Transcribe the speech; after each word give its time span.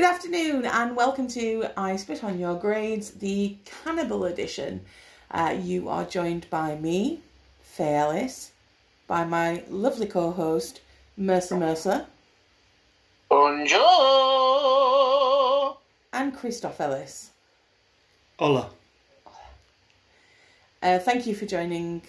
Good 0.00 0.14
afternoon 0.14 0.64
and 0.64 0.96
welcome 0.96 1.28
to 1.28 1.66
I 1.76 1.96
Spit 1.96 2.24
on 2.24 2.38
Your 2.38 2.54
Grades, 2.54 3.10
the 3.10 3.58
Cannibal 3.66 4.24
Edition. 4.24 4.80
Uh, 5.30 5.54
you 5.60 5.90
are 5.90 6.06
joined 6.06 6.48
by 6.48 6.74
me, 6.76 7.20
Faye 7.60 7.96
Ellis, 7.96 8.52
by 9.06 9.26
my 9.26 9.62
lovely 9.68 10.06
co-host, 10.06 10.80
Mercer 11.18 11.58
Mercer, 11.58 12.06
Bonjour! 13.28 13.76
and 16.14 16.34
Christoph 16.34 16.80
Ellis. 16.80 17.28
Hola. 18.38 18.70
Uh, 20.82 20.98
thank 20.98 21.26
you 21.26 21.34
for 21.34 21.44
joining 21.44 22.00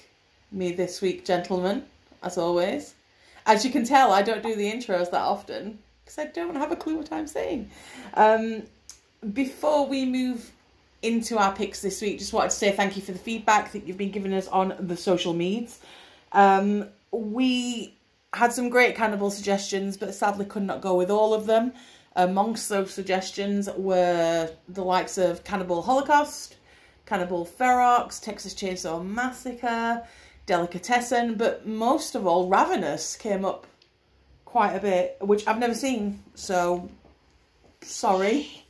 me 0.49 0.71
this 0.71 1.01
week, 1.01 1.25
gentlemen, 1.25 1.83
as 2.23 2.37
always. 2.37 2.93
As 3.45 3.65
you 3.65 3.71
can 3.71 3.83
tell, 3.83 4.13
I 4.13 4.21
don't 4.21 4.43
do 4.43 4.55
the 4.55 4.71
intros 4.71 5.11
that 5.11 5.21
often 5.21 5.79
because 6.03 6.17
I 6.17 6.25
don't 6.25 6.55
have 6.55 6.71
a 6.71 6.75
clue 6.75 6.97
what 6.97 7.11
I'm 7.11 7.27
saying. 7.27 7.69
Um, 8.13 8.63
before 9.33 9.87
we 9.87 10.05
move 10.05 10.51
into 11.01 11.37
our 11.37 11.53
picks 11.53 11.81
this 11.81 12.01
week, 12.01 12.19
just 12.19 12.33
wanted 12.33 12.49
to 12.51 12.55
say 12.55 12.71
thank 12.71 12.95
you 12.95 13.01
for 13.01 13.11
the 13.11 13.19
feedback 13.19 13.71
that 13.71 13.87
you've 13.87 13.97
been 13.97 14.11
giving 14.11 14.33
us 14.33 14.47
on 14.47 14.75
the 14.79 14.97
social 14.97 15.33
medias. 15.33 15.79
Um, 16.31 16.87
we 17.11 17.95
had 18.33 18.53
some 18.53 18.69
great 18.69 18.95
cannibal 18.95 19.29
suggestions, 19.29 19.97
but 19.97 20.13
sadly 20.13 20.45
could 20.45 20.63
not 20.63 20.81
go 20.81 20.95
with 20.95 21.09
all 21.09 21.33
of 21.33 21.45
them. 21.45 21.73
Amongst 22.15 22.69
those 22.69 22.93
suggestions 22.93 23.69
were 23.75 24.49
the 24.67 24.83
likes 24.83 25.17
of 25.17 25.43
Cannibal 25.43 25.81
Holocaust, 25.81 26.57
Cannibal 27.05 27.45
Ferox, 27.45 28.21
Texas 28.21 28.53
Chainsaw 28.53 29.05
Massacre, 29.05 30.05
Delicatessen, 30.45 31.35
but 31.35 31.65
most 31.65 32.15
of 32.15 32.27
all, 32.27 32.49
Ravenous 32.49 33.15
came 33.15 33.45
up 33.45 33.65
quite 34.51 34.73
a 34.75 34.79
bit, 34.81 35.17
which 35.21 35.47
I've 35.47 35.59
never 35.59 35.73
seen. 35.73 36.21
So, 36.35 36.89
sorry. 37.81 38.63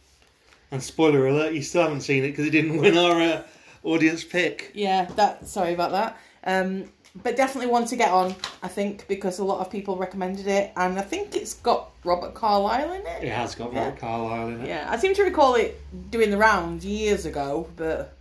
And 0.71 0.81
spoiler 0.81 1.27
alert, 1.27 1.53
you 1.53 1.63
still 1.63 1.81
haven't 1.81 2.01
seen 2.01 2.23
it 2.23 2.29
because 2.29 2.45
it 2.45 2.51
didn't 2.51 2.77
win 2.77 2.97
our 2.97 3.19
uh, 3.19 3.43
audience 3.83 4.23
pick. 4.23 4.71
Yeah, 4.73 5.05
that. 5.15 5.47
Sorry 5.47 5.73
about 5.73 5.91
that. 5.91 6.17
Um, 6.43 6.85
but 7.23 7.35
definitely 7.35 7.69
one 7.69 7.85
to 7.87 7.95
get 7.97 8.09
on, 8.09 8.33
I 8.63 8.69
think, 8.69 9.05
because 9.09 9.39
a 9.39 9.43
lot 9.43 9.59
of 9.59 9.69
people 9.69 9.97
recommended 9.97 10.47
it, 10.47 10.71
and 10.77 10.97
I 10.97 11.01
think 11.01 11.35
it's 11.35 11.55
got 11.55 11.89
Robert 12.05 12.35
Carlyle 12.35 12.93
in 12.93 13.01
it. 13.05 13.23
It 13.23 13.31
has 13.33 13.53
got 13.55 13.73
Yeah. 13.73 13.85
Robert 13.85 13.99
Carlyle 13.99 14.47
in 14.49 14.61
it. 14.61 14.67
Yeah, 14.67 14.87
I 14.89 14.97
seem 14.97 15.13
to 15.15 15.23
recall 15.23 15.55
it 15.55 15.77
doing 16.09 16.31
the 16.31 16.37
rounds 16.37 16.85
years 16.85 17.25
ago, 17.25 17.67
but 17.75 18.15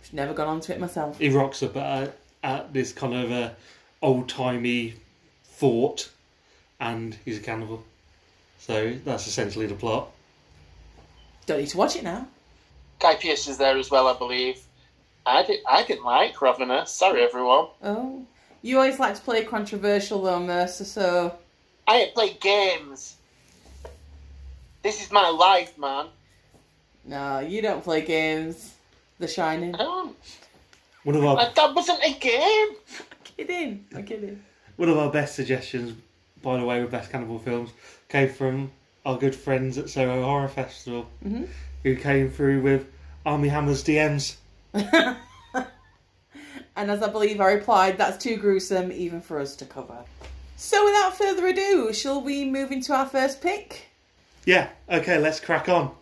I've 0.00 0.12
never 0.12 0.32
gone 0.32 0.46
onto 0.46 0.70
it 0.72 0.78
myself. 0.78 1.18
He 1.18 1.30
rocks 1.30 1.62
up 1.64 1.76
at, 1.76 2.16
at 2.44 2.72
this 2.72 2.92
kind 2.92 3.14
of 3.14 3.32
uh, 3.32 3.50
old 4.00 4.28
timey 4.28 4.94
fort, 5.42 6.08
and 6.80 7.16
he's 7.24 7.38
a 7.38 7.40
cannibal. 7.40 7.84
So 8.58 8.94
that's 9.04 9.26
essentially 9.26 9.66
the 9.66 9.74
plot. 9.74 10.10
Don't 11.46 11.58
need 11.58 11.68
to 11.68 11.76
watch 11.76 11.96
it 11.96 12.04
now. 12.04 12.26
Guy 13.00 13.16
Pearce 13.16 13.46
is 13.48 13.58
there 13.58 13.76
as 13.76 13.90
well, 13.90 14.06
I 14.06 14.16
believe. 14.16 14.60
I, 15.26 15.42
did, 15.42 15.60
I 15.68 15.84
didn't 15.84 16.04
like 16.04 16.40
Ravenous. 16.40 16.90
Sorry, 16.90 17.22
everyone. 17.22 17.66
Oh, 17.82 18.24
you 18.62 18.78
always 18.78 18.98
like 18.98 19.14
to 19.16 19.20
play 19.20 19.44
controversial 19.44 20.22
though, 20.22 20.40
Mercer. 20.40 20.84
So 20.84 21.36
I 21.86 21.96
ain't 21.96 22.14
played 22.14 22.40
games. 22.40 23.16
This 24.82 25.02
is 25.02 25.10
my 25.12 25.28
life, 25.28 25.76
man. 25.78 26.06
no, 27.04 27.40
you 27.40 27.62
don't 27.62 27.82
play 27.82 28.02
games. 28.02 28.72
The 29.18 29.28
Shining. 29.28 29.74
I 29.74 29.78
don't. 29.78 30.16
One 31.04 31.16
of 31.16 31.24
our 31.24 31.36
That, 31.36 31.54
that 31.54 31.74
wasn't 31.74 32.00
a 32.02 32.12
game. 32.18 32.68
kidding. 33.24 33.86
I'm 33.94 34.04
kidding. 34.04 34.42
one 34.76 34.88
of 34.88 34.98
our 34.98 35.10
best 35.10 35.34
suggestions, 35.36 35.96
by 36.44 36.58
the 36.58 36.64
way, 36.64 36.80
with 36.80 36.90
best 36.92 37.10
cannibal 37.10 37.38
films, 37.40 37.70
came 38.08 38.28
from 38.28 38.70
our 39.04 39.18
good 39.18 39.34
friends 39.34 39.76
at 39.78 39.90
Soho 39.90 40.22
Horror 40.22 40.48
Festival, 40.48 41.06
Mhm. 41.26 41.48
who 41.82 41.96
came 41.96 42.30
through 42.30 42.60
with 42.62 42.86
Armie 43.26 43.48
Hammer's 43.48 43.82
DMs. 43.82 44.36
And 46.76 46.90
as 46.90 47.02
I 47.04 47.08
believe 47.08 47.40
I 47.40 47.52
replied, 47.52 47.98
that's 47.98 48.20
too 48.22 48.36
gruesome 48.36 48.90
even 48.90 49.20
for 49.20 49.38
us 49.38 49.54
to 49.56 49.64
cover. 49.64 49.98
So 50.56 50.84
without 50.84 51.16
further 51.16 51.46
ado, 51.46 51.92
shall 51.92 52.20
we 52.20 52.44
move 52.44 52.72
into 52.72 52.92
our 52.92 53.06
first 53.06 53.40
pick? 53.40 53.82
Yeah, 54.44 54.68
okay, 54.90 55.18
let's 55.18 55.38
crack 55.38 55.68
on. 55.68 55.92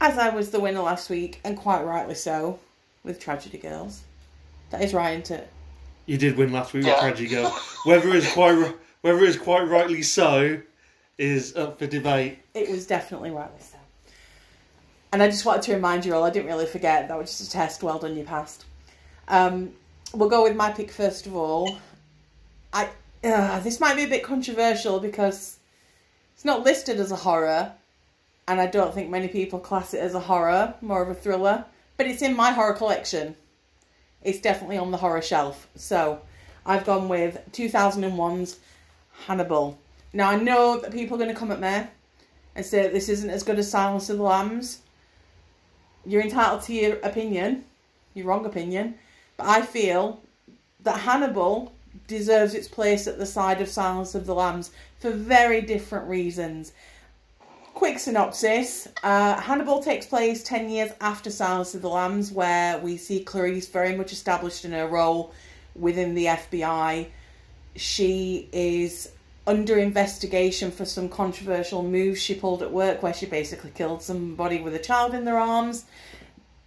As 0.00 0.16
I 0.16 0.30
was 0.30 0.50
the 0.50 0.60
winner 0.60 0.80
last 0.80 1.10
week, 1.10 1.40
and 1.44 1.58
quite 1.58 1.82
rightly 1.82 2.14
so, 2.14 2.58
with 3.04 3.20
Tragedy 3.20 3.58
Girls. 3.58 4.00
That 4.70 4.80
is 4.82 4.94
right, 4.94 5.20
isn't 5.22 5.36
it? 5.40 5.48
You 6.06 6.16
did 6.16 6.38
win 6.38 6.52
last 6.52 6.72
week 6.72 6.86
Yeah. 6.86 6.92
with 6.92 7.00
Tragedy 7.00 7.28
Girl. 7.28 7.50
Whether 7.84 8.14
it's 8.16 8.32
quite 8.32 8.52
ri- 8.52 8.72
whether 9.02 9.22
it's 9.24 9.36
quite 9.36 9.68
rightly 9.68 10.02
so 10.02 10.60
is 11.18 11.56
up 11.56 11.78
for 11.78 11.86
debate. 11.86 12.38
It 12.54 12.70
was 12.70 12.86
definitely 12.86 13.30
rightly 13.30 13.60
so. 13.60 13.78
And 15.12 15.22
I 15.22 15.28
just 15.28 15.46
wanted 15.46 15.62
to 15.62 15.74
remind 15.74 16.04
you 16.04 16.14
all, 16.14 16.24
I 16.24 16.30
didn't 16.30 16.48
really 16.48 16.66
forget, 16.66 17.08
that 17.08 17.16
was 17.16 17.30
just 17.30 17.48
a 17.48 17.50
test, 17.50 17.82
well 17.82 17.98
done, 17.98 18.16
you 18.16 18.24
passed. 18.24 18.64
Um, 19.28 19.72
we'll 20.12 20.28
go 20.28 20.42
with 20.42 20.56
my 20.56 20.70
pick 20.70 20.90
first 20.90 21.26
of 21.26 21.34
all. 21.34 21.78
I 22.72 22.88
uh, 23.24 23.60
This 23.60 23.80
might 23.80 23.96
be 23.96 24.04
a 24.04 24.08
bit 24.08 24.22
controversial 24.22 25.00
because 25.00 25.58
it's 26.34 26.44
not 26.44 26.64
listed 26.64 27.00
as 27.00 27.12
a 27.12 27.16
horror, 27.16 27.72
and 28.46 28.60
I 28.60 28.66
don't 28.66 28.94
think 28.94 29.08
many 29.08 29.28
people 29.28 29.58
class 29.58 29.94
it 29.94 30.00
as 30.00 30.14
a 30.14 30.20
horror, 30.20 30.74
more 30.80 31.02
of 31.02 31.08
a 31.08 31.14
thriller, 31.14 31.64
but 31.96 32.06
it's 32.06 32.22
in 32.22 32.36
my 32.36 32.50
horror 32.52 32.74
collection. 32.74 33.36
It's 34.22 34.40
definitely 34.40 34.76
on 34.76 34.90
the 34.90 34.98
horror 34.98 35.22
shelf. 35.22 35.68
So 35.76 36.20
I've 36.64 36.84
gone 36.84 37.08
with 37.08 37.40
2001's 37.52 38.58
Hannibal. 39.26 39.78
Now 40.12 40.30
I 40.30 40.36
know 40.36 40.78
that 40.80 40.92
people 40.92 41.16
are 41.16 41.18
going 41.18 41.32
to 41.32 41.38
come 41.38 41.50
at 41.50 41.60
me 41.60 41.88
and 42.54 42.64
say 42.64 42.88
this 42.88 43.08
isn't 43.08 43.30
as 43.30 43.42
good 43.42 43.58
as 43.58 43.70
Silence 43.70 44.08
of 44.10 44.18
the 44.18 44.22
Lambs. 44.22 44.80
You're 46.04 46.22
entitled 46.22 46.62
to 46.62 46.74
your 46.74 46.96
opinion, 46.98 47.64
your 48.14 48.26
wrong 48.26 48.46
opinion, 48.46 48.94
but 49.36 49.46
I 49.46 49.62
feel 49.62 50.20
that 50.82 51.00
Hannibal 51.00 51.72
deserves 52.06 52.54
its 52.54 52.68
place 52.68 53.06
at 53.06 53.18
the 53.18 53.26
side 53.26 53.60
of 53.60 53.68
Silence 53.68 54.14
of 54.14 54.26
the 54.26 54.34
Lambs 54.34 54.70
for 55.00 55.10
very 55.10 55.60
different 55.60 56.08
reasons. 56.08 56.72
Quick 57.74 57.98
synopsis 57.98 58.88
uh, 59.02 59.38
Hannibal 59.38 59.82
takes 59.82 60.06
place 60.06 60.42
10 60.42 60.70
years 60.70 60.92
after 61.00 61.30
Silence 61.30 61.74
of 61.74 61.82
the 61.82 61.90
Lambs, 61.90 62.32
where 62.32 62.78
we 62.78 62.96
see 62.96 63.22
Clarice 63.22 63.68
very 63.68 63.94
much 63.94 64.12
established 64.12 64.64
in 64.64 64.72
her 64.72 64.86
role 64.86 65.34
within 65.74 66.14
the 66.14 66.26
FBI. 66.26 67.08
She 67.76 68.48
is 68.52 69.10
under 69.46 69.78
investigation 69.78 70.70
for 70.70 70.84
some 70.84 71.08
controversial 71.08 71.82
moves 71.82 72.20
she 72.20 72.34
pulled 72.34 72.62
at 72.62 72.72
work, 72.72 73.02
where 73.02 73.14
she 73.14 73.26
basically 73.26 73.70
killed 73.70 74.02
somebody 74.02 74.60
with 74.60 74.74
a 74.74 74.78
child 74.78 75.14
in 75.14 75.24
their 75.24 75.38
arms, 75.38 75.84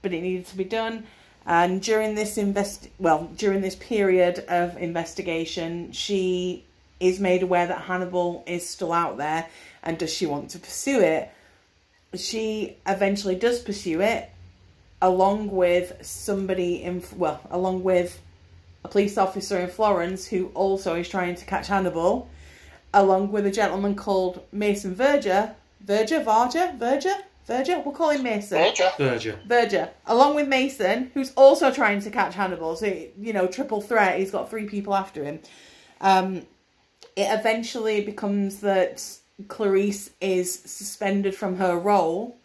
but 0.01 0.13
it 0.13 0.21
needed 0.21 0.45
to 0.47 0.55
be 0.57 0.63
done. 0.63 1.05
And 1.45 1.81
during 1.81 2.15
this 2.15 2.37
invest, 2.37 2.87
well, 2.99 3.29
during 3.35 3.61
this 3.61 3.75
period 3.75 4.45
of 4.47 4.77
investigation, 4.77 5.91
she 5.91 6.63
is 7.00 7.19
made 7.19 7.44
aware 7.44 7.65
that 7.67 7.81
Hannibal 7.81 8.44
is 8.45 8.67
still 8.67 8.94
out 8.94 9.17
there, 9.17 9.47
and 9.83 9.97
does 9.97 10.13
she 10.13 10.25
want 10.25 10.51
to 10.51 10.59
pursue 10.59 11.00
it? 11.00 11.29
She 12.15 12.77
eventually 12.85 13.35
does 13.35 13.59
pursue 13.59 14.01
it, 14.01 14.29
along 15.01 15.51
with 15.51 15.94
somebody 16.05 16.83
in, 16.83 17.03
well, 17.15 17.41
along 17.51 17.83
with 17.83 18.21
a 18.83 18.87
police 18.87 19.17
officer 19.17 19.59
in 19.59 19.69
Florence 19.69 20.27
who 20.27 20.47
also 20.53 20.95
is 20.95 21.09
trying 21.09 21.35
to 21.35 21.45
catch 21.45 21.67
Hannibal, 21.67 22.29
along 22.93 23.31
with 23.31 23.45
a 23.45 23.51
gentleman 23.51 23.95
called 23.95 24.41
Mason 24.51 24.95
Verger. 24.95 25.55
Verger? 25.81 26.23
Varger? 26.23 26.77
Verger? 26.77 27.15
Verger? 27.45 27.79
We'll 27.79 27.95
call 27.95 28.11
him 28.11 28.23
Mason. 28.23 28.57
Verger. 28.57 28.91
Verger. 28.97 29.39
Verger, 29.47 29.89
along 30.05 30.35
with 30.35 30.47
Mason, 30.47 31.11
who's 31.13 31.31
also 31.33 31.71
trying 31.71 32.01
to 32.01 32.09
catch 32.09 32.35
Hannibal. 32.35 32.75
So, 32.75 32.85
you 32.85 33.33
know, 33.33 33.47
triple 33.47 33.81
threat. 33.81 34.19
He's 34.19 34.31
got 34.31 34.49
three 34.49 34.65
people 34.65 34.95
after 34.95 35.23
him. 35.23 35.39
Um, 36.01 36.45
it 37.15 37.27
eventually 37.37 38.01
becomes 38.01 38.61
that 38.61 39.03
Clarice 39.47 40.11
is 40.21 40.53
suspended 40.53 41.35
from 41.35 41.57
her 41.57 41.77
role, 41.77 42.38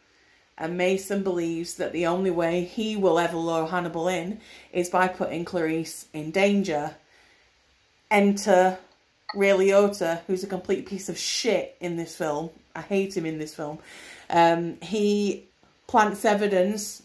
and 0.56 0.78
Mason 0.78 1.22
believes 1.22 1.74
that 1.74 1.92
the 1.92 2.06
only 2.06 2.30
way 2.30 2.64
he 2.64 2.96
will 2.96 3.18
ever 3.18 3.36
lure 3.36 3.66
Hannibal 3.66 4.08
in 4.08 4.40
is 4.72 4.88
by 4.88 5.08
putting 5.08 5.44
Clarice 5.44 6.06
in 6.12 6.30
danger. 6.30 6.94
Enter 8.10 8.78
Ray 9.34 9.50
Liotta, 9.50 10.20
who's 10.26 10.44
a 10.44 10.48
complete 10.48 10.86
piece 10.86 11.08
of 11.08 11.18
shit 11.18 11.76
in 11.80 11.96
this 11.96 12.16
film. 12.16 12.50
I 12.76 12.82
hate 12.82 13.16
him 13.16 13.26
in 13.26 13.38
this 13.38 13.54
film. 13.54 13.78
Um, 14.30 14.80
he 14.80 15.44
plants 15.86 16.24
evidence 16.24 17.02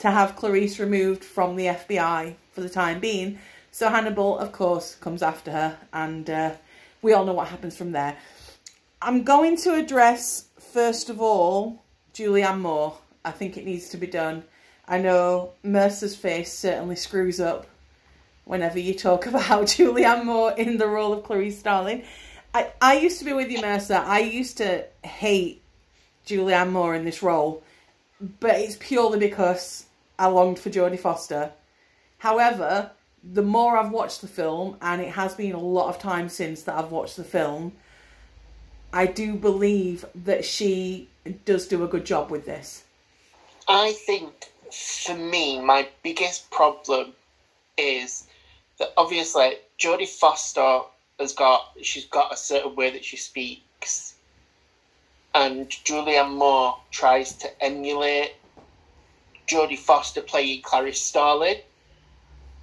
to 0.00 0.10
have 0.10 0.36
Clarice 0.36 0.78
removed 0.78 1.24
from 1.24 1.56
the 1.56 1.66
FBI 1.66 2.34
for 2.52 2.60
the 2.62 2.68
time 2.68 3.00
being. 3.00 3.38
So 3.70 3.90
Hannibal, 3.90 4.38
of 4.38 4.52
course, 4.52 4.94
comes 4.94 5.22
after 5.22 5.50
her, 5.50 5.78
and 5.92 6.28
uh, 6.30 6.52
we 7.02 7.12
all 7.12 7.26
know 7.26 7.34
what 7.34 7.48
happens 7.48 7.76
from 7.76 7.92
there. 7.92 8.16
I'm 9.02 9.22
going 9.22 9.56
to 9.58 9.74
address, 9.74 10.46
first 10.58 11.10
of 11.10 11.20
all, 11.20 11.82
Julianne 12.16 12.60
Moore. 12.60 12.96
I 13.26 13.30
think 13.30 13.58
it 13.58 13.66
needs 13.66 13.90
to 13.90 13.98
be 13.98 14.06
done. 14.06 14.44
I 14.88 14.98
know 14.98 15.52
Mercer's 15.62 16.16
face 16.16 16.50
certainly 16.50 16.96
screws 16.96 17.40
up 17.40 17.66
whenever 18.44 18.78
you 18.78 18.94
talk 18.94 19.26
about 19.32 19.66
Julianne 19.66 20.24
Moore 20.24 20.52
in 20.52 20.78
the 20.78 20.86
role 20.86 21.12
of 21.12 21.24
Clarice 21.24 21.58
Starling. 21.58 22.04
I, 22.54 22.70
I 22.80 22.98
used 22.98 23.18
to 23.18 23.26
be 23.26 23.34
with 23.34 23.50
you, 23.50 23.60
Mercer. 23.60 24.02
I 24.02 24.20
used 24.20 24.56
to 24.58 24.86
hate 25.04 25.62
Julianne 26.26 26.70
Moore 26.70 26.94
in 26.94 27.04
this 27.04 27.22
role, 27.22 27.62
but 28.40 28.58
it's 28.60 28.78
purely 28.80 29.18
because 29.18 29.84
I 30.18 30.28
longed 30.28 30.58
for 30.58 30.70
Jodie 30.70 30.98
Foster. 30.98 31.52
However, 32.16 32.92
the 33.22 33.42
more 33.42 33.76
I've 33.76 33.90
watched 33.90 34.22
the 34.22 34.28
film, 34.28 34.78
and 34.80 35.02
it 35.02 35.10
has 35.10 35.34
been 35.34 35.52
a 35.52 35.60
lot 35.60 35.90
of 35.90 35.98
time 35.98 36.30
since 36.30 36.62
that 36.62 36.78
I've 36.78 36.90
watched 36.92 37.18
the 37.18 37.24
film, 37.24 37.72
I 38.90 39.04
do 39.04 39.34
believe 39.34 40.06
that 40.14 40.46
she 40.46 41.08
does 41.30 41.66
do 41.66 41.84
a 41.84 41.88
good 41.88 42.04
job 42.04 42.30
with 42.30 42.46
this. 42.46 42.84
I 43.68 43.92
think 43.92 44.32
for 44.70 45.16
me, 45.16 45.60
my 45.60 45.88
biggest 46.02 46.50
problem 46.50 47.12
is 47.76 48.26
that 48.78 48.92
obviously 48.96 49.56
Jodie 49.78 50.08
Foster 50.08 50.80
has 51.18 51.32
got 51.32 51.72
she's 51.82 52.06
got 52.06 52.32
a 52.32 52.36
certain 52.36 52.74
way 52.74 52.90
that 52.90 53.04
she 53.04 53.16
speaks, 53.16 54.14
and 55.34 55.68
Julianne 55.68 56.34
Moore 56.34 56.78
tries 56.90 57.34
to 57.36 57.64
emulate 57.64 58.34
Jodie 59.46 59.78
Foster 59.78 60.22
playing 60.22 60.62
Clarice 60.62 61.00
Starling, 61.00 61.60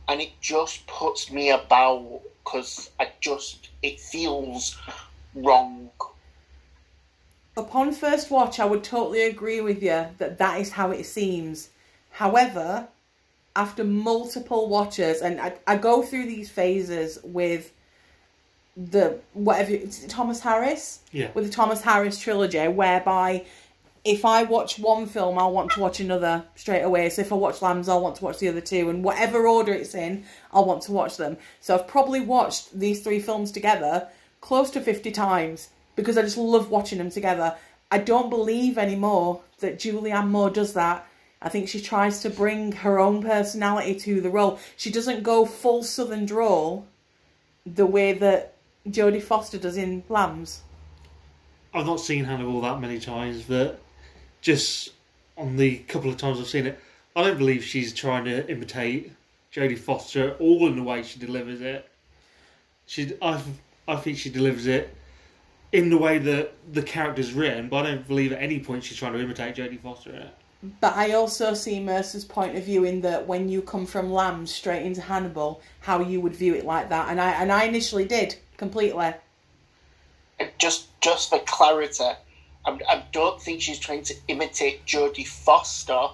and 0.07 0.21
it 0.21 0.39
just 0.41 0.85
puts 0.87 1.31
me 1.31 1.49
about 1.49 2.21
because 2.43 2.91
I 2.99 3.11
just 3.21 3.69
it 3.81 3.99
feels 3.99 4.77
wrong. 5.35 5.89
Upon 7.55 7.91
first 7.91 8.31
watch, 8.31 8.59
I 8.59 8.65
would 8.65 8.83
totally 8.83 9.23
agree 9.23 9.61
with 9.61 9.83
you 9.83 10.07
that 10.17 10.37
that 10.39 10.59
is 10.59 10.71
how 10.71 10.91
it 10.91 11.05
seems. 11.05 11.69
However, 12.09 12.87
after 13.55 13.83
multiple 13.83 14.67
watches, 14.69 15.21
and 15.21 15.39
I, 15.39 15.53
I 15.67 15.77
go 15.77 16.01
through 16.01 16.25
these 16.25 16.49
phases 16.49 17.19
with 17.23 17.71
the 18.75 19.19
whatever 19.33 19.71
it's 19.71 20.03
Thomas 20.07 20.39
Harris, 20.39 20.99
Yeah. 21.11 21.29
with 21.35 21.45
the 21.45 21.51
Thomas 21.51 21.81
Harris 21.81 22.19
trilogy, 22.19 22.67
whereby 22.67 23.45
if 24.03 24.25
I 24.25 24.43
watch 24.43 24.79
one 24.79 25.05
film, 25.05 25.37
I'll 25.37 25.51
want 25.53 25.71
to 25.73 25.79
watch 25.79 25.99
another 25.99 26.43
straight 26.55 26.81
away. 26.81 27.09
So 27.09 27.21
if 27.21 27.31
I 27.31 27.35
watch 27.35 27.61
Lambs, 27.61 27.87
I'll 27.87 28.01
want 28.01 28.15
to 28.17 28.23
watch 28.23 28.39
the 28.39 28.49
other 28.49 28.61
two, 28.61 28.89
and 28.89 29.03
whatever 29.03 29.47
order 29.47 29.71
it's 29.71 29.93
in, 29.93 30.25
I'll 30.51 30.65
want 30.65 30.81
to 30.83 30.91
watch 30.91 31.17
them. 31.17 31.37
So 31.61 31.75
I've 31.75 31.87
probably 31.87 32.19
watched 32.19 32.77
these 32.77 33.03
three 33.03 33.19
films 33.19 33.51
together 33.51 34.07
close 34.41 34.71
to 34.71 34.81
50 34.81 35.11
times 35.11 35.69
because 35.95 36.17
I 36.17 36.21
just 36.21 36.37
love 36.37 36.69
watching 36.69 36.97
them 36.97 37.09
together. 37.09 37.55
I 37.91 37.99
don't 37.99 38.29
believe 38.29 38.77
anymore 38.77 39.41
that 39.59 39.79
Julianne 39.79 40.29
Moore 40.29 40.49
does 40.49 40.73
that. 40.73 41.07
I 41.41 41.49
think 41.49 41.67
she 41.67 41.81
tries 41.81 42.21
to 42.21 42.29
bring 42.29 42.71
her 42.71 42.99
own 42.99 43.21
personality 43.21 43.95
to 43.99 44.21
the 44.21 44.29
role. 44.29 44.59
She 44.77 44.89
doesn't 44.89 45.23
go 45.23 45.45
full 45.45 45.83
Southern 45.83 46.25
drawl 46.25 46.87
the 47.65 47.85
way 47.85 48.13
that 48.13 48.55
Jodie 48.87 49.21
Foster 49.21 49.57
does 49.57 49.77
in 49.77 50.03
Lambs. 50.09 50.61
I've 51.73 51.85
not 51.85 51.99
seen 51.99 52.23
Hannibal 52.23 52.61
that 52.61 52.79
many 52.79 52.99
times, 52.99 53.43
but 53.43 53.79
just 54.41 54.91
on 55.37 55.57
the 55.57 55.77
couple 55.79 56.09
of 56.09 56.17
times 56.17 56.39
I've 56.39 56.47
seen 56.47 56.67
it, 56.67 56.79
I 57.15 57.23
don't 57.23 57.37
believe 57.37 57.63
she's 57.63 57.93
trying 57.93 58.25
to 58.25 58.49
imitate 58.49 59.11
Jodie 59.53 59.77
Foster 59.77 60.35
all 60.39 60.67
in 60.67 60.77
the 60.77 60.83
way 60.83 61.03
she 61.03 61.19
delivers 61.19 61.61
it. 61.61 61.87
She, 62.85 63.13
I, 63.21 63.41
I 63.87 63.95
think 63.97 64.17
she 64.17 64.29
delivers 64.29 64.67
it 64.67 64.95
in 65.73 65.89
the 65.89 65.97
way 65.97 66.19
that 66.19 66.53
the 66.71 66.83
character's 66.83 67.33
written, 67.33 67.67
but 67.67 67.85
I 67.85 67.91
don't 67.91 68.07
believe 68.07 68.31
at 68.31 68.41
any 68.41 68.59
point 68.59 68.83
she's 68.83 68.95
trying 68.95 69.13
to 69.13 69.19
imitate 69.19 69.55
Jodie 69.55 69.81
Foster 69.81 70.11
in 70.11 70.21
it. 70.21 70.35
But 70.79 70.95
I 70.95 71.11
also 71.11 71.53
see 71.55 71.79
Mercer's 71.81 72.23
point 72.23 72.55
of 72.55 72.63
view 72.63 72.85
in 72.85 73.01
that 73.01 73.27
when 73.27 73.49
you 73.49 73.61
come 73.61 73.85
from 73.85 74.13
Lambs 74.13 74.53
straight 74.53 74.85
into 74.85 75.01
Hannibal, 75.01 75.61
how 75.81 75.99
you 75.99 76.21
would 76.21 76.35
view 76.35 76.53
it 76.53 76.63
like 76.63 76.87
that, 76.89 77.09
and 77.09 77.19
I 77.19 77.31
and 77.31 77.51
I 77.51 77.65
initially 77.65 78.05
did 78.05 78.35
completely. 78.55 79.13
Just 80.57 80.87
just 81.01 81.29
for 81.29 81.39
clarity, 81.39 82.03
I, 82.65 82.79
I 82.87 83.03
don't 83.11 83.41
think 83.41 83.61
she's 83.61 83.79
trying 83.79 84.03
to 84.03 84.15
imitate 84.29 84.85
Jodie 84.85 85.27
Foster. 85.27 86.07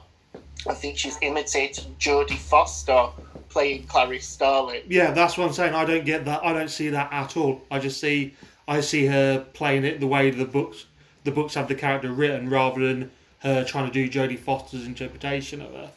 I 0.67 0.73
think 0.73 0.97
she's 0.97 1.17
imitating 1.21 1.95
Jodie 1.99 2.37
Foster 2.37 3.09
playing 3.49 3.83
Clarice 3.87 4.27
Starling. 4.27 4.81
Yeah, 4.87 5.11
that's 5.11 5.37
what 5.37 5.47
I'm 5.47 5.53
saying. 5.53 5.73
I 5.73 5.85
don't 5.85 6.05
get 6.05 6.25
that. 6.25 6.43
I 6.43 6.53
don't 6.53 6.69
see 6.69 6.89
that 6.89 7.11
at 7.11 7.37
all. 7.37 7.61
I 7.69 7.79
just 7.79 7.99
see, 7.99 8.35
I 8.69 8.81
see 8.81 9.07
her 9.07 9.39
playing 9.53 9.83
it 9.83 9.99
the 9.99 10.05
way 10.05 10.29
the 10.29 10.45
books, 10.45 10.85
the 11.23 11.31
books 11.31 11.55
have 11.55 11.67
the 11.67 11.73
character 11.73 12.11
written, 12.11 12.51
rather 12.51 12.87
than 12.87 13.09
her 13.39 13.63
trying 13.63 13.91
to 13.91 13.91
do 13.91 14.07
Jodie 14.07 14.37
Foster's 14.37 14.85
interpretation 14.85 15.59
of 15.59 15.73
her. 15.73 15.89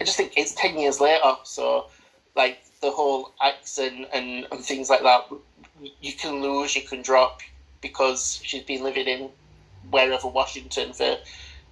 I 0.00 0.04
just 0.04 0.16
think 0.16 0.32
it's 0.36 0.52
10 0.54 0.76
years 0.78 1.00
later, 1.00 1.34
so 1.44 1.86
like 2.34 2.60
the 2.80 2.90
whole 2.90 3.32
accent 3.40 4.08
and, 4.12 4.48
and 4.50 4.64
things 4.64 4.90
like 4.90 5.02
that, 5.02 5.28
you 6.00 6.12
can 6.12 6.42
lose, 6.42 6.74
you 6.74 6.82
can 6.82 7.02
drop 7.02 7.40
because 7.80 8.40
she's 8.42 8.64
been 8.64 8.82
living 8.82 9.06
in 9.06 9.30
wherever 9.88 10.26
Washington 10.26 10.92
for 10.92 11.18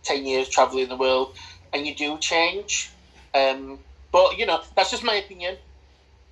10 0.04 0.26
years, 0.26 0.48
traveling 0.48 0.88
the 0.88 0.96
world, 0.96 1.36
and 1.72 1.84
you 1.84 1.94
do 1.94 2.18
change. 2.18 2.90
Um, 3.34 3.80
but, 4.12 4.38
you 4.38 4.46
know, 4.46 4.62
that's 4.76 4.92
just 4.92 5.02
my 5.02 5.16
opinion. 5.16 5.56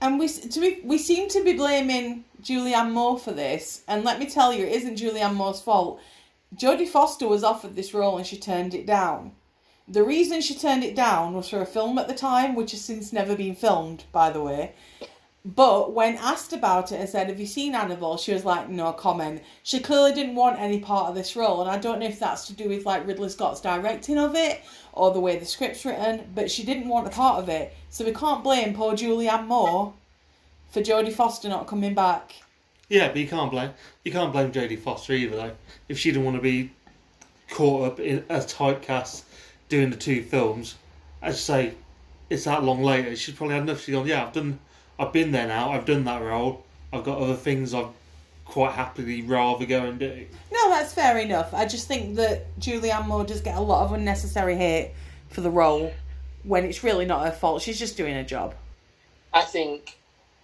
And 0.05 0.19
we 0.19 0.29
be, 0.61 0.83
we 0.85 0.99
seem 0.99 1.31
to 1.31 1.43
be 1.43 1.55
blaming 1.55 2.27
Julianne 2.43 2.93
Moore 2.93 3.19
for 3.19 3.33
this, 3.33 3.81
and 3.89 4.05
let 4.05 4.19
me 4.19 4.27
tell 4.27 4.53
you, 4.53 4.67
it 4.67 4.73
isn't 4.73 4.99
Julianne 4.99 5.35
Moore's 5.35 5.63
fault. 5.63 5.99
Jodie 6.55 6.87
Foster 6.87 7.27
was 7.27 7.43
offered 7.43 7.75
this 7.75 7.95
role 7.95 8.19
and 8.19 8.27
she 8.27 8.37
turned 8.37 8.75
it 8.75 8.85
down. 8.85 9.33
The 9.89 10.05
reason 10.05 10.43
she 10.43 10.55
turned 10.55 10.85
it 10.85 10.95
down 10.95 11.33
was 11.33 11.49
for 11.49 11.63
a 11.63 11.67
film 11.67 11.97
at 11.97 12.07
the 12.07 12.15
time, 12.15 12.55
which 12.55 12.73
has 12.73 12.85
since 12.85 13.15
never 13.15 13.35
been 13.35 13.57
filmed, 13.57 14.05
by 14.13 14.29
the 14.29 14.43
way. 14.43 14.75
But 15.45 15.93
when 15.93 16.17
asked 16.17 16.55
about 16.55 16.91
it 16.91 17.01
and 17.01 17.09
said, 17.09 17.29
Have 17.29 17.39
you 17.39 17.47
seen 17.47 17.75
Hannibal? 17.75 18.17
She 18.17 18.33
was 18.33 18.45
like, 18.45 18.69
No 18.69 18.93
comment. 18.93 19.43
She 19.63 19.81
clearly 19.81 20.13
didn't 20.15 20.37
want 20.37 20.59
any 20.59 20.81
part 20.81 21.09
of 21.09 21.15
this 21.15 21.37
role, 21.37 21.61
and 21.61 21.71
I 21.71 21.79
don't 21.79 21.99
know 21.99 22.07
if 22.07 22.19
that's 22.19 22.47
to 22.47 22.55
do 22.55 22.69
with 22.69 22.87
like 22.87 23.07
Ridley 23.07 23.29
Scott's 23.29 23.61
directing 23.61 24.19
of 24.19 24.35
it 24.35 24.63
or 24.93 25.13
the 25.13 25.21
way 25.21 25.39
the 25.39 25.45
script's 25.45 25.85
written, 25.85 26.31
but 26.35 26.51
she 26.51 26.65
didn't 26.65 26.89
want 26.89 27.07
a 27.07 27.11
part 27.11 27.43
of 27.43 27.49
it. 27.49 27.75
So 27.91 28.05
we 28.05 28.13
can't 28.13 28.43
blame 28.43 28.75
poor 28.75 28.95
Julianne 28.95 29.47
Moore 29.47 29.93
for 30.71 30.81
Jodie 30.81 31.13
Foster 31.13 31.49
not 31.49 31.67
coming 31.67 31.95
back. 31.95 32.35
Yeah, 32.89 33.09
but 33.09 33.17
you 33.17 33.29
can't 33.29 33.51
blame 33.51 33.71
you 34.03 34.13
can't 34.13 34.33
blame 34.33 34.53
Jodie 34.53 34.79
Foster 34.79 35.13
either 35.13 35.37
though. 35.37 35.53
If 35.89 35.99
she 35.99 36.11
didn't 36.11 36.25
want 36.25 36.37
to 36.37 36.43
be 36.43 36.71
caught 37.51 37.87
up 37.87 38.01
in 38.01 38.25
a 38.29 38.39
typecast 38.39 39.23
doing 39.69 39.91
the 39.91 39.97
two 39.97 40.23
films, 40.23 40.77
as 41.23 41.35
you 41.35 41.41
say, 41.41 41.75
it's 42.31 42.45
that 42.45 42.65
long 42.65 42.83
later. 42.83 43.15
She's 43.17 43.35
probably 43.35 43.55
had 43.55 43.65
enough. 43.65 43.83
She's 43.83 43.95
gone, 43.95 44.07
yeah, 44.07 44.27
I've 44.27 44.33
done, 44.33 44.59
I've 44.99 45.13
been 45.13 45.33
there 45.33 45.47
now. 45.47 45.73
I've 45.73 45.85
done 45.85 46.05
that 46.05 46.23
role. 46.23 46.65
I've 46.93 47.05
got 47.05 47.19
other 47.19 47.35
things 47.35 47.75
I'd 47.75 47.87
quite 48.45 48.73
happily 48.73 49.23
rather 49.23 49.67
go 49.67 49.85
and 49.85 49.99
do. 49.99 50.27
No, 50.53 50.69
that's 50.71 50.93
fair 50.93 51.19
enough. 51.19 51.53
I 51.53 51.67
just 51.67 51.89
think 51.89 52.17
that 52.17 52.59
Julianne 52.61 53.07
Moore 53.07 53.25
does 53.25 53.41
get 53.41 53.57
a 53.57 53.61
lot 53.61 53.85
of 53.85 53.93
unnecessary 53.93 54.57
hate 54.57 54.93
for 55.31 55.41
the 55.41 55.51
role 55.51 55.93
when 56.45 56.65
it's 56.65 56.85
really 56.85 57.07
not 57.07 57.25
her 57.25 57.33
fault. 57.33 57.63
She's 57.63 57.79
just 57.79 57.97
doing 57.97 58.15
her 58.15 58.23
job. 58.23 58.55
I 59.33 59.43
think 59.43 59.97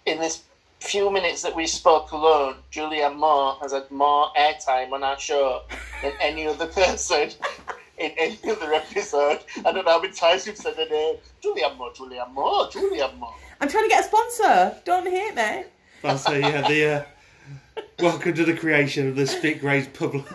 in 0.05 0.19
this 0.19 0.43
few 0.81 1.11
minutes 1.11 1.43
that 1.43 1.55
we 1.55 1.67
spoke 1.67 2.11
alone, 2.11 2.55
Julianne 2.71 3.15
Moore 3.15 3.55
has 3.61 3.71
had 3.71 3.89
more 3.91 4.29
airtime 4.37 4.91
on 4.91 5.03
our 5.03 5.17
show 5.19 5.61
than 6.01 6.11
any 6.19 6.47
other 6.47 6.65
person 6.67 7.29
in 7.97 8.11
any 8.17 8.39
other 8.49 8.73
episode. 8.73 9.39
I 9.63 9.71
don't 9.71 9.85
know 9.85 9.91
how 9.91 10.01
many 10.01 10.13
times 10.13 10.47
we've 10.47 10.57
said 10.57 10.75
her 10.75 10.89
name. 10.89 11.15
Julianne 11.43 11.77
Moore, 11.77 11.91
Julianne 11.93 12.33
Moore, 12.33 12.67
Julianne 12.67 13.17
Moore. 13.17 13.35
I'm 13.61 13.69
trying 13.69 13.83
to 13.83 13.89
get 13.89 14.03
a 14.03 14.07
sponsor. 14.07 14.75
Don't 14.85 15.05
hate 15.05 15.35
me. 15.35 15.65
That's 16.01 16.27
uh, 16.27 16.33
yeah, 16.33 16.67
the 16.67 16.85
uh, 16.85 17.83
welcome 17.99 18.33
to 18.33 18.43
the 18.43 18.55
creation 18.55 19.07
of 19.07 19.15
the 19.15 19.27
Spit 19.27 19.59
Gray's 19.61 19.87
pub- 19.87 20.27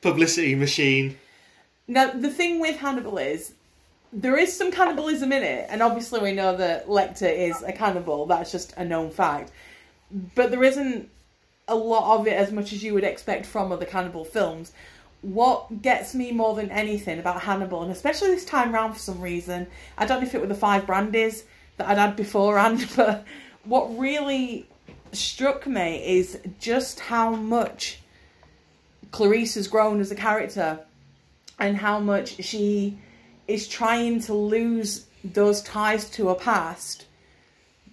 publicity 0.00 0.56
machine. 0.56 1.16
Now, 1.86 2.10
the 2.10 2.28
thing 2.28 2.58
with 2.58 2.78
Hannibal 2.78 3.18
is 3.18 3.54
there 4.12 4.36
is 4.36 4.54
some 4.54 4.72
cannibalism 4.72 5.30
in 5.30 5.44
it, 5.44 5.68
and 5.70 5.80
obviously 5.80 6.18
we 6.18 6.32
know 6.32 6.56
that 6.56 6.88
Lecter 6.88 7.32
is 7.32 7.62
a 7.62 7.72
cannibal. 7.72 8.26
That's 8.26 8.50
just 8.50 8.72
a 8.76 8.84
known 8.84 9.10
fact. 9.10 9.52
But 10.34 10.50
there 10.50 10.64
isn't 10.64 11.08
a 11.68 11.76
lot 11.76 12.18
of 12.18 12.26
it 12.26 12.32
as 12.32 12.50
much 12.50 12.72
as 12.72 12.82
you 12.82 12.94
would 12.94 13.04
expect 13.04 13.46
from 13.46 13.70
other 13.70 13.86
cannibal 13.86 14.24
films. 14.24 14.72
What 15.20 15.82
gets 15.82 16.16
me 16.16 16.32
more 16.32 16.56
than 16.56 16.68
anything 16.72 17.20
about 17.20 17.42
Hannibal, 17.42 17.84
and 17.84 17.92
especially 17.92 18.30
this 18.30 18.44
time 18.44 18.74
round 18.74 18.94
for 18.94 18.98
some 18.98 19.20
reason, 19.20 19.68
I 19.96 20.04
don't 20.04 20.20
know 20.20 20.26
if 20.26 20.34
it 20.34 20.40
were 20.40 20.48
the 20.48 20.56
five 20.56 20.84
brandies 20.84 21.44
that 21.76 21.88
I'd 21.88 21.98
had 21.98 22.16
beforehand, 22.16 22.88
but 22.96 23.24
what 23.64 23.98
really 23.98 24.66
struck 25.12 25.66
me 25.66 26.02
is 26.18 26.38
just 26.58 27.00
how 27.00 27.34
much 27.34 28.00
Clarice 29.10 29.54
has 29.56 29.68
grown 29.68 30.00
as 30.00 30.10
a 30.10 30.14
character 30.14 30.80
and 31.58 31.76
how 31.76 32.00
much 32.00 32.42
she 32.42 32.98
is 33.46 33.68
trying 33.68 34.20
to 34.20 34.34
lose 34.34 35.06
those 35.22 35.62
ties 35.62 36.08
to 36.10 36.28
her 36.28 36.34
past 36.34 37.06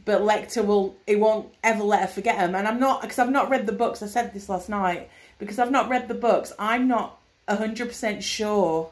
but 0.05 0.21
Lecter 0.21 0.65
will 0.65 0.95
he 1.05 1.15
won't 1.15 1.53
ever 1.63 1.83
let 1.83 2.01
her 2.01 2.07
forget 2.07 2.37
them 2.37 2.55
and 2.55 2.67
I'm 2.67 2.79
not 2.79 3.01
because 3.01 3.19
I've 3.19 3.29
not 3.29 3.49
read 3.49 3.65
the 3.65 3.71
books 3.71 4.01
I 4.01 4.07
said 4.07 4.33
this 4.33 4.49
last 4.49 4.69
night 4.69 5.09
because 5.37 5.59
I've 5.59 5.71
not 5.71 5.89
read 5.89 6.07
the 6.07 6.15
books 6.15 6.53
I'm 6.57 6.87
not 6.87 7.19
100% 7.47 8.23
sure 8.23 8.91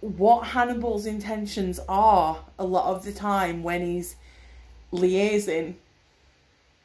what 0.00 0.48
Hannibal's 0.48 1.06
intentions 1.06 1.78
are 1.88 2.38
a 2.58 2.64
lot 2.64 2.94
of 2.94 3.04
the 3.04 3.12
time 3.12 3.62
when 3.62 3.82
he's 3.82 4.16
liaising 4.92 5.74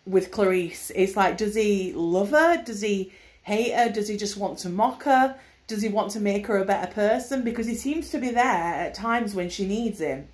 with 0.05 0.31
Clarice 0.31 0.91
it's 0.95 1.15
like 1.15 1.37
does 1.37 1.55
he 1.55 1.91
love 1.93 2.29
her 2.31 2.61
does 2.63 2.81
he 2.81 3.11
hate 3.43 3.73
her 3.73 3.89
does 3.89 4.07
he 4.07 4.17
just 4.17 4.37
want 4.37 4.59
to 4.59 4.69
mock 4.69 5.03
her 5.03 5.35
Does 5.67 5.81
he 5.81 5.89
want 5.89 6.11
to 6.11 6.19
make 6.19 6.45
her 6.47 6.59
a 6.59 6.65
better 6.65 6.91
person? 6.93 7.43
Because 7.43 7.65
he 7.65 7.73
seems 7.75 8.09
to 8.11 8.19
be 8.19 8.29
there 8.29 8.43
at 8.85 8.93
times 8.93 9.33
when 9.33 9.49
she 9.49 9.65
needs 9.65 9.99
him 9.99 10.27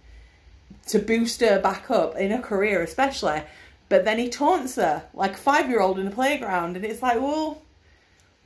to 0.87 0.99
boost 0.99 1.39
her 1.39 1.57
back 1.61 1.89
up 1.89 2.17
in 2.17 2.31
her 2.31 2.41
career, 2.41 2.81
especially. 2.81 3.41
But 3.87 4.03
then 4.03 4.19
he 4.19 4.27
taunts 4.27 4.75
her 4.75 5.03
like 5.13 5.33
a 5.35 5.37
five 5.37 5.69
year 5.69 5.79
old 5.79 5.99
in 5.99 6.07
a 6.07 6.11
playground, 6.11 6.75
and 6.75 6.83
it's 6.83 7.01
like, 7.01 7.15
well, 7.17 7.61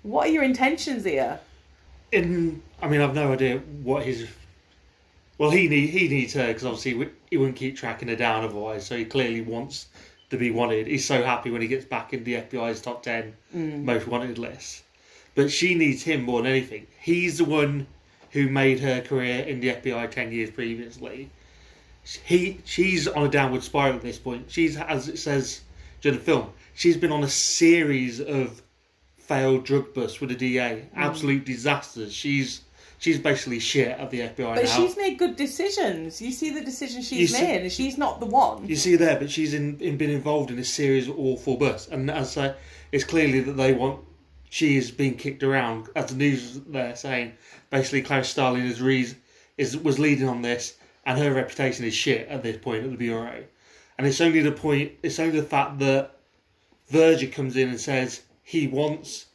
what 0.04 0.28
are 0.28 0.32
your 0.32 0.44
intentions 0.44 1.06
here? 1.06 1.40
In, 2.12 2.62
I 2.82 2.88
mean, 2.88 3.02
I've 3.02 3.16
no 3.16 3.34
idea 3.34 3.60
what 3.84 4.04
his. 4.04 4.28
Well, 5.38 5.52
he 5.52 5.68
need 5.68 5.88
he 5.90 6.08
needs 6.08 6.34
her 6.34 6.48
because 6.48 6.66
obviously 6.66 6.94
he 6.94 7.10
he 7.32 7.38
wouldn't 7.38 7.58
keep 7.58 7.76
tracking 7.76 8.08
her 8.08 8.16
down 8.16 8.44
otherwise. 8.44 8.86
So 8.86 8.98
he 8.98 9.06
clearly 9.06 9.42
wants 9.42 9.88
to 10.30 10.38
be 10.38 10.52
wanted. 10.52 10.88
He's 10.88 11.06
so 11.06 11.24
happy 11.24 11.52
when 11.52 11.62
he 11.62 11.68
gets 11.68 11.86
back 11.86 12.14
in 12.14 12.24
the 12.24 12.36
FBI's 12.36 12.82
top 12.82 13.04
ten 13.04 13.36
mm. 13.56 13.84
most 13.84 14.08
wanted 14.08 14.38
list. 14.38 14.84
But 15.36 15.52
she 15.52 15.76
needs 15.76 16.04
him 16.04 16.24
more 16.24 16.42
than 16.42 16.52
anything. 16.52 16.88
He's 17.00 17.38
the 17.38 17.46
one 17.46 17.88
who 18.32 18.50
made 18.50 18.80
her 18.80 19.02
career 19.02 19.40
in 19.40 19.60
the 19.60 19.70
FBI 19.70 20.12
ten 20.12 20.32
years 20.32 20.50
previously. 20.50 21.30
He 22.24 22.62
she's 22.66 23.08
on 23.08 23.26
a 23.26 23.30
downward 23.30 23.64
spiral 23.64 23.96
at 23.96 24.02
this 24.02 24.20
point. 24.20 24.52
She's 24.52 24.78
as 24.78 25.10
it 25.10 25.18
says 25.18 25.62
during 26.02 26.20
the 26.20 26.24
film. 26.24 26.52
She's 26.76 26.98
been 26.98 27.12
on 27.12 27.24
a 27.24 27.30
series 27.30 28.22
of 28.22 28.62
failed 29.18 29.66
drug 29.66 29.94
busts 29.94 30.20
with 30.20 30.30
the 30.30 30.36
DA, 30.36 30.60
mm. 30.60 30.86
absolute 30.96 31.46
disasters. 31.46 32.14
She's 32.14 32.62
she's 33.06 33.20
basically 33.20 33.60
shit 33.60 33.90
at 34.00 34.10
the 34.10 34.22
FBI 34.22 34.56
But 34.56 34.64
now. 34.66 34.70
she's 34.78 34.98
made 34.98 35.20
good 35.20 35.36
decisions. 35.36 36.20
You 36.20 36.32
see 36.32 36.50
the 36.50 36.62
decisions 36.62 37.08
she's 37.08 37.36
see- 37.36 37.40
made, 37.44 37.62
and 37.62 37.72
she's 37.72 38.00
not 38.00 38.20
the 38.20 38.26
one. 38.26 38.68
You 38.68 38.76
see 38.76 38.96
there, 38.96 39.16
but 39.20 39.30
she's 39.30 39.54
in, 39.54 39.80
in 39.80 39.96
been 39.96 40.10
involved 40.10 40.50
in 40.50 40.58
a 40.58 40.64
series 40.64 41.08
of 41.08 41.20
awful 41.20 41.56
busts, 41.56 41.88
and 41.90 42.10
as 42.10 42.36
I 42.36 42.50
say, 42.50 42.56
it's 42.92 43.04
clearly 43.04 43.42
that 43.42 43.52
they 43.52 43.74
want. 43.74 44.00
She 44.50 44.76
is 44.78 44.90
being 44.90 45.16
kicked 45.18 45.44
around, 45.44 45.90
as 45.96 46.08
the 46.08 46.16
news 46.16 46.62
there 46.68 46.96
saying. 46.96 47.34
Basically, 47.70 48.02
Clarice 48.02 48.30
Starling 48.30 48.64
is, 48.66 48.82
re- 48.82 49.14
is 49.60 49.78
was 49.78 50.00
leading 50.00 50.28
on 50.28 50.42
this, 50.42 50.78
and 51.06 51.20
her 51.20 51.32
reputation 51.32 51.86
is 51.86 51.94
shit 51.94 52.28
at 52.28 52.42
this 52.42 52.58
point 52.58 52.84
at 52.86 52.90
the 52.90 52.98
bureau. 52.98 53.44
And 54.00 54.08
it's 54.08 54.20
only 54.20 54.42
the 54.42 54.52
point. 54.52 54.94
It's 55.04 55.20
only 55.20 55.40
the 55.40 55.46
fact 55.46 55.78
that 55.80 56.16
Verger 56.90 57.28
comes 57.32 57.56
in 57.56 57.70
and 57.70 57.80
says 57.80 58.22
he 58.44 58.66
wants. 58.68 59.28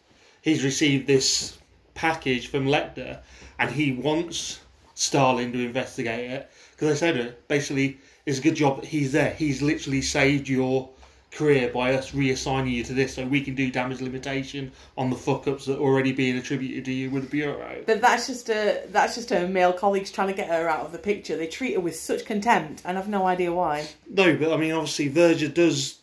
He's 0.42 0.64
received 0.64 1.06
this 1.06 1.56
package 1.94 2.46
from 2.48 2.64
Lecter, 2.66 3.18
and 3.60 3.70
he 3.70 3.92
wants 3.92 4.60
Starling 5.00 5.50
to 5.52 5.64
investigate 5.64 6.30
it 6.30 6.50
because 6.72 6.90
I 6.90 6.94
said 6.94 7.12
to 7.14 7.22
her, 7.22 7.34
basically, 7.48 7.98
it's 8.26 8.38
a 8.38 8.42
good 8.42 8.54
job 8.54 8.82
that 8.82 8.84
he's 8.84 9.12
there. 9.12 9.32
He's 9.32 9.62
literally 9.62 10.02
saved 10.02 10.46
your 10.46 10.90
career 11.32 11.70
by 11.70 11.94
us 11.94 12.10
reassigning 12.10 12.72
you 12.72 12.84
to 12.84 12.92
this, 12.92 13.14
so 13.14 13.24
we 13.24 13.40
can 13.40 13.54
do 13.54 13.70
damage 13.70 14.02
limitation 14.02 14.72
on 14.98 15.08
the 15.08 15.16
fuck 15.16 15.48
ups 15.48 15.64
that 15.64 15.78
are 15.78 15.80
already 15.80 16.12
being 16.12 16.36
attributed 16.36 16.84
to 16.84 16.92
you 16.92 17.08
with 17.08 17.24
the 17.24 17.30
bureau. 17.30 17.82
But 17.86 18.02
that's 18.02 18.26
just 18.26 18.50
a 18.50 18.82
that's 18.88 19.14
just 19.14 19.30
her 19.30 19.48
male 19.48 19.72
colleagues 19.72 20.10
trying 20.10 20.28
to 20.28 20.34
get 20.34 20.48
her 20.48 20.68
out 20.68 20.84
of 20.84 20.92
the 20.92 20.98
picture. 20.98 21.34
They 21.34 21.46
treat 21.46 21.72
her 21.72 21.80
with 21.80 21.96
such 21.96 22.26
contempt, 22.26 22.82
and 22.84 22.98
I've 22.98 23.08
no 23.08 23.26
idea 23.26 23.54
why. 23.54 23.88
No, 24.06 24.36
but 24.36 24.52
I 24.52 24.58
mean, 24.58 24.72
obviously, 24.72 25.08
Verger 25.08 25.48
does 25.48 25.98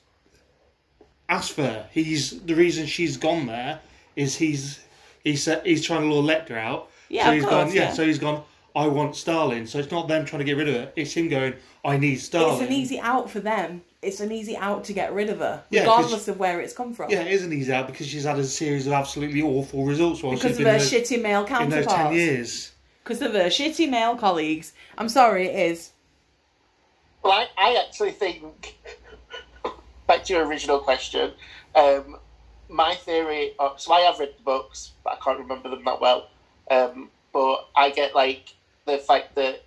ask 1.29 1.53
for 1.53 1.65
her. 1.65 1.87
He's 1.91 2.39
the 2.41 2.55
reason 2.55 2.87
she's 2.87 3.15
gone 3.15 3.45
there 3.45 3.79
is 4.15 4.37
he's 4.37 4.79
he's 5.23 5.47
he's 5.63 5.85
trying 5.85 6.01
to 6.01 6.07
lure 6.07 6.23
Lecter 6.23 6.57
out. 6.57 6.89
Yeah, 7.09 7.23
so 7.25 7.29
of 7.29 7.35
he's 7.35 7.43
course, 7.43 7.53
gone. 7.53 7.67
Yeah, 7.75 7.81
yeah. 7.83 7.93
so 7.93 8.05
he's 8.05 8.19
gone. 8.19 8.43
I 8.75 8.87
want 8.87 9.15
Starling. 9.15 9.65
So 9.65 9.79
it's 9.79 9.89
not 9.91 10.07
them 10.07 10.25
trying 10.25 10.39
to 10.39 10.45
get 10.45 10.55
rid 10.57 10.67
of 10.69 10.75
her. 10.75 10.91
It's 10.95 11.13
him 11.13 11.29
going. 11.29 11.55
I 11.83 11.97
need 11.97 12.17
Starling. 12.17 12.61
It's 12.61 12.67
an 12.69 12.73
easy 12.73 12.99
out 12.99 13.29
for 13.29 13.39
them. 13.39 13.81
It's 14.03 14.19
an 14.19 14.31
easy 14.31 14.55
out 14.55 14.83
to 14.85 14.93
get 14.93 15.11
rid 15.13 15.29
of 15.29 15.39
her, 15.39 15.63
Yeah, 15.71 15.83
'cause- 15.85 15.97
regardless 15.97 16.27
of 16.27 16.37
where 16.39 16.61
it's 16.61 16.73
come 16.73 16.93
from. 16.93 17.09
Yeah, 17.09 17.21
it 17.21 17.31
is 17.31 17.43
an 17.43 17.51
easy 17.53 17.73
out 17.73 17.87
because 17.87 18.05
she's 18.07 18.25
had 18.25 18.37
a 18.37 18.43
series 18.43 18.85
of 18.85 18.93
absolutely 18.93 19.41
awful 19.41 19.83
results 19.85 20.21
while 20.21 20.33
because 20.33 20.51
she's 20.51 20.59
of 20.59 20.63
been 20.65 20.73
her 20.79 20.79
there 20.85 21.01
shitty 21.01 21.21
male 21.21 21.43
counterparts. 21.45 21.73
in 21.75 21.81
those 21.85 21.93
ten 21.93 22.13
years. 22.13 22.71
Because 23.03 23.21
of 23.23 23.33
her 23.33 23.45
shitty 23.47 23.89
male 23.89 24.15
colleagues. 24.15 24.73
I'm 24.97 25.09
sorry, 25.09 25.47
it 25.47 25.71
is. 25.71 25.91
Well, 27.23 27.33
I, 27.33 27.47
I 27.57 27.83
actually 27.87 28.11
think, 28.11 28.77
back 30.07 30.23
to 30.25 30.33
your 30.33 30.45
original 30.45 30.79
question, 30.79 31.31
um, 31.73 32.17
my 32.69 32.93
theory, 32.95 33.53
uh, 33.59 33.69
so 33.77 33.93
I 33.93 34.01
have 34.01 34.19
read 34.19 34.33
the 34.37 34.43
books, 34.43 34.91
but 35.03 35.13
I 35.13 35.15
can't 35.23 35.39
remember 35.39 35.69
them 35.69 35.83
that 35.85 35.99
well. 35.99 36.29
Um, 36.69 37.09
but 37.33 37.67
I 37.75 37.89
get 37.91 38.15
like 38.15 38.53
the 38.85 38.97
fact 38.97 39.35
that 39.35 39.61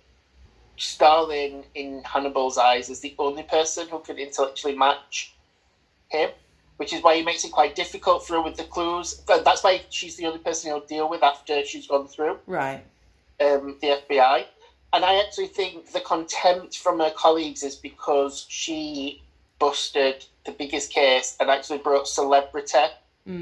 Starling, 0.77 1.63
in 1.75 2.01
Hannibal's 2.03 2.57
eyes, 2.57 2.89
is 2.89 3.01
the 3.01 3.13
only 3.19 3.43
person 3.43 3.87
who 3.87 3.99
can 3.99 4.17
intellectually 4.17 4.75
match 4.75 5.31
him, 6.09 6.31
which 6.77 6.91
is 6.91 7.03
why 7.03 7.15
he 7.15 7.21
makes 7.23 7.43
it 7.43 7.51
quite 7.51 7.75
difficult 7.75 8.25
for 8.25 8.33
her 8.33 8.41
with 8.41 8.57
the 8.57 8.63
clues. 8.63 9.21
That's 9.27 9.63
why 9.63 9.81
she's 9.89 10.15
the 10.15 10.25
only 10.25 10.39
person 10.39 10.71
he'll 10.71 10.79
deal 10.81 11.07
with 11.07 11.21
after 11.21 11.63
she's 11.65 11.85
gone 11.85 12.07
through 12.07 12.39
Right. 12.47 12.83
um, 13.39 13.77
the 13.81 14.01
FBI. 14.09 14.45
And 14.93 15.05
I 15.05 15.19
actually 15.23 15.47
think 15.47 15.91
the 15.91 16.01
contempt 16.01 16.77
from 16.77 16.99
her 16.99 17.11
colleagues 17.11 17.61
is 17.63 17.75
because 17.75 18.45
she 18.49 19.21
busted 19.59 20.25
the 20.45 20.51
biggest 20.51 20.91
case 20.91 21.37
and 21.39 21.49
actually 21.51 21.77
brought 21.77 22.07
celebrity 22.07 22.87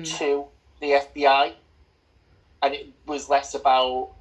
to 0.03 0.45
the 0.81 0.91
FBI. 0.91 1.53
And 2.61 2.73
it 2.73 2.89
was 3.05 3.29
less 3.29 3.55
about 3.55 4.11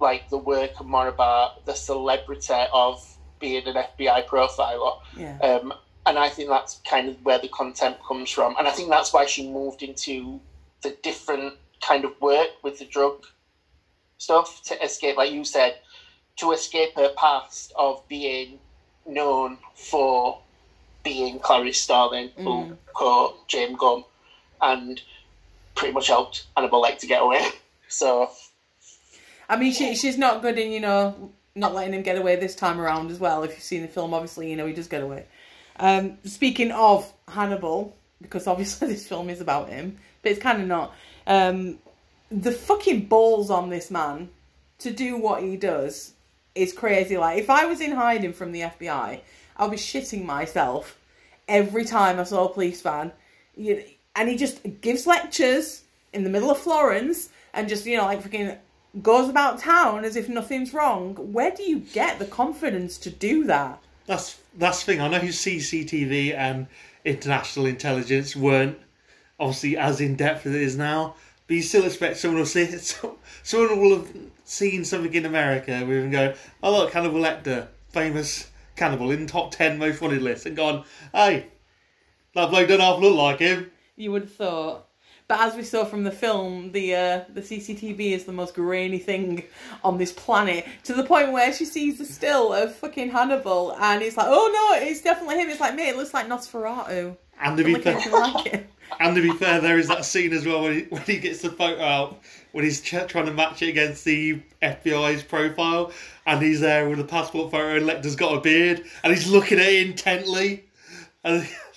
like 0.00 0.28
the 0.30 0.38
work 0.38 0.80
and 0.80 0.88
more 0.88 1.08
about 1.08 1.64
the 1.64 1.74
celebrity 1.74 2.64
of 2.72 3.16
being 3.38 3.66
an 3.66 3.74
FBI 3.74 4.26
profiler. 4.26 4.98
Yeah. 5.16 5.38
Um, 5.38 5.72
and 6.06 6.18
I 6.18 6.28
think 6.28 6.48
that's 6.48 6.80
kind 6.88 7.08
of 7.08 7.24
where 7.24 7.38
the 7.38 7.48
contempt 7.48 8.04
comes 8.04 8.30
from. 8.30 8.56
And 8.58 8.66
I 8.66 8.72
think 8.72 8.90
that's 8.90 9.12
why 9.12 9.26
she 9.26 9.48
moved 9.48 9.82
into 9.82 10.40
the 10.82 10.96
different 11.02 11.54
kind 11.80 12.04
of 12.04 12.20
work 12.20 12.50
with 12.62 12.78
the 12.78 12.84
drug 12.84 13.24
stuff 14.18 14.62
to 14.64 14.84
escape, 14.84 15.16
like 15.16 15.32
you 15.32 15.44
said, 15.44 15.78
to 16.36 16.52
escape 16.52 16.94
her 16.96 17.12
past 17.16 17.72
of 17.76 18.06
being 18.08 18.58
known 19.06 19.58
for 19.74 20.38
being 21.02 21.38
Clarice 21.40 21.80
Starling, 21.80 22.30
who 22.36 22.76
caught 22.94 23.48
James 23.48 23.76
Gumb 23.78 24.04
and 24.60 25.00
pretty 25.74 25.92
much 25.92 26.08
helped 26.08 26.46
Hannibal 26.56 26.84
to 26.98 27.06
get 27.06 27.22
away. 27.22 27.44
So, 27.92 28.30
I 29.48 29.56
mean, 29.56 29.72
she 29.72 29.94
she's 29.94 30.16
not 30.16 30.42
good 30.42 30.58
in 30.58 30.72
you 30.72 30.80
know 30.80 31.30
not 31.54 31.74
letting 31.74 31.92
him 31.92 32.02
get 32.02 32.16
away 32.16 32.36
this 32.36 32.54
time 32.54 32.80
around 32.80 33.10
as 33.10 33.18
well. 33.18 33.42
If 33.42 33.50
you've 33.50 33.60
seen 33.60 33.82
the 33.82 33.88
film, 33.88 34.14
obviously 34.14 34.50
you 34.50 34.56
know 34.56 34.66
he 34.66 34.72
does 34.72 34.88
get 34.88 35.02
away. 35.02 35.26
Um, 35.78 36.18
speaking 36.24 36.70
of 36.70 37.10
Hannibal, 37.28 37.94
because 38.20 38.46
obviously 38.46 38.88
this 38.92 39.06
film 39.06 39.28
is 39.28 39.40
about 39.40 39.68
him, 39.68 39.98
but 40.22 40.32
it's 40.32 40.42
kind 40.42 40.62
of 40.62 40.68
not. 40.68 40.94
Um, 41.26 41.78
the 42.30 42.52
fucking 42.52 43.06
balls 43.06 43.50
on 43.50 43.68
this 43.68 43.90
man 43.90 44.30
to 44.78 44.90
do 44.90 45.18
what 45.18 45.42
he 45.42 45.56
does 45.56 46.14
is 46.54 46.72
crazy. 46.72 47.18
Like 47.18 47.38
if 47.38 47.50
I 47.50 47.66
was 47.66 47.82
in 47.82 47.92
hiding 47.92 48.32
from 48.32 48.52
the 48.52 48.62
FBI, 48.62 49.20
I'd 49.58 49.70
be 49.70 49.76
shitting 49.76 50.24
myself 50.24 50.98
every 51.46 51.84
time 51.84 52.18
I 52.18 52.24
saw 52.24 52.46
a 52.46 52.52
police 52.52 52.80
van. 52.80 53.12
You, 53.54 53.84
and 54.16 54.30
he 54.30 54.36
just 54.36 54.60
gives 54.80 55.06
lectures 55.06 55.82
in 56.14 56.24
the 56.24 56.30
middle 56.30 56.50
of 56.50 56.58
Florence 56.58 57.28
and 57.54 57.68
just, 57.68 57.86
you 57.86 57.96
know, 57.96 58.04
like 58.04 58.22
freaking 58.22 58.58
goes 59.00 59.28
about 59.28 59.58
town 59.58 60.04
as 60.04 60.16
if 60.16 60.28
nothing's 60.28 60.74
wrong. 60.74 61.14
Where 61.32 61.50
do 61.50 61.62
you 61.62 61.78
get 61.78 62.18
the 62.18 62.26
confidence 62.26 62.98
to 62.98 63.10
do 63.10 63.44
that? 63.44 63.82
That's 64.06 64.38
that's 64.56 64.80
the 64.84 64.92
thing. 64.92 65.00
I 65.00 65.08
know 65.08 65.20
CCTV 65.20 66.34
and 66.34 66.66
international 67.04 67.66
intelligence 67.66 68.36
weren't 68.36 68.78
obviously 69.40 69.76
as 69.76 70.00
in 70.00 70.16
depth 70.16 70.46
as 70.46 70.54
it 70.54 70.60
is 70.60 70.76
now, 70.76 71.14
but 71.46 71.54
you 71.56 71.62
still 71.62 71.84
expect 71.84 72.18
someone 72.18 72.40
will 72.40 72.46
see 72.46 72.66
so- 72.78 73.18
someone 73.42 73.80
will 73.80 73.98
have 73.98 74.08
seen 74.44 74.84
something 74.84 75.12
in 75.14 75.24
America 75.24 75.84
with 75.86 76.02
and 76.02 76.12
go, 76.12 76.34
"Oh 76.62 76.72
look, 76.72 76.92
Hannibal 76.92 77.20
Lecter, 77.20 77.68
famous 77.90 78.50
cannibal 78.76 79.10
in 79.10 79.26
top 79.26 79.52
ten 79.52 79.78
most 79.78 80.00
wanted 80.00 80.22
list," 80.22 80.46
and 80.46 80.56
gone, 80.56 80.84
"Hey, 81.12 81.46
that 82.34 82.50
bloke 82.50 82.68
don't 82.68 82.80
half 82.80 83.00
look 83.00 83.16
like 83.16 83.38
him." 83.38 83.70
You 83.96 84.12
would 84.12 84.22
have 84.22 84.34
thought. 84.34 84.88
But 85.32 85.40
as 85.40 85.56
we 85.56 85.62
saw 85.62 85.86
from 85.86 86.04
the 86.04 86.10
film, 86.10 86.72
the 86.72 86.94
uh, 86.94 87.24
the 87.32 87.40
CCTV 87.40 88.12
is 88.12 88.24
the 88.24 88.34
most 88.34 88.54
grainy 88.54 88.98
thing 88.98 89.44
on 89.82 89.96
this 89.96 90.12
planet. 90.12 90.66
To 90.84 90.92
the 90.92 91.04
point 91.04 91.32
where 91.32 91.54
she 91.54 91.64
sees 91.64 91.96
the 91.96 92.04
still 92.04 92.52
of 92.52 92.74
fucking 92.74 93.08
Hannibal, 93.08 93.74
and 93.80 94.02
it's 94.02 94.18
like, 94.18 94.26
oh 94.28 94.50
no, 94.52 94.86
it's 94.86 95.00
definitely 95.00 95.40
him. 95.40 95.48
It's 95.48 95.58
like, 95.58 95.74
mate, 95.74 95.88
it 95.88 95.96
looks 95.96 96.12
like 96.12 96.26
Nosferatu. 96.26 97.16
And 97.40 97.56
to 97.56 97.64
be 97.64 97.76
fair, 97.76 97.98
like. 98.12 98.68
And 99.00 99.16
to 99.16 99.22
be 99.22 99.32
fair, 99.38 99.62
there 99.62 99.78
is 99.78 99.88
that 99.88 100.04
scene 100.04 100.34
as 100.34 100.44
well 100.44 100.64
when 100.64 100.74
he, 100.74 100.80
when 100.90 101.00
he 101.00 101.16
gets 101.16 101.40
the 101.40 101.48
photo 101.48 101.82
out, 101.82 102.20
when 102.50 102.64
he's 102.64 102.82
ch- 102.82 103.06
trying 103.08 103.24
to 103.24 103.32
match 103.32 103.62
it 103.62 103.70
against 103.70 104.04
the 104.04 104.38
FBI's 104.62 105.22
profile, 105.22 105.92
and 106.26 106.42
he's 106.42 106.60
there 106.60 106.90
with 106.90 107.00
a 107.00 107.04
passport 107.04 107.52
photo, 107.52 107.76
and 107.76 107.86
Lecter's 107.86 108.16
got 108.16 108.36
a 108.36 108.40
beard, 108.42 108.84
and 109.02 109.14
he's 109.14 109.30
looking 109.30 109.58
at 109.58 109.64
it 109.64 109.86
intently. 109.86 110.66
And 111.24 111.48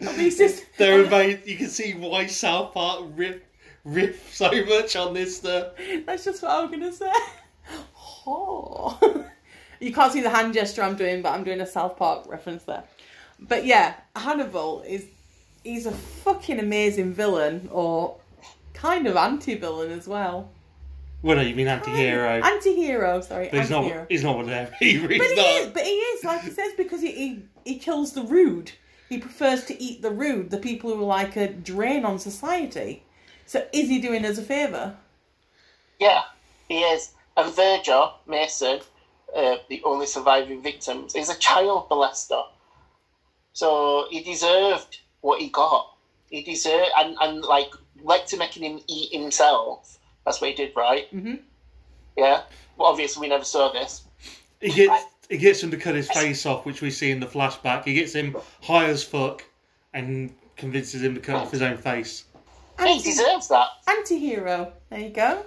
I 0.00 0.04
mean, 0.16 0.26
it's 0.26 0.38
just 0.38 0.64
they're 0.78 1.04
amazing. 1.04 1.42
You 1.46 1.56
can 1.56 1.68
see 1.68 1.94
why 1.94 2.26
South 2.26 2.74
Park 2.74 3.04
riff, 3.14 3.40
riff 3.84 4.34
so 4.34 4.50
much 4.64 4.96
on 4.96 5.14
this 5.14 5.36
stuff. 5.38 5.72
That's 6.06 6.24
just 6.24 6.42
what 6.42 6.50
I'm 6.52 6.70
gonna 6.70 6.92
say. 6.92 7.12
Oh. 8.26 9.24
you 9.80 9.92
can't 9.92 10.12
see 10.12 10.20
the 10.22 10.30
hand 10.30 10.54
gesture 10.54 10.82
I'm 10.82 10.96
doing, 10.96 11.22
but 11.22 11.32
I'm 11.32 11.44
doing 11.44 11.60
a 11.60 11.66
South 11.66 11.96
Park 11.96 12.24
reference 12.28 12.64
there. 12.64 12.84
But 13.38 13.64
yeah, 13.66 13.94
Hannibal 14.14 14.82
is 14.82 15.06
he's 15.62 15.86
a 15.86 15.92
fucking 15.92 16.58
amazing 16.58 17.12
villain, 17.12 17.68
or 17.72 18.16
kind 18.74 19.06
of 19.06 19.16
anti-villain 19.16 19.90
as 19.92 20.08
well. 20.08 20.50
Well, 21.22 21.36
no, 21.36 21.42
you 21.42 21.54
mean 21.54 21.66
anti-hero. 21.66 22.40
Anti-hero, 22.42 23.20
sorry, 23.20 23.48
but 23.50 23.60
he's 23.60 23.70
anti-hero. 23.72 24.00
not. 24.00 24.10
He's 24.10 24.22
not 24.22 24.36
one 24.36 24.46
there 24.46 24.70
either. 24.80 25.08
He's 25.08 25.18
But 25.18 25.26
he 25.28 25.36
not. 25.36 25.46
is, 25.46 25.66
but 25.68 25.82
he 25.82 25.90
is, 25.90 26.24
like 26.24 26.42
he 26.42 26.50
says, 26.50 26.72
because 26.76 27.00
he, 27.00 27.12
he 27.12 27.42
he 27.64 27.78
kills 27.78 28.12
the 28.12 28.22
rude. 28.22 28.72
He 29.08 29.18
prefers 29.18 29.64
to 29.66 29.80
eat 29.82 30.02
the 30.02 30.10
rude, 30.10 30.50
the 30.50 30.58
people 30.58 30.90
who 30.94 31.02
are 31.02 31.06
like 31.06 31.36
a 31.36 31.48
drain 31.48 32.04
on 32.04 32.18
society. 32.18 33.04
So 33.46 33.66
is 33.72 33.88
he 33.88 34.00
doing 34.00 34.24
us 34.24 34.38
a 34.38 34.42
favour? 34.42 34.96
Yeah, 36.00 36.22
he 36.68 36.80
is. 36.80 37.12
And 37.36 37.54
Virgil 37.54 38.14
Mason, 38.26 38.80
uh, 39.34 39.56
the 39.68 39.82
only 39.84 40.06
surviving 40.06 40.62
victim, 40.62 41.06
is 41.14 41.30
a 41.30 41.38
child 41.38 41.88
molester. 41.88 42.42
So 43.52 44.06
he 44.10 44.22
deserved 44.22 45.00
what 45.20 45.40
he 45.40 45.48
got. 45.48 45.96
He 46.30 46.42
deserved, 46.42 46.90
and, 46.98 47.16
and 47.20 47.42
like, 47.42 47.70
Lecter 48.02 48.38
making 48.38 48.64
him 48.64 48.80
eat 48.88 49.12
himself. 49.12 49.98
That's 50.24 50.40
what 50.40 50.50
he 50.50 50.56
did, 50.56 50.72
right? 50.76 51.10
Mhm. 51.12 51.40
Yeah. 52.16 52.42
Well, 52.76 52.88
obviously, 52.88 53.20
we 53.20 53.28
never 53.28 53.44
saw 53.44 53.72
this. 53.72 54.02
He 54.60 54.70
gets 54.70 55.04
he 55.28 55.38
gets 55.38 55.62
him 55.62 55.70
to 55.70 55.76
cut 55.76 55.94
his 55.94 56.10
face 56.10 56.46
off, 56.46 56.66
which 56.66 56.82
we 56.82 56.90
see 56.90 57.10
in 57.10 57.20
the 57.20 57.26
flashback. 57.26 57.84
He 57.84 57.94
gets 57.94 58.12
him 58.12 58.36
high 58.62 58.86
as 58.86 59.02
fuck 59.02 59.44
and 59.92 60.34
convinces 60.56 61.02
him 61.02 61.14
to 61.14 61.20
cut 61.20 61.36
off 61.36 61.50
his 61.50 61.62
own 61.62 61.76
face. 61.76 62.24
He 62.78 62.88
Anti- 62.90 63.02
deserves 63.02 63.48
that. 63.48 63.68
Anti-hero. 63.88 64.72
There 64.90 65.00
you 65.00 65.10
go. 65.10 65.44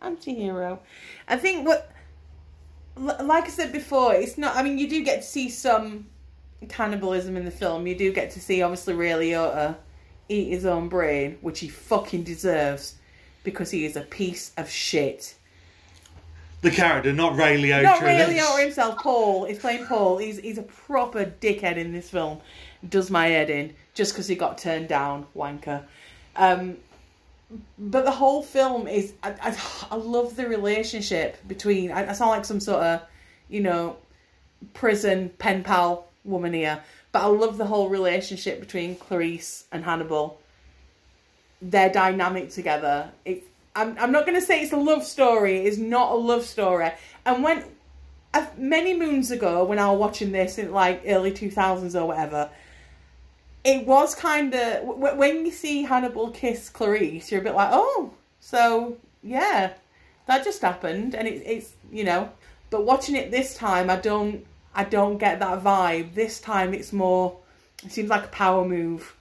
Anti-hero. 0.00 0.80
I 1.28 1.36
think 1.36 1.66
what, 1.66 1.92
like 2.96 3.44
I 3.44 3.48
said 3.48 3.72
before, 3.72 4.14
it's 4.14 4.36
not. 4.36 4.56
I 4.56 4.62
mean, 4.62 4.78
you 4.78 4.88
do 4.88 5.02
get 5.04 5.22
to 5.22 5.26
see 5.26 5.48
some 5.48 6.06
cannibalism 6.68 7.36
in 7.36 7.44
the 7.44 7.50
film. 7.50 7.86
You 7.86 7.94
do 7.94 8.12
get 8.12 8.30
to 8.32 8.40
see 8.40 8.62
obviously 8.62 8.94
Ray 8.94 9.10
Liotta 9.10 9.76
eat 10.28 10.50
his 10.50 10.66
own 10.66 10.88
brain, 10.88 11.38
which 11.40 11.60
he 11.60 11.68
fucking 11.68 12.24
deserves, 12.24 12.96
because 13.44 13.70
he 13.70 13.84
is 13.84 13.96
a 13.96 14.02
piece 14.02 14.52
of 14.56 14.68
shit. 14.68 15.34
The 16.62 16.70
character, 16.70 17.12
not 17.12 17.36
Ray 17.36 17.60
Liotta. 17.60 17.82
Not 17.82 18.02
Ray. 18.02 18.18
Liotta 18.18 18.62
himself. 18.62 18.96
Paul. 18.98 19.46
He's 19.46 19.58
playing 19.58 19.84
Paul. 19.86 20.18
He's 20.18 20.38
he's 20.38 20.58
a 20.58 20.62
proper 20.62 21.24
dickhead 21.24 21.76
in 21.76 21.92
this 21.92 22.08
film. 22.08 22.40
Does 22.88 23.10
my 23.10 23.26
head 23.26 23.50
in 23.50 23.74
just 23.94 24.12
because 24.12 24.28
he 24.28 24.36
got 24.36 24.58
turned 24.58 24.88
down, 24.88 25.26
wanker. 25.36 25.82
Um, 26.36 26.76
but 27.78 28.04
the 28.04 28.12
whole 28.12 28.42
film 28.42 28.86
is. 28.86 29.12
I, 29.24 29.34
I, 29.42 29.56
I 29.90 29.96
love 29.96 30.36
the 30.36 30.48
relationship 30.48 31.36
between. 31.48 31.90
I, 31.90 32.10
I 32.10 32.12
sound 32.12 32.30
like 32.30 32.44
some 32.44 32.60
sort 32.60 32.82
of, 32.84 33.02
you 33.48 33.60
know, 33.60 33.96
prison 34.72 35.30
pen 35.38 35.64
pal 35.64 36.06
woman 36.24 36.52
here. 36.52 36.80
But 37.10 37.22
I 37.22 37.26
love 37.26 37.58
the 37.58 37.66
whole 37.66 37.88
relationship 37.88 38.60
between 38.60 38.94
Clarice 38.94 39.64
and 39.72 39.84
Hannibal. 39.84 40.40
Their 41.60 41.90
dynamic 41.90 42.50
together. 42.50 43.10
It, 43.24 43.48
I'm, 43.74 43.96
I'm 43.98 44.12
not 44.12 44.26
going 44.26 44.38
to 44.38 44.44
say 44.44 44.60
it's 44.60 44.72
a 44.72 44.76
love 44.76 45.04
story. 45.04 45.64
It's 45.64 45.78
not 45.78 46.12
a 46.12 46.16
love 46.16 46.44
story. 46.44 46.90
And 47.24 47.42
when 47.42 47.64
many 48.56 48.94
moons 48.94 49.30
ago, 49.30 49.64
when 49.64 49.78
I 49.78 49.90
was 49.90 49.98
watching 49.98 50.32
this 50.32 50.58
in 50.58 50.72
like 50.72 51.02
early 51.06 51.32
2000s 51.32 51.98
or 52.00 52.06
whatever, 52.06 52.50
it 53.64 53.86
was 53.86 54.14
kind 54.14 54.54
of 54.54 54.84
when 54.84 55.46
you 55.46 55.52
see 55.52 55.82
Hannibal 55.82 56.30
kiss 56.30 56.68
Clarice, 56.68 57.30
you're 57.30 57.40
a 57.40 57.44
bit 57.44 57.54
like, 57.54 57.70
oh, 57.72 58.12
so 58.40 58.96
yeah, 59.22 59.74
that 60.26 60.44
just 60.44 60.62
happened, 60.62 61.14
and 61.14 61.28
it, 61.28 61.42
it's 61.46 61.72
you 61.92 62.04
know. 62.04 62.30
But 62.70 62.84
watching 62.84 63.16
it 63.16 63.30
this 63.30 63.54
time, 63.54 63.90
I 63.90 63.96
don't, 63.96 64.44
I 64.74 64.84
don't 64.84 65.18
get 65.18 65.38
that 65.40 65.62
vibe. 65.62 66.14
This 66.14 66.40
time, 66.40 66.74
it's 66.74 66.92
more. 66.92 67.36
It 67.84 67.92
seems 67.92 68.10
like 68.10 68.24
a 68.24 68.28
power 68.28 68.66
move 68.66 69.14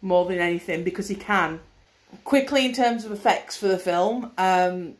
more 0.00 0.24
than 0.26 0.38
anything 0.38 0.84
because 0.84 1.08
he 1.08 1.14
can. 1.14 1.60
Quickly, 2.24 2.64
in 2.64 2.72
terms 2.72 3.04
of 3.04 3.12
effects 3.12 3.56
for 3.56 3.68
the 3.68 3.78
film, 3.78 4.32
um, 4.38 4.94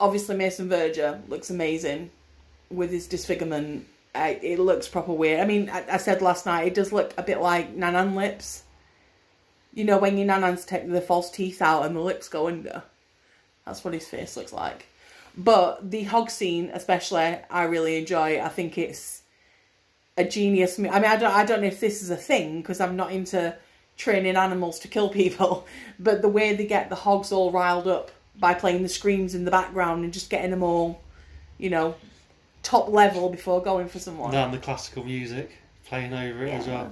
obviously 0.00 0.36
Mason 0.36 0.68
Verger 0.68 1.20
looks 1.28 1.50
amazing 1.50 2.10
with 2.70 2.90
his 2.90 3.06
disfigurement. 3.06 3.86
Uh, 4.14 4.34
it 4.42 4.58
looks 4.58 4.88
proper 4.88 5.12
weird. 5.12 5.40
I 5.40 5.46
mean, 5.46 5.70
I, 5.70 5.84
I 5.92 5.96
said 5.96 6.20
last 6.20 6.44
night 6.46 6.66
it 6.66 6.74
does 6.74 6.92
look 6.92 7.14
a 7.16 7.22
bit 7.22 7.40
like 7.40 7.76
Nanan 7.76 8.14
lips. 8.14 8.64
You 9.72 9.84
know 9.84 9.98
when 9.98 10.18
your 10.18 10.28
Nanans 10.28 10.66
take 10.66 10.90
the 10.90 11.00
false 11.00 11.30
teeth 11.30 11.62
out 11.62 11.86
and 11.86 11.96
the 11.96 12.00
lips 12.00 12.28
go 12.28 12.48
under. 12.48 12.82
That's 13.64 13.84
what 13.84 13.94
his 13.94 14.06
face 14.06 14.36
looks 14.36 14.52
like. 14.52 14.86
But 15.36 15.90
the 15.90 16.02
hog 16.02 16.28
scene, 16.28 16.70
especially, 16.74 17.38
I 17.48 17.64
really 17.64 17.96
enjoy. 17.96 18.40
I 18.40 18.48
think 18.48 18.76
it's 18.76 19.22
a 20.18 20.24
genius. 20.24 20.78
I 20.78 20.82
mean, 20.82 20.92
I 20.92 21.16
don't, 21.16 21.32
I 21.32 21.44
don't 21.44 21.62
know 21.62 21.68
if 21.68 21.80
this 21.80 22.02
is 22.02 22.10
a 22.10 22.16
thing 22.16 22.60
because 22.60 22.80
I'm 22.80 22.96
not 22.96 23.12
into 23.12 23.56
training 23.96 24.36
animals 24.36 24.78
to 24.80 24.88
kill 24.88 25.08
people. 25.08 25.66
But 25.98 26.20
the 26.20 26.28
way 26.28 26.52
they 26.56 26.66
get 26.66 26.88
the 26.88 26.96
hogs 26.96 27.30
all 27.30 27.52
riled 27.52 27.86
up 27.86 28.10
by 28.36 28.54
playing 28.54 28.82
the 28.82 28.88
screams 28.88 29.36
in 29.36 29.44
the 29.44 29.52
background 29.52 30.02
and 30.02 30.12
just 30.12 30.30
getting 30.30 30.50
them 30.50 30.64
all, 30.64 31.00
you 31.58 31.70
know, 31.70 31.94
top 32.64 32.88
level 32.88 33.28
before 33.28 33.62
going 33.62 33.88
for 33.88 34.00
someone. 34.00 34.34
And 34.34 34.52
the 34.52 34.58
classical 34.58 35.04
music 35.04 35.52
playing 35.84 36.12
over 36.12 36.44
it 36.46 36.50
as 36.50 36.66
well. 36.66 36.86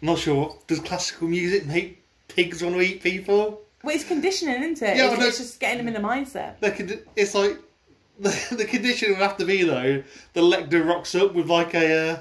I'm 0.00 0.06
not 0.06 0.18
sure. 0.18 0.56
Does 0.66 0.80
classical 0.80 1.28
music 1.28 1.66
make 1.66 2.02
pigs 2.28 2.62
want 2.62 2.76
to 2.76 2.80
eat 2.80 3.02
people? 3.02 3.60
Well, 3.82 3.94
it's 3.94 4.04
conditioning, 4.04 4.62
isn't 4.62 4.88
it? 4.88 4.96
Yeah, 4.96 5.12
it's, 5.12 5.24
it's 5.24 5.38
just 5.38 5.60
getting 5.60 5.78
them 5.78 5.88
in 5.88 6.00
the 6.00 6.08
mindset. 6.08 6.60
The 6.60 7.02
it's 7.16 7.34
like 7.34 7.58
the, 8.20 8.54
the 8.56 8.64
condition 8.64 9.10
would 9.10 9.18
have 9.18 9.36
to 9.38 9.44
be 9.44 9.62
though. 9.62 10.02
The 10.34 10.40
Lecter 10.40 10.86
rocks 10.86 11.14
up 11.14 11.34
with 11.34 11.48
like 11.48 11.74
a 11.74 12.10
uh, 12.10 12.20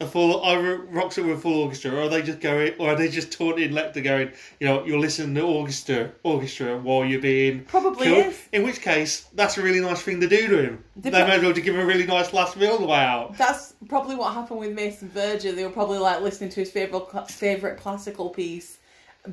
a 0.00 0.06
full 0.06 0.44
either 0.44 0.78
rocks 0.78 1.18
up 1.18 1.24
with 1.24 1.38
a 1.38 1.40
full 1.40 1.62
orchestra, 1.62 1.92
or 1.92 2.02
are 2.02 2.08
they 2.08 2.22
just 2.22 2.40
going, 2.40 2.72
or 2.78 2.90
are 2.90 2.96
they 2.96 3.08
just 3.08 3.32
taunting 3.32 3.72
Lecter 3.72 4.02
going, 4.02 4.30
you 4.60 4.66
know, 4.66 4.84
you're 4.84 4.98
listening 4.98 5.34
to 5.34 5.42
orchestra 5.42 6.12
orchestra 6.22 6.78
while 6.78 7.04
you're 7.04 7.20
being 7.20 7.64
Probably 7.64 8.06
killed? 8.06 8.26
is. 8.26 8.48
In 8.52 8.62
which 8.62 8.80
case, 8.80 9.26
that's 9.34 9.58
a 9.58 9.62
really 9.62 9.80
nice 9.80 10.00
thing 10.02 10.20
to 10.20 10.28
do 10.28 10.46
to 10.48 10.62
him. 10.62 10.84
They 10.96 11.10
may 11.10 11.22
as 11.22 11.42
well 11.42 11.52
just 11.52 11.64
give 11.64 11.74
him 11.74 11.80
a 11.80 11.86
really 11.86 12.06
nice 12.06 12.32
last 12.32 12.56
meal 12.56 12.74
on 12.74 12.82
the 12.82 12.86
way 12.86 12.98
out. 12.98 13.36
That's 13.36 13.74
probably 13.88 14.14
what 14.14 14.34
happened 14.34 14.60
with 14.60 14.72
Mason 14.72 15.08
Verger. 15.08 15.54
They 15.54 15.64
were 15.64 15.70
probably 15.70 15.98
like 15.98 16.20
listening 16.20 16.50
to 16.50 16.60
his 16.60 16.70
favorite 16.70 17.30
favorite 17.30 17.78
classical 17.78 18.30
piece 18.30 18.78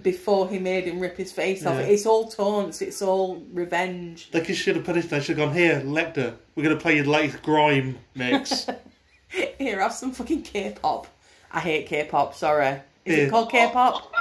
before 0.02 0.50
he 0.50 0.60
made 0.60 0.86
him 0.86 1.00
rip 1.00 1.16
his 1.16 1.32
face 1.32 1.66
off. 1.66 1.76
Yeah. 1.76 1.86
It's 1.86 2.06
all 2.06 2.28
taunts. 2.28 2.82
It's 2.82 3.02
all 3.02 3.44
revenge. 3.54 4.32
They 4.32 4.44
should 4.54 4.76
have 4.76 4.86
punished. 4.86 5.10
They 5.10 5.22
should 5.22 5.38
have 5.38 5.48
gone 5.48 5.56
here, 5.56 5.82
Lecter. 5.82 6.36
We're 6.56 6.64
going 6.64 6.76
to 6.76 6.82
play 6.82 6.96
your 6.96 7.06
latest 7.06 7.44
grime 7.44 8.00
mix. 8.16 8.68
Here, 9.58 9.80
have 9.82 9.94
some 9.94 10.12
fucking 10.12 10.44
K-pop. 10.44 11.08
I 11.52 11.60
hate 11.60 11.88
K-pop. 11.88 12.36
Sorry. 12.36 12.82
Is 13.06 13.18
Yeah. 13.18 13.24
it 13.26 13.30
called 13.30 13.52
K-pop? 13.52 14.12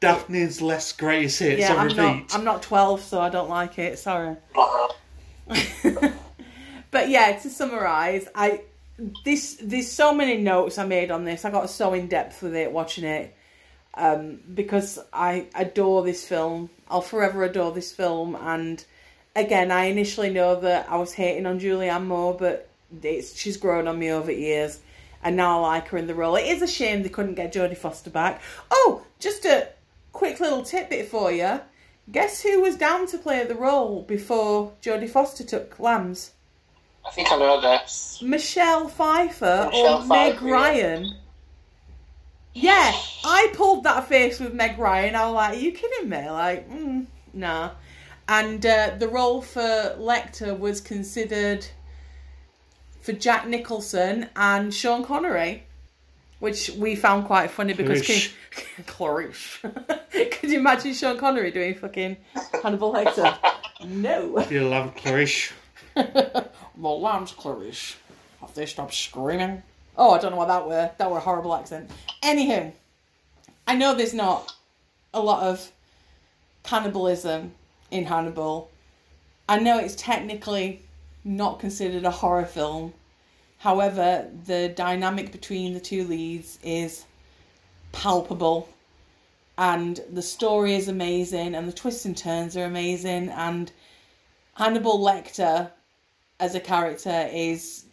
Daphne's 0.00 0.62
less 0.62 0.92
greatest 0.92 1.40
hits 1.40 1.60
Yeah, 1.60 1.72
on 1.72 1.78
I'm 1.78 1.84
repeat. 1.88 1.96
not. 1.96 2.34
I'm 2.34 2.44
not 2.44 2.62
12, 2.62 3.02
so 3.02 3.20
I 3.20 3.30
don't 3.30 3.48
like 3.50 3.78
it. 3.78 3.98
Sorry. 3.98 4.36
but 6.90 7.08
yeah, 7.08 7.32
to 7.38 7.50
summarize, 7.50 8.28
I 8.34 8.62
this 9.24 9.56
there's 9.62 9.90
so 9.90 10.12
many 10.12 10.36
notes 10.36 10.78
I 10.78 10.84
made 10.84 11.10
on 11.10 11.24
this. 11.24 11.44
I 11.44 11.50
got 11.50 11.70
so 11.70 11.94
in 11.94 12.08
depth 12.08 12.42
with 12.42 12.54
it 12.54 12.70
watching 12.72 13.04
it 13.04 13.34
um, 13.94 14.40
because 14.54 14.98
I 15.12 15.46
adore 15.54 16.02
this 16.04 16.26
film. 16.26 16.70
I'll 16.88 17.00
forever 17.00 17.44
adore 17.44 17.72
this 17.72 17.92
film. 17.92 18.36
And 18.36 18.84
again, 19.36 19.70
I 19.70 19.84
initially 19.84 20.30
know 20.30 20.60
that 20.60 20.90
I 20.90 20.96
was 20.96 21.12
hating 21.12 21.46
on 21.46 21.60
Julianne 21.60 22.06
Moore, 22.06 22.36
but 22.38 22.67
it's 23.02 23.36
she's 23.36 23.56
grown 23.56 23.88
on 23.88 23.98
me 23.98 24.10
over 24.10 24.32
years, 24.32 24.80
and 25.22 25.36
now 25.36 25.58
I 25.58 25.74
like 25.74 25.88
her 25.88 25.98
in 25.98 26.06
the 26.06 26.14
role. 26.14 26.36
It 26.36 26.46
is 26.46 26.62
a 26.62 26.66
shame 26.66 27.02
they 27.02 27.08
couldn't 27.08 27.34
get 27.34 27.52
Jodie 27.52 27.76
Foster 27.76 28.10
back. 28.10 28.40
Oh, 28.70 29.04
just 29.18 29.44
a 29.44 29.68
quick 30.12 30.40
little 30.40 30.62
tidbit 30.62 31.08
for 31.08 31.30
you. 31.30 31.60
Guess 32.10 32.42
who 32.42 32.60
was 32.60 32.76
down 32.76 33.06
to 33.08 33.18
play 33.18 33.44
the 33.44 33.54
role 33.54 34.02
before 34.02 34.72
Jodie 34.80 35.10
Foster 35.10 35.44
took 35.44 35.78
Lambs? 35.78 36.32
I 37.06 37.10
think 37.10 37.30
I 37.30 37.36
know 37.36 37.60
this. 37.60 38.20
Michelle 38.22 38.88
Pfeiffer 38.88 39.68
Michelle 39.70 40.02
or 40.02 40.06
Meg 40.06 40.32
Pfeiffer, 40.34 40.46
yeah. 40.46 40.52
Ryan. 40.52 41.14
Yeah, 42.54 42.92
I 43.24 43.52
pulled 43.54 43.84
that 43.84 44.08
face 44.08 44.40
with 44.40 44.52
Meg 44.54 44.78
Ryan. 44.78 45.14
I 45.14 45.26
was 45.26 45.34
like, 45.34 45.52
"Are 45.52 45.60
you 45.60 45.72
kidding 45.72 46.08
me?" 46.08 46.28
Like, 46.28 46.68
mm, 46.68 47.06
nah. 47.32 47.70
And 48.28 48.64
uh, 48.64 48.96
the 48.98 49.08
role 49.08 49.40
for 49.40 49.96
Lecter 49.98 50.58
was 50.58 50.80
considered 50.80 51.66
for 53.00 53.12
Jack 53.12 53.46
Nicholson 53.46 54.28
and 54.36 54.72
Sean 54.72 55.04
Connery, 55.04 55.64
which 56.40 56.70
we 56.70 56.94
found 56.96 57.26
quite 57.26 57.50
funny 57.50 57.74
because. 57.74 58.30
Clarice. 58.86 59.58
Could 60.10 60.50
you 60.50 60.58
imagine 60.58 60.94
Sean 60.94 61.18
Connery 61.18 61.50
doing 61.50 61.74
fucking 61.74 62.16
Hannibal 62.62 62.92
Lecter? 62.92 63.36
no. 63.84 64.44
You 64.50 64.68
love 64.68 64.94
Clarice. 64.96 65.52
the 65.94 66.48
lamb's 66.76 67.32
Clarice. 67.32 67.96
Have 68.40 68.54
they 68.54 68.66
stopped 68.66 68.94
screaming? 68.94 69.62
Oh, 69.96 70.12
I 70.12 70.18
don't 70.18 70.30
know 70.30 70.36
what 70.36 70.48
that 70.48 70.66
were. 70.66 70.90
That 70.96 71.10
were 71.10 71.18
a 71.18 71.20
horrible 71.20 71.54
accent. 71.54 71.90
Anywho, 72.22 72.72
I 73.66 73.74
know 73.74 73.94
there's 73.94 74.14
not 74.14 74.54
a 75.12 75.20
lot 75.20 75.42
of 75.42 75.72
cannibalism 76.62 77.52
in 77.90 78.04
Hannibal. 78.04 78.70
I 79.48 79.58
know 79.58 79.78
it's 79.78 79.94
technically 79.96 80.82
not 81.28 81.60
considered 81.60 82.04
a 82.04 82.10
horror 82.10 82.46
film. 82.46 82.94
However, 83.58 84.28
the 84.46 84.68
dynamic 84.70 85.30
between 85.30 85.74
the 85.74 85.80
two 85.80 86.04
leads 86.04 86.58
is 86.62 87.04
palpable 87.92 88.68
and 89.56 90.00
the 90.12 90.22
story 90.22 90.74
is 90.74 90.88
amazing 90.88 91.54
and 91.54 91.68
the 91.68 91.72
twists 91.72 92.04
and 92.04 92.16
turns 92.16 92.56
are 92.56 92.64
amazing 92.64 93.28
and 93.30 93.70
Hannibal 94.54 94.98
Lecter 94.98 95.70
as 96.40 96.54
a 96.54 96.60
character 96.60 97.28
is 97.32 97.84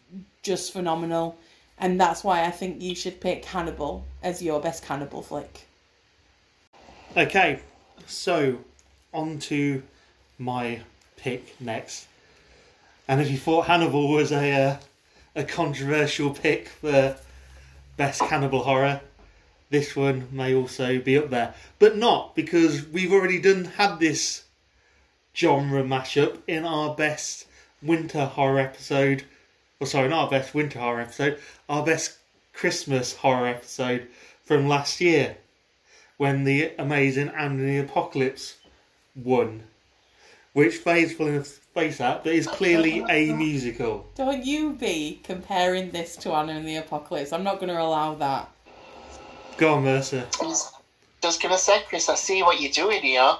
just 0.41 0.71
phenomenal, 0.71 1.37
and 1.77 1.99
that's 1.99 2.23
why 2.23 2.43
I 2.45 2.51
think 2.51 2.81
you 2.81 2.95
should 2.95 3.19
pick 3.19 3.45
Hannibal 3.45 4.05
as 4.23 4.41
your 4.41 4.59
best 4.61 4.83
cannibal 4.83 5.21
flick. 5.21 5.67
Okay, 7.17 7.59
so 8.05 8.59
on 9.13 9.39
to 9.39 9.83
my 10.37 10.81
pick 11.17 11.59
next. 11.59 12.07
And 13.07 13.21
if 13.21 13.29
you 13.29 13.37
thought 13.37 13.67
Hannibal 13.67 14.09
was 14.11 14.31
a 14.31 14.51
uh, 14.51 14.77
a 15.35 15.43
controversial 15.43 16.31
pick 16.31 16.69
for 16.69 17.15
best 17.97 18.21
cannibal 18.21 18.63
horror, 18.63 19.01
this 19.69 19.95
one 19.95 20.27
may 20.31 20.53
also 20.55 20.99
be 20.99 21.17
up 21.17 21.29
there, 21.29 21.53
but 21.79 21.97
not 21.97 22.35
because 22.35 22.87
we've 22.87 23.11
already 23.11 23.39
done 23.39 23.65
had 23.65 23.99
this 23.99 24.45
genre 25.35 25.83
mashup 25.83 26.37
in 26.47 26.65
our 26.65 26.95
best 26.95 27.45
winter 27.81 28.25
horror 28.25 28.59
episode. 28.59 29.23
Or 29.79 29.87
sorry, 29.87 30.07
not 30.07 30.25
our 30.25 30.29
best 30.29 30.53
winter 30.53 30.79
horror 30.79 31.01
episode, 31.01 31.39
our 31.67 31.85
best 31.85 32.17
Christmas 32.53 33.13
horror 33.15 33.47
episode 33.47 34.07
from 34.43 34.69
last 34.69 35.01
year, 35.01 35.35
when 36.17 36.45
the 36.45 36.71
Anna 36.79 37.33
and 37.35 37.59
the 37.59 37.77
Apocalypse 37.79 38.55
won, 39.15 39.63
which 40.53 40.75
faithful 40.75 41.27
in 41.75 41.83
face 41.83 41.97
that, 41.97 42.23
but 42.23 42.33
is 42.33 42.47
clearly 42.47 43.03
a 43.09 43.33
musical. 43.33 44.07
Don't 44.15 44.45
you 44.45 44.73
be 44.73 45.19
comparing 45.23 45.91
this 45.91 46.15
to 46.17 46.31
Anna 46.31 46.53
and 46.53 46.67
the 46.67 46.77
Apocalypse. 46.77 47.33
I'm 47.33 47.43
not 47.43 47.55
going 47.55 47.69
to 47.69 47.81
allow 47.81 48.15
that. 48.15 48.49
Go 49.57 49.75
on, 49.75 49.83
Mercer. 49.83 50.25
I 50.41 50.45
was 50.45 50.71
just 51.21 51.41
gonna 51.41 51.57
say, 51.57 51.81
Chris, 51.87 52.09
I 52.09 52.15
see 52.15 52.43
what 52.43 52.59
you're 52.59 52.71
doing 52.73 53.01
here. 53.01 53.37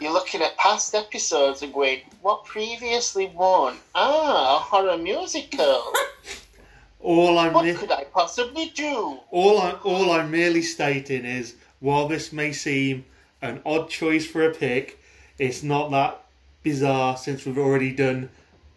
You're 0.00 0.12
looking 0.12 0.42
at 0.42 0.56
past 0.58 0.94
episodes 0.96 1.62
and 1.62 1.72
going, 1.72 2.00
what 2.22 2.44
previously 2.44 3.26
won? 3.28 3.76
Ah, 3.94 4.56
a 4.56 4.58
horror 4.58 4.98
musical. 4.98 5.92
All 7.00 7.38
I'm 7.38 7.52
What 7.52 7.64
mi- 7.64 7.74
could 7.74 7.92
I 7.92 8.04
possibly 8.04 8.70
do? 8.74 9.18
all 9.32 9.60
I'm, 9.60 9.76
all 9.84 10.12
I'm 10.12 10.30
merely 10.30 10.62
stating 10.62 11.24
is, 11.24 11.56
while 11.80 12.06
this 12.06 12.32
may 12.32 12.52
seem 12.52 13.04
an 13.40 13.60
odd 13.66 13.90
choice 13.90 14.24
for 14.24 14.44
a 14.44 14.54
pick, 14.54 15.00
it's 15.38 15.62
not 15.64 15.90
that 15.90 16.22
bizarre 16.62 17.16
since 17.16 17.44
we've 17.44 17.58
already 17.58 17.92
done 17.92 18.28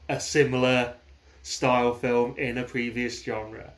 a 0.09 0.19
similar 0.19 0.93
style 1.43 1.93
film 1.93 2.35
in 2.37 2.57
a 2.57 2.63
previous 2.63 3.23
genre, 3.23 3.71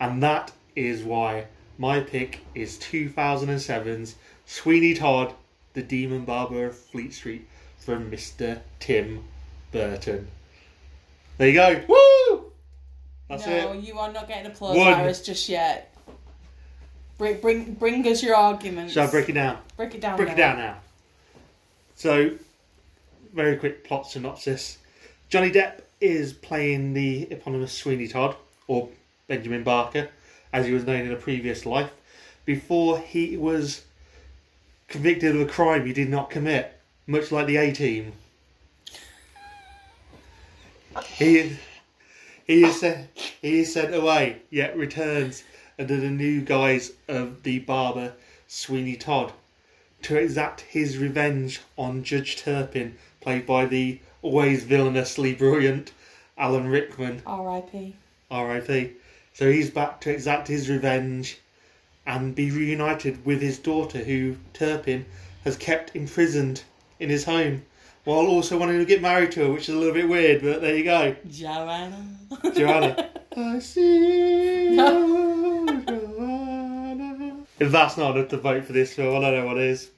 and 0.00 0.22
that 0.22 0.52
is 0.76 1.02
why 1.02 1.46
my 1.78 2.00
pick 2.00 2.40
is 2.54 2.76
2007's 2.78 4.16
Sweeney 4.46 4.94
Todd, 4.94 5.34
the 5.74 5.82
Demon 5.82 6.24
Barber 6.24 6.66
of 6.66 6.76
Fleet 6.76 7.14
Street 7.14 7.46
from 7.78 8.10
Mr. 8.10 8.60
Tim 8.80 9.24
Burton. 9.72 10.28
There 11.36 11.48
you 11.48 11.54
go. 11.54 11.80
Woo! 11.88 12.52
That's 13.28 13.46
no, 13.46 13.72
it. 13.72 13.84
you 13.84 13.98
are 13.98 14.12
not 14.12 14.26
getting 14.26 14.50
applause, 14.50 14.76
One. 14.76 14.94
Iris, 14.94 15.22
just 15.22 15.48
yet. 15.48 15.94
Bring, 17.18 17.40
bring, 17.40 17.74
bring 17.74 18.06
us 18.06 18.22
your 18.22 18.36
arguments. 18.36 18.92
Shall 18.92 19.06
I 19.06 19.10
break 19.10 19.28
it 19.28 19.32
down? 19.32 19.58
Break 19.76 19.94
it 19.94 20.00
down. 20.00 20.16
break 20.16 20.30
it 20.30 20.36
down 20.36 20.56
now. 20.56 20.76
So, 21.94 22.30
very 23.32 23.56
quick 23.56 23.84
plot 23.84 24.10
synopsis. 24.10 24.78
Johnny 25.28 25.50
Depp 25.50 25.80
is 26.00 26.32
playing 26.32 26.94
the 26.94 27.28
eponymous 27.30 27.72
Sweeney 27.72 28.08
Todd, 28.08 28.36
or 28.66 28.88
Benjamin 29.26 29.62
Barker, 29.62 30.08
as 30.52 30.66
he 30.66 30.72
was 30.72 30.84
known 30.84 31.06
in 31.06 31.12
a 31.12 31.16
previous 31.16 31.66
life, 31.66 31.90
before 32.44 32.98
he 32.98 33.36
was 33.36 33.84
convicted 34.88 35.34
of 35.34 35.42
a 35.42 35.46
crime 35.46 35.84
he 35.86 35.92
did 35.92 36.08
not 36.08 36.30
commit, 36.30 36.78
much 37.06 37.30
like 37.30 37.46
the 37.46 37.56
A 37.56 37.72
Team. 37.72 38.12
He, 41.04 41.56
he 42.46 42.64
is 42.64 42.80
sent, 42.80 43.08
he 43.14 43.60
is 43.60 43.72
sent 43.72 43.94
away, 43.94 44.42
yet 44.50 44.76
returns 44.76 45.44
under 45.78 45.96
the 45.96 46.10
new 46.10 46.40
guise 46.40 46.92
of 47.06 47.42
the 47.42 47.58
barber 47.60 48.14
Sweeney 48.46 48.96
Todd 48.96 49.32
to 50.02 50.16
exact 50.16 50.62
his 50.62 50.98
revenge 50.98 51.60
on 51.76 52.02
Judge 52.02 52.36
Turpin, 52.36 52.96
played 53.20 53.46
by 53.46 53.66
the 53.66 54.00
always 54.22 54.64
villainously 54.64 55.34
brilliant 55.34 55.92
Alan 56.36 56.68
Rickman, 56.68 57.22
R.I.P. 57.26 57.96
R.I.P. 58.30 58.92
So 59.34 59.50
he's 59.50 59.70
back 59.70 60.00
to 60.02 60.10
exact 60.10 60.48
his 60.48 60.68
revenge 60.70 61.38
and 62.06 62.34
be 62.34 62.50
reunited 62.50 63.24
with 63.26 63.42
his 63.42 63.58
daughter, 63.58 63.98
who 63.98 64.36
Turpin 64.52 65.04
has 65.44 65.56
kept 65.56 65.94
imprisoned 65.94 66.62
in 67.00 67.10
his 67.10 67.24
home, 67.24 67.62
while 68.04 68.26
also 68.26 68.56
wanting 68.56 68.78
to 68.78 68.84
get 68.84 69.02
married 69.02 69.32
to 69.32 69.40
her, 69.46 69.52
which 69.52 69.68
is 69.68 69.74
a 69.74 69.78
little 69.78 69.94
bit 69.94 70.08
weird, 70.08 70.42
but 70.42 70.60
there 70.60 70.76
you 70.76 70.84
go. 70.84 71.14
Joanna. 71.30 72.18
Joanna. 72.54 73.10
I 73.36 73.58
see 73.58 74.70
you, 74.70 74.76
Joanna. 75.86 77.36
If 77.58 77.72
that's 77.72 77.96
not 77.96 78.16
enough 78.16 78.28
to 78.30 78.38
vote 78.38 78.64
for 78.64 78.72
this 78.72 78.94
film, 78.94 79.16
I 79.16 79.30
don't 79.30 79.40
know 79.40 79.46
what 79.46 79.58
is. 79.58 79.90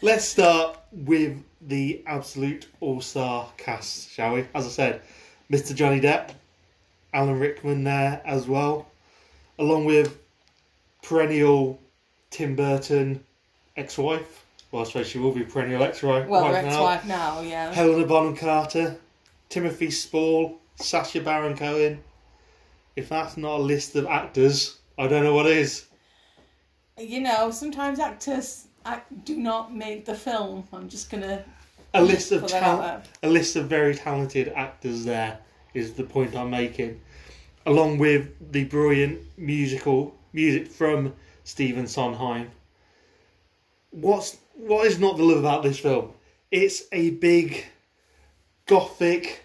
Let's 0.00 0.24
start 0.26 0.78
with 0.92 1.42
the 1.60 2.02
absolute 2.06 2.66
all-star 2.80 3.50
cast, 3.56 4.10
shall 4.10 4.34
we? 4.34 4.46
As 4.54 4.66
I 4.66 4.70
said, 4.70 5.02
Mr. 5.50 5.74
Johnny 5.74 6.00
Depp, 6.00 6.30
Alan 7.12 7.38
Rickman 7.38 7.84
there 7.84 8.20
as 8.24 8.46
well, 8.46 8.86
along 9.58 9.84
with 9.84 10.18
perennial 11.02 11.80
Tim 12.30 12.54
Burton 12.54 13.24
ex-wife. 13.76 14.44
Well, 14.70 14.82
I 14.82 14.86
suppose 14.86 15.06
she 15.08 15.18
will 15.18 15.32
be 15.32 15.44
perennial 15.44 15.82
ex-wife 15.82 16.28
well, 16.28 16.44
wife 16.44 17.06
now. 17.06 17.36
now, 17.36 17.40
yeah. 17.40 17.72
Helena 17.72 18.06
Bonham 18.06 18.36
Carter, 18.36 18.98
Timothy 19.48 19.90
Spall, 19.90 20.58
Sacha 20.76 21.20
Baron 21.20 21.56
Cohen. 21.56 22.02
If 22.94 23.08
that's 23.08 23.36
not 23.36 23.60
a 23.60 23.62
list 23.62 23.96
of 23.96 24.06
actors, 24.06 24.78
I 24.98 25.08
don't 25.08 25.24
know 25.24 25.34
what 25.34 25.46
is. 25.46 25.86
You 26.98 27.20
know, 27.20 27.50
sometimes 27.50 27.98
actors 27.98 28.67
act, 28.84 29.24
do 29.24 29.36
not 29.36 29.74
make 29.74 30.04
the 30.04 30.14
film. 30.14 30.64
I'm 30.72 30.88
just 30.88 31.10
gonna. 31.10 31.44
A 31.94 32.02
list 32.02 32.32
of 32.32 32.42
Put 32.42 32.50
that 32.50 32.62
out 32.62 33.04
tal- 33.04 33.12
a 33.22 33.32
list 33.32 33.56
of 33.56 33.66
very 33.66 33.94
talented 33.94 34.48
actors. 34.54 35.04
There 35.04 35.38
is 35.74 35.94
the 35.94 36.04
point 36.04 36.36
I'm 36.36 36.50
making, 36.50 37.00
along 37.64 37.98
with 37.98 38.52
the 38.52 38.64
brilliant 38.64 39.20
musical 39.36 40.14
music 40.32 40.70
from 40.70 41.14
Stephen 41.44 41.86
Sondheim. 41.86 42.50
What's 43.90 44.36
what 44.54 44.86
is 44.86 44.98
not 44.98 45.16
to 45.16 45.24
love 45.24 45.38
about 45.38 45.62
this 45.62 45.78
film? 45.78 46.12
It's 46.50 46.84
a 46.92 47.10
big 47.10 47.64
gothic 48.66 49.44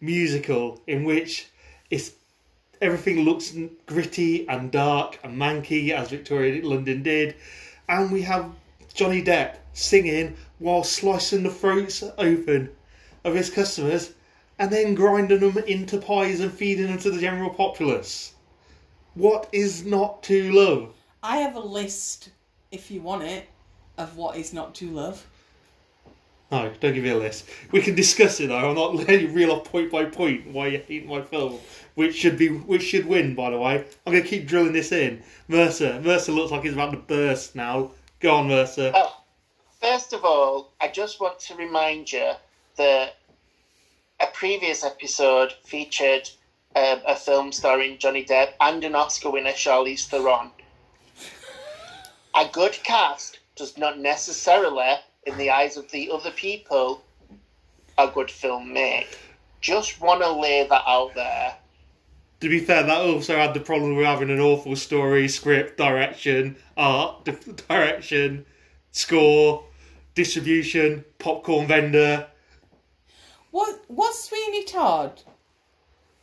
musical 0.00 0.80
in 0.86 1.04
which 1.04 1.48
it's 1.90 2.12
everything 2.80 3.20
looks 3.24 3.56
gritty 3.86 4.48
and 4.48 4.70
dark 4.70 5.18
and 5.22 5.38
manky 5.38 5.90
as 5.90 6.10
Victoria 6.10 6.64
London 6.66 7.02
did, 7.02 7.36
and 7.88 8.10
we 8.10 8.22
have 8.22 8.50
Johnny 8.94 9.22
Depp 9.22 9.56
singing 9.72 10.36
while 10.60 10.84
slicing 10.84 11.42
the 11.42 11.50
throats 11.50 12.04
open 12.16 12.70
of 13.24 13.34
his 13.34 13.50
customers 13.50 14.14
and 14.58 14.70
then 14.70 14.94
grinding 14.94 15.40
them 15.40 15.58
into 15.66 15.98
pies 15.98 16.38
and 16.38 16.52
feeding 16.52 16.86
them 16.86 16.98
to 16.98 17.10
the 17.10 17.20
general 17.20 17.50
populace. 17.50 18.34
What 19.14 19.48
is 19.52 19.84
not 19.84 20.22
to 20.24 20.52
love? 20.52 20.94
I 21.24 21.38
have 21.38 21.56
a 21.56 21.60
list, 21.60 22.30
if 22.70 22.90
you 22.90 23.00
want 23.00 23.24
it, 23.24 23.48
of 23.98 24.16
what 24.16 24.36
is 24.36 24.52
not 24.52 24.76
to 24.76 24.88
love. 24.88 25.26
No, 26.52 26.70
don't 26.78 26.94
give 26.94 27.02
me 27.02 27.10
a 27.10 27.16
list. 27.16 27.46
We 27.72 27.80
can 27.80 27.96
discuss 27.96 28.38
it 28.38 28.46
though. 28.46 28.70
I'm 28.70 28.76
not 28.76 28.94
letting 28.94 29.22
you 29.22 29.28
reel 29.28 29.50
off 29.50 29.64
point 29.64 29.90
by 29.90 30.04
point 30.04 30.46
why 30.46 30.68
you 30.68 30.78
hate 30.86 31.06
my 31.06 31.20
film, 31.20 31.58
which 31.94 32.14
should 32.14 32.38
be 32.38 32.48
which 32.48 32.82
should 32.82 33.06
win. 33.06 33.34
By 33.34 33.50
the 33.50 33.58
way, 33.58 33.84
I'm 34.06 34.12
going 34.12 34.22
to 34.22 34.28
keep 34.28 34.46
drilling 34.46 34.72
this 34.72 34.92
in. 34.92 35.24
Mercer, 35.48 36.00
Mercer 36.00 36.30
looks 36.30 36.52
like 36.52 36.62
he's 36.62 36.74
about 36.74 36.92
to 36.92 36.98
burst 36.98 37.56
now. 37.56 37.90
Go 38.24 38.36
on, 38.36 38.48
Mercer. 38.48 38.90
Oh, 38.94 39.20
first 39.82 40.14
of 40.14 40.24
all, 40.24 40.72
I 40.80 40.88
just 40.88 41.20
want 41.20 41.38
to 41.40 41.54
remind 41.56 42.10
you 42.10 42.32
that 42.78 43.16
a 44.18 44.26
previous 44.32 44.82
episode 44.82 45.52
featured 45.62 46.30
um, 46.74 47.02
a 47.06 47.16
film 47.16 47.52
starring 47.52 47.98
Johnny 47.98 48.24
Depp 48.24 48.54
and 48.62 48.82
an 48.82 48.94
Oscar 48.94 49.28
winner, 49.28 49.52
Charlize 49.52 50.06
Theron. 50.06 50.50
A 52.34 52.48
good 52.50 52.72
cast 52.82 53.40
does 53.56 53.76
not 53.76 53.98
necessarily, 53.98 54.94
in 55.26 55.36
the 55.36 55.50
eyes 55.50 55.76
of 55.76 55.90
the 55.90 56.10
other 56.10 56.30
people, 56.30 57.04
a 57.98 58.08
good 58.08 58.30
film 58.30 58.72
make. 58.72 59.18
Just 59.60 60.00
want 60.00 60.22
to 60.22 60.32
lay 60.32 60.66
that 60.66 60.84
out 60.86 61.14
there. 61.14 61.56
To 62.44 62.50
be 62.50 62.58
fair, 62.60 62.82
that 62.82 63.00
also 63.00 63.36
had 63.38 63.54
the 63.54 63.60
problem 63.60 63.96
with 63.96 64.04
having 64.04 64.28
an 64.28 64.38
awful 64.38 64.76
story, 64.76 65.28
script, 65.28 65.78
direction, 65.78 66.56
art, 66.76 67.24
di- 67.24 67.32
direction, 67.66 68.44
score, 68.90 69.64
distribution, 70.14 71.06
popcorn 71.18 71.66
vendor. 71.66 72.26
What 73.50 73.80
what's 73.88 74.24
Sweeney 74.28 74.64
Todd? 74.64 75.22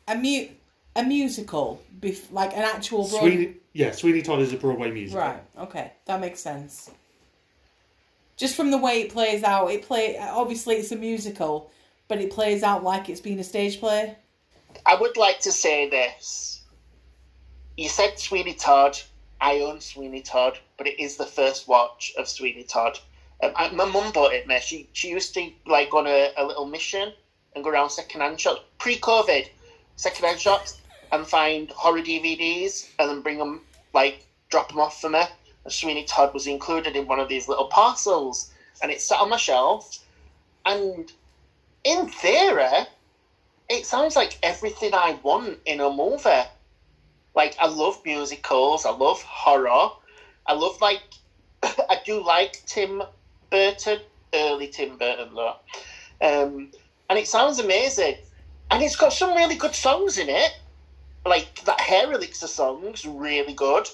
A 0.07 0.15
mu- 0.15 0.49
a 0.95 1.03
musical, 1.03 1.81
bef- 1.99 2.31
like 2.31 2.53
an 2.53 2.61
actual 2.61 3.07
Broadway. 3.09 3.19
Sweeney, 3.31 3.53
yeah, 3.73 3.89
Sweeney 3.89 4.21
Todd 4.21 4.41
is 4.41 4.53
a 4.53 4.57
Broadway 4.57 4.91
musical. 4.91 5.21
Right. 5.21 5.43
Okay, 5.57 5.91
that 6.05 6.19
makes 6.21 6.39
sense. 6.39 6.91
just 8.37 8.55
from 8.55 8.69
the 8.69 8.77
way 8.77 9.01
it 9.01 9.11
plays 9.11 9.41
out. 9.41 9.71
It 9.71 9.81
play 9.81 10.19
obviously 10.19 10.75
it's 10.75 10.91
a 10.91 10.95
musical, 10.95 11.71
but 12.07 12.21
it 12.21 12.29
plays 12.29 12.61
out 12.61 12.83
like 12.83 13.09
it's 13.09 13.21
been 13.21 13.39
a 13.39 13.43
stage 13.43 13.79
play. 13.79 14.17
I 14.85 14.95
would 14.95 15.17
like 15.17 15.39
to 15.41 15.51
say 15.51 15.89
this. 15.89 16.61
You 17.77 17.89
said 17.89 18.19
Sweeney 18.19 18.53
Todd. 18.53 18.97
I 19.39 19.59
own 19.61 19.81
Sweeney 19.81 20.21
Todd, 20.21 20.59
but 20.77 20.87
it 20.87 20.99
is 20.99 21.17
the 21.17 21.25
first 21.25 21.67
watch 21.67 22.13
of 22.17 22.27
Sweeney 22.27 22.63
Todd. 22.63 22.99
Um, 23.41 23.53
I, 23.55 23.69
my 23.71 23.85
mum 23.85 24.11
bought 24.11 24.33
it 24.33 24.47
me. 24.47 24.59
She 24.59 24.87
she 24.93 25.09
used 25.09 25.33
to 25.33 25.51
like 25.65 25.89
go 25.89 25.97
on 25.97 26.07
a, 26.07 26.31
a 26.37 26.45
little 26.45 26.65
mission 26.65 27.13
and 27.55 27.63
go 27.63 27.71
around 27.71 27.89
second-hand 27.89 28.39
shops 28.39 28.61
pre-COVID, 28.77 29.49
second-hand 29.95 30.39
shops, 30.39 30.79
and 31.11 31.27
find 31.27 31.71
horror 31.71 32.01
DVDs 32.01 32.87
and 32.99 33.09
then 33.09 33.21
bring 33.21 33.39
them 33.39 33.61
like 33.93 34.25
drop 34.49 34.69
them 34.69 34.79
off 34.79 35.01
for 35.01 35.09
me. 35.09 35.23
And 35.63 35.73
Sweeney 35.73 36.03
Todd 36.03 36.33
was 36.33 36.47
included 36.47 36.95
in 36.95 37.07
one 37.07 37.19
of 37.19 37.29
these 37.29 37.47
little 37.47 37.67
parcels, 37.67 38.51
and 38.81 38.91
it 38.91 39.01
sat 39.01 39.19
on 39.19 39.29
my 39.29 39.37
shelf. 39.37 39.99
And 40.65 41.11
in 41.83 42.07
theory, 42.07 42.85
it 43.71 43.85
sounds 43.85 44.15
like 44.15 44.37
everything 44.43 44.93
I 44.93 45.17
want 45.23 45.59
in 45.65 45.79
a 45.79 45.89
movie. 45.89 46.43
Like 47.33 47.55
I 47.57 47.67
love 47.67 47.99
musicals, 48.03 48.85
I 48.85 48.91
love 48.91 49.21
horror, 49.21 49.89
I 50.45 50.53
love 50.53 50.79
like 50.81 51.01
I 51.63 51.97
do 52.03 52.21
like 52.21 52.57
Tim 52.65 53.01
Burton, 53.49 53.99
early 54.33 54.67
Tim 54.67 54.97
Burton 54.97 55.33
though, 55.33 55.55
um, 56.21 56.67
and 57.09 57.17
it 57.17 57.27
sounds 57.27 57.59
amazing, 57.59 58.15
and 58.69 58.83
it's 58.83 58.97
got 58.97 59.13
some 59.13 59.33
really 59.33 59.55
good 59.55 59.73
songs 59.73 60.17
in 60.17 60.27
it. 60.27 60.51
Like 61.25 61.63
that 61.65 61.79
Hair 61.79 62.11
Elixir 62.11 62.47
song's 62.47 63.05
really 63.05 63.53
good, 63.53 63.89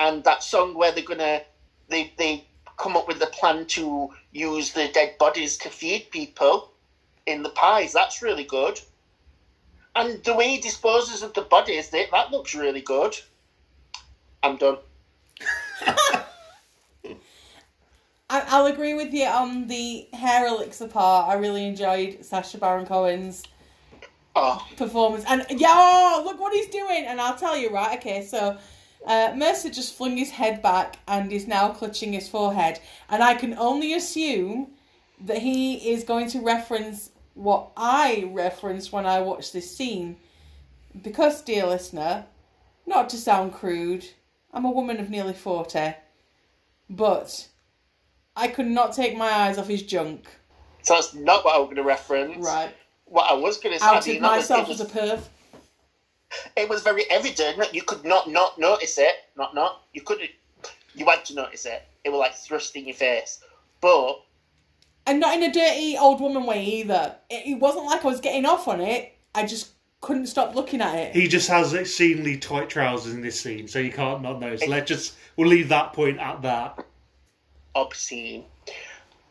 and 0.00 0.24
that 0.24 0.42
song 0.42 0.74
where 0.74 0.90
they're 0.90 1.04
gonna 1.04 1.42
they 1.88 2.10
they 2.16 2.42
come 2.76 2.96
up 2.96 3.06
with 3.06 3.20
the 3.20 3.28
plan 3.28 3.64
to 3.66 4.08
use 4.32 4.72
the 4.72 4.88
dead 4.88 5.12
bodies 5.16 5.56
to 5.58 5.70
feed 5.70 6.10
people 6.10 6.64
in 7.26 7.42
the 7.42 7.50
pies. 7.50 7.92
That's 7.92 8.22
really 8.22 8.44
good. 8.44 8.80
And 9.96 10.22
the 10.24 10.34
way 10.34 10.48
he 10.48 10.60
disposes 10.60 11.22
of 11.22 11.34
the 11.34 11.42
bodies, 11.42 11.90
that, 11.90 12.10
that 12.10 12.30
looks 12.30 12.54
really 12.54 12.80
good. 12.80 13.16
I'm 14.42 14.56
done. 14.56 14.78
I, 18.30 18.42
I'll 18.48 18.66
agree 18.66 18.94
with 18.94 19.12
you 19.12 19.26
on 19.26 19.68
the 19.68 20.08
hair 20.12 20.46
elixir 20.48 20.88
part. 20.88 21.28
I 21.28 21.34
really 21.34 21.66
enjoyed 21.66 22.24
Sacha 22.24 22.58
Baron 22.58 22.86
Cohen's 22.86 23.44
Oh, 24.36 24.66
performance. 24.76 25.24
And 25.28 25.46
yeah, 25.48 25.68
oh, 25.70 26.22
look 26.24 26.40
what 26.40 26.52
he's 26.52 26.66
doing. 26.66 27.04
And 27.06 27.20
I'll 27.20 27.36
tell 27.36 27.56
you, 27.56 27.70
right? 27.70 27.98
Okay, 27.98 28.24
so 28.24 28.58
uh, 29.06 29.32
Mercer 29.36 29.70
just 29.70 29.94
flung 29.94 30.16
his 30.16 30.30
head 30.30 30.60
back 30.60 30.98
and 31.06 31.30
is 31.32 31.46
now 31.46 31.68
clutching 31.68 32.12
his 32.12 32.28
forehead. 32.28 32.80
And 33.08 33.22
I 33.22 33.34
can 33.34 33.54
only 33.56 33.94
assume 33.94 34.72
that 35.20 35.38
he 35.38 35.92
is 35.92 36.02
going 36.02 36.28
to 36.30 36.40
reference 36.40 37.10
what 37.34 37.70
I 37.76 38.28
referenced 38.32 38.92
when 38.92 39.06
I 39.06 39.20
watched 39.20 39.52
this 39.52 39.76
scene. 39.76 40.16
Because, 41.02 41.42
dear 41.42 41.66
listener, 41.66 42.24
not 42.86 43.08
to 43.10 43.16
sound 43.16 43.52
crude, 43.52 44.06
I'm 44.52 44.64
a 44.64 44.70
woman 44.70 45.00
of 45.00 45.10
nearly 45.10 45.32
40. 45.34 45.94
But 46.88 47.48
I 48.36 48.48
could 48.48 48.66
not 48.66 48.92
take 48.92 49.16
my 49.16 49.30
eyes 49.30 49.58
off 49.58 49.66
his 49.68 49.82
junk. 49.82 50.26
so 50.82 50.94
that's 50.94 51.14
not 51.14 51.44
what 51.44 51.54
I 51.54 51.58
was 51.58 51.66
going 51.66 51.76
to 51.76 51.82
reference. 51.82 52.36
Right. 52.44 52.74
What 53.06 53.30
I 53.30 53.34
was 53.34 53.58
going 53.58 53.74
to 53.74 53.80
say, 53.80 53.86
I 53.86 53.96
Outed 53.96 54.12
mean, 54.14 54.22
was- 54.22 54.30
myself 54.30 54.68
it, 54.68 54.72
as 54.74 54.80
a 54.80 54.86
perv. 54.86 55.20
it 56.56 56.68
was 56.68 56.82
very 56.82 57.08
evident 57.10 57.58
that 57.58 57.74
you 57.74 57.82
could 57.82 58.04
not 58.04 58.28
not 58.30 58.58
notice 58.58 58.98
it. 58.98 59.14
Not 59.36 59.54
not 59.54 59.82
you 59.92 60.02
couldn't. 60.02 60.30
You 60.94 61.06
had 61.06 61.24
to 61.26 61.34
notice 61.34 61.66
it. 61.66 61.82
It 62.04 62.10
was 62.10 62.18
like 62.18 62.34
thrust 62.34 62.76
in 62.76 62.86
your 62.86 62.94
face. 62.96 63.42
But 63.80 64.20
And 65.06 65.20
not 65.20 65.34
in 65.36 65.42
a 65.42 65.52
dirty 65.52 65.96
old 65.98 66.20
woman 66.20 66.46
way 66.46 66.64
either. 66.64 67.16
It, 67.28 67.46
it 67.46 67.54
wasn't 67.56 67.86
like 67.86 68.04
I 68.04 68.08
was 68.08 68.20
getting 68.20 68.46
off 68.46 68.68
on 68.68 68.80
it. 68.80 69.12
I 69.34 69.44
just 69.44 69.72
couldn't 70.00 70.26
stop 70.26 70.54
looking 70.54 70.80
at 70.80 70.94
it. 70.96 71.14
He 71.14 71.28
just 71.28 71.48
has 71.48 71.74
exceedingly 71.74 72.36
tight 72.38 72.68
trousers 72.70 73.12
in 73.14 73.20
this 73.22 73.40
scene, 73.40 73.68
so 73.68 73.78
you 73.78 73.92
can't 73.92 74.22
not 74.22 74.40
notice. 74.40 74.66
Let's 74.66 74.88
just 74.88 75.14
we'll 75.36 75.48
leave 75.48 75.68
that 75.70 75.92
point 75.92 76.18
at 76.18 76.42
that. 76.42 76.84
obscene. 77.74 78.44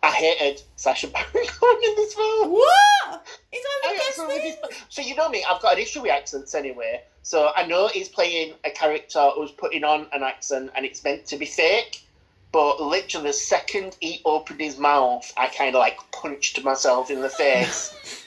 I 0.02 0.12
hated 0.12 0.62
Sacha 0.76 1.08
Baron 1.08 1.26
Cohen 1.48 1.78
in 1.84 1.96
this 1.96 2.14
film. 2.14 2.52
What? 2.52 3.26
It's 3.54 3.66
I 3.66 3.94
the 3.94 3.98
best 3.98 4.10
absolutely 4.10 4.52
thing. 4.52 4.86
So 4.90 5.02
you 5.02 5.16
know 5.16 5.30
me, 5.30 5.46
I've 5.50 5.62
got 5.62 5.74
an 5.74 5.80
issue 5.80 6.02
with 6.02 6.12
accents 6.12 6.54
anyway. 6.54 7.04
So 7.22 7.52
I 7.56 7.66
know 7.66 7.88
he's 7.88 8.10
playing 8.10 8.56
a 8.66 8.70
character 8.72 9.30
who's 9.36 9.52
putting 9.52 9.86
on 9.86 10.08
an 10.12 10.24
accent 10.24 10.72
and 10.76 10.86
it's 10.86 11.02
meant 11.06 11.26
to 11.28 11.38
be 11.38 11.46
fake. 11.46 12.03
But 12.54 12.80
literally 12.80 13.28
the 13.28 13.34
second 13.34 13.98
he 14.00 14.22
opened 14.24 14.62
his 14.62 14.78
mouth, 14.78 15.30
I 15.36 15.48
kind 15.48 15.76
of 15.76 15.80
like 15.80 15.98
punched 16.14 16.64
myself 16.64 17.12
in 17.12 17.20
the 17.22 17.30
face. 17.30 17.94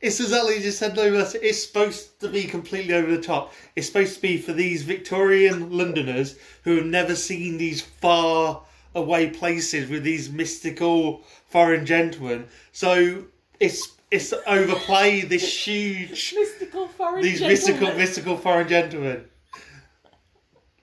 It's 0.00 0.20
exactly 0.20 0.58
as 0.58 0.64
you 0.64 0.70
said, 0.70 0.94
though. 0.94 1.12
Russ. 1.12 1.34
It's 1.34 1.60
supposed 1.66 2.20
to 2.20 2.28
be 2.28 2.44
completely 2.44 2.94
over 2.94 3.10
the 3.16 3.20
top. 3.20 3.52
It's 3.74 3.88
supposed 3.88 4.14
to 4.14 4.22
be 4.22 4.38
for 4.38 4.52
these 4.52 4.84
Victorian 4.84 5.76
Londoners 5.76 6.36
who 6.62 6.76
have 6.76 6.86
never 6.86 7.16
seen 7.16 7.58
these 7.58 7.80
far 7.80 8.62
away 8.94 9.30
places 9.30 9.90
with 9.90 10.04
these 10.04 10.30
mystical 10.30 11.22
foreign 11.48 11.84
gentlemen. 11.84 12.46
So 12.70 13.24
it's 13.58 13.96
it's 14.12 14.32
overplay 14.46 15.22
this 15.22 15.64
huge 15.66 16.32
Mystical 16.32 16.86
foreign 16.86 17.22
these 17.22 17.40
gentlemen. 17.40 17.52
mystical 17.52 17.94
mystical 17.94 18.36
foreign 18.36 18.68
gentlemen. 18.68 19.24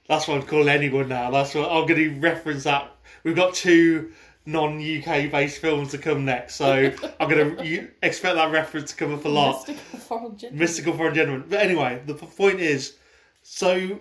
That's 0.08 0.28
what 0.28 0.38
I'd 0.38 0.48
call 0.48 0.70
anyone 0.70 1.10
now. 1.10 1.32
That's 1.32 1.56
what 1.56 1.72
I'm 1.72 1.88
going 1.88 2.13
to 2.13 2.20
reference 2.20 2.63
that. 2.63 2.91
We've 3.24 3.36
got 3.36 3.56
two 3.56 4.12
non-UK 4.46 5.32
based 5.32 5.60
films 5.60 5.91
to 5.91 5.98
come 5.98 6.26
next, 6.26 6.56
so 6.56 6.91
I'm 7.20 7.30
going 7.30 7.58
to 7.58 7.88
expect 8.04 8.36
that 8.36 8.52
reference 8.52 8.91
to 8.91 8.98
come 8.98 9.13
up 9.13 9.26
a 9.26 9.30
lot. 9.30 9.68
Mystical 9.68 10.00
foreign 10.00 10.38
gentlemen. 10.38 10.60
Mystical 10.60 10.94
foreign 10.94 11.15
gentleman. 11.15 11.46
But 11.50 11.62
anyway, 11.62 12.02
the 12.06 12.13
point 12.13 12.60
is, 12.60 12.98
so 13.41 14.00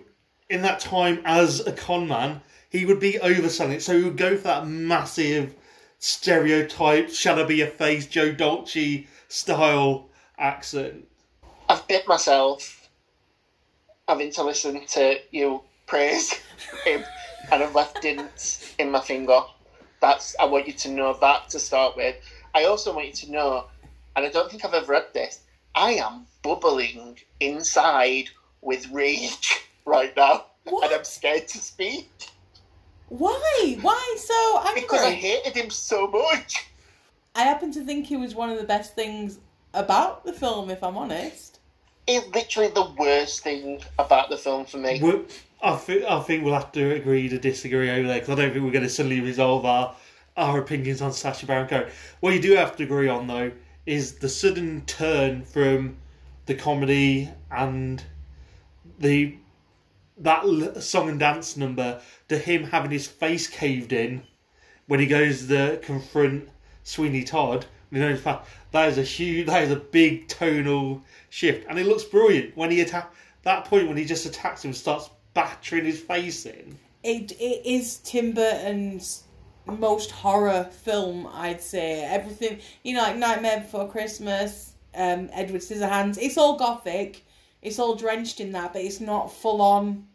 in 0.51 0.63
that 0.63 0.81
time 0.81 1.23
as 1.25 1.67
a 1.67 1.73
con 1.73 2.07
man, 2.07 2.43
he 2.69 2.85
would 2.85 3.01
be 3.01 3.15
overselling 3.15 3.75
it. 3.75 3.83
So 3.83 3.97
he 3.97 4.05
would 4.05 4.17
go 4.17 4.37
for 4.37 4.45
that 4.45 4.67
massive 4.67 5.55
stereotype, 5.99 7.09
shall 7.09 7.39
I 7.39 7.45
be 7.45 7.63
a 7.63 7.67
face, 7.67 8.07
Joe 8.07 8.33
Dolce 8.33 9.07
style 9.29 10.11
accent. 10.37 11.09
I've 11.69 11.87
bit 11.89 12.07
myself 12.07 12.91
having 14.07 14.31
to 14.33 14.43
listen 14.43 14.85
to 14.87 15.19
you 15.31 15.63
praise 15.95 16.33
him 16.85 17.05
and 17.53 17.63
I've 17.63 17.73
left 17.73 18.03
dents 18.03 18.75
in 18.81 18.91
my 18.91 19.01
finger. 19.01 19.43
That's 20.01 20.35
I 20.41 20.45
want 20.45 20.67
you 20.67 20.73
to 20.73 20.91
know 20.91 21.17
that 21.21 21.49
to 21.51 21.61
start 21.61 21.97
with. 21.97 22.17
I 22.53 22.65
also 22.65 22.93
want 22.93 23.07
you 23.07 23.13
to 23.13 23.31
know, 23.31 23.67
and 24.17 24.27
I 24.27 24.29
don't 24.29 24.51
think 24.51 24.65
I've 24.65 24.75
ever 24.75 24.91
read 24.91 25.07
this, 25.15 25.43
I 25.77 25.93
am 25.93 26.27
bubbling 26.43 27.17
inside 27.39 28.29
with 28.61 28.91
rage 28.91 29.69
right 29.85 30.13
now. 30.17 30.47
What? 30.65 30.87
And 30.87 30.95
I'm 30.95 31.05
scared 31.05 31.47
to 31.47 31.59
speak 31.59 32.11
Why? 33.09 33.79
Why 33.81 34.17
so 34.19 34.63
angry? 34.67 34.81
because 34.83 35.01
I 35.01 35.13
hated 35.13 35.55
him 35.55 35.71
so 35.71 36.09
much. 36.09 36.67
I 37.37 37.43
happen 37.43 37.71
to 37.71 37.85
think 37.85 38.07
he 38.07 38.17
was 38.17 38.35
one 38.35 38.51
of 38.51 38.59
the 38.59 38.65
best 38.65 38.97
things 38.97 39.39
about 39.73 40.25
the 40.25 40.33
film, 40.33 40.71
if 40.71 40.83
I'm 40.83 40.97
honest. 40.97 41.54
It's 42.07 42.35
literally 42.35 42.71
the 42.71 42.91
worst 42.99 43.43
thing 43.43 43.81
about 43.99 44.29
the 44.29 44.37
film 44.37 44.67
for 44.67 44.77
me. 44.77 45.01
We're, 45.03 45.23
I, 45.63 45.77
think, 45.77 46.05
I 46.05 46.21
think 46.21 46.45
we'll 46.45 46.55
have 46.55 46.73
to 46.73 46.95
agree 46.95 47.29
to 47.29 47.39
disagree 47.39 47.91
over 47.91 48.07
there 48.07 48.21
because 48.21 48.39
I 48.39 48.43
don't 48.43 48.53
think 48.53 48.65
we're 48.65 48.73
going 48.73 48.85
to 48.85 48.91
suddenly 48.91 49.21
resolve 49.21 49.65
our, 49.65 49.97
our 50.37 50.59
opinions 50.59 51.01
on 51.01 51.13
Sacha 51.13 51.47
Baron 51.47 51.67
Cohen. 51.67 51.91
What 52.21 52.35
you 52.35 52.41
do 52.41 52.53
have 52.55 52.77
to 52.77 52.85
agree 52.85 53.09
on, 53.09 53.27
though, 53.27 53.53
is 53.87 54.15
the 54.17 54.29
sudden 54.29 54.85
turn 54.87 55.45
from 55.45 55.97
the 56.47 56.55
comedy 56.55 57.31
and 57.51 58.03
the 58.99 59.39
that 60.19 60.83
song 60.83 61.09
and 61.09 61.19
dance 61.19 61.57
number 61.57 62.01
to 62.29 62.39
him 62.39 62.65
having 62.65 62.91
his 62.91 63.07
face 63.07 63.49
caved 63.49 63.93
in 63.93 64.23
when 64.87 65.01
he 65.01 65.07
goes 65.07 65.49
to 65.49 65.81
confront 65.83 66.49
Sweeney 66.85 67.25
Todd. 67.25 67.67
You 67.95 68.01
know, 68.01 68.09
in 68.09 68.17
fact, 68.17 68.49
that 68.73 68.89
is 68.89 68.99
a 68.99 69.03
huge, 69.03 69.47
that 69.47 69.63
is 69.63 69.71
a 69.71 69.77
big 69.77 70.27
tonal 70.27 71.01
shift, 71.31 71.65
and 71.69 71.79
it 71.79 71.87
looks 71.87 72.03
brilliant 72.03 72.57
when 72.57 72.73
he 72.73 72.81
attack 72.81 73.15
that 73.43 73.67
point 73.67 73.87
when 73.87 73.97
he 73.97 74.05
just 74.05 74.27
attacks 74.27 74.65
him, 74.65 74.73
starts 74.73 75.11
battering 75.33 75.85
his 75.85 76.01
face 76.01 76.45
in. 76.45 76.77
It 77.05 77.33
it 77.33 77.65
is 77.65 77.99
Tim 77.99 78.33
Burton's 78.33 79.23
most 79.67 80.11
horror 80.11 80.65
film, 80.65 81.29
I'd 81.33 81.61
say. 81.61 82.03
Everything 82.05 82.59
you 82.83 82.95
know, 82.95 83.03
like 83.03 83.17
Nightmare 83.17 83.61
Before 83.61 83.89
Christmas, 83.89 84.73
um, 84.97 85.29
Edward 85.33 85.61
Scissorhands. 85.61 86.19
It's 86.21 86.37
all 86.37 86.57
gothic. 86.57 87.25
It's 87.63 87.79
all 87.79 87.95
drenched 87.95 88.41
in 88.41 88.51
that, 88.53 88.73
but 88.73 88.83
it's 88.83 89.01
not 89.01 89.33
full 89.33 89.63
on 89.63 90.07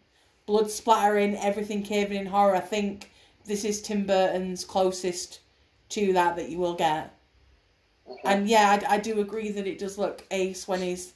blood 0.46 0.70
splattering, 0.70 1.38
everything 1.38 1.82
caving 1.82 2.18
in 2.18 2.26
horror. 2.26 2.58
I 2.58 2.60
think 2.60 3.10
this 3.46 3.64
is 3.64 3.82
Tim 3.82 4.06
Burton's 4.06 4.66
closest 4.66 5.40
to 5.90 6.12
that 6.14 6.36
that 6.36 6.50
you 6.50 6.58
will 6.58 6.76
get. 6.76 7.16
And 8.24 8.48
yeah, 8.48 8.80
I, 8.88 8.96
I 8.96 8.98
do 8.98 9.20
agree 9.20 9.52
that 9.52 9.68
it 9.68 9.80
does 9.80 9.98
look 9.98 10.24
ace 10.32 10.68
when 10.68 10.82
he's 10.82 11.14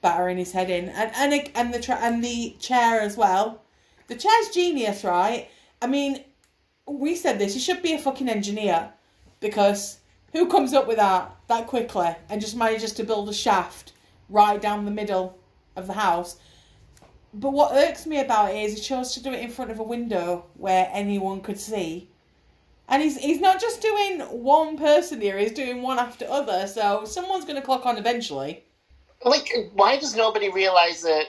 battering 0.00 0.38
his 0.38 0.52
head 0.52 0.70
in, 0.70 0.88
and 0.88 1.12
and 1.14 1.50
and 1.54 1.74
the 1.74 1.80
tra- 1.80 2.00
and 2.00 2.24
the 2.24 2.56
chair 2.58 3.00
as 3.00 3.16
well. 3.16 3.62
The 4.08 4.16
chair's 4.16 4.48
genius, 4.52 5.04
right? 5.04 5.48
I 5.82 5.86
mean, 5.86 6.24
we 6.86 7.16
said 7.16 7.38
this. 7.38 7.54
He 7.54 7.60
should 7.60 7.82
be 7.82 7.94
a 7.94 7.98
fucking 7.98 8.28
engineer 8.28 8.92
because 9.40 9.98
who 10.32 10.48
comes 10.48 10.72
up 10.72 10.86
with 10.86 10.96
that 10.96 11.34
that 11.48 11.66
quickly 11.66 12.14
and 12.28 12.40
just 12.40 12.56
manages 12.56 12.92
to 12.94 13.04
build 13.04 13.28
a 13.28 13.34
shaft 13.34 13.92
right 14.28 14.60
down 14.60 14.84
the 14.84 14.90
middle 14.90 15.38
of 15.76 15.86
the 15.86 15.94
house? 15.94 16.36
But 17.32 17.52
what 17.52 17.72
irks 17.72 18.06
me 18.06 18.20
about 18.20 18.50
it 18.52 18.58
is 18.58 18.74
he 18.74 18.80
chose 18.80 19.14
to 19.14 19.22
do 19.22 19.32
it 19.32 19.40
in 19.40 19.50
front 19.50 19.70
of 19.70 19.78
a 19.78 19.84
window 19.84 20.46
where 20.54 20.90
anyone 20.92 21.40
could 21.40 21.60
see. 21.60 22.09
And 22.90 23.02
he's 23.02 23.16
he's 23.16 23.40
not 23.40 23.60
just 23.60 23.80
doing 23.80 24.20
one 24.20 24.76
person 24.76 25.20
here, 25.20 25.38
he's 25.38 25.52
doing 25.52 25.80
one 25.80 25.98
after 25.98 26.26
other, 26.28 26.66
so 26.66 27.04
someone's 27.04 27.44
gonna 27.44 27.62
clock 27.62 27.86
on 27.86 27.96
eventually. 27.96 28.64
Like, 29.24 29.48
why 29.74 29.98
does 29.98 30.16
nobody 30.16 30.50
realise 30.50 31.02
that? 31.02 31.26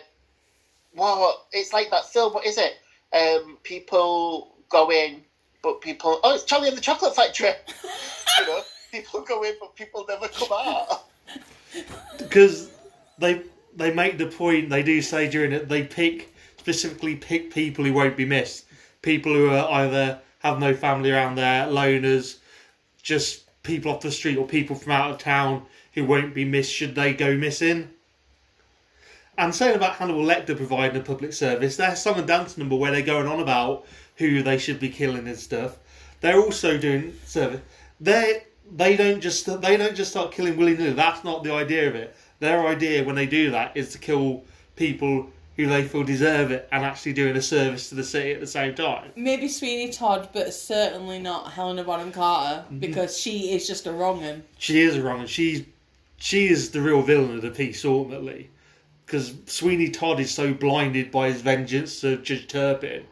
Well, 0.96 1.46
it's 1.52 1.72
like 1.72 1.92
that 1.92 2.06
film. 2.06 2.34
What 2.34 2.46
is 2.46 2.58
it? 2.58 2.74
Um, 3.14 3.58
people 3.64 4.56
go 4.70 4.92
in, 4.92 5.22
but 5.62 5.82
people. 5.82 6.20
Oh, 6.24 6.34
it's 6.34 6.44
Charlie 6.44 6.70
and 6.70 6.78
the 6.78 6.82
Chocolate 6.82 7.16
Factory. 7.16 7.50
you 8.40 8.48
know, 8.48 8.62
people 8.92 9.22
go 9.22 9.44
in, 9.44 9.54
but 9.60 9.76
people 9.76 10.06
never 10.10 10.28
come 10.30 10.50
out. 10.52 11.04
because 12.18 12.72
they 13.20 13.44
they 13.76 13.94
make 13.94 14.18
the 14.18 14.26
point 14.26 14.70
they 14.70 14.84
do 14.84 15.02
say 15.02 15.30
during 15.30 15.52
it 15.52 15.70
they 15.70 15.84
pick 15.84 16.34
specifically 16.58 17.16
pick 17.16 17.54
people 17.54 17.86
who 17.86 17.94
won't 17.94 18.18
be 18.18 18.26
missed 18.26 18.66
people 19.02 19.34
who 19.34 19.50
are 19.50 19.72
either 19.72 20.20
have 20.42 20.60
no 20.60 20.74
family 20.74 21.12
around 21.12 21.36
there 21.36 21.66
loners 21.68 22.38
just 23.02 23.44
people 23.64 23.92
off 23.92 24.02
the 24.02 24.12
street 24.12 24.38
or 24.38 24.46
people 24.46 24.76
from 24.76 24.92
out 24.92 25.12
of 25.12 25.18
town 25.18 25.64
who 25.94 26.06
won't 26.06 26.34
be 26.34 26.46
missed 26.46 26.72
should 26.72 26.96
they 26.96 27.14
go 27.14 27.36
missing 27.36 27.90
and 29.38 29.56
saying 29.56 29.76
about 29.76 29.96
Hannibal 29.96 30.24
Lecter 30.24 30.56
providing 30.56 31.02
a 31.02 31.04
public 31.04 31.34
service, 31.34 31.78
song 32.00 32.18
and 32.18 32.28
dance 32.28 32.58
number 32.58 32.76
where 32.76 32.92
they're 32.92 33.02
going 33.02 33.28
on 33.28 33.40
about 33.40 33.86
who 34.18 34.44
they 34.44 34.58
should 34.58 34.80
be 34.80 34.90
killing 34.90 35.28
and 35.28 35.38
stuff. 35.38 35.78
They're 36.20 36.40
also 36.40 36.78
doing 36.78 37.18
service. 37.26 37.62
They 38.00 38.44
they 38.74 38.96
don't 38.96 39.20
just 39.20 39.46
they 39.62 39.78
don't 39.78 39.96
just 39.96 40.12
start 40.12 40.32
killing 40.32 40.58
willy 40.58 40.78
nilly. 40.78 40.94
That's 40.94 41.24
not 41.24 41.44
the 41.44 41.54
idea 41.54 41.88
of 41.88 41.96
it. 41.96 42.16
Their 42.40 42.68
idea 42.68 43.04
when 43.04 43.16
they 43.16 43.26
do 43.26 43.52
that 43.52 43.76
is 43.76 43.92
to 43.94 43.98
kill 43.98 44.44
people 44.76 45.32
who 45.64 45.70
they 45.70 45.84
feel 45.84 46.04
deserve 46.04 46.52
it 46.52 46.68
and 46.72 46.84
actually 46.84 47.14
doing 47.14 47.36
a 47.36 47.42
service 47.42 47.90
to 47.90 47.96
the 47.96 48.04
city 48.04 48.32
at 48.32 48.40
the 48.40 48.48
same 48.48 48.74
time. 48.76 49.12
Maybe 49.16 49.48
Sweeney 49.48 49.92
Todd, 49.92 50.30
but 50.34 50.54
certainly 50.54 51.20
not 51.20 51.52
Helena 51.52 51.84
Bonham 51.84 52.12
Carter 52.12 52.64
mm-hmm. 52.64 52.80
because 52.80 53.18
she 53.18 53.54
is 53.54 53.68
just 53.68 53.88
a 53.88 53.92
wrong 53.92 54.24
un. 54.24 54.44
She 54.58 54.82
is 54.82 54.96
a 54.96 55.04
wrong, 55.04 55.20
and 55.20 55.30
she's 55.30 55.64
she 56.18 56.48
is 56.48 56.72
the 56.72 56.82
real 56.82 57.02
villain 57.02 57.36
of 57.36 57.42
the 57.42 57.50
piece 57.50 57.84
ultimately, 57.84 58.50
because 59.06 59.34
Sweeney 59.46 59.90
Todd 59.90 60.20
is 60.20 60.32
so 60.32 60.54
blinded 60.54 61.12
by 61.12 61.30
his 61.30 61.42
vengeance 61.42 62.04
of 62.04 62.24
Judge 62.24 62.48
Turpin, 62.48 63.06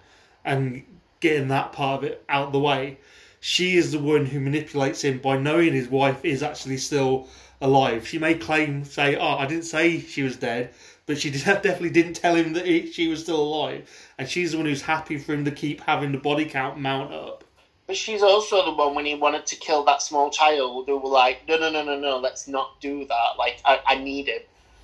and 0.45 0.83
getting 1.19 1.47
that 1.49 1.73
part 1.73 2.03
of 2.03 2.09
it 2.09 2.23
out 2.29 2.47
of 2.47 2.53
the 2.53 2.59
way. 2.59 2.97
She 3.41 3.77
is 3.77 3.93
the 3.93 3.99
one 3.99 4.25
who 4.25 4.39
manipulates 4.39 5.01
him 5.01 5.19
by 5.19 5.37
knowing 5.37 5.73
his 5.73 5.87
wife 5.87 6.25
is 6.25 6.43
actually 6.43 6.77
still 6.77 7.27
alive. 7.61 8.07
She 8.07 8.17
may 8.19 8.35
claim, 8.35 8.83
say, 8.85 9.15
"Oh, 9.15 9.37
I 9.37 9.45
didn't 9.45 9.65
say 9.65 9.99
she 9.99 10.23
was 10.23 10.37
dead," 10.37 10.73
but 11.05 11.19
she 11.19 11.29
did, 11.29 11.43
definitely 11.45 11.89
didn't 11.89 12.13
tell 12.13 12.35
him 12.35 12.53
that 12.53 12.65
he, 12.65 12.91
she 12.91 13.07
was 13.07 13.21
still 13.21 13.41
alive. 13.41 13.89
And 14.17 14.29
she's 14.29 14.51
the 14.51 14.57
one 14.57 14.65
who's 14.65 14.81
happy 14.81 15.17
for 15.17 15.33
him 15.33 15.45
to 15.45 15.51
keep 15.51 15.81
having 15.81 16.11
the 16.11 16.17
body 16.17 16.45
count 16.45 16.77
mount 16.77 17.13
up. 17.13 17.43
But 17.87 17.97
she's 17.97 18.21
also 18.21 18.63
the 18.65 18.73
one 18.73 18.93
when 18.93 19.05
he 19.05 19.15
wanted 19.15 19.47
to 19.47 19.55
kill 19.55 19.83
that 19.85 20.01
small 20.03 20.29
child 20.29 20.87
who 20.87 20.97
were 20.99 21.09
like, 21.09 21.47
no, 21.47 21.57
no, 21.57 21.71
no, 21.71 21.83
no, 21.83 21.99
no, 21.99 22.17
let's 22.17 22.47
not 22.47 22.79
do 22.79 23.03
that. 23.05 23.29
Like, 23.39 23.59
I, 23.65 23.79
I 23.83 23.95
need 23.95 24.27
him. 24.27 24.41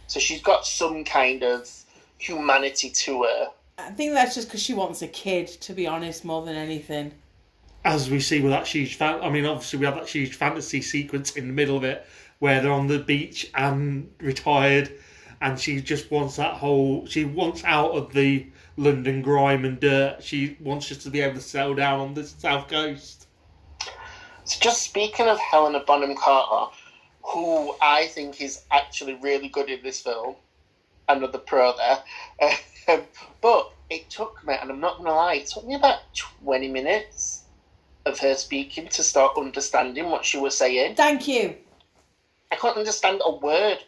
So 0.07 0.19
she's 0.19 0.41
got 0.41 0.65
some 0.65 1.03
kind 1.03 1.43
of 1.43 1.69
humanity 2.17 2.89
to 2.89 3.23
her. 3.23 3.47
I 3.77 3.91
think 3.91 4.13
that's 4.13 4.33
just 4.33 4.47
because 4.47 4.63
she 4.63 4.73
wants 4.73 5.03
a 5.03 5.07
kid, 5.07 5.47
to 5.47 5.73
be 5.73 5.85
honest, 5.85 6.25
more 6.25 6.43
than 6.43 6.55
anything. 6.55 7.11
as 7.83 8.09
we 8.09 8.19
see 8.19 8.41
with 8.41 8.51
that 8.51 8.65
huge 8.65 8.95
fan 8.95 9.21
I 9.21 9.29
mean 9.29 9.45
obviously 9.45 9.77
we 9.79 9.85
have 9.85 9.95
that 9.95 10.09
huge 10.09 10.33
fantasy 10.35 10.81
sequence 10.81 11.35
in 11.35 11.45
the 11.47 11.53
middle 11.53 11.77
of 11.77 11.83
it 11.83 12.05
where 12.39 12.61
they're 12.61 12.71
on 12.71 12.87
the 12.87 12.99
beach 12.99 13.49
and 13.55 14.11
retired 14.19 14.91
and 15.41 15.59
she 15.59 15.81
just 15.81 16.09
wants 16.11 16.35
that 16.37 16.53
whole 16.53 17.05
she 17.07 17.25
wants 17.25 17.63
out 17.63 17.91
of 17.91 18.13
the 18.13 18.45
London 18.77 19.21
grime 19.21 19.65
and 19.65 19.79
dirt 19.79 20.21
she 20.23 20.57
wants 20.59 20.87
just 20.87 21.01
to 21.01 21.09
be 21.09 21.21
able 21.21 21.35
to 21.35 21.41
settle 21.41 21.75
down 21.75 21.99
on 21.99 22.13
the 22.13 22.23
south 22.23 22.67
coast 22.67 23.25
So 24.45 24.59
just 24.59 24.83
speaking 24.83 25.27
of 25.27 25.39
Helena 25.39 25.79
Bonham 25.79 26.15
Carter, 26.15 26.71
who 27.23 27.73
I 27.81 28.05
think 28.07 28.41
is 28.41 28.61
actually 28.71 29.15
really 29.15 29.49
good 29.49 29.69
in 29.69 29.81
this 29.81 30.01
film, 30.01 30.35
another 31.09 31.39
pro 31.39 31.73
there. 31.75 32.03
Um, 32.87 33.01
but 33.41 33.71
it 33.89 34.11
took 34.11 34.45
me, 34.45 34.53
and 34.61 34.69
I'm 34.69 34.79
not 34.79 34.97
going 34.97 35.07
to 35.07 35.15
lie, 35.15 35.35
it 35.35 35.47
took 35.47 35.65
me 35.65 35.73
about 35.73 36.01
20 36.43 36.67
minutes 36.67 37.45
of 38.05 38.19
her 38.19 38.35
speaking 38.35 38.87
to 38.89 39.01
start 39.01 39.35
understanding 39.35 40.11
what 40.11 40.23
she 40.23 40.37
was 40.37 40.55
saying. 40.55 40.93
Thank 40.95 41.27
you. 41.27 41.55
I 42.55 42.57
couldn't 42.57 42.77
understand 42.79 43.21
a 43.25 43.31
word. 43.35 43.79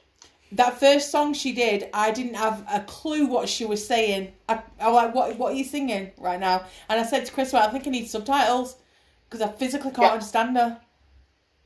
That 0.53 0.79
first 0.79 1.11
song 1.11 1.33
she 1.33 1.51
did, 1.51 1.89
I 1.93 2.11
didn't 2.11 2.35
have 2.35 2.65
a 2.71 2.81
clue 2.81 3.27
what 3.27 3.49
she 3.49 3.65
was 3.65 3.85
saying. 3.85 4.33
I, 4.47 4.61
I 4.79 4.87
was 4.89 4.95
like, 4.95 5.15
what, 5.15 5.37
what 5.37 5.53
are 5.53 5.55
you 5.55 5.63
singing 5.63 6.11
right 6.17 6.39
now? 6.39 6.65
And 6.89 6.99
I 6.99 7.03
said 7.03 7.25
to 7.25 7.31
Chris, 7.31 7.51
well, 7.53 7.67
I 7.67 7.71
think 7.71 7.85
I 7.85 7.89
need 7.89 8.07
subtitles 8.09 8.77
because 9.29 9.41
I 9.41 9.51
physically 9.51 9.91
can't 9.91 10.03
Yeah. 10.03 10.11
understand 10.11 10.57
her. 10.57 10.79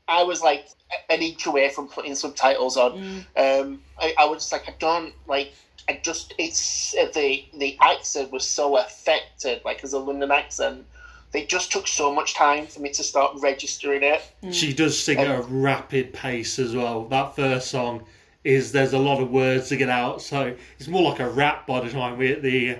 I 0.08 0.24
was 0.24 0.42
like 0.42 0.68
an 1.10 1.22
inch 1.22 1.46
away 1.46 1.70
from 1.70 1.88
putting 1.88 2.14
subtitles 2.14 2.76
on. 2.76 2.92
Um, 3.36 3.82
I, 4.00 4.14
I 4.18 4.24
was 4.26 4.38
just 4.42 4.52
like, 4.52 4.68
I 4.68 4.74
don't 4.78 5.14
like. 5.26 5.52
I 5.88 6.00
just 6.02 6.34
it's 6.38 6.94
uh, 6.96 7.06
the 7.14 7.44
the 7.56 7.76
accent 7.80 8.30
was 8.30 8.46
so 8.46 8.76
affected, 8.76 9.62
like 9.64 9.82
as 9.84 9.92
a 9.92 9.98
London 9.98 10.30
accent. 10.30 10.84
They 11.32 11.44
just 11.46 11.72
took 11.72 11.88
so 11.88 12.12
much 12.14 12.34
time 12.34 12.66
for 12.66 12.80
me 12.80 12.90
to 12.92 13.02
start 13.02 13.32
registering 13.40 14.02
it. 14.02 14.22
she 14.54 14.72
does 14.72 14.98
sing 14.98 15.18
at 15.18 15.26
a 15.28 15.42
rapid 15.42 16.12
pace 16.12 16.58
as 16.58 16.74
well 16.76 17.04
that 17.06 17.34
first 17.34 17.68
song 17.70 18.04
is 18.44 18.72
there's 18.72 18.92
a 18.92 18.98
lot 18.98 19.20
of 19.22 19.30
words 19.30 19.68
to 19.68 19.76
get 19.76 19.88
out 19.88 20.20
so 20.20 20.54
it's 20.78 20.88
more 20.88 21.02
like 21.10 21.20
a 21.20 21.30
rap 21.30 21.66
by 21.66 21.80
the 21.80 21.88
time 21.90 22.18
we're 22.18 22.34
at 22.36 22.42
the 22.42 22.76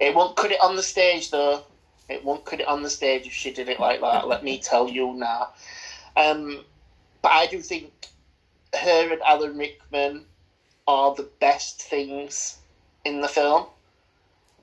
It 0.00 0.14
won't 0.14 0.36
cut 0.36 0.50
it 0.52 0.60
on 0.60 0.76
the 0.76 0.82
stage 0.82 1.30
though. 1.30 1.62
It 2.08 2.22
won't 2.24 2.44
cut 2.44 2.60
it 2.60 2.68
on 2.68 2.82
the 2.82 2.90
stage 2.90 3.26
if 3.26 3.32
she 3.32 3.50
did 3.52 3.68
it 3.68 3.80
like 3.80 4.00
that. 4.00 4.28
let 4.28 4.44
me 4.44 4.58
tell 4.58 4.88
you 4.88 5.14
now. 5.14 5.50
Um, 6.16 6.64
but 7.22 7.32
I 7.32 7.46
do 7.46 7.60
think 7.62 8.08
her 8.74 9.12
and 9.12 9.22
Alan 9.22 9.56
Rickman 9.56 10.26
are 10.86 11.14
the 11.14 11.28
best 11.40 11.80
things 11.82 12.58
in 13.04 13.20
the 13.20 13.28
film, 13.28 13.66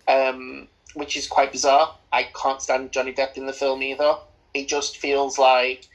um, 0.07 0.67
which 0.93 1.15
is 1.17 1.27
quite 1.27 1.51
bizarre. 1.51 1.95
I 2.11 2.23
can't 2.23 2.61
stand 2.61 2.91
Johnny 2.91 3.13
Depp 3.13 3.37
in 3.37 3.45
the 3.45 3.53
film 3.53 3.81
either. 3.81 4.15
It 4.53 4.67
just 4.67 4.97
feels 4.97 5.37
like 5.37 5.87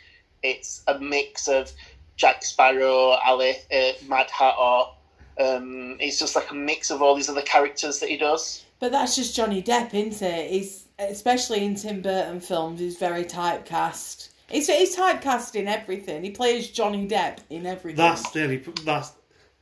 it's 0.42 0.82
a 0.86 0.98
mix 0.98 1.48
of 1.48 1.70
Jack 2.16 2.44
Sparrow, 2.44 3.16
Ali, 3.24 3.56
uh, 3.72 3.92
Mad 4.08 4.30
Hatter. 4.30 4.90
Um, 5.38 5.96
it's 6.00 6.18
just 6.18 6.34
like 6.34 6.50
a 6.50 6.54
mix 6.54 6.90
of 6.90 7.02
all 7.02 7.14
these 7.14 7.28
other 7.28 7.42
characters 7.42 8.00
that 8.00 8.08
he 8.08 8.16
does. 8.16 8.64
But 8.80 8.92
that's 8.92 9.16
just 9.16 9.34
Johnny 9.34 9.62
Depp, 9.62 9.92
isn't 9.94 10.26
it? 10.26 10.50
He's 10.50 10.86
especially 10.98 11.64
in 11.64 11.74
Tim 11.74 12.00
Burton 12.00 12.40
films. 12.40 12.80
He's 12.80 12.96
very 12.96 13.24
typecast. 13.24 14.30
He's 14.48 14.66
he's 14.68 14.96
typecast 14.96 15.54
in 15.54 15.68
everything. 15.68 16.22
He 16.22 16.30
plays 16.30 16.70
Johnny 16.70 17.06
Depp 17.06 17.38
in 17.50 17.66
everything. 17.66 17.96
That's 17.96 18.30
the 18.30 18.44
only 18.44 18.56
that's 18.84 19.12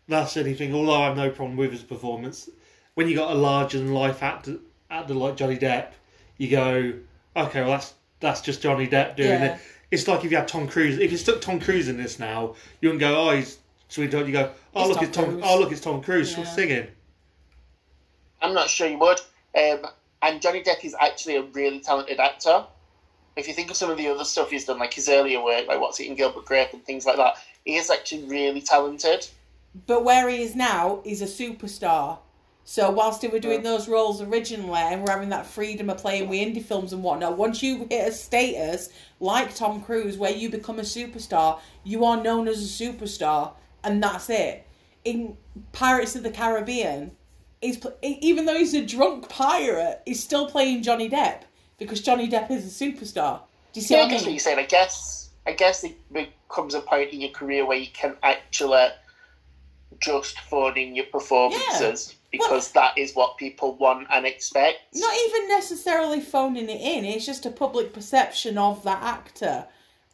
that's 0.09 0.37
anything. 0.37 0.75
Although 0.75 0.95
I 0.95 1.07
have 1.07 1.17
no 1.17 1.31
problem 1.31 1.57
with 1.57 1.73
his 1.73 1.83
performance, 1.83 2.49
when 2.95 3.09
you 3.09 3.17
got 3.17 3.33
a 3.33 3.35
larger 3.35 3.79
than 3.79 3.93
life 3.93 4.23
actor 4.23 4.59
actor 4.95 5.15
like 5.15 5.37
Johnny 5.37 5.57
Depp, 5.57 5.89
you 6.39 6.49
go, 6.51 6.93
okay, 7.37 7.61
well 7.61 7.71
that's 7.71 7.95
that's 8.21 8.41
just 8.41 8.63
Johnny 8.63 8.87
Depp 8.87 9.17
doing 9.17 9.31
Yeah. 9.43 9.55
it. 9.57 9.61
It's 9.91 10.09
like 10.09 10.25
if 10.25 10.31
you 10.31 10.37
had 10.37 10.49
Tom 10.49 10.67
Cruise. 10.67 10.99
If 10.99 11.13
you 11.13 11.19
stuck 11.19 11.41
Tom 11.41 11.61
Cruise 11.61 11.89
in 11.89 11.97
this 11.97 12.19
now, 12.19 12.55
you 12.81 12.89
wouldn't 12.89 13.01
go, 13.01 13.29
oh, 13.29 13.37
he's 13.37 13.59
sweet. 13.89 14.13
You 14.13 14.33
go, 14.33 14.51
oh 14.75 14.81
It's 14.81 14.89
look, 14.89 14.97
Tom 14.99 15.05
it's 15.05 15.17
Tom. 15.17 15.25
Cruise. 15.27 15.43
Oh 15.47 15.59
look, 15.61 15.73
it's 15.73 15.81
Tom 15.81 16.03
Cruise 16.03 16.37
Yeah. 16.37 16.45
singing. 16.45 16.87
I'm 18.41 18.55
not 18.55 18.69
sure 18.69 18.89
you 18.89 18.99
would. 18.99 19.21
Um, 19.57 19.87
and 20.23 20.41
Johnny 20.41 20.63
Depp 20.63 20.85
is 20.85 20.95
actually 21.01 21.37
a 21.37 21.43
really 21.43 21.81
talented 21.81 22.19
actor. 22.19 22.65
If 23.37 23.49
you 23.49 23.55
think 23.55 23.71
of 23.71 23.77
some 23.77 23.91
of 23.91 23.97
the 23.97 24.09
other 24.09 24.25
stuff 24.25 24.51
he's 24.51 24.65
done, 24.65 24.79
like 24.79 24.95
his 24.95 25.09
earlier 25.09 25.43
work, 25.43 25.67
like 25.67 25.81
What's 25.81 26.01
Eating 26.01 26.15
Gilbert 26.15 26.45
Grape 26.45 26.73
and 26.73 26.85
things 26.85 27.05
like 27.05 27.17
that, 27.17 27.35
he 27.65 27.77
is 27.77 27.91
actually 27.91 28.25
really 28.25 28.61
talented. 28.61 29.27
But 29.87 30.05
where 30.05 30.29
he 30.29 30.43
is 30.43 30.55
now, 30.55 31.01
he's 31.05 31.21
a 31.21 31.27
superstar. 31.27 32.19
So 32.67 32.91
whilst 32.91 33.21
they 33.21 33.29
were 33.29 33.39
doing 33.39 33.63
those 33.63 33.89
roles 33.89 34.23
originally 34.23 34.81
and 34.81 35.05
we're 35.05 35.13
having 35.13 35.29
that 35.29 35.47
freedom 35.47 35.91
of 35.91 35.99
playing 35.99 36.29
with 36.29 36.39
indie 36.39 36.65
films 36.65 36.95
and 36.95 37.03
whatnot, 37.03 37.37
once 37.37 37.63
you 37.63 37.87
hit 37.91 38.09
a 38.09 38.13
status 38.13 38.89
like 39.21 39.55
Tom 39.55 39.83
Cruise 39.83 40.17
where 40.17 40.33
you 40.33 40.49
become 40.49 40.79
a 40.79 40.83
superstar, 40.83 41.61
you 41.85 42.07
are 42.07 42.23
known 42.23 42.49
as 42.49 42.63
a 42.63 42.85
superstar 42.85 43.53
and 43.85 44.03
that's 44.03 44.31
it. 44.31 44.67
In 45.05 45.37
Pirates 45.73 46.17
of 46.17 46.23
the 46.23 46.31
Caribbean, 46.31 47.13
he's 47.61 47.77
pl- 47.77 47.97
even 48.03 48.47
though 48.47 48.57
he's 48.57 48.73
a 48.73 48.85
drunk 48.85 49.29
pirate, 49.29 50.01
he's 50.07 50.25
still 50.25 50.49
playing 50.49 50.83
Johnny 50.83 51.11
Depp 51.11 51.43
because 51.79 52.01
Johnny 52.01 52.31
Depp 52.31 52.51
is 52.51 52.65
a 52.65 52.85
superstar. 52.85 53.41
Do 53.75 53.81
you 53.81 53.87
see 53.87 53.95
Yeah, 53.95 54.01
I 54.01 54.05
what 54.05 54.09
I 54.09 54.15
guess 54.15 54.23
what 54.23 54.31
you're 54.31 54.39
saying. 54.39 54.59
I 54.59 54.65
guess, 54.65 55.31
I 55.47 55.53
guess 55.53 55.85
it 55.85 55.97
becomes 56.11 56.73
a 56.73 56.81
point 56.81 57.13
in 57.13 57.21
your 57.21 57.31
career 57.31 57.67
where 57.67 57.77
you 57.77 57.89
can 57.93 58.17
actually 58.23 58.87
just 60.01 60.41
phone 60.41 60.79
in 60.79 60.97
your 60.97 61.07
performances 61.07 62.15
because 62.39 62.73
that 62.73 62.97
is 62.97 63.15
what 63.15 63.37
people 63.37 63.77
want 63.77 64.07
and 64.11 64.27
expect. 64.27 64.79
Not 64.95 65.15
even 65.27 65.49
necessarily 65.49 66.21
phoning 66.21 66.69
it 66.69 66.81
in. 66.81 67.05
It's 67.05 67.27
just 67.27 67.47
a 67.47 67.51
public 67.51 67.93
perception 67.93 68.59
of 68.59 68.83
that 68.85 69.03
actor 69.03 69.67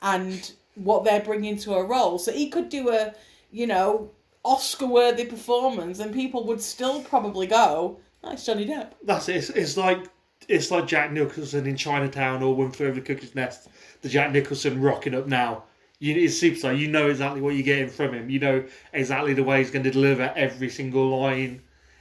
and 0.02 0.52
what 0.74 1.04
they're 1.04 1.22
bringing 1.22 1.56
to 1.58 1.74
a 1.74 1.84
role. 1.84 2.18
So 2.18 2.32
he 2.32 2.48
could 2.48 2.68
do 2.68 2.90
a, 2.90 3.14
you 3.50 3.66
know, 3.66 4.10
Oscar-worthy 4.44 5.26
performance, 5.26 5.98
and 5.98 6.14
people 6.14 6.46
would 6.46 6.62
still 6.62 7.02
probably 7.02 7.46
go, 7.46 8.00
"That's 8.22 8.46
Johnny 8.46 8.66
Depp." 8.66 8.92
That's 9.04 9.28
it. 9.28 9.36
It's, 9.36 9.50
it's 9.50 9.76
like 9.76 10.06
it's 10.48 10.70
like 10.70 10.86
Jack 10.86 11.12
Nicholson 11.12 11.66
in 11.66 11.76
Chinatown 11.76 12.42
or 12.42 12.54
One 12.54 12.70
Flew 12.70 12.86
Over 12.86 13.00
the 13.00 13.06
Cuckoo's 13.06 13.34
Nest. 13.34 13.68
The 14.00 14.08
Jack 14.08 14.32
Nicholson 14.32 14.80
rocking 14.80 15.14
up 15.14 15.26
now. 15.26 15.64
You, 15.98 16.14
it's 16.14 16.40
superstar. 16.40 16.78
You 16.78 16.88
know 16.88 17.10
exactly 17.10 17.42
what 17.42 17.54
you're 17.54 17.62
getting 17.62 17.90
from 17.90 18.14
him. 18.14 18.30
You 18.30 18.38
know 18.38 18.64
exactly 18.94 19.34
the 19.34 19.44
way 19.44 19.58
he's 19.58 19.70
going 19.70 19.84
to 19.84 19.90
deliver 19.90 20.32
every 20.34 20.70
single 20.70 21.20
line 21.20 21.60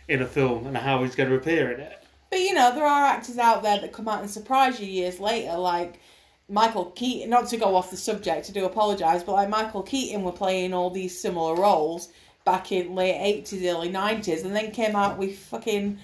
in 0.09 0.21
a 0.21 0.25
film 0.25 0.67
and 0.67 0.75
how 0.75 1.03
he's 1.03 1.15
going 1.15 1.29
to 1.29 1.35
appear 1.35 1.71
in 1.71 1.79
it. 1.79 2.03
But 2.29 2.39
you 2.39 2.53
know, 2.53 2.73
there 2.73 2.85
are 2.85 3.05
actors 3.05 3.37
out 3.37 3.63
there 3.63 3.79
that 3.79 3.93
come 3.93 4.07
out 4.07 4.21
and 4.21 4.29
surprise 4.29 4.79
you 4.79 4.87
years 4.87 5.19
later, 5.19 5.57
like 5.57 5.99
Michael 6.47 6.85
Keaton. 6.85 7.29
Not 7.29 7.47
to 7.49 7.57
go 7.57 7.75
off 7.75 7.91
the 7.91 7.97
subject, 7.97 8.49
I 8.49 8.53
do 8.53 8.65
apologise, 8.65 9.23
but 9.23 9.33
like 9.33 9.49
Michael 9.49 9.83
Keaton 9.83 10.23
were 10.23 10.31
playing 10.31 10.73
all 10.73 10.89
these 10.89 11.19
similar 11.19 11.55
roles 11.55 12.09
back 12.45 12.71
in 12.71 12.95
late 12.95 13.19
eighties, 13.19 13.65
early 13.65 13.89
nineties, 13.89 14.43
and 14.43 14.55
then 14.55 14.71
came 14.71 14.95
out 14.95 15.17
with 15.17 15.37
fucking 15.37 15.99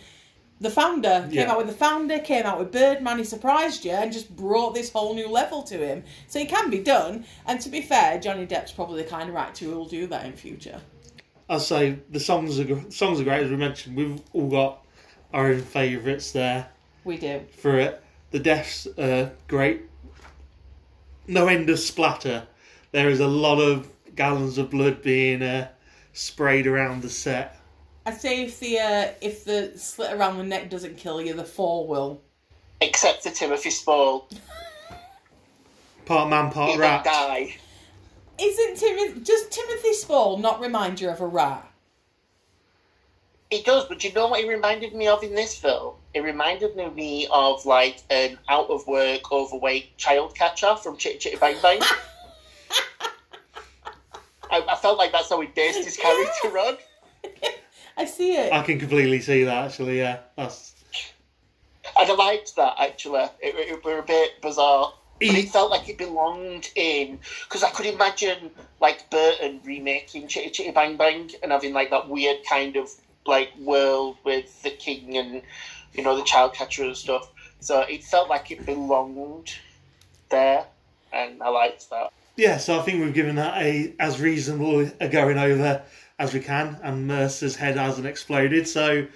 the 0.61 0.69
founder. 0.69 1.27
Came 1.29 1.31
Yeah. 1.33 1.51
out 1.51 1.57
with 1.57 1.67
the 1.67 1.73
founder, 1.73 2.17
came 2.19 2.45
out 2.45 2.57
with 2.59 2.71
Birdman. 2.71 3.17
He 3.17 3.23
surprised 3.23 3.83
you 3.85 3.91
and 3.91 4.11
just 4.11 4.35
brought 4.35 4.73
this 4.73 4.91
whole 4.91 5.13
new 5.13 5.27
level 5.27 5.61
to 5.63 5.77
him. 5.77 6.03
So 6.27 6.39
it 6.39 6.49
can 6.49 6.69
be 6.69 6.79
done. 6.79 7.25
And 7.45 7.59
to 7.61 7.69
be 7.69 7.81
fair, 7.81 8.19
Johnny 8.19 8.47
Depp's 8.47 8.71
probably 8.71 9.03
the 9.03 9.09
kind 9.09 9.29
of 9.29 9.35
actor 9.35 9.65
who 9.65 9.75
will 9.75 9.85
do 9.87 10.07
that 10.07 10.25
in 10.25 10.33
future. 10.33 10.79
I'll 11.49 11.59
say 11.59 11.99
the 12.09 12.19
songs 12.19 12.59
are 12.59 12.91
songs 12.91 13.19
are 13.19 13.23
great 13.23 13.43
as 13.43 13.51
we 13.51 13.57
mentioned. 13.57 13.95
We've 13.95 14.19
all 14.33 14.49
got 14.49 14.85
our 15.33 15.47
own 15.47 15.61
favourites 15.61 16.31
there 16.31 16.67
We 17.03 17.17
do. 17.17 17.41
for 17.57 17.77
it. 17.79 18.01
The 18.31 18.39
deaths 18.39 18.87
are 18.97 19.31
great. 19.47 19.83
No 21.27 21.47
end 21.47 21.69
of 21.69 21.79
splatter. 21.79 22.47
There 22.91 23.09
is 23.09 23.19
a 23.19 23.27
lot 23.27 23.59
of 23.59 23.87
gallons 24.15 24.57
of 24.57 24.69
blood 24.71 25.01
being 25.01 25.41
uh, 25.41 25.67
sprayed 26.13 26.67
around 26.67 27.01
the 27.01 27.09
set. 27.09 27.59
I'd 28.05 28.19
say 28.21 28.43
if 28.43 28.59
the 28.59 28.79
uh, 28.79 29.07
if 29.21 29.43
the 29.45 29.73
slit 29.77 30.13
around 30.13 30.37
the 30.37 30.43
neck 30.43 30.69
doesn't 30.69 30.97
kill 30.97 31.21
you, 31.21 31.33
the 31.33 31.43
fall 31.43 31.87
will. 31.87 32.21
Except 32.81 33.23
for 33.23 33.29
Timothy 33.31 33.69
Spall. 33.71 34.29
Part 36.05 36.29
man, 36.29 36.47
He 36.47 36.53
part 36.53 36.71
will 36.71 36.77
rat. 36.79 37.03
die. 37.03 37.55
Isn't 38.37 38.77
Timothy 38.77 39.19
does 39.21 39.47
Timothy 39.49 39.93
Spall 39.93 40.37
not 40.37 40.59
remind 40.59 40.99
you 40.99 41.09
of 41.09 41.21
a 41.21 41.27
rat? 41.27 41.71
It 43.51 43.63
does, 43.63 43.85
but 43.85 44.03
you 44.03 44.11
know 44.11 44.27
what 44.27 44.41
it 44.41 44.47
reminded 44.47 44.93
me 44.95 45.07
of 45.07 45.23
in 45.23 45.35
this 45.35 45.55
film? 45.57 45.95
It 46.13 46.21
reminded 46.21 46.75
me 46.75 47.27
of 47.31 47.65
like 47.65 48.01
an 48.09 48.37
out 48.49 48.69
of 48.69 48.85
work, 48.87 49.31
overweight 49.31 49.97
child 49.97 50.35
catcher 50.35 50.75
from 50.75 50.97
Chitty 50.97 51.19
Chitty 51.19 51.37
Bang 51.37 51.55
Bang. 51.61 51.79
I, 54.51 54.65
I 54.69 54.75
felt 54.75 54.97
like 54.97 55.11
that's 55.11 55.29
how 55.29 55.39
he 55.41 55.47
based 55.47 55.85
his 55.85 55.97
character 55.97 56.57
on. 56.57 56.77
I 57.97 58.05
see 58.05 58.35
it. 58.35 58.51
I 58.51 58.61
can 58.63 58.79
completely 58.79 59.21
see 59.21 59.43
that 59.43 59.65
actually. 59.65 59.99
Yeah, 59.99 60.19
that's 60.35 60.75
And 61.97 62.09
I 62.09 62.15
liked 62.15 62.55
that 62.55 62.75
actually. 62.79 63.23
It, 63.41 63.55
it, 63.55 63.83
were 63.83 63.99
a 63.99 64.03
bit 64.03 64.41
bizarre. 64.41 64.93
He- 65.19 65.39
it 65.39 65.49
felt 65.49 65.71
like 65.71 65.87
it 65.87 65.97
belonged 65.97 66.69
in 66.75 67.19
because 67.43 67.63
I 67.63 67.69
could 67.71 67.85
imagine 67.85 68.51
like 68.81 69.09
Burton 69.09 69.61
remaking 69.63 70.27
Chitty 70.27 70.49
Chitty 70.49 70.71
Bang 70.71 70.97
Bang 70.97 71.31
and 71.41 71.51
having 71.51 71.73
like 71.73 71.89
that 71.91 72.09
weird 72.09 72.37
kind 72.49 72.75
of 72.75 72.89
like 73.25 73.49
world 73.57 74.17
with 74.23 74.61
the 74.63 74.71
king 74.71 75.17
and 75.17 75.41
you 75.93 76.03
know 76.03 76.17
the 76.17 76.23
child 76.23 76.53
catcher 76.53 76.83
and 76.83 76.97
stuff. 76.97 77.29
So 77.61 77.81
it 77.81 78.03
felt 78.03 78.29
like 78.29 78.51
it 78.51 78.65
belonged 78.65 79.55
there, 80.29 80.65
and 81.13 81.41
I 81.41 81.49
liked 81.49 81.89
that. 81.89 82.11
yeah. 82.35 82.57
So 82.57 82.77
I 82.79 82.81
think 82.83 83.01
we've 83.03 83.13
given 83.13 83.35
that 83.35 83.61
a 83.61 83.93
as 83.99 84.19
reasonable 84.19 84.91
a 84.99 85.07
going 85.07 85.37
over 85.37 85.81
as 86.19 86.33
we 86.33 86.39
can, 86.41 86.77
and 86.83 87.07
Mercer's 87.07 87.55
head 87.55 87.77
hasn't 87.77 88.05
exploded. 88.07 88.67
So 88.67 89.07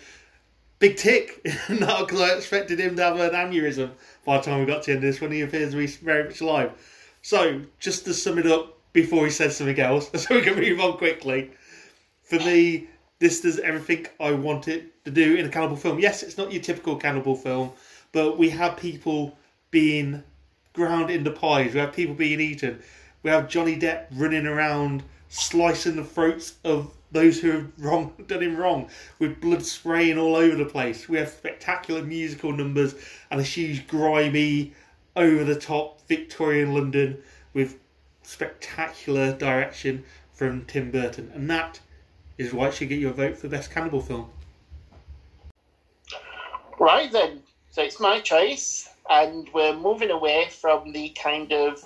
big 0.80 0.97
tick. 0.97 1.45
Not 1.69 2.07
because 2.07 2.21
I 2.21 2.36
expected 2.36 2.80
him 2.80 2.95
to 2.95 3.03
have 3.03 3.19
an 3.19 3.32
aneurysm 3.32 3.91
by 4.25 4.38
the 4.38 4.43
time 4.43 4.59
we 4.59 4.65
got 4.65 4.84
to 4.84 4.91
the 4.91 4.97
end 4.97 5.03
of 5.03 5.11
this 5.11 5.21
when 5.21 5.32
he 5.32 5.41
appears 5.41 5.71
to 5.71 5.77
be 5.77 5.88
very 5.88 6.23
much 6.23 6.41
alive. 6.41 6.71
So 7.21 7.61
just 7.80 8.05
to 8.05 8.13
sum 8.13 8.39
it 8.39 8.47
up 8.47 8.77
before 8.93 9.25
he 9.25 9.32
says 9.32 9.57
something 9.57 9.80
else, 9.80 10.09
so 10.15 10.36
we 10.36 10.41
can 10.41 10.55
move 10.55 10.80
on 10.80 10.97
quickly. 10.97 11.51
For 12.23 12.38
me, 12.39 12.88
this 13.19 13.41
does 13.41 13.59
everything 13.59 14.07
I 14.19 14.32
want 14.32 14.67
it 14.67 15.03
to 15.05 15.11
do 15.11 15.36
in 15.36 15.45
a 15.45 15.49
cannibal 15.49 15.75
film. 15.75 15.99
Yes, 15.99 16.23
it's 16.23 16.38
not 16.38 16.51
your 16.51 16.61
typical 16.61 16.95
cannibal 16.95 17.36
film, 17.36 17.71
but 18.11 18.38
we 18.38 18.49
have 18.49 18.77
people 18.77 19.38
being 19.71 20.23
ground 20.73 21.09
into 21.09 21.32
pies. 21.32 21.73
We 21.73 21.80
have 21.80 21.93
people 21.93 22.15
being 22.15 22.39
eaten. 22.39 22.80
We 23.23 23.32
have 23.32 23.49
Johnny 23.49 23.77
Depp 23.77 24.05
running 24.13 24.47
around 24.47 25.03
slicing 25.27 25.97
the 25.97 26.03
throats 26.03 26.55
of 26.63 26.93
those 27.12 27.39
who 27.39 27.51
have 27.51 27.72
wrong 27.78 28.14
done 28.28 28.43
him 28.43 28.57
wrong, 28.57 28.89
with 29.20 29.41
blood 29.41 29.66
spraying 29.66 30.18
all 30.18 30.36
over 30.36 30.55
the 30.55 30.66
place. 30.66 31.10
We 31.10 31.18
have 31.18 31.30
spectacular 31.30 32.03
musical 32.03 32.51
numbers 32.51 32.95
and 33.32 33.39
a 33.39 33.43
huge 33.43 33.88
grimy, 33.88 34.74
over 35.16 35.43
the 35.43 35.55
top 35.55 36.01
Victorian 36.07 36.74
London 36.74 37.22
with 37.53 37.78
spectacular 38.24 39.34
direction 39.34 40.03
from 40.32 40.66
Tim 40.66 40.91
Burton, 40.91 41.32
and 41.34 41.49
that 41.49 41.80
is 42.38 42.53
why 42.53 42.68
it 42.68 42.74
should 42.74 42.89
get 42.89 42.99
your 42.99 43.12
vote 43.12 43.38
for 43.38 43.49
best 43.49 43.72
cannibal 43.72 44.01
film. 44.01 44.30
Right 46.80 47.12
then, 47.12 47.43
so 47.70 47.82
it's 47.82 47.99
my 47.99 48.22
choice, 48.22 48.89
and 49.10 49.49
we're 49.53 49.76
moving 49.76 50.12
away 50.12 50.47
from 50.49 50.93
the 50.93 51.10
kind 51.10 51.51
of 51.51 51.84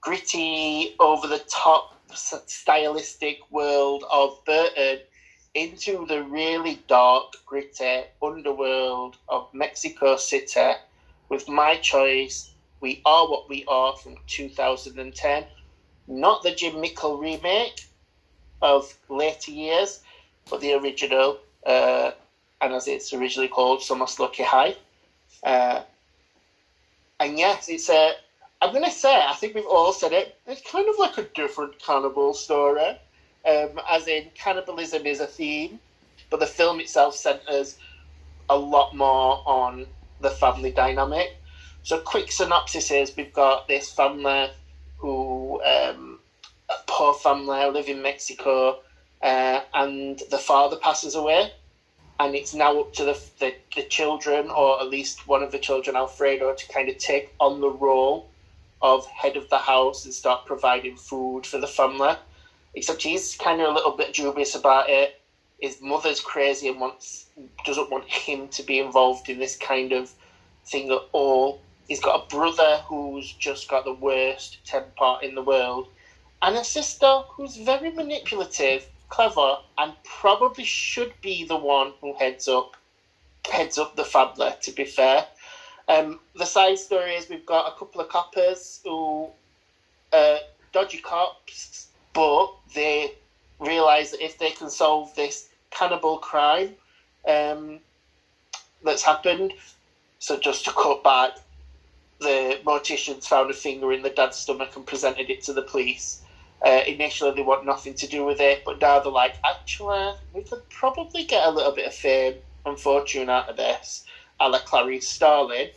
gritty, 0.00 0.94
over 1.00 1.26
the 1.26 1.42
top, 1.48 1.95
stylistic 2.14 3.38
world 3.50 4.04
of 4.10 4.44
Burton 4.44 5.00
into 5.54 6.06
the 6.06 6.22
really 6.22 6.82
dark, 6.86 7.32
gritty 7.46 8.02
underworld 8.22 9.16
of 9.28 9.48
Mexico 9.54 10.16
City 10.16 10.72
with 11.28 11.48
my 11.48 11.76
choice. 11.76 12.50
We 12.80 13.00
Are 13.06 13.26
What 13.28 13.48
We 13.48 13.64
Are 13.66 13.96
from 13.96 14.16
2010. 14.26 15.44
Not 16.08 16.42
the 16.42 16.54
Jim 16.54 16.80
Mickle 16.80 17.18
remake 17.18 17.86
of 18.60 18.94
later 19.08 19.50
years, 19.50 20.00
but 20.50 20.60
the 20.60 20.74
original. 20.74 21.38
Uh, 21.64 22.12
and 22.60 22.74
as 22.74 22.86
it's 22.86 23.12
originally 23.12 23.48
called, 23.48 23.80
Somos 23.80 24.18
lo 24.18 24.28
que 24.28 24.44
hay. 24.44 24.76
Uh, 25.42 25.82
and 27.18 27.38
yes, 27.38 27.68
it's 27.68 27.88
a. 27.88 28.12
I'm 28.62 28.72
going 28.72 28.84
to 28.84 28.90
say, 28.90 29.14
I 29.14 29.34
think 29.34 29.54
we've 29.54 29.66
all 29.66 29.92
said 29.92 30.12
it. 30.12 30.36
It's 30.46 30.62
kind 30.70 30.88
of 30.88 30.96
like 30.98 31.18
a 31.18 31.28
different 31.34 31.78
cannibal 31.80 32.34
story, 32.34 32.98
um, 33.46 33.80
as 33.90 34.08
in 34.08 34.30
cannibalism 34.34 35.06
is 35.06 35.20
a 35.20 35.26
theme, 35.26 35.80
but 36.30 36.40
the 36.40 36.46
film 36.46 36.80
itself 36.80 37.14
centers 37.16 37.78
a 38.48 38.56
lot 38.58 38.94
more 38.96 39.42
on 39.46 39.86
the 40.20 40.30
family 40.30 40.72
dynamic. 40.72 41.28
So, 41.82 42.00
quick 42.00 42.32
synopsis 42.32 42.90
is 42.90 43.16
we've 43.16 43.32
got 43.32 43.68
this 43.68 43.92
family 43.92 44.48
who, 44.96 45.62
um, 45.62 46.20
a 46.68 46.74
poor 46.88 47.14
family, 47.14 47.64
live 47.70 47.88
in 47.88 48.02
Mexico, 48.02 48.78
uh, 49.22 49.60
and 49.74 50.20
the 50.30 50.38
father 50.38 50.76
passes 50.76 51.14
away 51.14 51.52
and 52.18 52.34
it's 52.34 52.54
now 52.54 52.80
up 52.80 52.92
to 52.94 53.04
the, 53.04 53.20
the 53.40 53.54
the 53.74 53.82
children, 53.84 54.50
or 54.50 54.80
at 54.80 54.88
least 54.88 55.26
one 55.26 55.42
of 55.42 55.52
the 55.52 55.58
children, 55.58 55.96
Alfredo, 55.96 56.54
to 56.54 56.68
kind 56.68 56.88
of 56.88 56.96
take 56.98 57.34
on 57.40 57.60
the 57.60 57.70
role 57.70 58.30
of 58.82 59.06
head 59.06 59.36
of 59.36 59.48
the 59.48 59.58
house 59.58 60.04
and 60.04 60.14
start 60.14 60.44
providing 60.46 60.96
food 60.96 61.46
for 61.46 61.58
the 61.58 61.66
family. 61.66 62.14
Except 62.74 63.02
he's 63.02 63.36
kind 63.36 63.60
of 63.60 63.70
a 63.70 63.72
little 63.72 63.96
bit 63.96 64.12
dubious 64.12 64.54
about 64.54 64.88
it. 64.88 65.14
His 65.60 65.80
mother's 65.80 66.20
crazy 66.20 66.68
and 66.68 66.80
wants 66.80 67.26
doesn't 67.64 67.90
want 67.90 68.04
him 68.10 68.48
to 68.48 68.62
be 68.62 68.78
involved 68.78 69.28
in 69.28 69.38
this 69.38 69.56
kind 69.56 69.92
of 69.92 70.14
thing 70.66 70.90
at 70.90 71.00
all. 71.12 71.58
He's 71.88 72.00
got 72.00 72.22
a 72.24 72.26
brother 72.36 72.82
who's 72.86 73.32
just 73.32 73.68
got 73.68 73.84
the 73.84 73.92
worst 73.94 74.58
temper 74.64 75.16
in 75.22 75.34
the 75.34 75.42
world, 75.42 75.88
and 76.42 76.56
a 76.56 76.64
sister 76.64 77.20
who's 77.28 77.56
very 77.56 77.90
manipulative 77.90 78.86
clever 79.08 79.56
and 79.78 79.94
probably 80.04 80.64
should 80.64 81.12
be 81.22 81.44
the 81.44 81.56
one 81.56 81.92
who 82.00 82.12
heads 82.14 82.48
up 82.48 82.76
heads 83.48 83.78
up 83.78 83.94
the 83.94 84.04
family 84.04 84.50
to 84.60 84.72
be 84.72 84.84
fair 84.84 85.24
um, 85.88 86.20
the 86.34 86.46
side 86.46 86.78
story 86.78 87.14
is 87.14 87.28
we've 87.28 87.46
got 87.46 87.68
a 87.68 87.78
couple 87.78 88.00
of 88.00 88.08
coppers 88.08 88.80
who 88.84 89.28
uh, 90.12 90.38
dodgy 90.72 90.98
cops 90.98 91.88
but 92.12 92.50
they 92.74 93.12
realise 93.58 94.10
that 94.10 94.24
if 94.24 94.38
they 94.38 94.50
can 94.50 94.70
solve 94.70 95.14
this 95.14 95.48
cannibal 95.70 96.18
crime 96.18 96.74
um, 97.28 97.80
that's 98.82 99.02
happened 99.02 99.52
so 100.18 100.38
just 100.38 100.64
to 100.64 100.72
cut 100.72 101.02
back 101.02 101.32
the 102.20 102.58
morticians 102.64 103.24
found 103.26 103.50
a 103.50 103.54
finger 103.54 103.92
in 103.92 104.02
the 104.02 104.10
dad's 104.10 104.36
stomach 104.36 104.74
and 104.76 104.86
presented 104.86 105.30
it 105.30 105.42
to 105.42 105.52
the 105.52 105.62
police. 105.62 106.20
Uh, 106.64 106.80
initially, 106.86 107.30
they 107.32 107.42
want 107.42 107.64
nothing 107.64 107.94
to 107.94 108.06
do 108.06 108.24
with 108.24 108.40
it, 108.40 108.62
but 108.64 108.80
now 108.80 108.98
they're 108.98 109.12
like, 109.12 109.34
actually, 109.44 110.12
we 110.32 110.42
could 110.42 110.66
probably 110.70 111.22
get 111.24 111.46
a 111.46 111.50
little 111.50 111.72
bit 111.72 111.86
of 111.86 111.94
fame 111.94 112.40
and 112.64 112.80
fortune 112.80 113.28
out 113.28 113.48
of 113.48 113.56
this, 113.56 114.04
a 114.40 114.48
la 114.48 114.58
Clarice 114.58 115.08
Starling. 115.08 115.70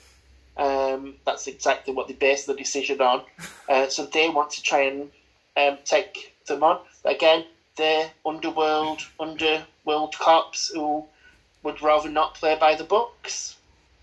Um, 0.58 1.16
that's 1.26 1.48
exactly 1.48 1.94
what 1.94 2.08
they 2.08 2.14
base 2.14 2.46
the 2.46 2.56
decision 2.56 3.02
on. 3.02 3.24
Uh, 3.70 3.88
so 3.88 4.04
they 4.08 4.28
want 4.28 4.50
to 4.50 4.64
try 4.64 4.82
and 4.82 5.12
um, 5.56 5.78
take 5.86 6.36
them 6.48 6.64
on. 6.64 6.80
Again, 7.06 7.46
they're 7.78 8.10
underworld, 8.26 9.02
underworld 9.20 10.18
cops 10.18 10.70
who 10.74 11.06
would 11.62 11.80
rather 11.80 12.10
not 12.10 12.34
play 12.34 12.58
by 12.60 12.74
the 12.74 12.84
books. 12.84 13.58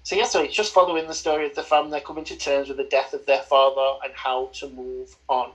So 0.05 0.15
yeah, 0.15 0.27
so 0.27 0.41
it's 0.41 0.55
just 0.55 0.73
following 0.73 1.09
the 1.09 1.15
story 1.15 1.47
of 1.47 1.57
the 1.57 1.65
family 1.65 2.01
coming 2.01 2.25
to 2.27 2.37
terms 2.37 2.69
with 2.69 2.77
the 2.77 2.85
death 2.85 3.13
of 3.13 3.27
their 3.27 3.43
father 3.43 3.99
and 4.05 4.15
how 4.15 4.51
to 4.55 4.69
move 4.69 5.17
on. 5.29 5.51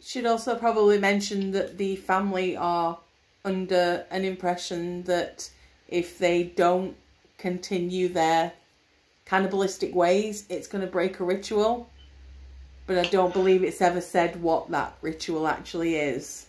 Should 0.00 0.24
also 0.24 0.54
probably 0.56 0.98
mention 0.98 1.50
that 1.50 1.76
the 1.76 1.96
family 1.96 2.56
are 2.56 2.98
under 3.44 4.06
an 4.10 4.24
impression 4.24 5.02
that 5.02 5.50
if 5.86 6.18
they 6.18 6.44
don't 6.44 6.96
continue 7.42 8.08
their 8.08 8.52
cannibalistic 9.26 9.94
ways, 9.94 10.46
it's 10.48 10.68
going 10.68 10.84
to 10.84 10.90
break 10.90 11.18
a 11.20 11.24
ritual. 11.24 11.90
But 12.86 12.98
I 12.98 13.08
don't 13.08 13.32
believe 13.32 13.62
it's 13.62 13.82
ever 13.82 14.00
said 14.00 14.40
what 14.40 14.70
that 14.70 14.96
ritual 15.02 15.46
actually 15.46 15.96
is. 15.96 16.46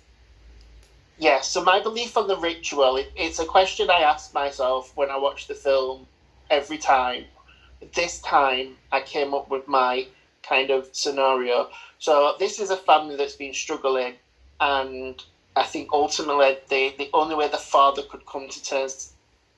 Yeah, 1.17 1.41
so 1.41 1.63
my 1.63 1.81
belief 1.81 2.15
on 2.15 2.27
the 2.27 2.37
ritual, 2.37 2.97
it, 2.97 3.11
it's 3.15 3.39
a 3.39 3.45
question 3.45 3.89
I 3.89 4.01
ask 4.01 4.33
myself 4.33 4.91
when 4.95 5.09
I 5.09 5.17
watch 5.17 5.47
the 5.47 5.55
film 5.55 6.07
every 6.49 6.77
time. 6.77 7.25
This 7.93 8.19
time 8.21 8.75
I 8.91 9.01
came 9.01 9.33
up 9.33 9.49
with 9.49 9.67
my 9.67 10.07
kind 10.41 10.69
of 10.71 10.89
scenario. 10.91 11.69
So 11.99 12.35
this 12.39 12.59
is 12.59 12.69
a 12.71 12.77
family 12.77 13.15
that's 13.15 13.35
been 13.35 13.53
struggling, 13.53 14.15
and 14.59 15.21
I 15.55 15.63
think 15.63 15.89
ultimately 15.93 16.57
the, 16.69 16.93
the 16.97 17.09
only 17.13 17.35
way 17.35 17.47
the 17.47 17.57
father 17.57 18.01
could 18.03 18.25
come 18.25 18.49
to 18.49 18.63
terms 18.63 19.13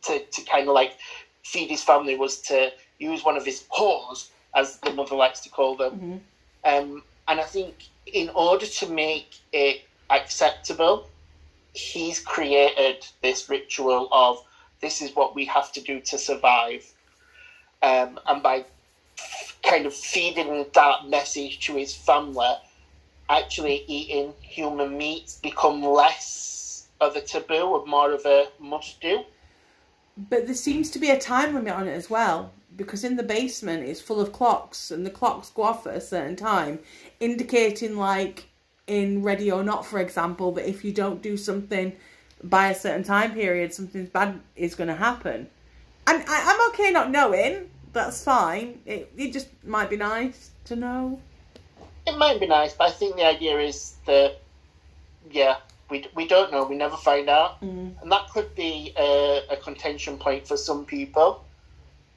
to, 0.05 0.19
to 0.19 0.41
kind 0.43 0.67
of 0.67 0.73
like 0.73 0.97
feed 1.45 1.69
his 1.69 1.83
family 1.83 2.15
was 2.15 2.39
to 2.41 2.71
use 2.97 3.23
one 3.23 3.37
of 3.37 3.45
his 3.45 3.65
whores, 3.75 4.29
as 4.55 4.77
the 4.79 4.91
mother 4.91 5.15
likes 5.15 5.39
to 5.41 5.49
call 5.49 5.75
them. 5.75 5.93
Mm-hmm. 5.93 6.17
Um, 6.65 7.03
and 7.27 7.39
I 7.39 7.43
think 7.43 7.75
in 8.07 8.29
order 8.29 8.65
to 8.65 8.89
make 8.89 9.37
it 9.53 9.83
acceptable, 10.09 11.07
he's 11.73 12.19
created 12.19 13.05
this 13.21 13.47
ritual 13.47 14.09
of 14.11 14.43
this 14.81 15.01
is 15.01 15.15
what 15.15 15.35
we 15.35 15.45
have 15.45 15.71
to 15.73 15.81
do 15.81 15.99
to 16.01 16.17
survive. 16.17 16.91
Um, 17.83 18.19
and 18.27 18.41
by 18.41 18.65
kind 19.63 19.85
of 19.85 19.93
feeding 19.93 20.65
that 20.73 21.07
message 21.07 21.59
to 21.67 21.75
his 21.75 21.93
family, 21.93 22.55
actually 23.29 23.83
eating 23.87 24.33
human 24.41 24.97
meat 24.97 25.35
become 25.43 25.83
less 25.83 26.87
of 27.01 27.15
a 27.15 27.21
taboo 27.21 27.75
and 27.77 27.87
more 27.87 28.11
of 28.11 28.25
a 28.25 28.47
must 28.59 28.99
do. 29.01 29.23
But 30.17 30.45
there 30.45 30.55
seems 30.55 30.89
to 30.91 30.99
be 30.99 31.09
a 31.09 31.19
time 31.19 31.53
limit 31.53 31.73
on 31.73 31.87
it 31.87 31.93
as 31.93 32.09
well, 32.09 32.51
because 32.75 33.03
in 33.03 33.15
the 33.15 33.23
basement 33.23 33.83
it's 33.83 34.01
full 34.01 34.21
of 34.21 34.31
clocks, 34.31 34.91
and 34.91 35.05
the 35.05 35.09
clocks 35.09 35.49
go 35.49 35.63
off 35.63 35.85
at 35.87 35.95
a 35.95 36.01
certain 36.01 36.35
time, 36.35 36.79
indicating, 37.19 37.97
like 37.97 38.45
in 38.87 39.23
Ready 39.23 39.51
or 39.51 39.63
Not, 39.63 39.85
for 39.85 39.99
example, 39.99 40.51
that 40.53 40.69
if 40.69 40.85
you 40.85 40.91
don't 40.91 41.21
do 41.21 41.35
something 41.35 41.93
by 42.43 42.69
a 42.69 42.75
certain 42.75 43.03
time 43.03 43.33
period, 43.33 43.73
something 43.73 44.05
bad 44.05 44.39
is 44.55 44.75
going 44.75 44.87
to 44.87 44.95
happen. 44.95 45.49
And 46.07 46.23
I, 46.27 46.53
I'm 46.53 46.69
okay 46.69 46.91
not 46.91 47.09
knowing. 47.09 47.69
That's 47.93 48.23
fine. 48.23 48.79
It, 48.85 49.11
it 49.17 49.33
just 49.33 49.47
might 49.63 49.89
be 49.89 49.97
nice 49.97 50.51
to 50.65 50.75
know. 50.75 51.19
It 52.05 52.17
might 52.17 52.39
be 52.39 52.45
nice, 52.45 52.73
but 52.73 52.89
I 52.89 52.91
think 52.91 53.15
the 53.15 53.25
idea 53.25 53.57
is 53.59 53.95
that, 54.05 54.37
yeah, 55.31 55.57
we, 55.89 56.05
we 56.15 56.27
don't 56.27 56.51
know. 56.51 56.65
We 56.65 56.75
never 56.75 56.97
find 56.97 57.29
out. 57.29 57.61
Mm. 57.61 58.01
And 58.01 58.11
that 58.11 58.29
could 58.29 58.53
be 58.55 58.93
a, 58.97 59.41
a 59.51 59.57
contention 59.57 60.17
point 60.17 60.47
for 60.47 60.57
some 60.57 60.85
people. 60.85 61.45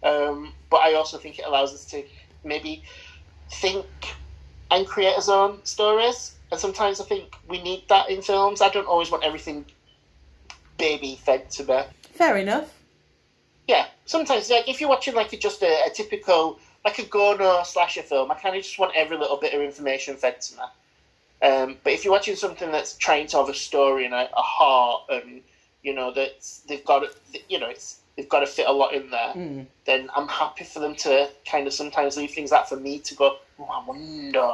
Um, 0.03 0.53
but 0.71 0.79
I 0.79 0.95
also 0.95 1.19
think 1.19 1.39
it 1.39 1.45
allows 1.47 1.75
us 1.75 1.85
to 1.87 2.05
maybe 2.45 2.83
think 3.51 3.87
and 4.71 4.87
create 4.87 5.15
our 5.29 5.49
own 5.49 5.65
stories. 5.65 6.35
And 6.51 6.61
sometimes 6.61 7.01
I 7.01 7.05
think 7.05 7.37
we 7.49 7.63
need 7.63 7.85
that 7.89 8.11
in 8.11 8.23
films. 8.23 8.61
I 8.61 8.69
don't 8.69 8.87
always 8.87 9.11
want 9.11 9.25
everything 9.25 9.65
baby 10.79 11.19
fed 11.23 11.51
to 11.53 11.65
me. 11.65 11.83
Fair 12.13 12.37
enough. 12.37 12.73
Yeah, 13.67 13.87
sometimes 14.07 14.49
like 14.49 14.69
if 14.69 14.81
you're 14.81 14.89
watching 14.89 15.15
like 15.15 15.33
a, 15.33 15.37
just 15.37 15.63
a, 15.63 15.83
a 15.87 15.91
typical 15.93 16.59
like 16.85 16.99
a 16.99 17.03
Gono 17.03 17.67
slasher 17.67 18.03
film, 18.03 18.31
I 18.31 18.35
kind 18.35 18.57
of 18.57 18.63
just 18.63 18.79
want 18.79 18.93
every 18.97 19.19
little 19.19 19.37
bit 19.37 19.53
of 19.53 19.61
information 19.61 20.17
fed 20.17 20.41
to 20.41 20.57
me. 20.57 20.63
Um, 21.43 21.77
but 21.85 21.93
if 21.93 22.05
you're 22.05 22.13
watching 22.13 22.37
something 22.37 22.71
that's 22.73 22.97
trying 22.97 23.27
to 23.29 23.37
have 23.39 23.49
a 23.49 23.55
story 23.55 24.05
and 24.05 24.15
a, 24.15 24.29
a 24.37 24.43
heart, 24.43 25.03
and 25.11 25.43
you 25.83 25.95
know 25.95 26.13
that 26.13 26.33
they've 26.69 26.85
got 26.85 27.05
you 27.49 27.59
know 27.61 27.69
it's 27.69 28.01
they've 28.17 28.29
got 28.29 28.41
to 28.41 28.47
fit 28.47 28.67
a 28.67 28.73
lot 28.73 28.95
in 28.95 29.11
there, 29.11 29.33
Mm. 29.35 29.67
then 29.87 30.11
I'm 30.17 30.27
happy 30.27 30.65
for 30.65 30.81
them 30.81 30.97
to 30.97 31.31
kind 31.49 31.67
of 31.69 31.73
sometimes 31.73 32.17
leave 32.17 32.33
things 32.33 32.51
out 32.51 32.69
for 32.69 32.77
me 32.77 32.99
to 32.99 33.15
go. 33.15 33.37
Oh, 33.61 33.65
I 33.65 33.85
wonder. 33.87 34.51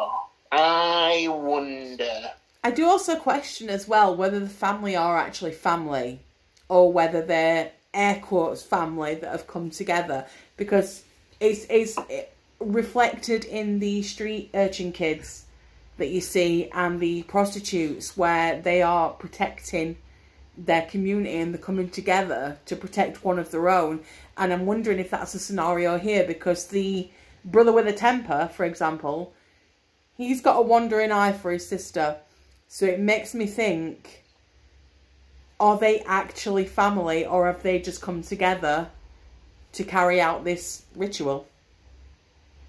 I 0.53 1.27
wonder. 1.31 2.31
I 2.63 2.71
do 2.71 2.87
also 2.87 3.17
question 3.17 3.69
as 3.71 3.89
well 3.89 4.15
whether 4.15 4.39
the 4.41 4.49
family 4.49 4.97
are 4.97 5.17
actually 5.19 5.53
family 5.53 6.21
or 6.69 6.93
whether 6.93 7.21
they're 7.23 7.73
air 7.93 8.21
quotes 8.23 8.63
family 8.63 9.15
that 9.17 9.31
have 9.31 9.47
come 9.47 9.71
together 9.71 10.27
because 10.57 11.05
it's, 11.41 11.67
it's 11.69 11.97
reflected 12.61 13.45
in 13.45 13.79
the 13.79 14.03
street 14.03 14.51
urchin 14.55 14.93
kids 14.93 15.44
that 15.97 16.09
you 16.09 16.21
see 16.21 16.69
and 16.73 17.01
the 17.01 17.23
prostitutes 17.25 18.17
where 18.17 18.61
they 18.61 18.83
are 18.83 19.11
protecting 19.11 19.97
their 20.57 20.83
community 20.83 21.37
and 21.37 21.53
they're 21.53 21.61
coming 21.61 21.91
together 21.91 22.59
to 22.67 22.77
protect 22.77 23.25
one 23.25 23.39
of 23.39 23.51
their 23.51 23.69
own 23.69 24.01
and 24.37 24.53
I'm 24.53 24.67
wondering 24.67 24.99
if 24.99 25.11
that's 25.11 25.35
a 25.35 25.39
scenario 25.39 25.99
here 25.99 26.25
because 26.25 26.69
the 26.69 27.11
brother 27.45 27.73
with 27.73 27.89
a 27.89 27.93
temper 27.93 28.51
for 28.55 28.65
example 28.65 29.33
he's 30.17 30.41
got 30.41 30.59
a 30.59 30.63
wandering 30.63 31.11
eye 31.11 31.33
for 31.33 31.51
his 31.51 31.67
sister 31.67 32.17
so 32.69 32.87
it 32.87 33.01
makes 33.01 33.35
me 33.35 33.47
think 33.47 34.25
are 35.59 35.79
they 35.79 36.01
actually 36.01 36.67
family 36.67 37.25
or 37.25 37.47
have 37.47 37.63
they 37.63 37.79
just 37.79 38.03
come 38.03 38.23
together 38.23 38.89
to 39.73 39.85
carry 39.85 40.21
out 40.21 40.45
this 40.45 40.85
ritual? 40.95 41.47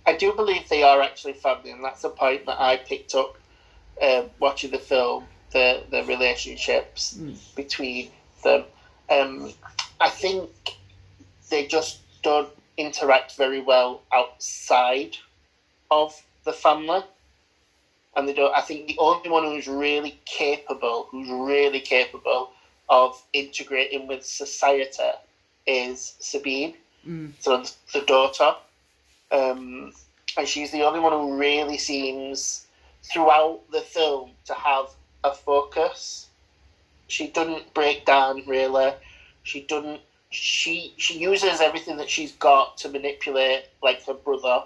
I 0.08 0.14
do 0.14 0.34
believe 0.34 0.68
they 0.70 0.84
are 0.84 1.02
actually 1.02 1.34
family, 1.34 1.72
and 1.72 1.84
that's 1.84 2.04
a 2.04 2.10
point 2.10 2.46
that 2.46 2.60
I 2.60 2.78
picked 2.78 3.16
up 3.16 3.38
um, 4.02 4.32
watching 4.40 4.72
the 4.72 4.80
film. 4.80 5.28
The 5.52 5.84
the 5.90 6.04
relationships 6.04 7.16
Mm. 7.20 7.38
between 7.56 8.10
them. 8.44 8.66
Um, 9.10 9.54
I 10.02 10.10
think 10.10 10.50
they 11.50 11.66
just 11.66 12.00
don't 12.24 12.50
interact 12.78 13.36
very 13.36 13.62
well 13.62 14.02
outside 14.14 15.18
of 15.92 16.24
the 16.46 16.54
family, 16.54 17.02
and 18.16 18.28
they 18.28 18.34
don't. 18.34 18.54
I 18.56 18.62
think 18.62 18.88
the 18.88 18.98
only 19.00 19.30
one 19.30 19.44
who's 19.44 19.68
really 19.68 20.16
capable, 20.26 21.08
who's 21.12 21.30
really 21.30 21.82
capable 21.82 22.50
of 22.90 23.24
integrating 23.34 24.08
with 24.08 24.24
society, 24.24 25.12
is 25.68 26.16
Sabine. 26.20 26.74
Mm. 27.08 27.34
So 27.40 27.64
the 27.94 28.02
daughter 28.02 28.54
um, 29.36 29.92
and 30.38 30.48
she's 30.48 30.72
the 30.72 30.84
only 30.84 31.00
one 31.00 31.14
who 31.14 31.38
really 31.38 31.78
seems 31.78 32.68
throughout 33.04 33.62
the 33.72 33.82
film 33.82 34.32
to 34.46 34.54
have 34.54 34.88
a 35.24 35.32
focus. 35.34 36.28
She 37.08 37.28
doesn't 37.28 37.74
break 37.74 38.06
down 38.06 38.44
really. 38.48 38.94
She 39.44 39.62
doesn't. 39.62 40.02
She 40.32 40.94
she 40.98 41.20
uses 41.20 41.62
everything 41.62 41.98
that 41.98 42.10
she's 42.10 42.34
got 42.34 42.78
to 42.78 42.90
manipulate 42.90 43.64
like 43.84 44.04
her 44.06 44.14
brother 44.16 44.64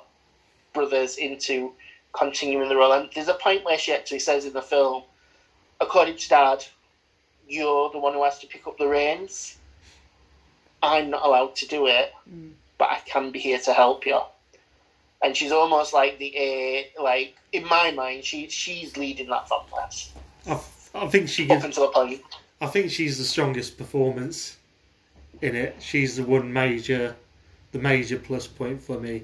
brothers 0.73 1.17
into 1.17 1.73
continuing 2.13 2.69
the 2.69 2.77
role. 2.77 2.93
And 2.93 3.09
there's 3.13 3.27
a 3.29 3.35
point 3.35 3.65
where 3.65 3.77
she 3.77 3.93
actually 3.93 4.19
says 4.19 4.45
in 4.45 4.53
the 4.53 4.61
film, 4.61 5.03
according 5.81 6.15
to 6.17 6.29
Dad, 6.29 6.65
you're 7.47 7.89
the 7.91 7.99
one 7.99 8.13
who 8.13 8.23
has 8.23 8.39
to 8.39 8.47
pick 8.47 8.67
up 8.67 8.77
the 8.77 8.87
reins. 8.87 9.57
I'm 10.81 11.09
not 11.09 11.25
allowed 11.25 11.55
to 11.57 11.67
do 11.67 11.87
it 11.87 12.11
Mm. 12.29 12.53
but 12.77 12.89
I 12.89 12.99
can 13.05 13.31
be 13.31 13.39
here 13.39 13.59
to 13.59 13.73
help 13.73 14.05
you. 14.05 14.19
And 15.21 15.35
she's 15.35 15.51
almost 15.51 15.93
like 15.93 16.17
the 16.17 16.85
uh, 16.97 17.03
like 17.03 17.35
in 17.51 17.67
my 17.67 17.91
mind, 17.91 18.23
she 18.23 18.47
she's 18.49 18.95
leading 18.97 19.27
that 19.27 19.49
family 19.49 19.83
I, 20.47 20.59
I 20.95 21.07
think 21.07 21.27
she 21.27 21.49
up 21.49 21.63
until 21.63 21.89
a 21.89 21.91
point. 21.91 22.21
I 22.61 22.67
think 22.67 22.91
she's 22.91 23.17
the 23.17 23.23
strongest 23.23 23.77
performance 23.77 24.57
in 25.41 25.55
it. 25.55 25.77
She's 25.79 26.17
the 26.17 26.23
one 26.23 26.51
major, 26.51 27.15
the 27.71 27.79
major 27.79 28.17
plus 28.17 28.47
point 28.47 28.81
for 28.81 28.99
me 28.99 29.23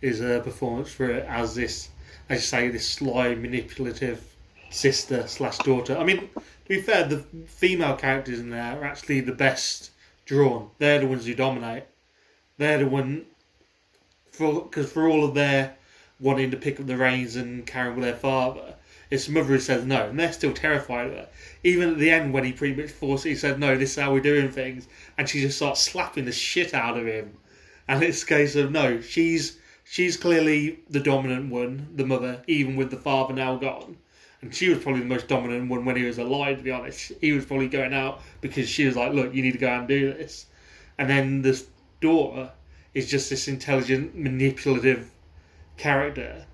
is 0.00 0.20
her 0.20 0.40
performance 0.40 0.90
for 0.90 1.10
it 1.10 1.26
as 1.28 1.54
this, 1.54 1.88
as 2.28 2.38
you 2.38 2.46
say, 2.46 2.68
this 2.68 2.88
sly, 2.88 3.34
manipulative 3.34 4.22
sister 4.70 5.26
slash 5.26 5.58
daughter. 5.58 5.96
I 5.98 6.04
mean, 6.04 6.28
to 6.34 6.42
be 6.68 6.80
fair, 6.80 7.06
the 7.06 7.18
female 7.46 7.96
characters 7.96 8.38
in 8.38 8.50
there 8.50 8.80
are 8.80 8.84
actually 8.84 9.20
the 9.20 9.32
best 9.32 9.90
drawn. 10.24 10.70
They're 10.78 11.00
the 11.00 11.08
ones 11.08 11.26
who 11.26 11.34
dominate. 11.34 11.84
They're 12.56 12.78
the 12.78 12.86
one 12.86 13.26
because 14.40 14.90
for 14.90 15.08
all 15.08 15.24
of 15.24 15.34
their 15.34 15.76
wanting 16.18 16.50
to 16.50 16.56
pick 16.56 16.80
up 16.80 16.86
the 16.86 16.96
reins 16.96 17.36
and 17.36 17.66
carry 17.66 17.88
on 17.90 17.96
with 17.96 18.04
their 18.04 18.16
father, 18.16 18.74
It's 19.10 19.26
the 19.26 19.32
mother 19.32 19.46
who 19.48 19.58
says 19.58 19.84
no, 19.84 20.08
and 20.08 20.18
they're 20.18 20.32
still 20.32 20.52
terrified 20.52 21.08
of 21.08 21.12
her. 21.14 21.28
Even 21.64 21.90
at 21.90 21.98
the 21.98 22.10
end, 22.10 22.32
when 22.32 22.44
he 22.44 22.52
pretty 22.52 22.80
much 22.80 22.92
forced, 22.92 23.24
he 23.24 23.34
said 23.34 23.58
no, 23.58 23.76
this 23.76 23.90
is 23.90 24.02
how 24.02 24.12
we're 24.12 24.20
doing 24.20 24.50
things, 24.50 24.86
and 25.18 25.28
she 25.28 25.40
just 25.40 25.56
starts 25.56 25.80
slapping 25.80 26.26
the 26.26 26.32
shit 26.32 26.74
out 26.74 26.96
of 26.96 27.06
him. 27.06 27.36
And 27.88 28.02
it's 28.04 28.22
a 28.22 28.26
case 28.26 28.54
of 28.54 28.70
no, 28.70 29.00
she's 29.00 29.58
she's 29.82 30.16
clearly 30.16 30.78
the 30.88 31.00
dominant 31.00 31.50
one, 31.50 31.88
the 31.96 32.06
mother, 32.06 32.42
even 32.46 32.76
with 32.76 32.90
the 32.90 32.96
father 32.96 33.34
now 33.34 33.56
gone. 33.56 33.96
And 34.42 34.54
she 34.54 34.68
was 34.68 34.78
probably 34.78 35.00
the 35.00 35.06
most 35.08 35.26
dominant 35.28 35.68
one 35.68 35.84
when 35.84 35.96
he 35.96 36.04
was 36.04 36.18
alive, 36.18 36.58
to 36.58 36.62
be 36.62 36.70
honest. 36.70 37.12
He 37.20 37.32
was 37.32 37.44
probably 37.44 37.68
going 37.68 37.92
out 37.92 38.22
because 38.40 38.68
she 38.68 38.86
was 38.86 38.96
like, 38.96 39.12
look, 39.12 39.34
you 39.34 39.42
need 39.42 39.52
to 39.52 39.58
go 39.58 39.68
out 39.68 39.80
and 39.80 39.88
do 39.88 40.14
this. 40.14 40.46
And 40.98 41.10
then 41.10 41.42
this 41.42 41.66
daughter 42.00 42.52
is 42.94 43.08
just 43.08 43.30
this 43.30 43.48
intelligent, 43.48 44.16
manipulative 44.16 45.10
character. 45.76 46.44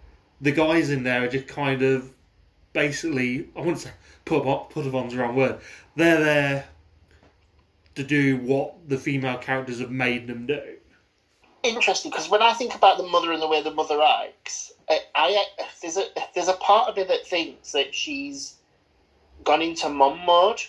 The 0.41 0.53
guys 0.53 0.91
in 0.91 1.03
there 1.03 1.24
are 1.24 1.28
just 1.28 1.47
kind 1.47 1.82
of 1.82 2.12
basically, 2.72 3.49
I 3.57 3.61
wouldn't 3.61 3.78
say 3.78 3.91
put, 4.24 4.43
put 4.70 4.84
upon's 4.84 5.14
the 5.14 5.20
wrong 5.20 5.34
word. 5.34 5.59
They're 5.95 6.22
there 6.22 6.64
to 7.95 8.05
do 8.05 8.37
what 8.39 8.89
the 8.89 8.99
female 8.99 9.39
characters 9.39 9.80
have 9.80 9.91
made 9.91 10.26
them 10.26 10.47
do. 10.47 10.61
Interesting, 11.62 12.11
because 12.11 12.28
when 12.28 12.43
I 12.43 12.53
think 12.53 12.74
about 12.74 12.99
the 12.99 13.05
mother 13.05 13.32
and 13.32 13.43
the 13.43 13.49
way 13.49 13.62
the 13.62 13.72
mother 13.72 14.01
acts, 14.01 14.72
I, 14.89 15.01
I 15.14 15.45
there's 15.82 15.97
a 15.97 16.05
there's 16.34 16.49
a 16.49 16.53
part 16.55 16.89
of 16.89 16.97
me 16.97 17.05
that 17.05 17.26
thinks 17.26 17.72
that 17.72 17.93
she's 17.93 18.57
gone 19.43 19.62
into 19.62 19.89
mum 19.89 20.20
mode, 20.24 20.61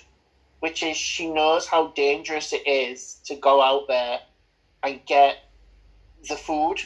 which 0.62 0.82
is 0.82 0.98
she 0.98 1.28
knows 1.28 1.68
how 1.68 1.88
dangerous 1.88 2.54
it 2.54 2.66
is 2.68 3.20
to 3.26 3.36
go 3.36 3.62
out 3.62 3.88
there 3.88 4.22
and 4.82 5.06
get 5.06 5.38
the 6.28 6.36
food 6.36 6.82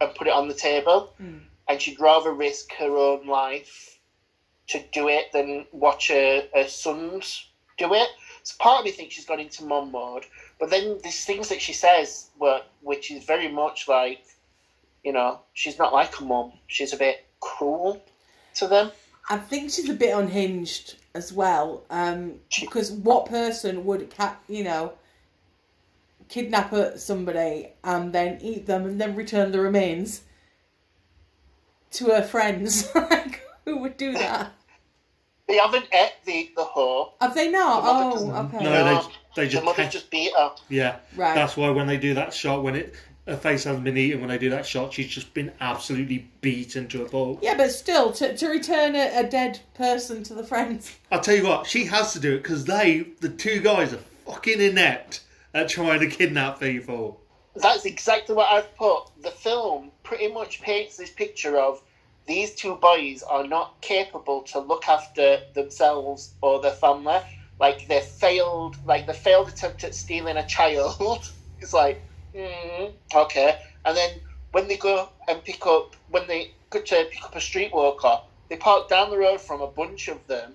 and 0.00 0.14
put 0.14 0.26
it 0.26 0.32
on 0.32 0.48
the 0.48 0.54
table, 0.54 1.12
Mm. 1.20 1.42
and 1.68 1.80
she'd 1.80 2.00
rather 2.00 2.32
risk 2.32 2.72
her 2.74 2.96
own 2.96 3.26
life 3.26 3.98
to 4.68 4.82
do 4.92 5.08
it 5.08 5.32
than 5.32 5.66
watch 5.72 6.08
her, 6.08 6.48
her 6.54 6.68
sons 6.68 7.48
do 7.78 7.94
it. 7.94 8.08
So 8.42 8.54
part 8.58 8.80
of 8.80 8.84
me 8.84 8.90
thinks 8.90 9.14
she's 9.14 9.24
gone 9.26 9.40
into 9.40 9.64
mom 9.64 9.90
mode, 9.92 10.26
but 10.58 10.70
then 10.70 10.98
there's 11.02 11.24
things 11.24 11.48
that 11.48 11.60
she 11.60 11.72
says, 11.72 12.30
were, 12.38 12.62
which 12.80 13.10
is 13.10 13.24
very 13.24 13.48
much 13.48 13.88
like, 13.88 14.24
you 15.04 15.12
know, 15.12 15.40
she's 15.52 15.78
not 15.78 15.92
like 15.92 16.18
a 16.20 16.24
mom. 16.24 16.52
She's 16.66 16.92
a 16.92 16.96
bit 16.96 17.26
cruel 17.40 18.02
to 18.56 18.66
them. 18.66 18.90
I 19.28 19.36
think 19.36 19.70
she's 19.70 19.88
a 19.88 19.94
bit 19.94 20.16
unhinged 20.16 20.96
as 21.14 21.32
well. 21.32 21.84
Um, 21.90 22.40
because 22.60 22.92
what 22.92 23.26
person 23.26 23.84
would, 23.84 24.12
you 24.48 24.64
know, 24.64 24.92
kidnap 26.28 26.72
a- 26.72 26.98
somebody 26.98 27.68
and 27.84 28.12
then 28.12 28.38
eat 28.40 28.66
them 28.66 28.84
and 28.86 29.00
then 29.00 29.14
return 29.14 29.52
the 29.52 29.60
remains 29.60 30.22
to 31.92 32.06
her 32.06 32.22
friends? 32.22 32.88
like, 32.94 33.42
who 33.64 33.78
would 33.78 33.96
do 33.96 34.12
that? 34.12 34.52
They 35.48 35.56
haven't 35.58 35.86
ate 35.92 36.12
the, 36.24 36.50
the 36.56 36.64
whore. 36.64 37.12
Have 37.20 37.34
they 37.34 37.50
not? 37.50 37.82
The 37.82 37.88
Oh, 37.90 38.32
okay. 38.46 38.64
No, 38.64 38.70
No, 38.72 38.84
they 38.84 39.08
they 39.36 39.44
The 39.44 39.50
just 39.50 39.64
mother 39.64 39.82
ca- 39.84 39.88
just 39.90 40.10
beat 40.10 40.32
her. 40.36 40.50
yeah. 40.68 40.96
Right. 41.14 41.34
That's 41.34 41.56
why 41.56 41.70
when 41.70 41.86
they 41.86 41.96
do 41.98 42.14
that 42.14 42.34
shot, 42.34 42.62
when 42.64 42.74
it 42.74 42.94
her 43.28 43.36
face 43.36 43.64
hasn't 43.64 43.82
been 43.84 43.96
eaten, 43.96 44.20
when 44.20 44.28
they 44.28 44.38
do 44.38 44.50
that 44.50 44.64
shot, 44.64 44.92
she's 44.92 45.08
just 45.08 45.34
been 45.34 45.50
absolutely 45.60 46.28
beaten 46.42 46.86
to 46.88 47.02
a 47.04 47.08
pulp. 47.08 47.40
Yeah, 47.42 47.56
but 47.56 47.72
still, 47.72 48.12
to, 48.12 48.36
to 48.36 48.48
return 48.48 48.94
a, 48.94 49.18
a 49.20 49.28
dead 49.28 49.58
person 49.74 50.22
to 50.24 50.34
the 50.34 50.44
friends. 50.44 50.94
I'll 51.10 51.20
tell 51.20 51.34
you 51.34 51.44
what, 51.44 51.66
she 51.66 51.86
has 51.86 52.12
to 52.12 52.20
do 52.20 52.34
it 52.34 52.42
because 52.44 52.64
they, 52.66 53.08
the 53.20 53.28
two 53.28 53.58
guys, 53.60 53.92
are 53.92 53.98
fucking 54.26 54.60
inept 54.60 55.22
at 55.54 55.68
trying 55.68 56.00
to 56.00 56.06
kidnap 56.08 56.60
people. 56.60 57.20
That's 57.54 57.84
exactly 57.84 58.34
what 58.34 58.52
I've 58.52 58.74
put. 58.76 59.04
The 59.22 59.30
film 59.30 59.90
pretty 60.02 60.28
much 60.28 60.60
paints 60.60 60.96
this 60.96 61.10
picture 61.10 61.58
of 61.58 61.80
these 62.26 62.54
two 62.54 62.76
boys 62.76 63.22
are 63.22 63.46
not 63.46 63.80
capable 63.80 64.42
to 64.42 64.58
look 64.58 64.88
after 64.88 65.40
themselves 65.54 66.34
or 66.42 66.60
their 66.60 66.72
family. 66.72 67.20
Like 67.58 67.88
they 67.88 68.00
failed, 68.00 68.76
like 68.84 69.06
the 69.06 69.14
failed 69.14 69.48
attempt 69.48 69.84
at 69.84 69.94
stealing 69.94 70.36
a 70.36 70.46
child. 70.46 71.30
it's 71.60 71.72
like, 71.72 72.02
mm, 72.34 72.92
okay. 73.14 73.58
And 73.84 73.96
then 73.96 74.10
when 74.52 74.68
they 74.68 74.76
go 74.76 75.08
and 75.28 75.42
pick 75.44 75.66
up, 75.66 75.96
when 76.08 76.26
they 76.26 76.52
go 76.70 76.80
to 76.80 77.08
pick 77.10 77.24
up 77.24 77.34
a 77.34 77.38
streetwalker, 77.38 78.20
they 78.48 78.56
park 78.56 78.88
down 78.88 79.10
the 79.10 79.18
road 79.18 79.40
from 79.40 79.60
a 79.60 79.66
bunch 79.66 80.08
of 80.08 80.26
them, 80.26 80.54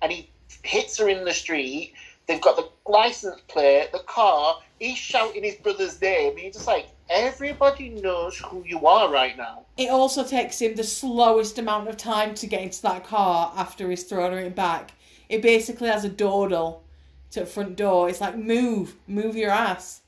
and 0.00 0.12
he 0.12 0.30
hits 0.62 0.98
her 0.98 1.08
in 1.08 1.24
the 1.24 1.32
street. 1.32 1.94
They've 2.26 2.40
got 2.40 2.56
the 2.56 2.68
license 2.90 3.40
plate, 3.48 3.90
the 3.92 4.00
car. 4.00 4.60
He's 4.78 4.98
shouting 4.98 5.44
his 5.44 5.56
brother's 5.56 6.00
name. 6.00 6.32
And 6.32 6.38
he's 6.40 6.54
just 6.54 6.66
like, 6.66 6.88
everybody 7.10 7.90
knows 7.90 8.38
who 8.38 8.64
you 8.64 8.86
are 8.86 9.10
right 9.10 9.36
now. 9.36 9.66
It 9.76 9.90
also 9.90 10.24
takes 10.24 10.60
him 10.60 10.74
the 10.74 10.84
slowest 10.84 11.58
amount 11.58 11.88
of 11.88 11.96
time 11.96 12.34
to 12.36 12.46
get 12.46 12.62
into 12.62 12.82
that 12.82 13.04
car 13.04 13.52
after 13.56 13.90
he's 13.90 14.04
thrown 14.04 14.32
her 14.32 14.50
back. 14.50 14.92
It 15.28 15.42
basically 15.42 15.88
has 15.88 16.04
a 16.04 16.08
dawdle 16.08 16.84
to 17.32 17.40
the 17.40 17.46
front 17.46 17.76
door. 17.76 18.08
It's 18.08 18.20
like, 18.20 18.36
move, 18.36 18.94
move 19.06 19.36
your 19.36 19.50
ass. 19.50 20.02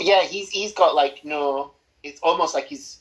Yeah, 0.00 0.22
he's 0.22 0.50
he's 0.50 0.72
got 0.72 0.94
like 0.94 1.24
no. 1.24 1.72
It's 2.02 2.20
almost 2.22 2.54
like 2.54 2.66
he's 2.66 2.98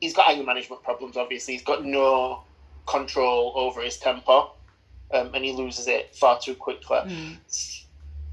he's 0.00 0.14
got 0.14 0.30
anger 0.30 0.44
management 0.44 0.82
problems. 0.82 1.16
Obviously, 1.16 1.54
he's 1.54 1.62
got 1.62 1.84
no 1.84 2.42
control 2.86 3.52
over 3.54 3.80
his 3.80 3.96
temper, 3.98 4.46
um, 5.12 5.30
and 5.34 5.44
he 5.44 5.52
loses 5.52 5.86
it 5.86 6.14
far 6.16 6.40
too 6.40 6.54
quickly. 6.54 6.98
It's, 7.46 7.81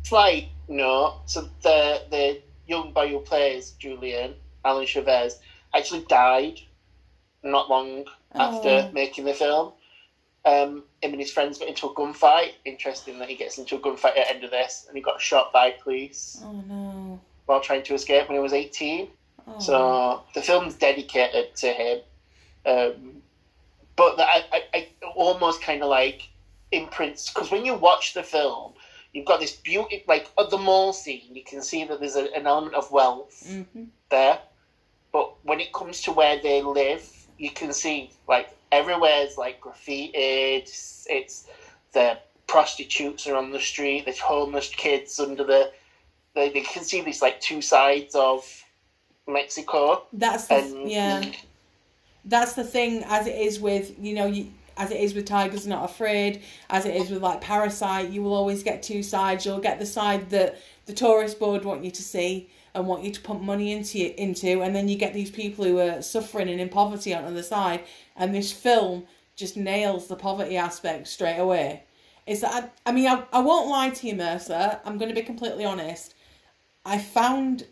it's 0.10 0.12
like 0.12 0.50
no. 0.68 1.22
So 1.28 1.48
the 1.62 2.02
the 2.10 2.42
young 2.68 2.92
boy 2.94 3.10
who 3.10 3.20
plays 3.20 3.72
Julian 3.80 4.34
Alan 4.66 4.88
Chavez 4.88 5.38
actually 5.76 6.04
died 6.10 6.60
not 7.44 7.70
long 7.70 8.06
after 8.34 8.88
Oh. 8.88 8.92
making 8.92 9.26
the 9.26 9.34
film. 9.36 9.74
Um, 10.46 10.84
him 11.04 11.12
and 11.12 11.20
his 11.20 11.32
friends 11.32 11.60
got 11.60 11.68
into 11.68 11.86
a 11.88 11.94
gunfight. 11.94 12.54
Interesting 12.66 13.20
that 13.20 13.30
he 13.30 13.36
gets 13.36 13.60
into 13.60 13.76
a 13.76 13.80
gunfight 13.80 14.18
at 14.18 14.26
the 14.28 14.30
end 14.32 14.44
of 14.44 14.50
this, 14.52 14.86
and 14.88 14.98
he 14.98 15.04
got 15.04 15.22
shot 15.22 15.54
by 15.54 15.72
police 15.84 16.42
Oh 16.44 16.54
no. 16.68 17.20
while 17.46 17.62
trying 17.62 17.84
to 17.84 17.94
escape 17.94 18.28
when 18.28 18.36
he 18.38 18.42
was 18.42 18.54
18. 18.54 19.08
Oh. 19.48 19.60
So 19.60 20.24
the 20.34 20.42
film's 20.42 20.74
dedicated 20.76 21.56
to 21.58 21.68
him. 21.72 22.00
Um, 22.66 23.22
but 23.96 24.20
I, 24.20 24.44
I, 24.52 24.62
I 24.74 24.88
almost 25.16 25.62
kind 25.62 25.84
of 25.84 25.90
like 25.90 26.30
imprints, 26.72 27.32
because 27.32 27.52
when 27.52 27.64
you 27.66 27.74
watch 27.76 28.14
the 28.16 28.24
film, 28.24 28.74
you've 29.14 29.26
got 29.26 29.40
this 29.40 29.56
beauty, 29.56 30.04
like 30.08 30.30
at 30.40 30.50
the 30.50 30.58
mall 30.58 30.94
scene, 30.94 31.34
you 31.34 31.44
can 31.44 31.62
see 31.62 31.84
that 31.86 32.00
there's 32.00 32.16
a, 32.16 32.34
an 32.36 32.48
element 32.48 32.76
of 32.76 32.92
wealth 32.92 33.46
hmm 33.48 33.86
there. 34.10 34.40
But 35.12 35.34
when 35.44 35.60
it 35.60 35.72
comes 35.74 36.02
to 36.02 36.12
where 36.12 36.40
they 36.42 36.62
live, 36.62 37.08
you 37.38 37.52
can 37.52 37.74
see 37.74 38.12
like 38.28 38.50
everywhere's 38.72 39.38
like 39.38 39.62
graffitied. 39.62 40.12
It's, 40.14 41.08
it's 41.10 41.48
the 41.94 42.20
prostitutes 42.48 43.28
are 43.28 43.36
on 43.36 43.52
the 43.52 43.60
street. 43.60 44.06
There's 44.06 44.20
homeless 44.20 44.70
kids 44.70 45.20
under 45.20 45.44
the. 45.44 45.72
They, 46.36 46.50
they 46.50 46.62
can 46.62 46.84
see 46.84 47.02
these 47.02 47.22
like 47.22 47.42
two 47.42 47.62
sides 47.62 48.14
of 48.14 48.44
Mexico, 49.28 50.04
That's 50.14 50.48
the 50.48 50.56
and 50.56 50.92
yeah. 50.92 51.32
That's 52.26 52.54
the 52.54 52.64
thing. 52.64 53.04
As 53.06 53.28
it 53.28 53.36
is 53.36 53.60
with 53.60 53.96
you 54.00 54.14
know 54.14 54.26
you. 54.26 54.52
As 54.80 54.92
it 54.92 55.00
is 55.00 55.14
with 55.14 55.26
Tigers 55.26 55.68
Not 55.68 55.84
Afraid, 55.84 56.42
as 56.70 56.86
it 56.86 56.96
is 56.96 57.12
with 57.12 57.22
like 57.22 57.42
Parasite, 57.42 58.10
you 58.10 58.24
will 58.24 58.34
always 58.34 58.64
get 58.64 58.82
two 58.82 59.04
sides. 59.04 59.46
You'll 59.46 59.60
get 59.60 59.78
the 59.78 59.86
side 59.86 60.30
that 60.32 60.58
the 60.86 60.94
tourist 60.94 61.38
board 61.38 61.66
want 61.66 61.84
you 61.84 61.92
to 61.92 62.02
see 62.02 62.50
and 62.74 62.88
want 62.88 63.04
you 63.04 63.12
to 63.12 63.22
pump 63.22 63.42
money 63.42 63.74
into 63.74 64.20
into, 64.20 64.62
and 64.62 64.74
then 64.76 64.88
you 64.88 64.98
get 64.98 65.14
these 65.14 65.32
people 65.32 65.66
who 65.66 65.80
are 65.80 66.02
suffering 66.02 66.50
and 66.50 66.62
in 66.62 66.70
poverty 66.70 67.14
on 67.14 67.24
the 67.24 67.30
other 67.32 67.44
side. 67.44 67.84
And 68.16 68.34
this 68.34 68.52
film 68.52 69.06
just 69.36 69.58
nails 69.58 70.08
the 70.08 70.16
poverty 70.16 70.58
aspect 70.58 71.08
straight 71.08 71.40
away. 71.40 71.84
It's 72.26 72.42
that 72.42 72.72
I, 72.86 72.90
I 72.90 72.92
mean 72.94 73.08
I, 73.08 73.24
I 73.34 73.42
won't 73.42 73.70
lie 73.70 73.90
to 73.90 74.08
you, 74.08 74.16
Mercer. 74.16 74.80
I'm 74.86 74.98
going 74.98 75.10
to 75.10 75.16
be 75.16 75.26
completely 75.26 75.66
honest. 75.66 76.16
I 76.86 77.00
found 77.00 77.66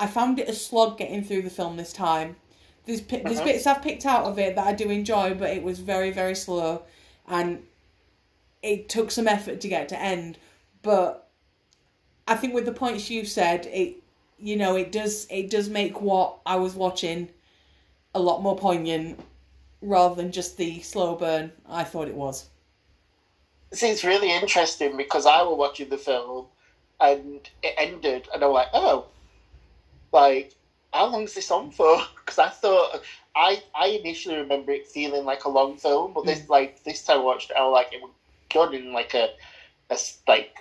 I 0.00 0.08
found 0.08 0.40
it 0.40 0.48
a 0.48 0.54
slog 0.54 0.98
getting 0.98 1.22
through 1.22 1.42
the 1.42 1.50
film 1.50 1.76
this 1.76 1.92
time. 1.92 2.36
There's 2.86 3.00
there's 3.02 3.24
Uh-huh. 3.24 3.44
bits 3.44 3.66
I've 3.66 3.82
picked 3.82 4.06
out 4.06 4.24
of 4.26 4.38
it 4.38 4.56
that 4.56 4.66
I 4.66 4.72
do 4.72 4.90
enjoy, 4.90 5.34
but 5.34 5.50
it 5.50 5.62
was 5.62 5.78
very 5.80 6.10
very 6.10 6.34
slow, 6.34 6.82
and 7.26 7.62
it 8.62 8.88
took 8.88 9.10
some 9.10 9.28
effort 9.28 9.60
to 9.62 9.68
get 9.68 9.88
to 9.90 10.00
end. 10.00 10.38
But 10.82 11.28
I 12.28 12.36
think 12.36 12.54
with 12.54 12.64
the 12.66 12.72
points 12.72 13.10
you've 13.10 13.28
said, 13.28 13.66
it 13.66 13.96
you 14.38 14.56
know 14.56 14.76
it 14.76 14.92
does 14.92 15.26
it 15.30 15.50
does 15.50 15.68
make 15.68 16.00
what 16.00 16.38
I 16.44 16.56
was 16.56 16.74
watching 16.74 17.30
a 18.14 18.20
lot 18.20 18.42
more 18.42 18.56
poignant 18.56 19.18
rather 19.80 20.14
than 20.14 20.32
just 20.32 20.56
the 20.56 20.80
slow 20.80 21.14
burn 21.16 21.52
I 21.68 21.84
thought 21.84 22.08
it 22.08 22.14
was. 22.14 22.48
See, 23.72 23.90
it's 23.90 24.04
really 24.04 24.32
interesting 24.32 24.96
because 24.96 25.26
I 25.26 25.42
was 25.42 25.58
watching 25.58 25.88
the 25.88 25.98
film 25.98 26.46
and 27.00 27.40
it 27.62 27.74
ended, 27.76 28.28
and 28.32 28.42
I'm 28.42 28.52
like, 28.52 28.68
oh, 28.72 29.06
like, 30.12 30.54
how 30.94 31.06
long's 31.10 31.34
this 31.34 31.50
on 31.50 31.70
for? 31.70 32.00
Because 32.24 32.38
I 32.38 32.48
thought, 32.48 33.02
I 33.36 33.62
I 33.74 33.88
initially 33.88 34.36
remember 34.36 34.72
it 34.72 34.86
feeling 34.86 35.24
like 35.26 35.44
a 35.44 35.50
long 35.50 35.76
film, 35.76 36.14
but 36.14 36.24
this 36.24 36.48
like 36.48 36.82
this 36.84 37.04
time 37.04 37.18
I 37.20 37.22
watched 37.22 37.50
it, 37.50 37.56
I 37.58 37.64
was 37.66 37.72
like, 37.72 37.92
it 37.92 38.00
was 38.00 38.12
done 38.48 38.72
in 38.74 38.92
like 38.94 39.12
a, 39.12 39.28
a 39.90 39.94
s- 39.94 40.20
like 40.26 40.56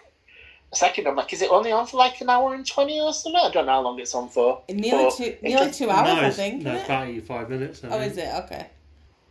a 0.73 0.75
second. 0.75 1.07
I'm 1.07 1.15
like, 1.15 1.31
is 1.31 1.41
it 1.41 1.49
only 1.49 1.71
on 1.71 1.88
for 1.88 1.95
like 1.97 2.19
an 2.19 2.29
hour 2.29 2.53
and 2.53 2.67
twenty 2.67 2.99
or 2.99 3.13
something? 3.13 3.39
I 3.41 3.49
don't 3.51 3.65
know 3.67 3.71
how 3.71 3.81
long 3.81 3.97
it's 3.99 4.13
on 4.13 4.27
for. 4.27 4.61
Nearly 4.69 5.05
But 5.05 5.13
two 5.15 5.38
nearly 5.41 5.65
just- 5.67 5.79
two 5.79 5.89
hours, 5.89 6.07
no, 6.15 6.21
I 6.21 6.29
think. 6.31 6.63
no, 6.63 6.71
isn't 6.71 6.81
it's 6.81 6.89
it? 6.89 6.91
about 6.91 7.07
85 7.07 7.49
minutes. 7.49 7.84
I 7.84 7.88
Oh, 7.88 7.91
think. 7.99 8.11
is 8.11 8.17
it? 8.17 8.34
Okay. 8.43 8.67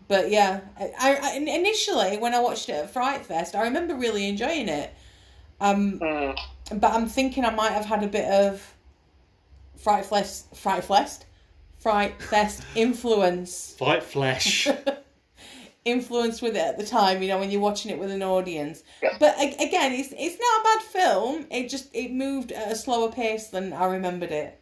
But 0.08 0.30
yeah, 0.30 0.60
I, 0.78 1.18
I 1.22 1.36
initially 1.36 2.16
when 2.16 2.34
I 2.34 2.40
watched 2.40 2.68
it 2.70 2.72
at 2.72 2.90
Fright 2.90 3.26
Fest, 3.26 3.54
I 3.54 3.62
remember 3.64 3.94
really 3.94 4.26
enjoying 4.28 4.68
it. 4.70 4.90
Um, 5.60 6.00
Mm. 6.00 6.38
but 6.80 6.92
I'm 6.92 7.06
thinking 7.08 7.44
I 7.44 7.50
might 7.50 7.72
have 7.72 7.84
had 7.84 8.02
a 8.02 8.08
bit 8.08 8.24
of 8.30 8.71
Fright 9.76 10.06
Fest, 10.06 10.54
Fright 10.56 10.84
Fest, 10.84 11.26
Fright 11.78 12.20
Fest 12.22 12.62
influence 12.74 13.74
Fight 13.78 14.02
flesh. 14.02 14.68
influence 15.84 16.40
with 16.40 16.54
it 16.56 16.60
at 16.60 16.78
the 16.78 16.86
time. 16.86 17.22
You 17.22 17.28
know, 17.28 17.38
when 17.38 17.50
you're 17.50 17.60
watching 17.60 17.90
it 17.90 17.98
with 17.98 18.10
an 18.10 18.22
audience. 18.22 18.82
Yeah. 19.02 19.16
But 19.18 19.34
again, 19.40 19.92
it's 19.92 20.12
it's 20.16 20.38
not 20.40 20.60
a 20.60 20.64
bad 20.64 20.82
film. 20.82 21.46
It 21.50 21.68
just 21.68 21.94
it 21.94 22.12
moved 22.12 22.52
at 22.52 22.70
a 22.72 22.76
slower 22.76 23.10
pace 23.10 23.48
than 23.48 23.72
I 23.72 23.86
remembered 23.86 24.30
it. 24.30 24.60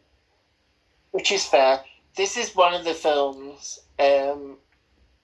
which 1.13 1.33
is 1.33 1.45
fair. 1.45 1.81
This 2.17 2.37
is 2.37 2.55
one 2.57 2.75
of 2.75 2.85
the 2.85 2.95
films, 2.95 3.81
um, 3.99 4.57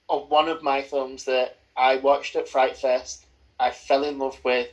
or 0.07 0.25
one 0.27 0.47
of 0.49 0.63
my 0.63 0.81
films 0.81 1.25
that 1.25 1.57
I 1.75 1.97
watched 1.97 2.35
at 2.35 2.47
Fright 2.47 2.77
Fest. 2.77 3.25
I 3.59 3.71
fell 3.71 4.03
in 4.03 4.19
love 4.19 4.39
with. 4.43 4.67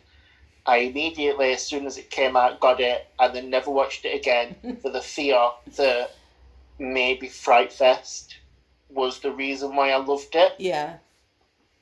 I 0.66 0.78
immediately, 0.78 1.52
as 1.52 1.64
soon 1.64 1.86
as 1.86 1.98
it 1.98 2.10
came 2.10 2.36
out, 2.36 2.60
got 2.60 2.80
it, 2.80 3.06
and 3.18 3.34
then 3.34 3.50
never 3.50 3.70
watched 3.70 4.04
it 4.04 4.14
again 4.14 4.78
for 4.82 4.90
the 4.90 5.00
fear 5.00 5.38
that 5.76 6.12
maybe 6.78 7.28
Fright 7.28 7.72
Fest 7.72 8.36
was 8.88 9.20
the 9.20 9.30
reason 9.30 9.76
why 9.76 9.90
I 9.90 9.96
loved 9.96 10.34
it. 10.34 10.54
Yeah. 10.58 10.96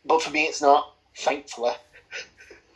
But 0.05 0.23
for 0.23 0.31
me, 0.31 0.45
it's 0.45 0.63
not. 0.63 0.95
Thankfully. 1.17 1.73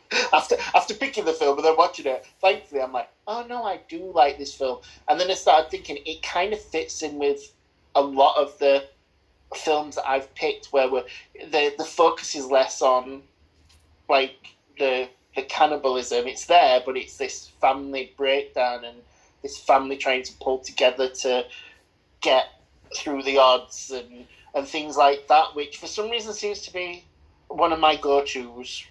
after 0.33 0.55
after 0.73 0.93
picking 0.93 1.25
the 1.25 1.33
film 1.33 1.57
and 1.57 1.65
then 1.65 1.75
watching 1.77 2.05
it, 2.05 2.25
thankfully, 2.39 2.81
I'm 2.81 2.93
like, 2.93 3.09
oh 3.27 3.45
no, 3.47 3.63
I 3.63 3.81
do 3.89 4.11
like 4.13 4.37
this 4.37 4.53
film. 4.53 4.79
And 5.07 5.19
then 5.19 5.29
I 5.29 5.33
started 5.33 5.69
thinking 5.69 5.97
it 6.05 6.23
kind 6.23 6.53
of 6.53 6.61
fits 6.61 7.01
in 7.01 7.17
with 7.17 7.53
a 7.95 8.01
lot 8.01 8.37
of 8.37 8.57
the 8.59 8.87
films 9.55 9.95
that 9.95 10.07
I've 10.07 10.33
picked, 10.35 10.67
where 10.67 10.89
we're, 10.89 11.05
the 11.51 11.73
the 11.77 11.83
focus 11.83 12.35
is 12.35 12.45
less 12.45 12.81
on 12.81 13.23
like 14.09 14.55
the 14.77 15.09
the 15.37 15.43
cannibalism. 15.43 16.27
It's 16.27 16.47
there, 16.47 16.81
but 16.85 16.97
it's 16.97 17.15
this 17.15 17.51
family 17.61 18.11
breakdown 18.17 18.83
and 18.83 18.97
this 19.43 19.57
family 19.57 19.95
trying 19.95 20.23
to 20.23 20.33
pull 20.41 20.57
together 20.57 21.07
to 21.07 21.45
get 22.21 22.45
through 22.97 23.23
the 23.23 23.37
odds 23.37 23.91
and 23.91 24.25
and 24.55 24.67
things 24.67 24.97
like 24.97 25.27
that, 25.27 25.55
which 25.55 25.77
for 25.77 25.87
some 25.87 26.09
reason 26.09 26.33
seems 26.33 26.61
to 26.63 26.73
be 26.73 27.05
one 27.47 27.71
of 27.71 27.79
my 27.79 27.95
go 27.95 28.23
tos. 28.23 28.83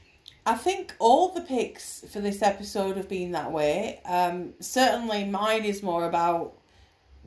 I 0.46 0.54
think 0.54 0.94
all 1.00 1.30
the 1.30 1.40
picks 1.40 2.04
for 2.08 2.20
this 2.20 2.40
episode 2.40 2.96
have 2.96 3.08
been 3.08 3.32
that 3.32 3.50
way. 3.50 4.00
Um, 4.04 4.54
certainly, 4.60 5.24
mine 5.24 5.64
is 5.64 5.82
more 5.82 6.04
about 6.04 6.56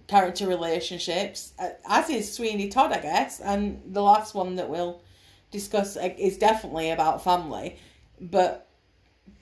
character 0.07 0.47
relationships, 0.47 1.51
uh, 1.59 1.71
as 1.89 2.09
is 2.09 2.33
Sweeney 2.33 2.69
Todd, 2.69 2.93
I 2.93 3.01
guess. 3.01 3.41
And 3.41 3.81
the 3.93 4.01
last 4.01 4.33
one 4.33 4.55
that 4.55 4.69
we'll 4.69 5.01
discuss 5.51 5.97
uh, 5.97 6.13
is 6.17 6.37
definitely 6.37 6.91
about 6.91 7.21
family, 7.21 7.77
but 8.21 8.68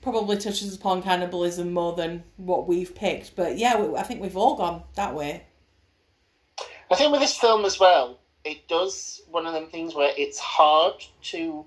probably 0.02 0.36
touches 0.36 0.74
upon 0.74 1.02
cannibalism 1.02 1.72
more 1.72 1.94
than 1.94 2.24
what 2.36 2.66
we've 2.66 2.94
picked. 2.94 3.36
But 3.36 3.58
yeah, 3.58 3.80
we, 3.80 3.96
I 3.96 4.02
think 4.02 4.20
we've 4.22 4.36
all 4.36 4.56
gone 4.56 4.82
that 4.96 5.14
way. 5.14 5.44
I 6.90 6.94
think 6.96 7.12
with 7.12 7.20
this 7.20 7.36
film 7.36 7.64
as 7.64 7.78
well, 7.78 8.18
it 8.44 8.66
does 8.68 9.22
one 9.30 9.46
of 9.46 9.52
them 9.52 9.66
things 9.66 9.94
where 9.94 10.12
it's 10.16 10.38
hard 10.38 10.94
to 11.24 11.64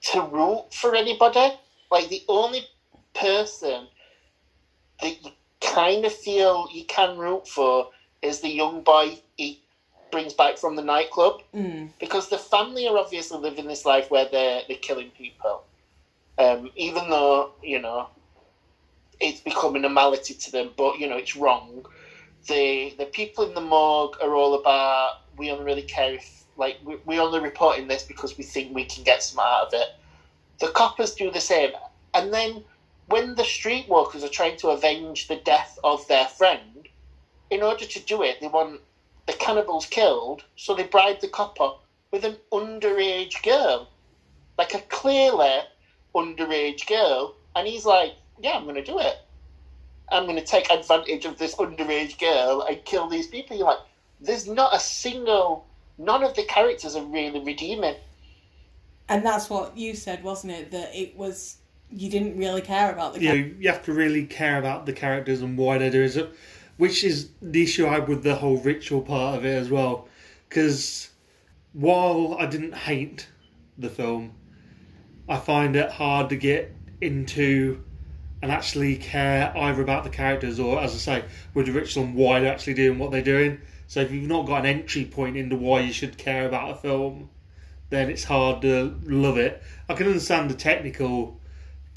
to 0.00 0.20
root 0.22 0.66
for 0.72 0.94
anybody. 0.94 1.54
Like 1.90 2.08
the 2.08 2.22
only 2.28 2.62
person 3.14 3.88
that 5.02 5.24
you 5.24 5.32
kind 5.60 6.04
of 6.04 6.12
feel 6.12 6.68
you 6.72 6.84
can 6.84 7.18
root 7.18 7.48
for 7.48 7.88
is 8.22 8.40
the 8.40 8.48
young 8.48 8.82
boy 8.82 9.18
he 9.36 9.62
brings 10.10 10.32
back 10.32 10.56
from 10.56 10.76
the 10.76 10.82
nightclub 10.82 11.42
Mm. 11.54 11.90
because 11.98 12.28
the 12.28 12.38
family 12.38 12.86
are 12.88 12.96
obviously 12.96 13.38
living 13.38 13.66
this 13.66 13.84
life 13.84 14.10
where 14.10 14.26
they're 14.30 14.62
they're 14.68 14.76
killing 14.78 15.10
people, 15.10 15.64
um, 16.38 16.70
even 16.76 17.10
though 17.10 17.52
you 17.62 17.80
know 17.80 18.08
it's 19.20 19.40
become 19.40 19.74
a 19.76 19.78
normality 19.78 20.34
to 20.34 20.52
them. 20.52 20.70
But 20.76 20.98
you 20.98 21.08
know 21.08 21.16
it's 21.16 21.36
wrong. 21.36 21.84
The 22.46 22.94
the 22.98 23.06
people 23.06 23.44
in 23.44 23.54
the 23.54 23.60
morgue 23.60 24.16
are 24.22 24.34
all 24.34 24.54
about 24.54 25.20
we 25.36 25.50
only 25.50 25.64
really 25.64 25.82
care 25.82 26.14
if 26.14 26.44
like 26.56 26.78
we, 26.84 26.96
we 27.04 27.20
only 27.20 27.40
reporting 27.40 27.88
this 27.88 28.02
because 28.02 28.36
we 28.36 28.44
think 28.44 28.74
we 28.74 28.84
can 28.84 29.04
get 29.04 29.22
some 29.22 29.38
out 29.38 29.68
of 29.68 29.74
it. 29.74 29.88
The 30.60 30.68
coppers 30.68 31.14
do 31.14 31.30
the 31.30 31.40
same, 31.40 31.70
and 32.14 32.32
then 32.32 32.64
when 33.06 33.34
the 33.36 33.42
streetwalkers 33.42 34.22
are 34.24 34.28
trying 34.28 34.56
to 34.58 34.68
avenge 34.68 35.28
the 35.28 35.36
death 35.36 35.78
of 35.82 36.06
their 36.08 36.26
friend, 36.26 36.88
in 37.50 37.62
order 37.62 37.86
to 37.86 38.00
do 38.00 38.22
it, 38.22 38.40
they 38.40 38.48
want 38.48 38.80
the 39.26 39.32
cannibals 39.34 39.86
killed, 39.86 40.44
so 40.56 40.74
they 40.74 40.82
bribe 40.84 41.20
the 41.20 41.28
copper 41.28 41.70
with 42.10 42.24
an 42.24 42.36
underage 42.52 43.42
girl, 43.42 43.88
like 44.58 44.74
a 44.74 44.80
clearly 44.80 45.60
underage 46.14 46.86
girl, 46.86 47.34
and 47.54 47.66
he's 47.66 47.84
like, 47.84 48.14
"Yeah, 48.40 48.52
I'm 48.52 48.64
going 48.64 48.76
to 48.76 48.84
do 48.84 48.98
it. 48.98 49.16
I'm 50.10 50.24
going 50.24 50.36
to 50.36 50.44
take 50.44 50.70
advantage 50.70 51.24
of 51.24 51.38
this 51.38 51.54
underage 51.56 52.18
girl 52.18 52.62
and 52.62 52.84
kill 52.84 53.08
these 53.08 53.26
people." 53.26 53.56
You're 53.56 53.66
like, 53.66 53.78
"There's 54.20 54.46
not 54.46 54.74
a 54.74 54.80
single, 54.80 55.66
none 55.98 56.22
of 56.22 56.34
the 56.34 56.44
characters 56.44 56.96
are 56.96 57.04
really 57.04 57.40
redeeming." 57.40 57.96
And 59.08 59.24
that's 59.24 59.48
what 59.48 59.76
you 59.76 59.94
said, 59.94 60.22
wasn't 60.22 60.52
it? 60.52 60.70
That 60.70 60.94
it 60.94 61.16
was 61.16 61.58
you 61.90 62.10
didn't 62.10 62.36
really 62.36 62.60
care 62.60 62.92
about 62.92 63.14
the 63.14 63.20
you 63.20 63.28
know, 63.28 63.50
you 63.58 63.68
have 63.68 63.82
to 63.84 63.92
really 63.92 64.26
care 64.26 64.58
about 64.58 64.86
the 64.86 64.92
characters 64.92 65.40
and 65.40 65.56
why 65.56 65.78
they 65.78 65.90
do 65.90 66.02
it, 66.02 66.30
which 66.76 67.02
is 67.04 67.30
the 67.40 67.62
issue 67.62 67.86
I 67.86 67.94
had 67.94 68.08
with 68.08 68.22
the 68.22 68.34
whole 68.34 68.58
ritual 68.58 69.00
part 69.00 69.38
of 69.38 69.44
it 69.44 69.54
as 69.54 69.70
well. 69.70 70.08
Because 70.48 71.10
while 71.72 72.36
I 72.38 72.46
didn't 72.46 72.74
hate 72.74 73.28
the 73.78 73.88
film, 73.88 74.32
I 75.28 75.36
find 75.36 75.76
it 75.76 75.90
hard 75.90 76.30
to 76.30 76.36
get 76.36 76.74
into 77.00 77.82
and 78.40 78.52
actually 78.52 78.96
care 78.96 79.52
either 79.56 79.82
about 79.82 80.04
the 80.04 80.10
characters 80.10 80.60
or, 80.60 80.80
as 80.80 80.94
I 80.94 80.98
say, 80.98 81.24
with 81.54 81.66
the 81.66 82.00
and 82.00 82.14
why 82.14 82.40
they're 82.40 82.52
actually 82.52 82.74
doing 82.74 82.98
what 82.98 83.10
they're 83.10 83.22
doing. 83.22 83.60
So 83.88 84.00
if 84.00 84.12
you've 84.12 84.28
not 84.28 84.46
got 84.46 84.60
an 84.60 84.66
entry 84.66 85.04
point 85.04 85.36
into 85.36 85.56
why 85.56 85.80
you 85.80 85.92
should 85.92 86.18
care 86.18 86.46
about 86.46 86.70
a 86.70 86.74
film, 86.76 87.30
then 87.90 88.10
it's 88.10 88.24
hard 88.24 88.62
to 88.62 88.96
love 89.04 89.38
it. 89.38 89.62
I 89.88 89.94
can 89.94 90.06
understand 90.06 90.50
the 90.50 90.54
technical 90.54 91.40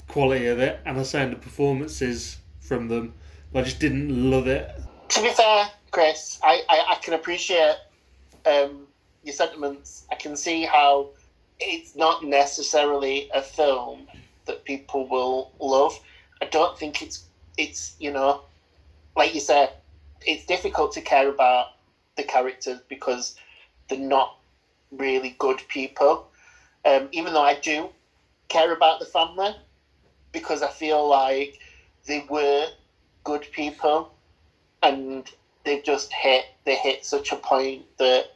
quality 0.08 0.46
of 0.46 0.58
it, 0.58 0.80
and 0.84 0.98
I 0.98 1.02
saying 1.02 1.30
the 1.30 1.36
performances 1.36 2.38
from 2.60 2.88
them, 2.88 3.14
but 3.52 3.60
I 3.60 3.62
just 3.62 3.78
didn't 3.78 4.30
love 4.30 4.46
it. 4.46 4.70
To 5.10 5.22
be 5.22 5.30
fair, 5.30 5.66
Chris, 5.90 6.38
I, 6.42 6.62
I, 6.68 6.84
I 6.92 6.94
can 6.96 7.14
appreciate 7.14 7.76
um, 8.46 8.86
your 9.22 9.34
sentiments. 9.34 10.06
I 10.10 10.16
can 10.16 10.36
see 10.36 10.64
how 10.64 11.10
it's 11.64 11.94
not 11.96 12.22
necessarily 12.24 13.28
a 13.34 13.42
film 13.42 14.06
that 14.46 14.64
people 14.64 15.06
will 15.08 15.50
love. 15.60 15.98
I 16.40 16.46
don't 16.46 16.76
think 16.76 17.02
it's 17.02 17.24
it's 17.56 17.94
you 17.98 18.10
know, 18.12 18.40
like 19.16 19.34
you 19.34 19.40
said, 19.40 19.70
it's 20.26 20.44
difficult 20.44 20.92
to 20.92 21.00
care 21.00 21.28
about 21.28 21.68
the 22.16 22.24
characters 22.24 22.80
because 22.88 23.34
they're 23.88 23.98
not 23.98 24.34
really 24.90 25.34
good 25.38 25.62
people. 25.68 26.24
Um, 26.84 27.08
even 27.12 27.32
though 27.32 27.42
I 27.42 27.54
do 27.54 27.90
care 28.48 28.72
about 28.72 28.98
the 28.98 29.06
family 29.06 29.54
because 30.32 30.62
I 30.62 30.68
feel 30.68 31.08
like 31.08 31.58
they 32.06 32.24
were 32.28 32.66
good 33.24 33.46
people 33.52 34.10
and 34.82 35.30
they 35.64 35.78
just 35.80 36.12
hit 36.12 36.46
they 36.64 36.76
hit 36.76 37.04
such 37.04 37.32
a 37.32 37.36
point 37.36 37.84
that 37.98 38.26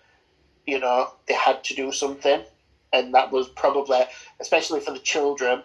you 0.66 0.78
know 0.78 1.08
they 1.26 1.34
had 1.34 1.62
to 1.64 1.74
do 1.74 1.90
something 1.92 2.42
and 2.92 3.14
that 3.14 3.30
was 3.30 3.48
probably 3.48 4.02
especially 4.40 4.80
for 4.80 4.92
the 4.92 4.98
children 5.00 5.62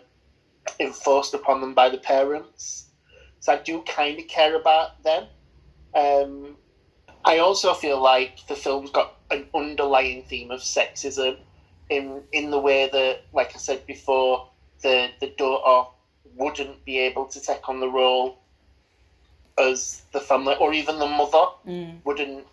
enforced 0.79 1.33
upon 1.33 1.61
them 1.61 1.73
by 1.73 1.89
the 1.89 1.97
parents 1.97 2.85
so 3.39 3.53
i 3.53 3.57
do 3.57 3.81
kind 3.85 4.19
of 4.19 4.27
care 4.27 4.55
about 4.55 4.89
them 5.03 5.27
um, 5.95 6.57
i 7.25 7.37
also 7.37 7.73
feel 7.73 8.01
like 8.01 8.31
the 8.47 8.55
film's 8.55 8.91
got 8.91 9.09
an 9.31 9.45
underlying 9.55 10.23
theme 10.23 10.51
of 10.51 10.61
sexism 10.61 11.37
in 11.89 12.23
in 12.33 12.51
the 12.51 12.59
way 12.59 12.87
that 12.87 13.19
like 13.33 13.51
i 13.55 13.59
said 13.59 13.81
before 13.87 14.41
the 14.83 15.09
the 15.19 15.27
daughter 15.37 15.87
wouldn't 16.35 16.83
be 16.85 16.97
able 16.99 17.25
to 17.25 17.41
take 17.41 17.67
on 17.69 17.79
the 17.79 17.89
role 17.89 18.35
as 19.59 20.03
the 20.13 20.19
family 20.21 20.55
or 20.59 20.73
even 20.73 20.99
the 20.99 21.07
mother 21.07 21.45
Mm. 21.67 22.01
wouldn't 22.05 22.45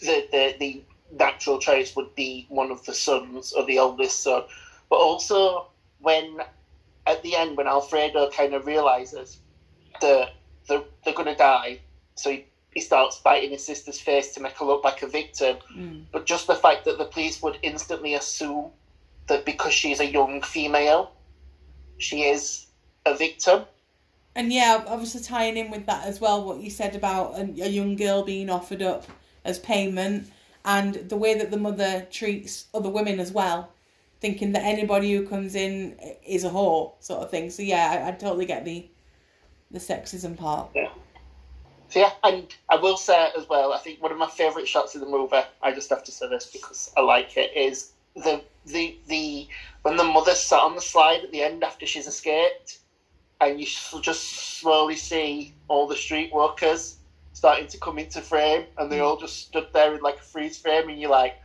the, 0.00 0.24
the 0.30 0.54
the 0.58 0.82
natural 1.18 1.58
choice 1.58 1.96
would 1.96 2.14
be 2.14 2.46
one 2.48 2.70
of 2.70 2.84
the 2.86 2.94
sons 2.94 3.52
or 3.52 3.64
the 3.66 3.78
oldest 3.78 4.22
son 4.22 4.42
but 4.88 4.96
also 4.96 5.66
when 6.00 6.38
at 7.06 7.22
the 7.22 7.34
end 7.34 7.56
when 7.56 7.66
alfredo 7.66 8.30
kind 8.30 8.54
of 8.54 8.66
realizes 8.66 9.38
that 10.00 10.30
they're, 10.68 10.82
they're 11.04 11.14
going 11.14 11.26
to 11.26 11.34
die 11.34 11.78
so 12.14 12.30
he, 12.30 12.44
he 12.74 12.80
starts 12.80 13.18
biting 13.18 13.50
his 13.50 13.64
sister's 13.64 14.00
face 14.00 14.32
to 14.34 14.40
make 14.40 14.56
her 14.58 14.64
look 14.64 14.84
like 14.84 15.02
a 15.02 15.06
victim 15.06 15.56
Mm. 15.76 16.04
but 16.12 16.26
just 16.26 16.46
the 16.46 16.54
fact 16.54 16.84
that 16.84 16.98
the 16.98 17.04
police 17.04 17.42
would 17.42 17.58
instantly 17.62 18.14
assume 18.14 18.70
that 19.26 19.44
because 19.44 19.72
she's 19.72 20.00
a 20.00 20.06
young 20.06 20.42
female 20.42 21.12
she 21.98 22.22
is 22.22 22.66
a 23.06 23.16
victim 23.16 23.64
And 24.36 24.52
yeah, 24.52 24.84
obviously 24.86 25.22
tying 25.22 25.56
in 25.56 25.70
with 25.70 25.86
that 25.86 26.06
as 26.06 26.20
well, 26.20 26.44
what 26.44 26.60
you 26.60 26.70
said 26.70 26.94
about 26.94 27.34
a, 27.34 27.42
a 27.42 27.68
young 27.68 27.96
girl 27.96 28.22
being 28.22 28.48
offered 28.48 28.80
up 28.80 29.04
as 29.44 29.58
payment. 29.58 30.30
And 30.64 30.94
the 31.08 31.16
way 31.16 31.34
that 31.38 31.50
the 31.50 31.56
mother 31.56 32.06
treats 32.10 32.66
other 32.74 32.90
women 32.90 33.20
as 33.20 33.32
well, 33.32 33.72
thinking 34.20 34.52
that 34.52 34.62
anybody 34.62 35.12
who 35.12 35.26
comes 35.26 35.54
in 35.54 35.96
is 36.26 36.44
a 36.44 36.50
whore, 36.50 36.92
sort 37.00 37.22
of 37.22 37.30
thing. 37.30 37.50
So 37.50 37.62
yeah, 37.62 38.04
I, 38.04 38.08
I 38.08 38.12
totally 38.12 38.46
get 38.46 38.64
the 38.64 38.86
the 39.70 39.78
sexism 39.78 40.36
part. 40.36 40.68
Yeah. 40.74 40.90
So 41.88 42.00
yeah, 42.00 42.12
and 42.22 42.54
I 42.68 42.76
will 42.76 42.96
say 42.96 43.30
as 43.36 43.48
well, 43.48 43.72
I 43.72 43.78
think 43.78 44.02
one 44.02 44.12
of 44.12 44.18
my 44.18 44.28
favourite 44.28 44.68
shots 44.68 44.94
of 44.94 45.00
the 45.00 45.08
movie, 45.08 45.40
I 45.62 45.72
just 45.72 45.90
have 45.90 46.04
to 46.04 46.12
say 46.12 46.28
this 46.28 46.46
because 46.46 46.92
I 46.96 47.00
like 47.00 47.36
it, 47.36 47.56
is 47.56 47.92
the 48.14 48.42
the 48.66 48.96
the 49.08 49.48
when 49.82 49.96
the 49.96 50.04
mother 50.04 50.34
sat 50.34 50.60
on 50.60 50.74
the 50.74 50.80
slide 50.80 51.24
at 51.24 51.32
the 51.32 51.42
end 51.42 51.64
after 51.64 51.86
she's 51.86 52.06
escaped, 52.06 52.78
and 53.40 53.58
you 53.58 53.66
just 54.02 54.58
slowly 54.60 54.96
see 54.96 55.54
all 55.68 55.88
the 55.88 55.96
street 55.96 56.32
workers 56.32 56.96
starting 57.32 57.66
to 57.68 57.78
come 57.78 57.98
into 57.98 58.20
frame, 58.20 58.66
and 58.78 58.90
they 58.90 59.00
all 59.00 59.16
just 59.16 59.38
stood 59.38 59.68
there 59.72 59.94
in 59.94 60.00
like 60.00 60.18
a 60.18 60.22
freeze 60.22 60.58
frame, 60.58 60.88
and 60.88 61.00
you're 61.00 61.10
like, 61.10 61.36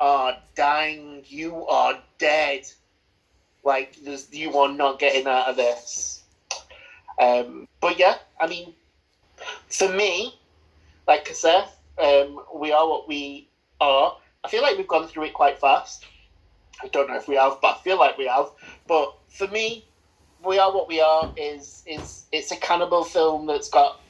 "Oh, 0.00 0.32
dang, 0.54 1.24
you 1.26 1.66
are 1.66 2.00
dead! 2.18 2.62
Like, 3.64 3.96
there's, 4.02 4.32
you 4.32 4.56
are 4.58 4.72
not 4.72 4.98
getting 4.98 5.26
out 5.26 5.48
of 5.48 5.56
this." 5.56 6.22
Um, 7.20 7.68
but 7.80 7.98
yeah, 7.98 8.16
I 8.40 8.46
mean, 8.46 8.74
for 9.68 9.88
me, 9.88 10.38
like 11.06 11.28
I 11.28 11.32
said, 11.32 11.64
um, 12.02 12.40
we 12.54 12.72
are 12.72 12.88
what 12.88 13.08
we 13.08 13.48
are. 13.80 14.16
I 14.44 14.48
feel 14.48 14.62
like 14.62 14.76
we've 14.76 14.88
gone 14.88 15.06
through 15.08 15.24
it 15.24 15.34
quite 15.34 15.58
fast. 15.58 16.04
I 16.82 16.88
don't 16.88 17.08
know 17.08 17.16
if 17.16 17.28
we 17.28 17.36
have, 17.36 17.58
but 17.60 17.76
I 17.76 17.80
feel 17.82 17.98
like 17.98 18.18
we 18.18 18.26
have. 18.26 18.46
But 18.88 19.14
for 19.28 19.46
me, 19.48 19.86
we 20.44 20.58
are 20.58 20.72
what 20.72 20.88
we 20.88 21.00
are 21.00 21.30
is 21.36 21.82
is 21.86 22.26
it's 22.32 22.50
a 22.50 22.56
cannibal 22.56 23.04
film 23.04 23.46
that's 23.46 23.68
got 23.68 24.01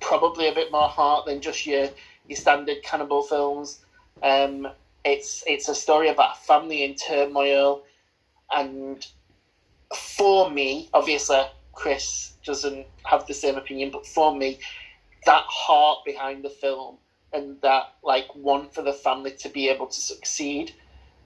probably 0.00 0.48
a 0.48 0.54
bit 0.54 0.72
more 0.72 0.88
heart 0.88 1.26
than 1.26 1.40
just 1.40 1.66
your 1.66 1.88
your 2.28 2.36
standard 2.36 2.82
cannibal 2.82 3.22
films. 3.22 3.84
Um, 4.22 4.68
it's 5.04 5.42
it's 5.46 5.68
a 5.68 5.74
story 5.74 6.08
about 6.08 6.36
a 6.36 6.40
family 6.40 6.84
in 6.84 6.94
turmoil, 6.94 7.82
and 8.52 9.06
for 9.94 10.50
me, 10.50 10.88
obviously, 10.92 11.40
Chris 11.72 12.34
doesn't 12.44 12.86
have 13.04 13.26
the 13.26 13.34
same 13.34 13.56
opinion, 13.56 13.90
but 13.90 14.06
for 14.06 14.34
me, 14.34 14.58
that 15.26 15.44
heart 15.46 16.04
behind 16.04 16.44
the 16.44 16.50
film 16.50 16.96
and 17.32 17.60
that 17.60 17.94
like 18.02 18.26
want 18.34 18.74
for 18.74 18.82
the 18.82 18.92
family 18.92 19.30
to 19.30 19.48
be 19.48 19.68
able 19.68 19.86
to 19.86 20.00
succeed 20.00 20.74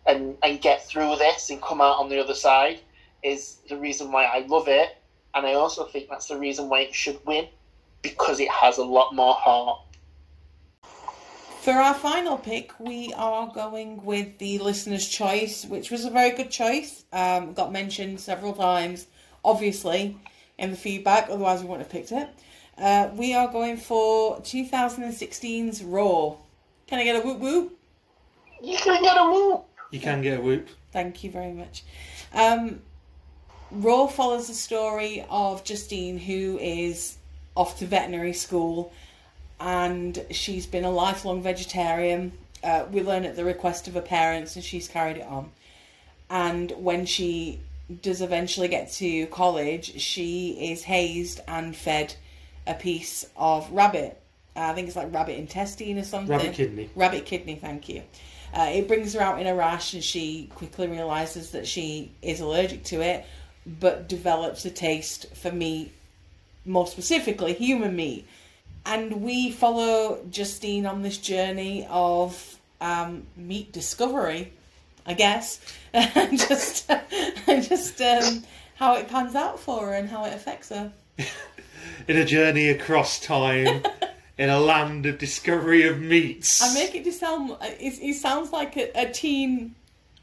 and 0.07 0.37
and 0.43 0.61
get 0.61 0.87
through 0.87 1.17
this 1.17 1.51
and 1.51 1.63
come 1.63 1.81
out 1.81 1.99
on 1.99 2.09
the 2.09 2.21
other 2.21 2.35
side 2.35 2.81
is 3.23 3.59
the 3.69 3.77
reason 3.77 4.13
why 4.13 4.25
I 4.25 4.45
love 4.47 4.69
it, 4.69 4.97
and 5.35 5.47
I 5.47 5.55
also 5.55 5.85
think 5.85 6.09
that's 6.09 6.29
the 6.29 6.39
reason 6.39 6.69
why 6.69 6.81
it 6.81 6.95
should 6.95 7.19
win 7.27 7.49
because 8.05 8.39
it 8.39 8.51
has 8.51 8.79
a 8.79 8.85
lot 8.85 9.15
more 9.15 9.35
heart. 9.35 9.81
For 11.63 11.73
our 11.73 11.95
final 11.95 12.37
pick, 12.37 12.79
we 12.79 13.13
are 13.17 13.51
going 13.53 14.05
with 14.05 14.37
the 14.37 14.59
listener's 14.59 15.09
choice, 15.09 15.65
which 15.65 15.91
was 15.91 16.05
a 16.05 16.11
very 16.11 16.31
good 16.31 16.51
choice. 16.51 17.07
Um, 17.11 17.55
got 17.55 17.73
mentioned 17.73 18.21
several 18.21 18.53
times, 18.53 19.07
obviously, 19.43 20.17
in 20.59 20.71
the 20.71 20.77
feedback, 20.77 21.31
otherwise, 21.31 21.63
we 21.63 21.69
wouldn't 21.69 21.91
have 21.91 21.93
picked 21.93 22.13
it. 22.13 22.29
Uh, 22.77 23.09
we 23.15 23.35
are 23.35 23.49
going 23.49 23.79
for 23.79 24.37
2016's 24.41 25.83
Raw. 25.83 26.37
Can 26.87 26.99
I 26.99 27.05
get 27.05 27.17
a 27.17 27.27
whoop 27.27 27.39
whoop? 27.39 27.79
You 28.63 28.77
can 28.77 29.03
get 29.03 29.17
a 29.17 29.25
whoop. 29.25 29.65
You 29.91 30.01
can 30.01 30.21
get 30.21 30.39
a 30.39 30.43
whoop. 30.43 30.69
Thank 30.93 31.25
you 31.25 31.31
very 31.31 31.53
much. 31.53 31.83
Um, 32.35 32.83
Raw 33.71 34.07
follows 34.07 34.49
the 34.49 34.55
story 34.55 35.25
of 35.31 35.65
Justine, 35.65 36.19
who 36.19 36.59
is 36.59 37.17
off 37.55 37.79
to 37.79 37.87
veterinary 37.87 38.33
school, 38.33 38.93
and 39.61 40.25
she's 40.31 40.67
been 40.67 40.85
a 40.85 40.91
lifelong 40.91 41.43
vegetarian. 41.43 42.33
Uh, 42.63 42.87
we 42.91 43.03
learn 43.03 43.25
at 43.25 43.37
the 43.37 43.45
request 43.45 43.89
of 43.89 43.95
her 43.95 44.01
parents, 44.01 44.57
and 44.57 44.65
she's 44.65 44.89
carried 44.89 45.19
it 45.19 45.27
on. 45.27 45.51
And 46.31 46.73
when 46.73 47.07
she 47.07 47.61
does 48.03 48.23
eventually 48.23 48.69
get 48.69 48.91
to 48.93 49.27
college, 49.27 50.01
she 50.01 50.71
is 50.73 50.83
hazed 50.83 51.41
and 51.47 51.77
fed 51.77 52.15
a 52.67 52.75
piece 52.75 53.27
of 53.37 53.71
rabbit. 53.71 54.21
Uh, 54.57 54.61
I 54.61 54.75
think 54.75 54.89
it's 54.89 54.97
like 54.97 55.13
rabbit 55.13 55.39
intestine 55.39 55.99
or 55.99 56.05
something. 56.05 56.37
Rabbit 56.37 56.55
kidney. 56.55 56.91
Rabbit 56.95 57.27
kidney, 57.27 57.57
thank 57.57 57.89
you. 57.89 58.03
Uh, 58.55 58.71
it 58.73 58.89
brings 58.89 59.15
her 59.15 59.21
out 59.21 59.41
in 59.41 59.47
a 59.47 59.55
rash, 59.55 59.95
and 59.95 60.03
she 60.03 60.49
quickly 60.55 60.87
realizes 60.87 61.51
that 61.51 61.67
she 61.67 62.13
is 62.23 62.41
allergic 62.41 62.85
to 62.85 63.01
it, 63.01 63.27
but 63.67 64.09
develops 64.09 64.65
a 64.65 64.71
taste 64.71 65.35
for 65.35 65.51
meat, 65.51 65.93
more 66.65 66.87
specifically 66.87 67.55
human 67.55 67.97
meat. 67.97 68.27
And 68.87 69.23
we 69.23 69.51
follow 69.51 70.25
Justine 70.31 70.87
on 70.87 71.03
this 71.03 71.17
journey 71.17 71.87
of 71.89 72.59
um, 72.81 73.27
meat 73.37 73.73
discovery, 73.73 74.53
I 75.07 75.15
guess, 75.15 75.61
and 75.93 76.39
just, 76.39 76.91
just 77.47 78.01
um, 78.01 78.45
how 78.75 78.95
it 78.97 79.09
pans 79.09 79.35
out 79.35 79.59
for 79.59 79.87
her 79.87 79.93
and 79.95 80.09
how 80.09 80.25
it 80.25 80.35
affects 80.35 80.69
her. 80.69 80.93
In 82.09 82.17
a 82.17 82.25
journey 82.25 82.69
across 82.69 83.21
time, 83.21 83.83
in 84.37 84.49
a 84.49 84.59
land 84.59 85.07
of 85.07 85.19
discovery 85.19 85.87
of 85.87 86.01
meats. 86.01 86.63
I 86.63 86.75
make 86.75 86.95
it 86.95 87.05
to 87.05 87.13
sound. 87.13 87.57
It, 87.63 87.99
it 88.03 88.15
sounds 88.15 88.53
like 88.53 88.77
a, 88.77 88.91
a 89.01 89.11
teen, 89.11 89.75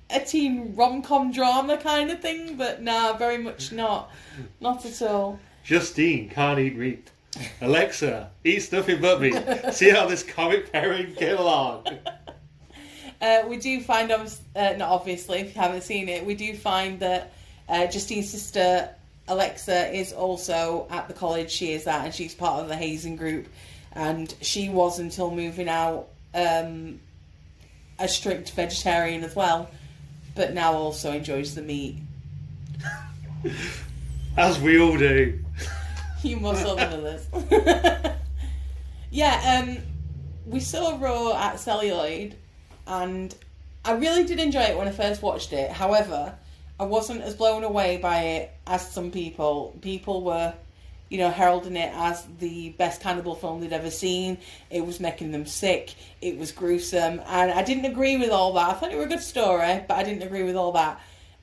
a 0.09 0.19
teen 0.19 0.75
rom 0.75 1.01
com 1.01 1.31
drama 1.31 1.77
kind 1.77 2.11
of 2.11 2.19
thing, 2.19 2.57
but 2.57 2.81
nah, 2.81 3.13
very 3.13 3.37
much 3.37 3.71
not. 3.71 4.11
Not 4.59 4.85
at 4.85 5.01
all. 5.01 5.39
Justine 5.63 6.29
can't 6.29 6.59
eat 6.59 6.75
meat. 6.75 7.09
Alexa, 7.61 8.29
eat 8.43 8.71
nothing 8.71 9.01
but 9.01 9.21
meat. 9.21 9.35
See 9.73 9.89
how 9.89 10.07
this 10.07 10.23
comic 10.23 10.71
pairing 10.71 11.13
get 11.13 11.39
along. 11.39 11.85
Uh, 13.21 13.43
we 13.47 13.57
do 13.57 13.79
find, 13.81 14.11
uh, 14.11 14.25
not 14.55 14.89
obviously, 14.89 15.37
if 15.41 15.53
you 15.53 15.61
haven't 15.61 15.83
seen 15.83 16.09
it, 16.09 16.25
we 16.25 16.33
do 16.33 16.55
find 16.55 16.99
that 16.99 17.31
uh, 17.69 17.85
Justine's 17.85 18.27
sister 18.27 18.89
Alexa 19.27 19.95
is 19.95 20.11
also 20.11 20.87
at 20.89 21.07
the 21.07 21.13
college 21.13 21.51
she 21.51 21.71
is 21.71 21.85
at, 21.85 22.05
and 22.05 22.13
she's 22.13 22.33
part 22.33 22.61
of 22.61 22.67
the 22.67 22.75
hazing 22.75 23.15
group. 23.15 23.47
And 23.93 24.33
she 24.41 24.69
was 24.69 24.97
until 24.97 25.29
moving 25.29 25.69
out 25.69 26.07
um, 26.33 26.99
a 27.99 28.07
strict 28.07 28.51
vegetarian 28.51 29.23
as 29.23 29.35
well, 29.35 29.69
but 30.33 30.53
now 30.53 30.73
also 30.73 31.11
enjoys 31.11 31.53
the 31.53 31.61
meat. 31.61 31.97
As 34.37 34.59
we 34.59 34.79
all 34.79 34.97
do. 34.97 35.37
You 36.23 36.37
more 36.37 36.55
so 36.55 36.75
than 36.75 36.93
others. 36.93 37.25
yeah, 39.11 39.63
um, 39.63 39.77
we 40.45 40.59
saw 40.59 40.99
Raw 40.99 41.33
at 41.35 41.59
Celluloid, 41.59 42.35
and 42.85 43.33
I 43.83 43.93
really 43.93 44.23
did 44.23 44.39
enjoy 44.39 44.61
it 44.61 44.77
when 44.77 44.87
I 44.87 44.91
first 44.91 45.23
watched 45.23 45.51
it. 45.51 45.71
However, 45.71 46.35
I 46.79 46.83
wasn't 46.83 47.21
as 47.21 47.33
blown 47.33 47.63
away 47.63 47.97
by 47.97 48.21
it 48.21 48.51
as 48.67 48.87
some 48.91 49.09
people. 49.09 49.75
People 49.81 50.21
were, 50.21 50.53
you 51.09 51.17
know, 51.17 51.31
heralding 51.31 51.75
it 51.75 51.91
as 51.95 52.23
the 52.37 52.69
best 52.69 53.01
cannibal 53.01 53.33
film 53.33 53.59
they'd 53.59 53.73
ever 53.73 53.89
seen. 53.89 54.37
It 54.69 54.85
was 54.85 54.99
making 54.99 55.31
them 55.31 55.47
sick. 55.47 55.95
It 56.21 56.37
was 56.37 56.51
gruesome, 56.51 57.19
and 57.25 57.51
I 57.51 57.63
didn't 57.63 57.85
agree 57.85 58.17
with 58.17 58.29
all 58.29 58.53
that. 58.53 58.69
I 58.69 58.73
thought 58.73 58.91
it 58.91 58.95
was 58.97 59.07
a 59.07 59.09
good 59.09 59.23
story, 59.23 59.83
but 59.87 59.97
I 59.97 60.03
didn't 60.03 60.21
agree 60.21 60.43
with 60.43 60.55
all 60.55 60.73
that 60.73 61.01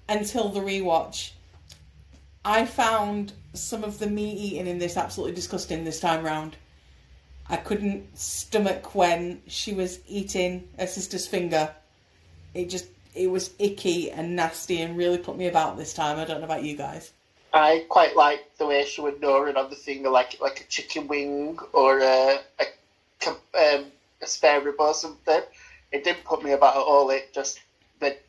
until 0.08 0.50
the 0.50 0.60
rewatch. 0.60 1.32
I 2.44 2.64
found 2.64 3.32
some 3.54 3.84
of 3.84 3.98
the 3.98 4.06
meat 4.06 4.36
eating 4.38 4.66
in 4.66 4.78
this 4.78 4.96
absolutely 4.96 5.34
disgusting 5.34 5.84
this 5.84 6.00
time 6.00 6.24
round. 6.24 6.56
I 7.48 7.56
couldn't 7.56 8.16
stomach 8.18 8.94
when 8.94 9.42
she 9.46 9.72
was 9.72 10.00
eating 10.06 10.68
her 10.78 10.86
sister's 10.86 11.26
finger. 11.26 11.74
It 12.54 12.68
just 12.70 12.86
it 13.14 13.30
was 13.30 13.50
icky 13.58 14.10
and 14.10 14.36
nasty 14.36 14.80
and 14.82 14.96
really 14.96 15.18
put 15.18 15.36
me 15.36 15.46
about 15.46 15.76
this 15.76 15.92
time. 15.94 16.18
I 16.18 16.24
don't 16.24 16.38
know 16.40 16.44
about 16.44 16.62
you 16.62 16.76
guys. 16.76 17.10
I 17.52 17.86
quite 17.88 18.14
like 18.14 18.56
the 18.58 18.66
way 18.66 18.84
she 18.84 19.00
would 19.00 19.20
gnaw 19.20 19.44
it 19.46 19.56
on 19.56 19.70
the 19.70 19.76
finger 19.76 20.10
like 20.10 20.38
like 20.40 20.60
a 20.60 20.64
chicken 20.64 21.08
wing 21.08 21.58
or 21.72 21.98
a, 22.00 22.38
a, 22.60 23.28
um, 23.28 23.86
a 24.22 24.26
spare 24.26 24.60
rib 24.60 24.74
or 24.78 24.92
something. 24.94 25.40
It 25.90 26.04
didn't 26.04 26.24
put 26.24 26.44
me 26.44 26.52
about 26.52 26.76
at 26.76 26.82
all. 26.82 27.08
It 27.10 27.32
just 27.32 27.60
that 28.00 28.22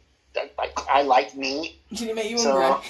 like 0.58 0.78
I 0.90 1.02
like 1.02 1.36
meat. 1.36 1.80
Did 1.94 2.10
it 2.10 2.16
make 2.16 2.30
you 2.32 2.38
So- 2.38 2.60
hungry? 2.62 2.90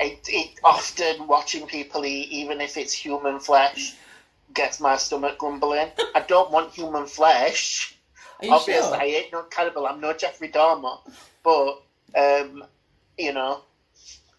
It, 0.00 0.20
it 0.28 0.58
often 0.64 1.26
watching 1.26 1.66
people 1.66 2.04
eat, 2.06 2.30
even 2.30 2.60
if 2.60 2.76
it's 2.78 2.92
human 2.92 3.38
flesh, 3.38 3.94
gets 4.54 4.80
my 4.80 4.96
stomach 4.96 5.38
grumbling. 5.38 5.88
I 6.14 6.20
don't 6.20 6.50
want 6.50 6.72
human 6.72 7.06
flesh. 7.06 7.96
Obviously, 8.42 8.72
sure? 8.72 8.96
I 8.96 9.04
ain't 9.04 9.32
no 9.32 9.42
cannibal. 9.42 9.86
I'm 9.86 10.00
no 10.00 10.14
Jeffrey 10.14 10.48
Dahmer, 10.48 10.98
but 11.44 11.82
um, 12.16 12.64
you 13.18 13.34
know, 13.34 13.60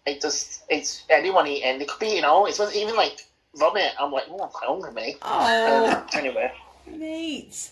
it 0.04 0.20
just 0.20 0.64
it's 0.68 1.04
anyone 1.08 1.46
eating. 1.46 1.80
It 1.80 1.86
could 1.88 2.00
be 2.00 2.16
you 2.16 2.22
know, 2.22 2.46
it's 2.46 2.60
even 2.74 2.96
like 2.96 3.24
vomit. 3.54 3.92
I'm 4.00 4.10
like, 4.10 4.24
oh, 4.28 4.40
I'm 4.42 4.48
quite 4.48 4.66
hungry, 4.66 4.92
mate. 4.92 5.18
Oh, 5.22 5.92
Um, 5.92 6.04
anyway, 6.14 6.52
mate. 6.88 7.70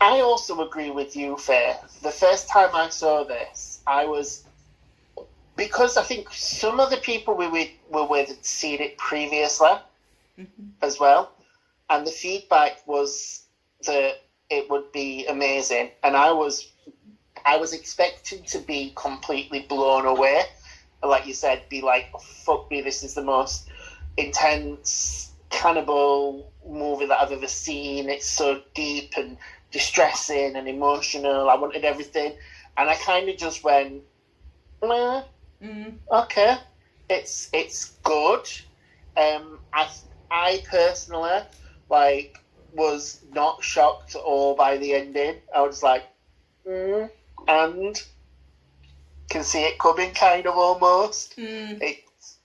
I 0.00 0.20
also 0.20 0.66
agree 0.66 0.90
with 0.90 1.14
you, 1.16 1.36
Fair. 1.36 1.78
The 2.02 2.10
first 2.10 2.48
time 2.48 2.70
I 2.72 2.88
saw 2.88 3.24
this, 3.24 3.80
I 3.86 4.06
was 4.06 4.44
because 5.58 5.98
I 5.98 6.02
think 6.04 6.32
some 6.32 6.80
of 6.80 6.90
the 6.90 6.98
people 6.98 7.34
we 7.34 7.48
were, 7.48 7.66
were 7.90 8.04
with 8.06 8.28
had 8.28 8.44
seen 8.46 8.80
it 8.80 8.96
previously 8.96 9.74
Mhm. 10.38 10.72
as 10.80 10.98
well, 11.00 11.28
and 11.90 12.06
the 12.06 12.12
feedback 12.12 12.76
was 12.86 13.42
that 13.86 14.16
it 14.50 14.70
would 14.70 14.90
be 14.92 15.26
amazing, 15.26 15.90
and 16.02 16.16
I 16.16 16.30
was 16.32 16.66
I 17.44 17.56
was 17.56 17.72
expecting 17.72 18.44
to 18.44 18.60
be 18.60 18.92
completely 18.94 19.60
blown 19.60 20.06
away. 20.06 20.44
Like 21.02 21.26
you 21.26 21.34
said, 21.34 21.68
be 21.68 21.80
like, 21.82 22.06
"Fuck 22.20 22.62
me, 22.70 22.80
this 22.80 23.02
is 23.02 23.14
the 23.14 23.22
most 23.22 23.64
intense 24.16 25.30
cannibal 25.50 26.46
movie 26.66 27.06
that 27.06 27.20
I've 27.20 27.32
ever 27.32 27.48
seen. 27.48 28.08
It's 28.08 28.26
so 28.26 28.58
deep 28.74 29.14
and 29.16 29.36
distressing 29.72 30.56
and 30.56 30.68
emotional. 30.68 31.50
I 31.50 31.56
wanted 31.56 31.84
everything, 31.84 32.32
and 32.76 32.88
I 32.90 32.94
kind 32.96 33.28
of 33.28 33.36
just 33.36 33.64
went, 33.64 34.04
"Meh, 34.82 35.22
Mm. 35.62 35.98
okay, 36.12 36.56
it's 37.08 37.48
it's 37.52 37.92
good. 38.04 38.46
Um, 39.16 39.58
I 39.72 39.88
I 40.30 40.60
personally 40.70 41.40
like 41.88 42.38
was 42.72 43.18
not 43.32 43.62
shocked 43.62 44.14
at 44.14 44.20
all 44.20 44.54
by 44.54 44.76
the 44.76 44.94
ending. 44.94 45.40
I 45.54 45.62
was 45.62 45.82
like, 45.82 46.04
mm, 46.66 47.10
and 47.48 48.02
can 49.28 49.42
see 49.42 49.62
it 49.62 49.78
coming, 49.78 50.12
kind 50.12 50.46
of 50.46 50.56
almost. 50.56 51.36
Mm. 51.36 51.78
It's 51.80 52.38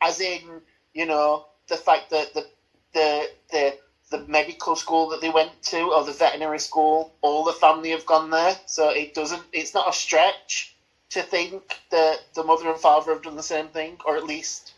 as 0.00 0.20
in 0.20 0.60
you 0.92 1.06
know 1.06 1.44
the 1.68 1.76
fact 1.76 2.10
that 2.10 2.34
the 2.34 2.44
the 2.92 3.28
the 3.50 3.74
the 4.10 4.18
medical 4.26 4.74
school 4.74 5.08
that 5.08 5.20
they 5.20 5.28
went 5.30 5.60
to 5.62 5.92
or 5.92 6.02
the 6.04 6.12
veterinary 6.12 6.58
school, 6.58 7.10
all 7.20 7.44
the 7.44 7.52
family 7.52 7.90
have 7.90 8.06
gone 8.06 8.30
there, 8.30 8.56
so 8.66 8.88
it 8.90 9.14
doesn't. 9.14 9.42
It's 9.52 9.74
not 9.74 9.88
a 9.88 9.92
stretch 9.92 10.72
to 11.10 11.22
think 11.22 11.80
that 11.90 12.18
the 12.34 12.44
mother 12.44 12.68
and 12.68 12.78
father 12.78 13.12
have 13.12 13.22
done 13.22 13.36
the 13.36 13.42
same 13.42 13.68
thing, 13.68 13.96
or 14.04 14.16
at 14.16 14.24
least 14.24 14.72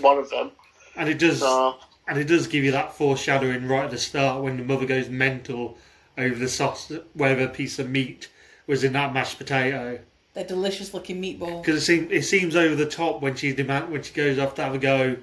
one 0.00 0.18
of 0.18 0.30
them. 0.30 0.50
And 0.96 1.08
it 1.08 1.18
does, 1.18 1.40
So 1.40 1.76
and 2.08 2.18
it 2.18 2.24
does 2.24 2.46
give 2.46 2.64
you 2.64 2.72
that 2.72 2.94
foreshadowing 2.94 3.68
right 3.68 3.84
at 3.84 3.90
the 3.90 3.98
start 3.98 4.42
when 4.42 4.56
the 4.56 4.64
mother 4.64 4.86
goes 4.86 5.08
mental 5.08 5.76
over 6.16 6.34
the 6.34 6.48
sauce, 6.48 6.90
whatever 7.14 7.46
piece 7.46 7.78
of 7.78 7.88
meat 7.88 8.28
was 8.66 8.82
in 8.82 8.92
that 8.94 9.12
mashed 9.12 9.38
potato. 9.38 10.00
That 10.34 10.48
delicious 10.48 10.94
looking 10.94 11.22
meatball. 11.22 11.62
Because 11.62 11.82
it 11.82 11.84
seems 11.84 12.10
it 12.10 12.22
seems 12.24 12.56
over 12.56 12.74
the 12.74 12.86
top 12.86 13.20
when 13.20 13.34
she 13.34 13.52
demand 13.52 13.90
when 13.90 14.02
she 14.02 14.12
goes 14.12 14.38
off 14.38 14.54
to 14.56 14.64
have 14.64 14.74
a 14.74 14.78
go 14.78 15.16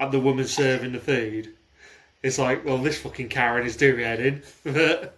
at 0.00 0.10
the 0.10 0.20
woman 0.20 0.46
serving 0.46 0.92
the 0.92 1.00
food. 1.00 1.54
It's 2.22 2.38
like, 2.38 2.64
well, 2.64 2.78
this 2.78 3.00
fucking 3.00 3.28
Karen 3.28 3.66
is 3.66 3.76
doing 3.76 4.00
in. 4.00 4.42
But 4.64 5.16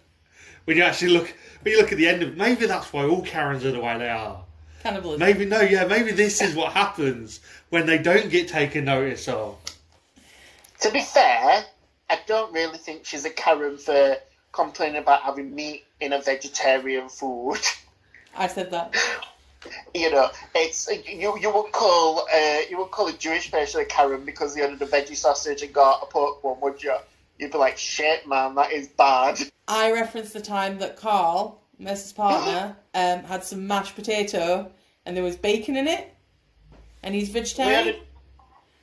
when 0.65 0.77
you 0.77 0.83
actually 0.83 1.11
look, 1.11 1.33
when 1.61 1.73
you 1.73 1.79
look 1.79 1.91
at 1.91 1.97
the 1.97 2.07
end 2.07 2.23
of, 2.23 2.37
maybe 2.37 2.65
that's 2.65 2.91
why 2.93 3.05
all 3.05 3.21
Karens 3.21 3.65
are 3.65 3.71
the 3.71 3.79
way 3.79 3.97
they 3.97 4.09
are. 4.09 4.43
Cannibalism. 4.83 5.19
Maybe 5.19 5.45
no, 5.45 5.61
yeah, 5.61 5.85
maybe 5.85 6.11
this 6.11 6.41
is 6.41 6.55
what 6.55 6.73
happens 6.73 7.39
when 7.69 7.85
they 7.85 7.97
don't 7.97 8.29
get 8.29 8.47
taken 8.47 8.85
notice 8.85 9.27
of. 9.27 9.57
to 10.79 10.91
be 10.91 11.01
fair, 11.01 11.63
I 12.09 12.19
don't 12.25 12.51
really 12.51 12.77
think 12.77 13.05
she's 13.05 13.25
a 13.25 13.29
Karen 13.29 13.77
for 13.77 14.17
complaining 14.51 14.97
about 14.97 15.21
having 15.21 15.53
meat 15.53 15.85
in 15.99 16.13
a 16.13 16.21
vegetarian 16.21 17.09
food. 17.09 17.59
I 18.35 18.47
said 18.47 18.71
that. 18.71 18.95
you 19.93 20.11
know, 20.11 20.29
it's 20.55 20.89
you. 20.89 21.37
You 21.39 21.53
would 21.53 21.71
call 21.71 22.27
uh, 22.33 22.59
you 22.69 22.77
would 22.77 22.91
call 22.91 23.07
a 23.07 23.13
Jewish 23.13 23.51
person 23.51 23.81
a 23.81 23.85
Karen 23.85 24.25
because 24.25 24.55
they 24.55 24.61
ordered 24.61 24.81
a 24.81 24.85
veggie 24.85 25.15
sausage 25.15 25.61
and 25.61 25.73
got 25.73 26.03
a 26.03 26.05
pork 26.07 26.43
one, 26.43 26.59
would 26.61 26.81
you? 26.81 26.95
You'd 27.41 27.51
be 27.51 27.57
like, 27.57 27.77
shit, 27.77 28.27
man, 28.27 28.53
that 28.55 28.71
is 28.71 28.87
bad. 28.87 29.39
I 29.67 29.91
referenced 29.91 30.33
the 30.33 30.41
time 30.41 30.77
that 30.77 30.95
Carl, 30.95 31.63
Mercer's 31.79 32.13
partner, 32.13 32.77
um, 32.93 33.23
had 33.23 33.43
some 33.43 33.65
mashed 33.65 33.95
potato 33.95 34.71
and 35.05 35.17
there 35.17 35.23
was 35.23 35.35
bacon 35.35 35.75
in 35.75 35.87
it, 35.87 36.13
and 37.01 37.15
he's 37.15 37.29
vegetarian. 37.29 37.95
a, 37.95 37.99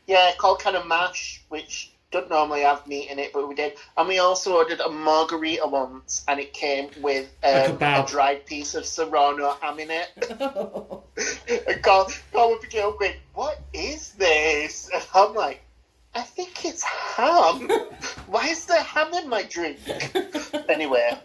yeah, 0.09 0.33
colcannon 0.39 0.89
mash, 0.89 1.41
which 1.49 1.93
don't 2.11 2.29
normally 2.31 2.63
have 2.63 2.87
meat 2.87 3.11
in 3.11 3.19
it, 3.19 3.33
but 3.33 3.49
we 3.49 3.55
did. 3.55 3.75
And 3.97 4.09
we 4.09 4.19
also 4.19 4.57
ordered 4.57 4.81
a 4.81 4.91
margarita 4.91 5.67
once, 5.67 6.25
and 6.27 6.41
it 6.41 6.53
came 6.53 6.91
with 7.01 7.31
A 7.45 7.67
um, 7.67 7.77
a, 7.77 7.79
kebab. 7.79 8.09
dried 8.09 8.47
piece 8.47 8.75
of 8.75 8.87
serrano 8.87 9.57
ham 9.61 9.79
in 9.79 9.91
it. 9.91 10.09
and 11.69 11.83
Carl, 11.83 12.11
Carl 12.33 12.51
would 12.51 12.63
be 12.63 12.69
going, 12.69 13.15
what 13.35 13.61
is 13.73 14.13
this? 14.13 14.91
And 14.93 15.05
I'm 15.15 15.35
like, 15.35 15.61
I 16.15 16.23
think 16.23 16.65
it's 16.65 16.83
ham. 16.83 17.69
Why 18.27 18.49
is 18.49 18.67
there 18.67 18.83
ham 18.83 19.13
in 19.15 19.29
my 19.29 19.43
drink? 19.45 19.79
anyway, 20.69 21.19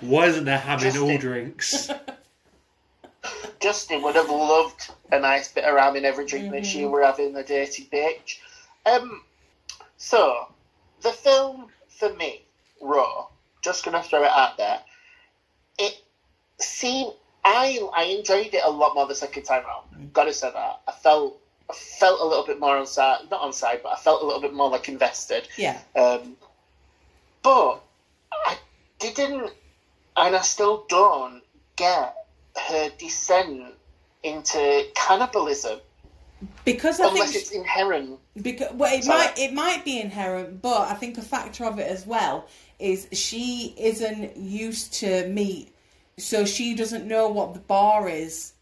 Why 0.00 0.26
isn't 0.26 0.44
there 0.44 0.58
ham 0.58 0.80
in 0.80 0.96
all 0.96 1.18
drinks? 1.18 1.90
Justin 3.60 4.02
would 4.02 4.14
have 4.14 4.30
loved 4.30 4.90
a 5.12 5.20
nice 5.20 5.52
bit 5.52 5.64
of 5.64 5.76
ham 5.76 5.96
in 5.96 6.04
every 6.04 6.24
drink 6.24 6.50
this 6.50 6.74
year. 6.74 6.88
We're 6.88 7.04
having, 7.04 7.34
the 7.34 7.42
dirty 7.42 7.88
bitch. 7.92 8.38
Um, 8.86 9.22
so, 9.98 10.48
the 11.02 11.12
film 11.12 11.66
for 11.88 12.12
me, 12.14 12.42
Raw, 12.80 13.26
just 13.62 13.84
gonna 13.84 14.02
throw 14.02 14.24
it 14.24 14.30
out 14.30 14.56
there, 14.56 14.80
it 15.78 16.00
seemed 16.58 17.12
I 17.44 17.78
I 17.94 18.04
enjoyed 18.04 18.54
it 18.54 18.62
a 18.64 18.70
lot 18.70 18.94
more 18.94 19.06
the 19.06 19.14
second 19.14 19.44
time 19.44 19.64
around. 19.64 20.12
Gotta 20.12 20.32
say 20.32 20.50
that. 20.50 20.80
I 20.86 20.92
felt 20.92 21.38
I 21.70 21.74
felt 21.74 22.20
a 22.20 22.24
little 22.24 22.44
bit 22.44 22.58
more 22.60 22.76
on 22.76 22.86
side 22.86 23.30
not 23.30 23.40
on 23.42 23.52
side, 23.52 23.80
but 23.82 23.90
I 23.90 23.96
felt 23.96 24.22
a 24.22 24.26
little 24.26 24.40
bit 24.40 24.52
more 24.54 24.70
like 24.70 24.88
invested. 24.88 25.48
yeah. 25.56 25.78
Um, 25.96 26.36
but 27.42 27.82
I 28.32 28.58
didn't, 28.98 29.50
and 30.16 30.36
I 30.36 30.40
still 30.42 30.84
don't 30.88 31.42
get 31.76 32.14
her 32.68 32.90
descent 32.98 33.74
into 34.22 34.86
cannibalism 34.94 35.80
Because 36.64 37.00
I 37.00 37.08
unless 37.08 37.32
think 37.32 37.42
it's 37.42 37.50
inherent. 37.52 38.18
Because 38.40 38.72
well, 38.74 38.92
it 38.92 39.04
Sorry. 39.04 39.18
might 39.18 39.38
it 39.38 39.52
might 39.52 39.84
be 39.84 40.00
inherent, 40.00 40.60
but 40.62 40.88
I 40.90 40.94
think 40.94 41.18
a 41.18 41.22
factor 41.22 41.64
of 41.64 41.78
it 41.78 41.86
as 41.86 42.06
well 42.06 42.46
is 42.78 43.08
she 43.12 43.74
isn't 43.78 44.36
used 44.36 44.94
to 44.94 45.28
meat, 45.28 45.74
so 46.18 46.44
she 46.44 46.74
doesn't 46.74 47.06
know 47.06 47.28
what 47.28 47.54
the 47.54 47.60
bar 47.60 48.08
is. 48.08 48.52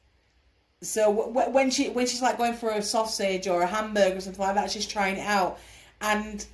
So 0.80 1.10
when 1.10 1.70
she 1.70 1.88
when 1.88 2.06
she's 2.06 2.22
like 2.22 2.38
going 2.38 2.54
for 2.54 2.70
a 2.70 2.82
sausage 2.82 3.48
or 3.48 3.62
a 3.62 3.66
hamburger 3.66 4.18
or 4.18 4.20
something 4.20 4.44
like 4.44 4.54
that, 4.54 4.70
she's 4.70 4.86
trying 4.86 5.16
it 5.16 5.26
out, 5.26 5.58
and 6.00 6.46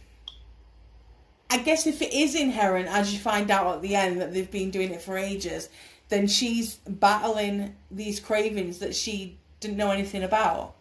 I 1.51 1.59
guess 1.59 1.87
if 1.87 2.01
it 2.01 2.13
is 2.15 2.35
inherent, 2.35 2.89
as 2.89 3.13
you 3.13 3.19
find 3.19 3.51
out 3.51 3.77
at 3.77 3.83
the 3.83 3.95
end 3.95 4.21
that 4.21 4.33
they've 4.33 4.51
been 4.51 4.71
doing 4.71 4.93
it 4.93 5.03
for 5.03 5.19
ages, 5.19 5.69
then 6.09 6.27
she's 6.27 6.77
battling 6.87 7.77
these 7.91 8.19
cravings 8.19 8.79
that 8.79 8.95
she 8.95 9.37
didn't 9.61 9.77
know 9.77 9.91
anything 9.91 10.23
about. 10.23 10.75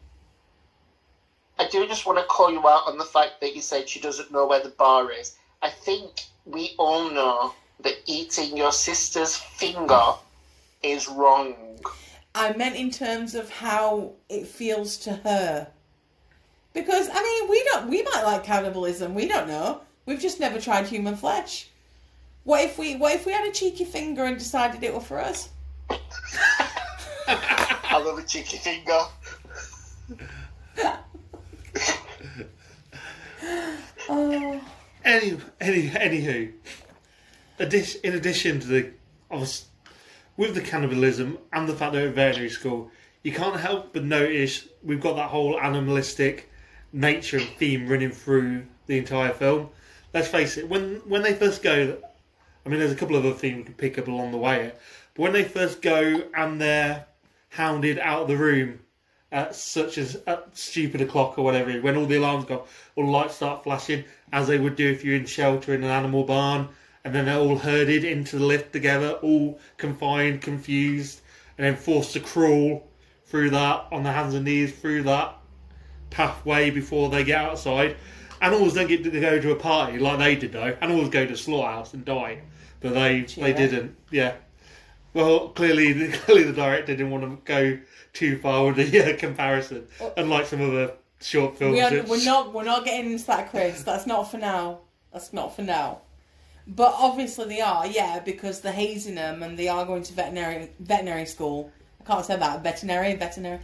I 1.60 1.68
do 1.68 1.86
just 1.86 2.06
want 2.06 2.18
to 2.20 2.26
call 2.26 2.52
you 2.52 2.60
out 2.60 2.88
on 2.88 2.98
the 2.98 3.04
fact 3.04 3.42
that 3.42 3.56
you 3.56 3.62
said 3.62 3.88
she 3.88 4.00
doesn't 4.00 4.32
know 4.32 4.48
where 4.48 4.64
the 4.64 4.70
bar 4.70 5.12
is. 5.12 5.36
I 5.62 5.70
think 5.70 6.24
we 6.46 6.76
all 6.78 7.10
know 7.12 7.54
that 7.82 7.96
eating 8.06 8.58
your 8.58 8.72
sister's 8.72 9.36
finger 9.36 10.14
is 10.82 11.08
wrong. 11.08 11.56
I 12.36 12.54
meant 12.54 12.76
in 12.76 12.90
terms 12.90 13.36
of 13.36 13.50
how 13.50 14.14
it 14.30 14.48
feels 14.48 14.98
to 15.00 15.14
her. 15.14 15.68
Because 16.74 17.08
I 17.12 17.22
mean, 17.22 17.50
we 17.50 17.64
don't. 17.72 17.88
We 17.90 18.02
might 18.04 18.24
like 18.24 18.44
cannibalism. 18.44 19.14
We 19.14 19.28
don't 19.28 19.48
know. 19.48 19.82
We've 20.06 20.20
just 20.20 20.40
never 20.40 20.60
tried 20.60 20.88
human 20.88 21.16
flesh. 21.16 21.68
What 22.44 22.64
if 22.64 22.78
we? 22.78 22.96
What 22.96 23.14
if 23.16 23.26
we 23.26 23.32
had 23.32 23.48
a 23.48 23.52
cheeky 23.52 23.86
finger 23.86 24.24
and 24.26 24.38
decided 24.38 24.84
it 24.84 24.94
were 24.94 25.00
for 25.00 25.20
us? 25.20 25.50
I 27.28 28.02
love 28.04 28.18
a 28.18 28.24
cheeky 28.24 28.58
finger. 28.58 29.00
Oh, 34.10 34.62
Any, 35.06 35.38
any, 35.62 35.90
anywho, 35.90 36.52
addi- 37.60 38.02
in 38.02 38.14
addition 38.14 38.60
to 38.60 38.68
the, 38.68 38.92
obvious, 39.32 39.66
with 40.38 40.56
the 40.56 40.62
cannibalism 40.62 41.38
and 41.52 41.68
the 41.68 41.76
fact 41.76 41.94
they're 41.94 42.08
at 42.08 42.16
veterinary 42.16 42.50
school, 42.50 42.90
you 43.24 43.32
can't 43.32 43.60
help 43.60 43.94
but 43.94 44.04
notice 44.04 44.68
we've 44.84 45.02
got 45.02 45.16
that 45.16 45.30
whole 45.30 45.60
animalistic 45.60 46.50
nature 46.92 47.38
and 47.38 47.48
theme 47.58 47.88
running 47.88 48.12
through 48.12 48.66
the 48.88 48.98
entire 48.98 49.34
film. 49.34 49.70
Let's 50.14 50.28
face 50.28 50.58
it, 50.58 50.70
when 50.70 51.02
when 51.08 51.24
they 51.24 51.34
first 51.34 51.64
go, 51.64 51.98
I 52.66 52.70
mean, 52.70 52.80
there's 52.80 52.92
a 52.92 52.96
couple 52.96 53.16
of 53.16 53.26
other 53.26 53.36
themes 53.36 53.58
we 53.58 53.64
can 53.64 53.74
pick 53.74 53.98
up 53.98 54.08
along 54.08 54.32
the 54.32 54.38
way, 54.38 54.74
but 55.16 55.22
when 55.22 55.34
they 55.34 55.44
first 55.44 55.82
go 55.82 56.24
and 56.36 56.62
they're 56.62 57.06
hounded 57.50 58.00
out 58.00 58.24
of 58.24 58.28
the 58.28 58.38
room 58.38 58.80
at 59.32 59.56
such 59.56 59.98
as 59.98 60.22
at 60.28 60.56
stupid 60.56 61.02
o'clock 61.02 61.38
or 61.38 61.44
whatever, 61.44 61.72
when 61.82 61.98
all 61.98 62.06
the 62.06 62.18
alarms 62.18 62.46
go, 62.46 62.66
all 62.96 63.06
the 63.06 63.12
lights 63.12 63.36
start 63.36 63.64
flashing, 63.64 64.04
as 64.32 64.48
they 64.48 64.60
would 64.60 64.76
do 64.76 64.92
if 64.92 65.04
you're 65.04 65.16
in 65.16 65.26
shelter 65.26 65.74
in 65.74 65.84
an 65.84 65.90
animal 65.90 66.24
barn, 66.24 66.70
and 67.06 67.14
then 67.14 67.26
they're 67.26 67.40
all 67.40 67.58
herded 67.58 68.04
into 68.04 68.38
the 68.38 68.46
lift 68.46 68.72
together, 68.74 69.12
all 69.22 69.60
confined, 69.78 70.42
confused, 70.42 71.22
and 71.58 71.66
then 71.66 71.76
forced 71.76 72.14
to 72.14 72.20
crawl 72.20 72.88
through 73.26 73.50
that 73.50 73.88
on 73.92 74.04
their 74.04 74.14
hands 74.14 74.34
and 74.34 74.46
knees 74.46 74.72
through 74.74 75.04
that 75.04 75.36
pathway 76.10 76.70
before 76.70 77.10
they 77.10 77.24
get 77.24 77.44
outside. 77.44 77.98
Animals 78.42 78.74
don't 78.74 78.88
get 78.88 79.04
to 79.04 79.10
go 79.10 79.40
to 79.40 79.52
a 79.52 79.56
party 79.56 79.98
like 80.00 80.20
they 80.20 80.36
did 80.36 80.52
though. 80.52 80.76
Animals 80.82 81.10
go 81.10 81.26
to 81.26 81.36
slaughterhouse 81.36 81.94
and 81.94 82.06
die, 82.06 82.42
but 82.80 82.94
they 82.94 83.22
they 83.22 83.54
didn't. 83.54 83.96
Yeah. 84.12 84.36
Well, 85.14 85.50
clearly, 85.50 86.10
clearly 86.12 86.44
the 86.44 86.54
director 86.54 86.96
didn't 86.96 87.12
want 87.12 87.24
to 87.24 87.38
go 87.46 87.80
too 88.14 88.38
far 88.40 88.66
with 88.68 88.76
the 88.92 89.14
uh, 89.14 89.18
comparison, 89.18 89.88
unlike 90.18 90.46
some 90.46 90.62
other 90.62 90.94
short 91.22 91.58
films. 91.58 91.74
we 91.74 91.82
are, 91.82 91.92
which- 91.92 92.08
we're 92.10 92.26
not. 92.26 92.54
We're 92.54 92.64
not 92.64 92.86
getting 92.86 93.12
into 93.12 93.26
that, 93.28 93.50
Chris. 93.50 93.84
That's 93.84 94.06
not 94.06 94.30
for 94.30 94.38
now. 94.38 94.80
That's 95.12 95.32
not 95.34 95.56
for 95.56 95.62
now. 95.62 96.02
But 96.68 96.96
obviously 96.98 97.46
they 97.46 97.62
are, 97.62 97.86
yeah, 97.86 98.20
because 98.20 98.62
they're 98.62 98.72
hazing 98.72 99.16
them 99.16 99.44
and 99.44 99.60
they 99.60 99.68
are 99.68 99.86
going 99.86 100.04
to 100.04 100.14
veterinary 100.14 100.70
veterinary 100.80 101.26
school. 101.26 101.72
I 102.02 102.06
can't 102.06 102.26
say 102.26 102.38
that 102.38 102.64
veterinary 102.64 103.16
veterinary. 103.16 103.60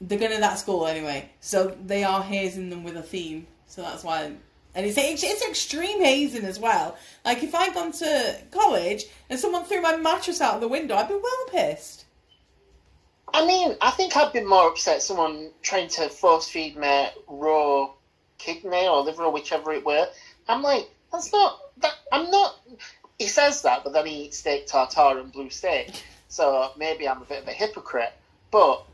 They're 0.00 0.18
going 0.18 0.32
to 0.32 0.40
that 0.40 0.58
school 0.58 0.86
anyway, 0.86 1.30
so 1.40 1.76
they 1.84 2.04
are 2.04 2.22
hazing 2.22 2.70
them 2.70 2.84
with 2.84 2.96
a 2.96 3.02
theme. 3.02 3.46
So 3.66 3.82
that's 3.82 4.04
why, 4.04 4.32
and 4.74 4.86
it's 4.86 4.96
it's, 4.96 5.24
it's 5.24 5.46
extreme 5.48 6.00
hazing 6.02 6.44
as 6.44 6.60
well. 6.60 6.96
Like 7.24 7.42
if 7.42 7.54
I'd 7.54 7.74
gone 7.74 7.92
to 7.92 8.36
college 8.50 9.06
and 9.28 9.40
someone 9.40 9.64
threw 9.64 9.80
my 9.80 9.96
mattress 9.96 10.40
out 10.40 10.60
the 10.60 10.68
window, 10.68 10.96
I'd 10.96 11.08
be 11.08 11.14
well 11.14 11.46
pissed. 11.50 12.04
I 13.34 13.44
mean, 13.44 13.76
I 13.80 13.90
think 13.90 14.16
I'd 14.16 14.32
be 14.32 14.40
more 14.40 14.68
upset 14.68 15.02
someone 15.02 15.50
trying 15.62 15.88
to 15.90 16.08
force 16.08 16.48
feed 16.48 16.76
me 16.76 17.08
raw 17.26 17.90
kidney 18.38 18.86
or 18.86 19.00
liver 19.00 19.24
or 19.24 19.32
whichever 19.32 19.72
it 19.72 19.84
were. 19.84 20.06
I'm 20.48 20.62
like, 20.62 20.88
that's 21.12 21.32
not 21.32 21.60
that. 21.78 21.94
I'm 22.12 22.30
not. 22.30 22.60
He 23.18 23.26
says 23.26 23.62
that, 23.62 23.82
but 23.84 23.92
then 23.92 24.06
he 24.06 24.24
eats 24.24 24.38
steak 24.38 24.66
tartare 24.66 25.18
and 25.18 25.32
blue 25.32 25.50
steak. 25.50 26.02
So 26.28 26.72
maybe 26.76 27.08
I'm 27.08 27.22
a 27.22 27.24
bit 27.24 27.42
of 27.42 27.48
a 27.48 27.52
hypocrite. 27.52 28.12
But 28.50 28.84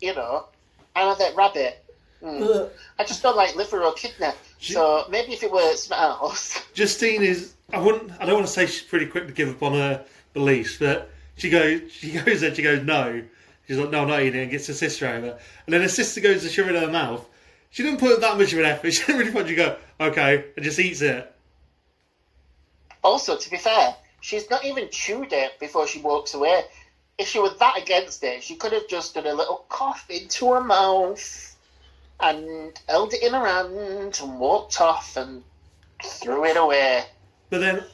you 0.00 0.14
know, 0.14 0.46
I 0.94 1.04
know 1.04 1.14
that 1.16 1.34
rabbit. 1.36 1.84
Mm. 2.22 2.70
I 2.98 3.04
just 3.04 3.22
don't 3.22 3.36
like 3.36 3.56
liver 3.56 3.82
or 3.82 3.92
kidney. 3.94 4.28
So 4.60 5.06
maybe 5.10 5.32
if 5.32 5.42
it 5.42 5.50
were 5.50 5.74
something 5.74 5.98
else. 5.98 6.64
Justine 6.74 7.22
is. 7.22 7.54
I 7.72 7.78
wouldn't. 7.78 8.12
I 8.20 8.26
don't 8.26 8.34
want 8.34 8.46
to 8.46 8.52
say 8.52 8.66
she's 8.66 8.82
pretty 8.82 9.06
quick 9.06 9.26
to 9.26 9.32
give 9.32 9.48
up 9.48 9.62
on 9.62 9.72
her 9.72 10.04
beliefs, 10.34 10.78
but 10.78 11.10
she 11.36 11.50
goes. 11.50 11.90
She 11.90 12.12
goes 12.12 12.40
there. 12.40 12.54
She 12.54 12.62
goes 12.62 12.82
no. 12.84 13.22
She's 13.66 13.78
like, 13.78 13.90
no, 13.90 14.02
I'm 14.02 14.08
not 14.08 14.22
eating 14.22 14.40
it, 14.40 14.42
and 14.42 14.50
gets 14.50 14.66
her 14.66 14.74
sister 14.74 15.06
over. 15.06 15.38
And 15.66 15.72
then 15.72 15.82
her 15.82 15.88
sister 15.88 16.20
goes 16.20 16.42
to 16.42 16.48
shove 16.48 16.68
it 16.68 16.74
in 16.74 16.82
her 16.82 16.90
mouth. 16.90 17.26
She 17.70 17.82
didn't 17.82 18.00
put 18.00 18.20
that 18.20 18.36
much 18.36 18.52
of 18.52 18.58
an 18.58 18.66
effort. 18.66 18.92
She 18.92 19.04
didn't 19.06 19.18
really 19.18 19.30
want 19.30 19.48
you 19.48 19.56
to 19.56 19.62
go, 19.62 19.76
okay, 19.98 20.44
and 20.56 20.64
just 20.64 20.78
eats 20.78 21.00
it. 21.00 21.31
Also, 23.02 23.36
to 23.36 23.50
be 23.50 23.56
fair, 23.56 23.94
she's 24.20 24.48
not 24.50 24.64
even 24.64 24.88
chewed 24.90 25.32
it 25.32 25.58
before 25.58 25.86
she 25.86 26.00
walks 26.00 26.34
away. 26.34 26.62
If 27.18 27.28
she 27.28 27.38
was 27.38 27.58
that 27.58 27.78
against 27.78 28.22
it, 28.24 28.42
she 28.42 28.56
could 28.56 28.72
have 28.72 28.88
just 28.88 29.14
done 29.14 29.26
a 29.26 29.34
little 29.34 29.64
cough 29.68 30.06
into 30.08 30.52
her 30.52 30.62
mouth 30.62 31.56
and 32.20 32.80
held 32.88 33.12
it 33.12 33.22
in 33.22 33.32
her 33.34 33.46
hand 33.46 34.18
and 34.22 34.38
walked 34.38 34.80
off 34.80 35.16
and 35.16 35.42
threw 36.02 36.44
it 36.44 36.56
away. 36.56 37.04
But 37.50 37.58
then, 37.58 37.84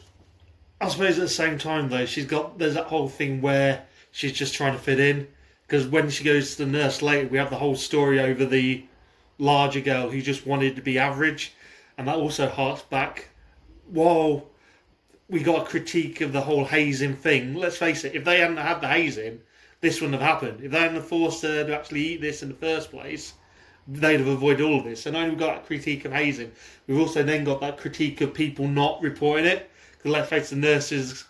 I 0.81 0.89
suppose 0.89 1.19
at 1.19 1.23
the 1.23 1.29
same 1.29 1.59
time, 1.59 1.89
though, 1.89 2.07
she's 2.07 2.27
got 2.27 2.59
there's 2.59 2.75
that 2.75 2.87
whole 2.87 3.09
thing 3.09 3.41
where 3.41 3.87
she's 4.13 4.33
just 4.33 4.55
trying 4.55 4.75
to 4.75 4.79
fit 4.79 5.01
in. 5.01 5.27
Because 5.67 5.87
when 5.87 6.09
she 6.09 6.25
goes 6.25 6.57
to 6.57 6.65
the 6.65 6.71
nurse 6.71 7.03
later, 7.03 7.29
we 7.29 7.39
have 7.39 7.51
the 7.51 7.57
whole 7.57 7.77
story 7.77 8.21
over 8.21 8.47
the 8.47 8.85
larger 9.39 9.81
girl 9.81 10.11
who 10.11 10.23
just 10.23 10.47
wanted 10.47 10.77
to 10.77 10.83
be 10.83 10.99
average, 10.99 11.53
and 11.97 12.09
that 12.09 12.17
also 12.17 12.49
harks 12.49 12.83
back. 12.83 13.29
While 13.91 14.48
we 15.29 15.41
got 15.41 15.67
a 15.67 15.69
critique 15.69 16.21
of 16.21 16.33
the 16.33 16.41
whole 16.41 16.65
hazing 16.65 17.15
thing, 17.15 17.55
let's 17.55 17.77
face 17.77 18.05
it, 18.05 18.15
if 18.15 18.25
they 18.25 18.41
hadn't 18.41 18.57
had 18.57 18.81
the 18.81 18.89
hazing, 18.89 19.41
this 19.81 20.01
wouldn't 20.01 20.21
have 20.21 20.29
happened. 20.29 20.61
If 20.63 20.73
they 20.73 20.81
hadn't 20.81 21.03
forced 21.03 21.43
her 21.43 21.65
to 21.65 21.77
actually 21.77 22.01
eat 22.01 22.21
this 22.21 22.43
in 22.43 22.49
the 22.49 22.55
first 22.55 22.91
place, 22.91 23.35
they'd 23.87 24.21
have 24.21 24.29
avoided 24.29 24.63
all 24.63 24.79
of 24.79 24.85
this. 24.85 25.07
And 25.07 25.17
only 25.17 25.31
we've 25.31 25.39
got 25.39 25.59
a 25.59 25.67
critique 25.67 26.05
of 26.05 26.13
hazing. 26.13 26.53
We've 26.87 26.99
also 26.99 27.23
then 27.23 27.45
got 27.45 27.61
that 27.61 27.79
critique 27.79 28.21
of 28.21 28.35
people 28.35 28.67
not 28.67 29.03
reporting 29.03 29.47
it. 29.47 29.71
Because 29.93 30.13
let's 30.13 30.29
face 30.29 30.53
it, 30.53 30.57
the 30.57 30.61
nurses 30.61 31.25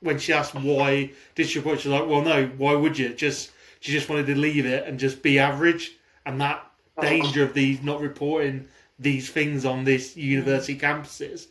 when 0.00 0.18
she 0.18 0.32
asked 0.32 0.54
why 0.54 1.10
did 1.34 1.46
she 1.46 1.58
report, 1.58 1.80
she's 1.80 1.90
like, 1.90 2.06
well, 2.06 2.22
no, 2.22 2.46
why 2.56 2.74
would 2.74 2.98
you? 2.98 3.14
Just 3.14 3.50
she 3.80 3.92
just 3.92 4.08
wanted 4.08 4.26
to 4.26 4.34
leave 4.34 4.66
it 4.66 4.86
and 4.86 4.98
just 4.98 5.22
be 5.22 5.38
average, 5.38 5.96
and 6.24 6.40
that 6.40 6.64
oh. 6.96 7.02
danger 7.02 7.42
of 7.42 7.54
these 7.54 7.82
not 7.82 8.00
reporting 8.00 8.68
these 8.98 9.30
things 9.30 9.64
on 9.64 9.84
this 9.84 10.16
university 10.16 10.78
campuses. 10.78 11.48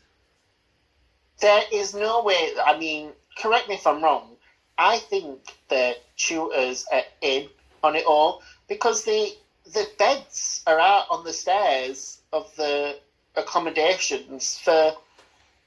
There 1.41 1.63
is 1.71 1.93
no 1.93 2.23
way. 2.23 2.51
I 2.63 2.77
mean, 2.77 3.11
correct 3.38 3.67
me 3.67 3.75
if 3.75 3.86
I'm 3.86 4.03
wrong. 4.03 4.36
I 4.77 4.97
think 4.97 5.39
the 5.69 5.95
tutors 6.17 6.86
are 6.91 7.03
in 7.21 7.47
on 7.83 7.95
it 7.95 8.05
all 8.05 8.41
because 8.67 9.03
the 9.03 9.33
the 9.73 9.88
beds 9.97 10.61
are 10.67 10.79
out 10.79 11.05
on 11.09 11.23
the 11.23 11.33
stairs 11.33 12.19
of 12.33 12.53
the 12.55 12.97
accommodations 13.36 14.57
for 14.57 14.93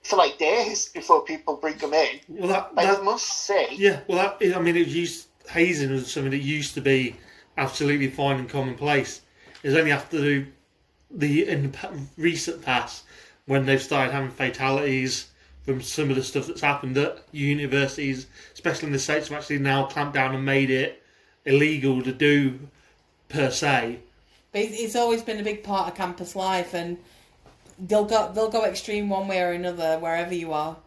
for 0.03 0.17
like 0.17 0.39
days 0.39 0.89
before 0.89 1.25
people 1.25 1.57
bring 1.57 1.77
them 1.79 1.93
in. 1.93 2.21
Well, 2.29 2.49
that, 2.49 2.71
I 2.77 2.87
that 2.87 3.05
must 3.05 3.27
say, 3.27 3.69
yeah, 3.73 4.01
well, 4.09 4.19
that, 4.19 4.57
I 4.57 4.61
mean, 4.61 4.77
it 4.77 4.89
used 4.89 5.27
hazing 5.49 5.91
was 5.91 6.13
something 6.13 6.31
that 6.31 6.39
used 6.39 6.75
to 6.75 6.81
be 6.81 7.17
absolutely 7.57 8.09
fine 8.09 8.39
and 8.39 8.49
commonplace. 8.49 9.23
It's 9.63 9.77
only 9.77 9.93
after 9.93 10.21
the, 10.21 10.47
the 11.11 11.49
in 11.49 11.73
the 11.73 11.91
recent 12.17 12.63
past 12.63 13.05
when 13.47 13.67
they've 13.67 13.83
started 13.83 14.13
having 14.13 14.31
fatalities 14.31 15.29
from 15.69 15.83
some 15.83 16.09
of 16.09 16.17
the 16.17 16.25
stuff 16.25 16.47
that's 16.47 16.63
happened 16.63 16.97
that 16.97 17.19
universities, 17.31 18.27
especially 18.55 18.87
in 18.87 18.93
the 18.95 18.99
states, 18.99 19.29
have 19.29 19.37
actually 19.37 19.59
now 19.59 19.85
clamped 19.85 20.15
down 20.15 20.35
and 20.35 20.43
made 20.43 20.71
it 20.71 21.03
illegal 21.45 22.03
to 22.03 22.11
do 22.11 22.59
per 23.29 23.51
se. 23.51 23.99
But 24.51 24.63
it's 24.63 24.81
it's 24.81 24.97
always 24.97 25.23
been 25.23 25.39
a 25.39 25.43
big 25.43 25.63
part 25.63 25.87
of 25.87 25.95
campus 25.95 26.35
life, 26.35 26.73
and 26.73 26.97
they'll 27.79 28.07
go 28.07 28.33
they'll 28.33 28.49
go 28.49 28.65
extreme 28.65 29.11
one 29.11 29.29
way 29.29 29.43
or 29.43 29.53
another 29.53 29.99
wherever 29.99 30.33
you 30.33 30.55
are. 30.55 30.79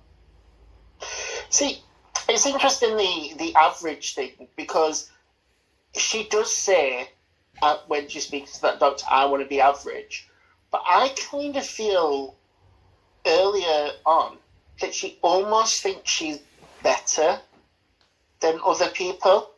See, 1.51 1.83
it's 2.27 2.47
interesting 2.47 2.97
the 2.97 3.33
the 3.37 3.53
average 3.53 4.15
thing 4.15 4.47
because 4.55 5.11
she 5.95 6.27
does 6.27 6.51
say 6.51 7.07
uh, 7.61 7.77
when 7.85 8.09
she 8.09 8.19
speaks 8.19 8.53
to 8.53 8.61
that 8.63 8.79
doctor, 8.79 9.05
"I 9.07 9.25
want 9.25 9.43
to 9.43 9.47
be 9.47 9.61
average," 9.61 10.27
but 10.71 10.81
I 10.87 11.13
kind 11.29 11.55
of 11.55 11.67
feel 11.67 12.35
earlier 13.27 13.91
on 14.07 14.39
that 14.79 14.93
she 14.93 15.17
almost 15.21 15.81
thinks 15.81 16.09
she's 16.09 16.39
better 16.83 17.39
than 18.39 18.59
other 18.65 18.89
people. 18.89 19.51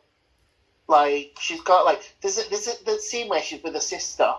Like 0.86 1.30
she's 1.40 1.60
got 1.62 1.84
like 1.84 2.02
there's 2.20 2.38
a, 2.38 2.48
there's 2.50 2.68
a, 2.68 2.84
the 2.84 2.98
scene 2.98 3.28
where 3.28 3.40
she's 3.42 3.62
with 3.62 3.74
her 3.74 3.80
sister, 3.80 4.34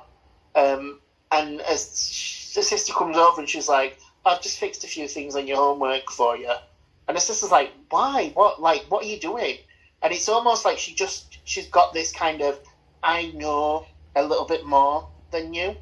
um, 0.55 0.99
and 1.31 1.59
as 1.61 2.51
the 2.55 2.61
sister 2.61 2.93
comes 2.93 3.17
over 3.17 3.41
and 3.41 3.49
she's 3.49 3.67
like, 3.67 3.97
"I've 4.25 4.41
just 4.41 4.59
fixed 4.59 4.83
a 4.83 4.87
few 4.87 5.07
things 5.07 5.35
on 5.35 5.47
your 5.47 5.57
homework 5.57 6.11
for 6.11 6.37
you," 6.37 6.51
and 7.07 7.17
the 7.17 7.21
sister's 7.21 7.51
like, 7.51 7.71
"Why? 7.89 8.29
What? 8.35 8.61
Like, 8.61 8.85
what 8.89 9.03
are 9.03 9.07
you 9.07 9.17
doing?" 9.17 9.57
And 10.03 10.13
it's 10.13 10.29
almost 10.29 10.65
like 10.65 10.77
she 10.77 10.93
just 10.93 11.39
she's 11.45 11.67
got 11.67 11.93
this 11.93 12.11
kind 12.11 12.41
of 12.41 12.59
I 13.01 13.31
know 13.33 13.85
a 14.15 14.23
little 14.23 14.45
bit 14.45 14.63
more 14.63 15.07
than 15.31 15.53
you. 15.53 15.75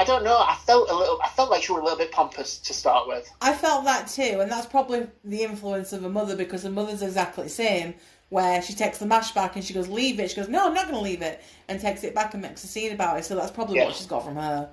I 0.00 0.04
don't 0.04 0.22
know. 0.22 0.36
I 0.38 0.56
felt 0.66 0.88
a 0.90 0.94
little. 0.94 1.18
I 1.22 1.28
felt 1.30 1.50
like 1.50 1.62
she 1.62 1.72
was 1.72 1.80
a 1.80 1.84
little 1.84 1.98
bit 1.98 2.12
pompous 2.12 2.58
to 2.58 2.72
start 2.72 3.08
with. 3.08 3.28
I 3.40 3.52
felt 3.52 3.84
that 3.84 4.06
too, 4.08 4.38
and 4.40 4.50
that's 4.50 4.66
probably 4.66 5.06
the 5.24 5.42
influence 5.42 5.92
of 5.92 6.02
her 6.02 6.08
mother 6.08 6.36
because 6.36 6.62
her 6.62 6.70
mother's 6.70 7.02
exactly 7.02 7.44
the 7.44 7.50
same. 7.50 7.94
Where 8.30 8.60
she 8.60 8.74
takes 8.74 8.98
the 8.98 9.06
mash 9.06 9.32
back 9.32 9.56
and 9.56 9.64
she 9.64 9.72
goes, 9.74 9.88
"Leave 9.88 10.20
it." 10.20 10.30
She 10.30 10.36
goes, 10.36 10.48
"No, 10.48 10.66
I'm 10.66 10.74
not 10.74 10.84
going 10.84 10.96
to 10.98 11.00
leave 11.02 11.22
it," 11.22 11.42
and 11.68 11.80
takes 11.80 12.04
it 12.04 12.14
back 12.14 12.34
and 12.34 12.42
makes 12.42 12.62
a 12.62 12.66
scene 12.68 12.92
about 12.92 13.18
it. 13.18 13.24
So 13.24 13.34
that's 13.34 13.50
probably 13.50 13.76
Yeah. 13.78 13.86
what 13.86 13.94
she's 13.96 14.06
got 14.06 14.24
from 14.24 14.36
her. 14.36 14.68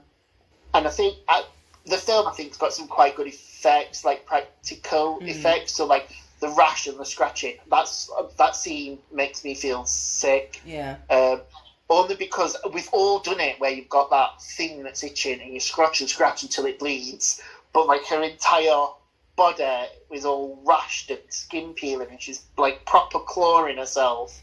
And 0.74 0.86
I 0.86 0.90
think 0.90 1.18
I, 1.30 1.44
the 1.86 1.98
film, 1.98 2.28
I 2.28 2.32
think, 2.34 2.50
has 2.50 2.58
got 2.58 2.74
some 2.74 2.88
quite 2.88 3.16
good 3.16 3.28
effects, 3.28 4.04
like 4.04 4.26
practical 4.26 5.20
effects. 5.22 5.72
So, 5.74 5.86
like 5.86 6.10
the 6.42 6.50
rash 6.50 6.86
and 6.88 7.00
the 7.00 7.06
scratching. 7.06 7.56
That's 7.72 8.12
that 8.38 8.56
scene 8.58 9.00
makes 9.12 9.44
me 9.46 9.56
feel 9.56 9.86
sick. 9.86 10.62
Yeah, 10.66 10.98
Um, 11.10 11.42
only 11.90 12.16
because 12.16 12.58
we've 12.74 12.90
all 12.92 13.20
done 13.20 13.40
it, 13.40 13.60
where 13.60 13.72
you've 13.72 13.90
got 13.90 14.10
that 14.10 14.42
thing 14.42 14.84
that's 14.84 15.04
itching 15.04 15.42
and 15.42 15.54
you 15.54 15.60
scratch 15.60 16.02
and 16.02 16.10
scratch 16.10 16.44
until 16.44 16.66
it 16.66 16.80
bleeds. 16.80 17.42
But 17.74 17.88
like 17.88 18.06
her 18.08 18.24
entire 18.24 18.88
body 19.36 19.88
is 20.12 20.26
all 20.26 20.62
rashed 20.66 21.10
and 21.10 21.20
skin 21.30 21.74
peeling, 21.74 22.10
and 22.10 22.22
she's 22.22 22.44
like 22.58 22.86
proper 22.86 23.20
clawing 23.20 23.78
herself. 23.78 24.42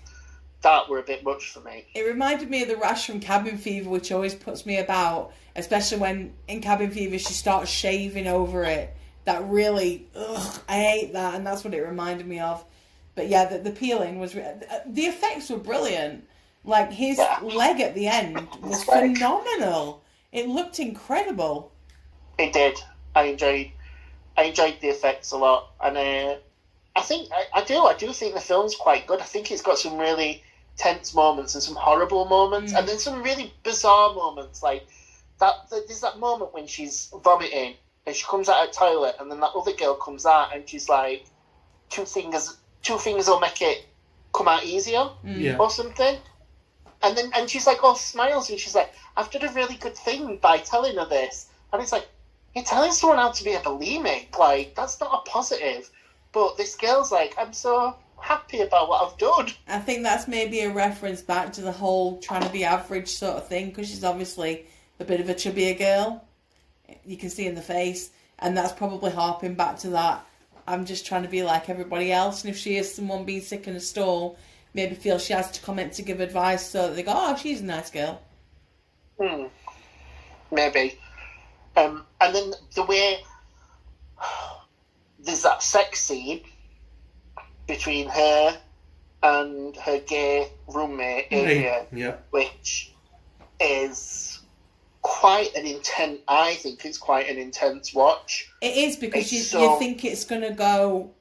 That 0.62 0.88
were 0.88 1.00
a 1.00 1.02
bit 1.02 1.24
much 1.24 1.50
for 1.50 1.58
me. 1.60 1.86
it 1.92 2.02
reminded 2.02 2.48
me 2.48 2.62
of 2.62 2.68
the 2.68 2.76
rash 2.76 3.06
from 3.06 3.18
Cabin 3.18 3.58
Fever, 3.58 3.90
which 3.90 4.12
always 4.12 4.32
puts 4.32 4.64
me 4.64 4.78
about, 4.78 5.32
especially 5.56 5.98
when 5.98 6.34
in 6.46 6.60
Cabin 6.60 6.92
Fever 6.92 7.18
she 7.18 7.32
starts 7.32 7.68
shaving 7.68 8.28
over 8.28 8.62
it. 8.62 8.94
That 9.24 9.44
really, 9.48 10.06
ugh, 10.14 10.60
I 10.68 10.74
hate 10.74 11.12
that, 11.14 11.34
and 11.34 11.44
that's 11.44 11.64
what 11.64 11.74
it 11.74 11.80
reminded 11.80 12.28
me 12.28 12.38
of. 12.38 12.64
But 13.16 13.28
yeah, 13.28 13.46
the, 13.46 13.58
the 13.58 13.72
peeling 13.72 14.20
was 14.20 14.36
re- 14.36 14.54
the 14.86 15.02
effects 15.02 15.50
were 15.50 15.58
brilliant. 15.58 16.28
Like 16.64 16.92
his 16.92 17.18
Yeah. 17.18 17.38
leg 17.42 17.80
at 17.80 17.94
the 17.94 18.06
end 18.06 18.36
was 18.62 18.76
His 18.82 18.84
phenomenal. 18.84 20.02
It 20.32 20.48
looked 20.48 20.78
incredible. 20.78 21.72
It 22.38 22.52
did. 22.52 22.78
I 23.14 23.24
enjoyed. 23.24 23.70
I 24.36 24.44
enjoyed 24.44 24.76
the 24.80 24.88
effects 24.88 25.32
a 25.32 25.36
lot, 25.36 25.72
and 25.82 25.96
uh, 25.98 26.36
I 26.96 27.02
think 27.02 27.28
I, 27.32 27.60
I 27.60 27.64
do. 27.64 27.78
I 27.84 27.94
do 27.94 28.12
think 28.12 28.34
the 28.34 28.40
film's 28.40 28.74
quite 28.74 29.06
good. 29.06 29.20
I 29.20 29.24
think 29.24 29.50
it's 29.50 29.60
got 29.62 29.78
some 29.78 29.98
really 29.98 30.42
tense 30.78 31.14
moments 31.14 31.54
and 31.54 31.62
some 31.62 31.74
horrible 31.74 32.24
moments, 32.24 32.72
Mm. 32.72 32.78
and 32.78 32.88
then 32.88 32.98
some 32.98 33.22
really 33.22 33.52
bizarre 33.62 34.14
moments. 34.14 34.62
Like 34.62 34.86
that. 35.40 35.68
There's 35.70 36.00
that 36.00 36.18
moment 36.18 36.54
when 36.54 36.66
she's 36.66 37.12
vomiting 37.22 37.74
and 38.06 38.16
she 38.16 38.24
comes 38.24 38.48
out 38.48 38.66
of 38.66 38.72
the 38.72 38.78
toilet, 38.78 39.16
and 39.20 39.30
then 39.30 39.40
that 39.40 39.50
other 39.54 39.72
girl 39.74 39.94
comes 39.96 40.24
out 40.26 40.54
and 40.54 40.66
she's 40.68 40.88
like, 40.88 41.24
two 41.90 42.04
fingers, 42.04 42.56
two 42.82 42.98
fingers 42.98 43.28
will 43.28 43.38
make 43.40 43.60
it 43.60 43.84
come 44.32 44.48
out 44.48 44.64
easier 44.64 45.10
Yeah. 45.24 45.56
or 45.58 45.70
something. 45.70 46.16
And 47.02 47.16
then 47.16 47.30
and 47.34 47.48
she's 47.48 47.66
like 47.66 47.82
all 47.82 47.94
smiles 47.94 48.50
and 48.50 48.58
she's 48.58 48.74
like, 48.74 48.92
I've 49.16 49.30
done 49.30 49.44
a 49.48 49.52
really 49.52 49.76
good 49.76 49.96
thing 49.96 50.38
by 50.38 50.58
telling 50.58 50.96
her 50.96 51.06
this. 51.08 51.48
And 51.72 51.82
it's 51.82 51.92
like, 51.92 52.08
you're 52.54 52.64
telling 52.64 52.92
someone 52.92 53.18
how 53.18 53.30
to 53.30 53.44
be 53.44 53.54
a 53.54 53.60
bulimic. 53.60 54.38
Like, 54.38 54.74
that's 54.74 55.00
not 55.00 55.22
a 55.26 55.30
positive. 55.30 55.90
But 56.32 56.56
this 56.56 56.76
girl's 56.76 57.10
like, 57.10 57.34
I'm 57.38 57.52
so 57.52 57.96
happy 58.20 58.60
about 58.60 58.88
what 58.88 59.06
I've 59.06 59.18
done. 59.18 59.48
I 59.68 59.78
think 59.78 60.02
that's 60.02 60.28
maybe 60.28 60.60
a 60.60 60.70
reference 60.70 61.22
back 61.22 61.52
to 61.54 61.60
the 61.60 61.72
whole 61.72 62.18
trying 62.20 62.42
to 62.42 62.48
be 62.50 62.64
average 62.64 63.08
sort 63.08 63.36
of 63.36 63.48
thing 63.48 63.68
because 63.68 63.88
she's 63.88 64.04
obviously 64.04 64.66
a 65.00 65.04
bit 65.04 65.20
of 65.20 65.28
a 65.28 65.34
chubbier 65.34 65.76
girl. 65.76 66.24
You 67.04 67.16
can 67.16 67.30
see 67.30 67.46
in 67.46 67.54
the 67.54 67.62
face, 67.62 68.10
and 68.38 68.56
that's 68.56 68.72
probably 68.72 69.10
harping 69.10 69.54
back 69.54 69.78
to 69.80 69.90
that. 69.90 70.24
I'm 70.66 70.84
just 70.84 71.04
trying 71.04 71.22
to 71.22 71.28
be 71.28 71.42
like 71.42 71.68
everybody 71.68 72.12
else, 72.12 72.44
and 72.44 72.50
if 72.50 72.56
she 72.56 72.76
is 72.76 72.94
someone 72.94 73.24
being 73.24 73.40
sick 73.40 73.66
in 73.66 73.74
a 73.74 73.80
stall, 73.80 74.38
maybe 74.74 74.94
feel 74.94 75.18
she 75.18 75.32
has 75.32 75.50
to 75.52 75.60
comment 75.62 75.92
to 75.94 76.02
give 76.02 76.20
advice 76.20 76.66
so 76.68 76.88
that 76.88 76.96
they 76.96 77.02
go, 77.02 77.12
"Oh, 77.14 77.36
she's 77.36 77.60
a 77.60 77.64
nice 77.64 77.90
girl." 77.90 78.20
Hmm. 79.20 79.44
Maybe. 80.50 80.98
Um, 81.76 82.06
and 82.20 82.34
then 82.34 82.52
the 82.74 82.84
way 82.84 83.24
there's 85.18 85.42
that 85.42 85.62
sex 85.62 86.00
scene 86.00 86.42
between 87.66 88.08
her 88.08 88.60
and 89.22 89.76
her 89.76 89.98
gay 90.00 90.50
roommate, 90.66 91.28
Adrian, 91.30 91.86
Yeah. 91.92 92.16
which 92.30 92.92
is 93.60 94.40
quite 95.02 95.54
an 95.54 95.64
intense. 95.66 96.20
I 96.28 96.54
think 96.56 96.84
it's 96.84 96.98
quite 96.98 97.28
an 97.28 97.38
intense 97.38 97.94
watch. 97.94 98.52
It 98.60 98.76
is 98.76 98.96
because 98.96 99.32
you, 99.32 99.40
so- 99.40 99.60
you 99.74 99.78
think 99.78 100.04
it's 100.04 100.24
going 100.24 100.42
to 100.42 100.50
go 100.50 101.12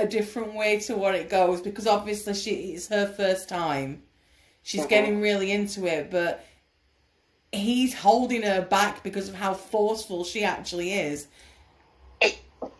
a 0.00 0.06
different 0.08 0.54
way 0.54 0.78
to 0.80 0.96
what 0.96 1.14
it 1.14 1.28
goes 1.30 1.60
because 1.60 1.86
obviously 1.86 2.34
she 2.34 2.50
it's 2.74 2.88
her 2.88 3.06
first 3.06 3.48
time. 3.48 4.02
She's 4.62 4.82
Mhm. 4.82 4.88
getting 4.88 5.20
really 5.20 5.52
into 5.52 5.86
it, 5.86 6.10
but 6.10 6.44
he's 7.52 7.94
holding 7.94 8.42
her 8.42 8.62
back 8.62 9.02
because 9.02 9.28
of 9.28 9.34
how 9.34 9.54
forceful 9.54 10.24
she 10.24 10.44
actually 10.44 10.92
is. 10.92 11.28
It 12.20 12.38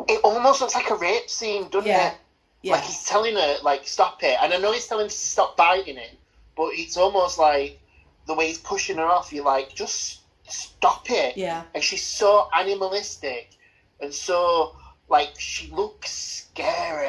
it 0.08 0.20
almost 0.24 0.60
looks 0.60 0.74
like 0.74 0.90
a 0.90 0.96
rape 0.96 1.28
scene, 1.30 1.68
doesn't 1.70 1.88
Yeah. 1.88 2.08
it? 2.08 2.14
Yeah, 2.62 2.72
Like 2.74 2.84
he's 2.84 3.04
telling 3.04 3.34
her, 3.36 3.56
like, 3.62 3.86
stop 3.88 4.22
it. 4.22 4.36
And 4.42 4.52
I 4.52 4.58
know 4.58 4.72
he's 4.72 4.86
telling 4.86 5.06
her 5.06 5.10
to 5.10 5.16
stop 5.16 5.56
biting 5.56 5.96
him, 5.96 6.16
but 6.56 6.70
it's 6.74 6.96
almost 6.96 7.38
like 7.38 7.80
the 8.26 8.34
way 8.34 8.48
he's 8.48 8.58
pushing 8.58 8.98
her 8.98 9.06
off, 9.06 9.32
you're 9.32 9.44
like, 9.44 9.74
just 9.74 10.20
stop 10.46 11.10
it. 11.10 11.36
yeah, 11.36 11.62
And 11.74 11.82
she's 11.82 12.02
so 12.06 12.48
animalistic 12.54 13.56
and 14.00 14.12
so, 14.14 14.76
like, 15.10 15.38
she 15.38 15.70
looks 15.72 16.10
scary. 16.10 17.08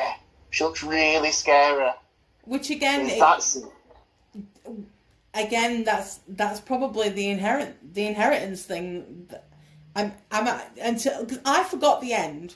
She 0.49 0.63
looks 0.63 0.83
really 0.83 1.31
scary. 1.31 1.91
which 2.43 2.69
again, 2.69 3.07
it- 3.09 3.19
that 3.19 3.41
scene. 3.43 3.69
again, 5.33 5.83
that's 5.83 6.19
that's 6.27 6.59
probably 6.59 7.09
the 7.09 7.29
inherent 7.29 7.93
the 7.93 8.05
inheritance 8.07 8.63
thing. 8.63 9.29
I'm 9.95 10.13
I'm 10.31 10.61
until 10.81 11.23
because 11.23 11.39
I 11.45 11.63
forgot 11.63 12.01
the 12.01 12.13
end. 12.13 12.55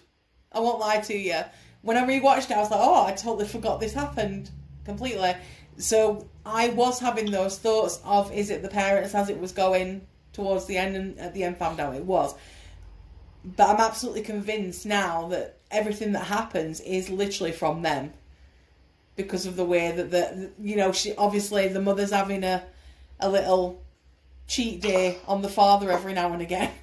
I 0.52 0.60
won't 0.60 0.80
lie 0.80 1.00
to 1.00 1.18
you. 1.18 1.40
When 1.82 1.98
I 1.98 2.06
rewatched 2.06 2.50
it, 2.50 2.58
I 2.58 2.60
was 2.60 2.72
like, 2.72 2.80
oh, 2.82 3.06
I 3.06 3.12
totally 3.12 3.48
forgot 3.48 3.80
this 3.80 3.94
happened 3.94 4.50
completely. 4.86 5.34
So 5.78 6.28
I 6.46 6.70
was 6.70 7.00
having 7.00 7.30
those 7.30 7.58
thoughts 7.60 8.00
of 8.06 8.32
is 8.34 8.50
it 8.50 8.62
the 8.62 8.70
parents 8.70 9.14
as 9.14 9.30
it 9.30 9.40
was 9.40 9.52
going 9.52 10.02
towards 10.34 10.66
the 10.66 10.78
end, 10.78 10.96
and 10.96 11.20
at 11.20 11.34
the 11.34 11.44
end 11.44 11.58
found 11.58 11.80
out 11.80 11.96
it 11.96 12.04
was. 12.06 12.34
But 13.56 13.70
I'm 13.70 13.80
absolutely 13.80 14.24
convinced 14.24 14.86
now 14.86 15.28
that 15.30 15.58
everything 15.72 16.14
that 16.14 16.26
happens 16.26 16.80
is 16.82 17.10
literally 17.10 17.52
from 17.52 17.82
them 17.82 18.14
because 19.16 19.46
of 19.46 19.56
the 19.56 19.66
way 19.66 19.92
that 19.92 20.12
the 20.12 20.52
you 20.60 20.76
know 20.76 20.92
she 20.92 21.16
obviously 21.16 21.68
the 21.68 21.82
mother's 21.82 22.12
having 22.12 22.44
a 22.44 22.64
a 23.20 23.30
little 23.30 23.82
cheat 24.48 24.82
day 24.82 25.18
on 25.28 25.42
the 25.42 25.50
father 25.50 25.92
every 25.92 26.14
now 26.14 26.34
and 26.34 26.42
again. 26.42 26.72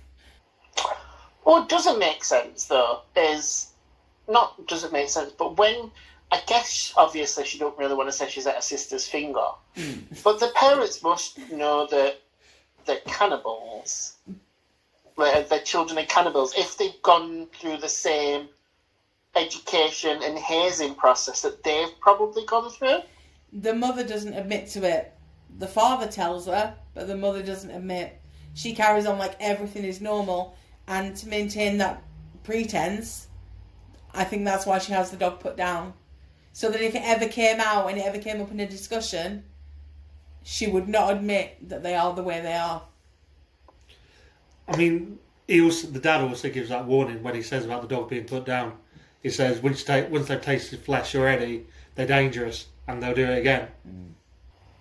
What 1.45 1.69
doesn't 1.69 1.99
make 1.99 2.23
sense, 2.23 2.67
though, 2.67 3.01
is 3.17 3.73
not 4.29 4.65
doesn't 4.69 4.93
make 4.93 5.09
sense, 5.09 5.33
but 5.33 5.59
when 5.59 5.91
I 6.31 6.41
guess 6.47 6.95
obviously 6.97 7.45
she 7.45 7.59
don't 7.59 7.77
really 7.77 7.95
want 7.95 8.09
to 8.09 8.13
say 8.13 8.29
she's 8.29 8.47
at 8.47 8.55
her 8.55 8.63
sister's 8.63 9.09
finger, 9.09 9.47
hmm. 9.77 10.01
but 10.23 10.39
the 10.39 10.53
parents 10.55 11.03
must 11.03 11.39
know 11.51 11.87
that 11.91 12.21
they're 12.87 13.01
cannibals. 13.07 14.15
That 15.17 15.49
their 15.49 15.61
children 15.61 15.99
are 15.99 16.07
cannibals 16.07 16.55
if 16.57 16.77
they've 16.77 17.01
gone 17.03 17.47
through 17.59 17.77
the 17.79 17.89
same 17.89 18.49
education 19.37 20.21
and 20.23 20.39
hazing 20.39 20.95
process 20.95 21.43
that 21.43 21.63
they've 21.63 21.99
probably 22.01 22.45
gone 22.45 22.71
through. 22.71 22.99
The 23.53 23.75
mother 23.75 24.05
doesn't 24.05 24.35
admit 24.35 24.69
to 24.71 24.85
it. 24.85 25.13
The 25.59 25.69
father 25.69 26.07
tells 26.07 26.47
her, 26.47 26.75
but 26.95 27.07
the 27.07 27.17
mother 27.17 27.43
doesn't 27.43 27.71
admit. 27.71 28.21
She 28.55 28.75
carries 28.75 29.07
on 29.07 29.19
like 29.19 29.37
everything 29.41 29.85
is 29.85 30.01
normal, 30.01 30.57
and 30.87 31.17
to 31.17 31.29
maintain 31.29 31.79
that 31.79 32.03
pretense, 32.43 33.29
I 34.13 34.25
think 34.25 34.45
that's 34.45 34.67
why 34.67 34.79
she 34.79 34.93
has 34.93 35.11
the 35.11 35.17
dog 35.17 35.41
put 35.41 35.57
down. 35.57 35.95
So 36.53 36.71
that 36.71 36.83
if 36.83 36.95
it 36.95 37.03
ever 37.03 37.29
came 37.29 37.61
out 37.61 37.89
and 37.89 37.99
it 37.99 38.05
ever 38.05 38.19
came 38.19 38.41
up 38.43 38.51
in 38.51 38.61
a 38.61 38.69
discussion, 38.69 39.45
she 40.43 40.67
would 40.67 40.89
not 40.89 41.13
admit 41.13 41.69
that 41.69 41.83
they 41.83 41.95
are 41.95 42.13
the 42.13 42.23
way 42.23 42.41
they 42.41 42.55
are. 42.55 42.83
I 44.69 44.77
mean, 44.77 45.19
he 45.49 45.61
also, 45.61 45.89
the 45.89 45.99
dad 46.01 46.21
also 46.23 46.49
gives 46.51 46.69
that 46.71 46.87
warning 46.87 47.23
when 47.23 47.35
he 47.35 47.43
says 47.43 47.65
about 47.65 47.83
the 47.83 47.89
dog 47.89 48.09
being 48.09 48.25
put 48.25 48.45
down. 48.45 48.79
He 49.23 49.31
says 49.31 49.63
once, 49.63 49.85
ta- 49.85 50.07
once 50.11 50.29
they've 50.29 50.41
tasted 50.41 50.81
flesh 50.81 51.15
already, 51.15 51.67
they're 51.95 52.07
dangerous 52.07 52.67
and 52.89 53.03
they'll 53.03 53.15
do 53.15 53.25
it 53.25 53.39
again. 53.39 53.69
And 53.85 54.15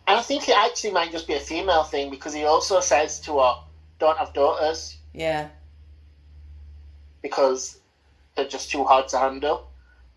I 0.08 0.22
think 0.22 0.48
it 0.50 0.58
actually 0.58 0.92
might 0.92 1.12
just 1.12 1.28
be 1.28 1.36
a 1.36 1.40
female 1.40 1.84
thing 1.84 2.10
because 2.10 2.34
he 2.34 2.44
also 2.46 2.80
says 2.80 3.20
to 3.22 3.40
her, 3.40 3.56
"Don't 4.00 4.18
have 4.18 4.34
daughters 4.34 4.98
Yeah. 5.14 5.50
because 7.22 7.80
they're 8.36 8.48
just 8.48 8.72
too 8.72 8.84
hard 8.84 9.08
to 9.10 9.20
handle." 9.20 9.68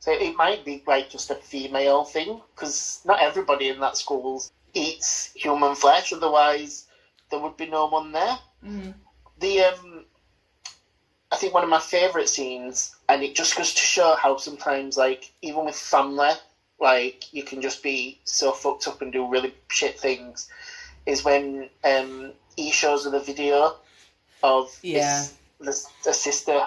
So 0.01 0.13
it 0.13 0.37
might 0.37 0.65
be 0.65 0.83
like 0.87 1.11
just 1.11 1.31
a 1.31 1.35
female 1.37 2.05
thing 2.05 2.41
because 2.55 3.01
not 3.05 3.21
everybody 3.23 3.69
in 3.69 3.81
that 3.81 3.97
school 3.97 4.43
eats 4.73 5.33
human 5.35 5.75
flesh. 5.75 6.13
Otherwise, 6.13 6.87
there 7.31 7.41
would 7.41 7.57
be 7.57 7.67
no 7.67 7.87
one 7.87 8.13
there. 8.13 8.39
Mhm. 8.65 8.95
The 9.39 9.61
um, 9.63 10.05
I 11.33 11.37
think 11.37 11.53
one 11.55 11.65
of 11.65 11.69
my 11.71 11.81
favourite 11.81 12.29
scenes, 12.29 12.95
and 13.09 13.23
it 13.23 13.35
just 13.35 13.57
goes 13.57 13.73
to 13.75 13.81
show 13.81 14.15
how 14.15 14.37
sometimes, 14.37 14.97
like 14.97 15.31
even 15.43 15.65
with 15.65 15.75
family, 15.75 16.31
like 16.81 17.33
you 17.33 17.43
can 17.43 17.61
just 17.61 17.83
be 17.83 18.19
so 18.25 18.53
fucked 18.53 18.87
up 18.87 19.03
and 19.03 19.13
do 19.13 19.27
really 19.27 19.53
shit 19.69 19.99
things. 19.99 20.49
Is 21.07 21.25
when 21.25 21.69
um, 21.85 22.33
he 22.57 22.71
shows 22.71 23.05
her 23.05 23.11
the 23.11 23.21
video 23.21 23.77
of 24.43 24.79
Yeah. 24.83 25.19
his, 25.19 25.35
this, 25.61 25.87
the 26.05 26.15
sister 26.15 26.67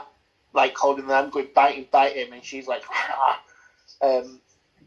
like 0.53 0.75
holding 0.75 1.07
the 1.07 1.13
hand, 1.15 1.31
going 1.31 1.47
bite 1.53 1.75
him, 1.75 1.87
bite 1.91 2.15
him, 2.15 2.33
and 2.33 2.43
she's 2.43 2.67
like, 2.67 2.83
um, 4.01 4.39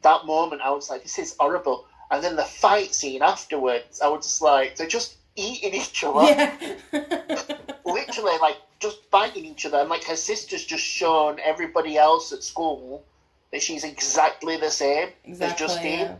that 0.02 0.24
moment, 0.24 0.62
I 0.62 0.70
was 0.70 0.90
like, 0.90 1.02
this 1.02 1.18
is 1.18 1.34
horrible. 1.38 1.84
And 2.10 2.22
then 2.24 2.36
the 2.36 2.44
fight 2.44 2.92
scene 2.94 3.22
afterwards, 3.22 4.00
I 4.00 4.08
was 4.08 4.24
just 4.24 4.42
like, 4.42 4.76
they're 4.76 4.86
just 4.86 5.16
eating 5.40 5.74
each 5.74 6.04
other 6.04 6.26
Yeah. 6.26 6.74
literally 7.84 8.38
like 8.40 8.56
just 8.78 9.10
biting 9.10 9.44
each 9.44 9.66
other 9.66 9.78
and 9.78 9.88
like 9.88 10.04
her 10.04 10.16
sister's 10.16 10.64
just 10.64 10.84
shown 10.84 11.38
everybody 11.40 11.96
else 11.96 12.32
at 12.32 12.42
school 12.42 13.04
that 13.52 13.62
she's 13.62 13.84
exactly 13.84 14.56
the 14.56 14.70
same 14.70 15.08
exactly. 15.24 15.64
as 15.64 15.72
Justine. 15.72 15.98
Yeah. 16.00 16.16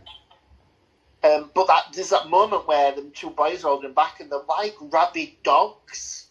Um, 1.23 1.51
but 1.53 1.67
that 1.67 1.85
there's 1.93 2.09
that 2.09 2.29
moment 2.29 2.67
where 2.67 2.93
the 2.95 3.03
two 3.13 3.29
boys 3.29 3.63
are 3.63 3.69
holding 3.69 3.93
back 3.93 4.19
and 4.19 4.31
they're 4.31 4.39
like 4.49 4.75
rabid 4.79 5.29
dogs. 5.43 6.27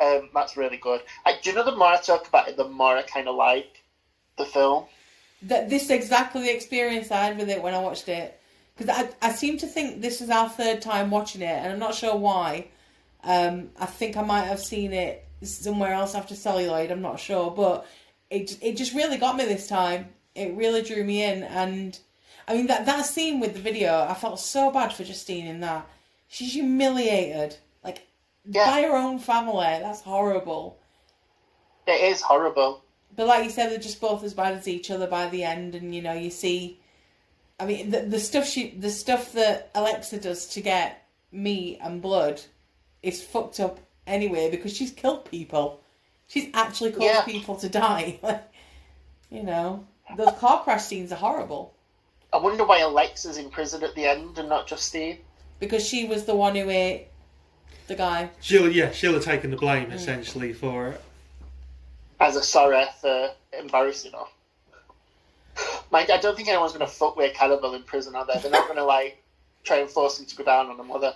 Um, 0.00 0.30
that's 0.34 0.56
really 0.56 0.76
good. 0.76 1.00
I, 1.24 1.38
do 1.42 1.50
you 1.50 1.56
know 1.56 1.64
the 1.64 1.76
more 1.76 1.88
I 1.88 2.00
talk 2.00 2.28
about 2.28 2.48
it, 2.48 2.56
the 2.56 2.68
more 2.68 2.96
I 2.96 3.02
kind 3.02 3.28
of 3.28 3.36
like 3.36 3.82
the 4.36 4.44
film. 4.44 4.84
That 5.42 5.70
this 5.70 5.84
is 5.84 5.90
exactly 5.90 6.42
the 6.42 6.54
experience 6.54 7.10
I 7.10 7.24
had 7.24 7.38
with 7.38 7.48
it 7.48 7.62
when 7.62 7.74
I 7.74 7.78
watched 7.78 8.08
it. 8.08 8.40
Because 8.76 8.94
I, 8.94 9.26
I 9.26 9.32
seem 9.32 9.56
to 9.58 9.66
think 9.66 10.02
this 10.02 10.20
is 10.20 10.28
our 10.28 10.48
third 10.48 10.82
time 10.82 11.10
watching 11.10 11.40
it, 11.42 11.46
and 11.46 11.72
I'm 11.72 11.78
not 11.78 11.94
sure 11.94 12.14
why. 12.16 12.68
Um, 13.24 13.70
I 13.78 13.86
think 13.86 14.16
I 14.16 14.22
might 14.22 14.44
have 14.44 14.60
seen 14.60 14.92
it 14.92 15.24
somewhere 15.42 15.92
else 15.92 16.14
after 16.14 16.34
Celluloid. 16.34 16.90
I'm 16.90 17.02
not 17.02 17.18
sure, 17.18 17.50
but 17.50 17.86
it 18.30 18.58
it 18.62 18.76
just 18.76 18.94
really 18.94 19.16
got 19.16 19.36
me 19.36 19.44
this 19.44 19.66
time. 19.66 20.08
It 20.34 20.54
really 20.54 20.82
drew 20.82 21.02
me 21.04 21.22
in, 21.24 21.42
and 21.44 21.98
I 22.46 22.54
mean 22.54 22.66
that 22.66 22.84
that 22.86 23.06
scene 23.06 23.40
with 23.40 23.54
the 23.54 23.60
video, 23.60 24.02
I 24.08 24.14
felt 24.14 24.40
so 24.40 24.70
bad 24.70 24.92
for 24.92 25.04
Justine 25.04 25.46
in 25.46 25.60
that. 25.60 25.86
She's 26.28 26.52
humiliated, 26.52 27.56
like 27.82 28.06
Yeah. 28.44 28.66
by 28.66 28.82
her 28.82 28.96
own 28.96 29.18
family. 29.18 29.64
That's 29.80 30.02
horrible. 30.02 30.78
It 31.86 32.02
is 32.12 32.20
horrible. 32.20 32.82
But 33.14 33.28
like 33.28 33.44
you 33.44 33.50
said, 33.50 33.70
they're 33.70 33.78
just 33.78 34.00
both 34.00 34.22
as 34.24 34.34
bad 34.34 34.54
as 34.54 34.68
each 34.68 34.90
other 34.90 35.06
by 35.06 35.28
the 35.30 35.44
end, 35.44 35.74
and 35.74 35.94
you 35.94 36.02
know 36.02 36.12
you 36.12 36.30
see. 36.30 36.80
I 37.58 37.66
mean, 37.66 37.90
the 37.90 38.02
the 38.02 38.20
stuff 38.20 38.46
she, 38.46 38.70
the 38.70 38.90
stuff 38.90 39.32
that 39.32 39.70
Alexa 39.74 40.20
does 40.20 40.46
to 40.48 40.60
get 40.60 41.08
meat 41.32 41.78
and 41.82 42.02
blood, 42.02 42.40
is 43.02 43.22
fucked 43.22 43.60
up 43.60 43.80
anyway 44.06 44.50
because 44.50 44.76
she's 44.76 44.90
killed 44.90 45.24
people. 45.24 45.80
She's 46.28 46.48
actually 46.54 46.92
caused 46.92 47.04
Yeah. 47.04 47.22
people 47.22 47.56
to 47.56 47.68
die. 47.68 48.20
You 49.28 49.42
know, 49.42 49.84
those 50.16 50.32
car 50.38 50.62
crash 50.62 50.84
scenes 50.84 51.10
are 51.10 51.16
horrible 51.16 51.74
I 52.32 52.38
wonder 52.38 52.64
why 52.64 52.80
Alexa's 52.80 53.38
in 53.38 53.50
prison 53.50 53.82
at 53.82 53.94
the 53.94 54.04
end 54.04 54.38
and 54.38 54.48
not 54.48 54.66
just 54.66 54.92
Justine. 54.92 55.18
because 55.58 55.86
she 55.86 56.06
was 56.06 56.24
the 56.24 56.34
one 56.34 56.54
who 56.54 56.68
ate 56.68 57.06
the 57.86 57.94
guy. 57.94 58.30
She'll, 58.40 58.70
yeah, 58.70 58.90
she'll 58.90 59.14
have 59.14 59.24
taken 59.24 59.50
the 59.50 59.56
blame 59.56 59.90
mm. 59.90 59.94
essentially 59.94 60.52
for 60.52 60.88
it. 60.88 61.00
as 62.20 62.36
a 62.36 62.42
sorry 62.42 62.84
for 63.00 63.30
embarrassing 63.58 64.12
her. 64.12 64.24
Like, 65.90 66.10
I 66.10 66.18
don't 66.18 66.36
think 66.36 66.48
anyone's 66.48 66.72
going 66.72 66.86
to 66.86 66.92
fuck 66.92 67.16
with 67.16 67.34
Cannibal 67.34 67.74
in 67.74 67.82
prison, 67.82 68.14
are 68.16 68.26
they? 68.26 68.38
They're 68.40 68.50
not 68.50 68.66
going 68.66 68.78
to, 68.78 68.84
like, 68.84 69.22
try 69.64 69.78
and 69.78 69.90
force 69.90 70.18
him 70.18 70.26
to 70.26 70.36
go 70.36 70.44
down 70.44 70.66
on 70.66 70.80
a 70.80 70.84
mother. 70.84 71.14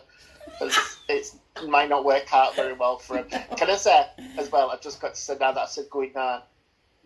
It 1.09 1.33
might 1.67 1.89
not 1.89 2.05
work 2.05 2.33
out 2.33 2.57
very 2.57 2.73
well 2.73 2.99
for 2.99 3.19
him. 3.19 3.27
Can 3.57 3.71
I 3.71 3.77
say, 3.77 4.07
as 4.39 4.51
well, 4.51 4.71
I've 4.71 4.81
just 4.81 5.01
got 5.01 5.15
to 5.15 5.21
say 5.21 5.37
now 5.41 5.53
that 5.53 5.61
I 5.61 5.67
said 5.67 5.91
going 5.91 6.17
on, 6.17 6.43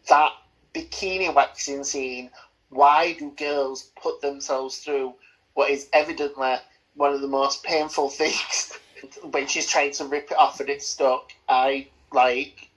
that 0.08 0.32
bikini 0.74 1.32
waxing 1.34 1.84
scene, 1.84 2.30
why 2.70 3.14
do 3.18 3.30
girls 3.30 3.90
put 4.00 4.20
themselves 4.20 4.78
through 4.78 5.14
what 5.54 5.70
is 5.70 5.88
evidently 5.92 6.56
one 6.94 7.12
of 7.12 7.20
the 7.20 7.28
most 7.28 7.62
painful 7.62 8.08
things 8.08 8.72
when 9.30 9.46
she's 9.46 9.68
trying 9.68 9.92
to 9.92 10.04
rip 10.04 10.30
it 10.30 10.38
off 10.38 10.60
and 10.60 10.68
it's 10.68 10.86
stuck? 10.86 11.32
I, 11.48 11.88
like, 12.12 12.70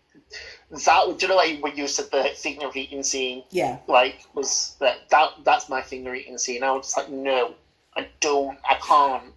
that, 0.71 1.17
do 1.17 1.25
you 1.25 1.27
know, 1.27 1.35
like, 1.35 1.63
when 1.63 1.77
you 1.77 1.87
said 1.87 2.11
the 2.11 2.29
finger 2.35 2.69
eating 2.75 3.03
scene? 3.03 3.43
Yeah. 3.51 3.79
like 3.87 4.25
was 4.33 4.75
that 4.79 5.09
that 5.09 5.29
that's 5.43 5.69
my 5.69 5.81
finger 5.81 6.13
eating 6.13 6.37
scene. 6.37 6.63
I 6.63 6.71
was 6.71 6.87
just 6.87 6.97
like, 6.97 7.09
no, 7.09 7.55
I 7.95 8.07
don't, 8.19 8.57
I 8.69 8.75
can't. 8.75 9.33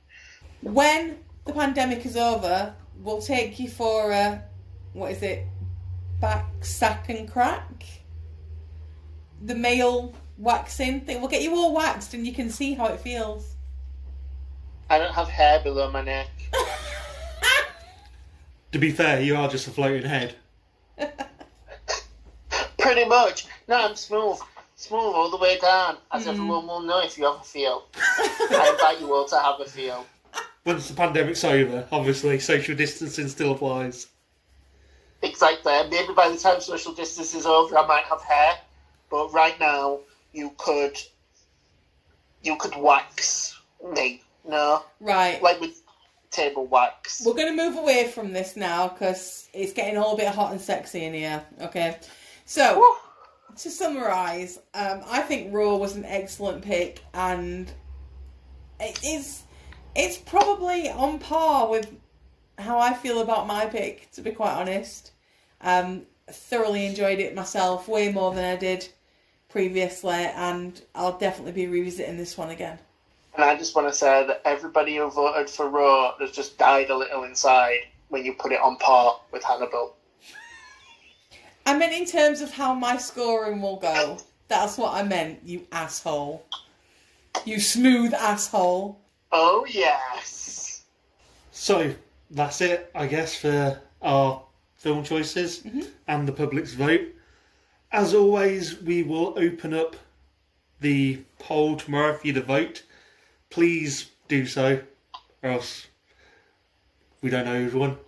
When 0.62 1.18
the 1.44 1.52
pandemic 1.52 2.04
is 2.04 2.16
over, 2.16 2.74
we'll 3.02 3.22
take 3.22 3.58
you 3.60 3.68
for 3.68 4.10
a 4.10 4.42
what 4.92 5.12
is 5.12 5.22
it? 5.22 5.46
Back 6.20 6.64
sack 6.64 7.08
and 7.08 7.30
crack. 7.30 7.84
The 9.42 9.54
male 9.54 10.14
waxing 10.36 11.00
thing. 11.02 11.20
We'll 11.20 11.30
get 11.30 11.42
you 11.42 11.54
all 11.54 11.72
waxed 11.74 12.12
and 12.12 12.26
you 12.26 12.32
can 12.32 12.50
see 12.50 12.74
how 12.74 12.86
it 12.86 13.00
feels. 13.00 13.54
I 14.90 14.98
don't 14.98 15.14
have 15.14 15.28
hair 15.28 15.60
below 15.60 15.90
my 15.90 16.02
neck. 16.02 16.28
To 18.72 18.78
be 18.78 18.90
fair, 18.92 19.20
you 19.20 19.34
are 19.36 19.48
just 19.48 19.66
a 19.66 19.70
floating 19.70 20.08
head. 20.08 20.36
Pretty 22.78 23.04
much. 23.04 23.46
No, 23.68 23.76
I'm 23.76 23.96
smooth, 23.96 24.38
smooth 24.76 25.14
all 25.14 25.30
the 25.30 25.36
way 25.36 25.58
down, 25.58 25.98
as 26.12 26.22
mm-hmm. 26.22 26.30
everyone 26.30 26.66
will 26.66 26.80
know 26.80 27.00
if 27.02 27.16
you 27.18 27.24
have 27.24 27.40
a 27.40 27.44
feel. 27.44 27.86
I 27.96 28.70
invite 28.72 29.00
you 29.00 29.12
all 29.14 29.26
to 29.26 29.38
have 29.38 29.60
a 29.60 29.64
feel. 29.64 30.06
Once 30.64 30.88
the 30.88 30.94
pandemic's 30.94 31.44
over, 31.44 31.86
obviously, 31.92 32.38
social 32.38 32.74
distancing 32.74 33.28
still 33.28 33.52
applies. 33.52 34.08
Exactly. 35.22 35.72
Maybe 35.90 36.12
by 36.14 36.28
the 36.30 36.36
time 36.36 36.60
social 36.60 36.92
distance 36.92 37.34
is 37.34 37.46
over, 37.46 37.76
I 37.76 37.86
might 37.86 38.04
have 38.04 38.22
hair, 38.22 38.54
but 39.10 39.32
right 39.32 39.58
now 39.60 40.00
you 40.32 40.52
could, 40.56 40.96
you 42.42 42.56
could 42.56 42.76
wax 42.76 43.58
me. 43.94 44.22
No, 44.48 44.82
Right. 45.00 45.40
like 45.42 45.60
with 45.60 45.82
table 46.30 46.66
wax. 46.66 47.22
We're 47.24 47.34
going 47.34 47.56
to 47.56 47.62
move 47.62 47.76
away 47.76 48.08
from 48.08 48.32
this 48.32 48.56
now 48.56 48.88
because 48.88 49.48
it's 49.52 49.72
getting 49.72 49.98
all 49.98 50.14
a 50.14 50.16
bit 50.16 50.28
hot 50.28 50.52
and 50.52 50.60
sexy 50.60 51.04
in 51.04 51.14
here. 51.14 51.44
Okay. 51.60 51.98
So, 52.44 52.96
to 53.56 53.70
summarise, 53.70 54.58
um, 54.74 55.02
I 55.06 55.20
think 55.22 55.52
Raw 55.52 55.76
was 55.76 55.96
an 55.96 56.04
excellent 56.04 56.62
pick 56.62 57.02
and 57.14 57.70
it 58.78 58.98
is 59.04 59.42
it's 59.94 60.18
probably 60.18 60.88
on 60.88 61.18
par 61.18 61.68
with 61.68 61.92
how 62.58 62.78
I 62.78 62.94
feel 62.94 63.20
about 63.20 63.46
my 63.46 63.66
pick, 63.66 64.10
to 64.12 64.22
be 64.22 64.30
quite 64.30 64.52
honest. 64.52 65.12
Um, 65.60 66.06
thoroughly 66.28 66.86
enjoyed 66.86 67.18
it 67.18 67.34
myself, 67.34 67.88
way 67.88 68.12
more 68.12 68.32
than 68.32 68.44
I 68.44 68.56
did 68.56 68.88
previously, 69.48 70.12
and 70.14 70.80
I'll 70.94 71.18
definitely 71.18 71.52
be 71.52 71.66
revisiting 71.66 72.16
this 72.16 72.38
one 72.38 72.50
again. 72.50 72.78
And 73.34 73.44
I 73.44 73.56
just 73.56 73.74
want 73.76 73.88
to 73.88 73.94
say 73.94 74.26
that 74.26 74.42
everybody 74.44 74.96
who 74.96 75.10
voted 75.10 75.48
for 75.48 75.68
Raw 75.68 76.16
has 76.18 76.32
just 76.32 76.58
died 76.58 76.90
a 76.90 76.96
little 76.96 77.24
inside 77.24 77.80
when 78.08 78.24
you 78.24 78.34
put 78.34 78.52
it 78.52 78.60
on 78.60 78.76
par 78.76 79.20
with 79.32 79.44
Hannibal. 79.44 79.96
I 81.66 81.76
meant 81.78 81.92
in 81.92 82.06
terms 82.06 82.40
of 82.40 82.50
how 82.50 82.74
my 82.74 82.96
scoring 82.96 83.62
will 83.62 83.76
go. 83.76 84.18
That's 84.48 84.76
what 84.76 84.94
I 84.94 85.04
meant, 85.04 85.40
you 85.44 85.66
asshole. 85.70 86.44
You 87.44 87.60
smooth 87.60 88.12
asshole. 88.14 88.98
Oh, 89.30 89.64
yes. 89.68 90.82
So, 91.52 91.94
that's 92.30 92.60
it, 92.60 92.90
I 92.94 93.06
guess, 93.06 93.36
for 93.36 93.80
our 94.02 94.42
film 94.74 95.04
choices 95.04 95.60
mm-hmm. 95.60 95.82
and 96.08 96.26
the 96.26 96.32
public's 96.32 96.74
vote. 96.74 97.06
As 97.92 98.14
always, 98.14 98.80
we 98.82 99.02
will 99.02 99.34
open 99.36 99.74
up 99.74 99.94
the 100.80 101.20
poll 101.38 101.76
tomorrow 101.76 102.16
for 102.16 102.26
you 102.26 102.32
to 102.32 102.40
vote. 102.40 102.82
Please 103.50 104.10
do 104.28 104.46
so, 104.46 104.80
or 105.42 105.50
else 105.50 105.86
we 107.20 107.30
don't 107.30 107.44
know 107.44 107.62
who's 107.62 107.74
won. 107.74 107.98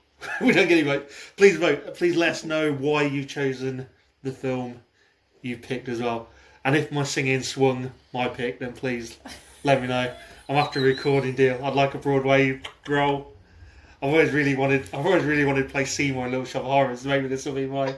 we 0.40 0.52
don't 0.52 0.69
get 0.69 0.78
any 0.78 0.82
vote. 0.82 1.10
Please 1.36 1.56
vote. 1.56 1.94
Please 1.97 2.16
let 2.16 2.31
us 2.31 2.44
know 2.44 2.73
why 2.73 3.02
you've 3.02 3.28
chosen 3.28 3.86
the 4.23 4.31
film 4.32 4.81
you 5.43 5.56
picked 5.56 5.89
as 5.89 6.01
well. 6.01 6.28
And 6.64 6.77
if 6.77 6.93
my 6.93 7.02
singing 7.02 7.43
swung 7.43 7.90
my 8.14 8.28
pick, 8.28 8.60
then 8.60 8.73
please 8.73 9.19
let 9.64 9.82
me 9.82 9.89
know. 9.89 10.14
I'm 10.48 10.56
after 10.56 10.78
a 10.78 10.82
recording 10.82 11.35
deal. 11.35 11.59
I'd 11.64 11.74
like 11.74 11.94
a 11.94 11.98
Broadway 11.98 12.60
role. 12.89 13.32
I've 14.01 14.10
always 14.10 14.32
really 14.32 14.55
wanted. 14.56 14.82
I've 14.93 15.06
always 15.06 15.24
really 15.24 15.44
wanted 15.44 15.64
to 15.64 15.69
play 15.69 15.85
Seymour 15.85 16.27
in 16.27 16.31
Little 16.32 16.47
Shop 16.47 16.62
of 16.62 16.69
Horrors. 16.69 17.05
Maybe 17.05 17.27
this 17.27 17.47
will 17.47 17.55
be 17.55 17.66
my. 17.66 17.94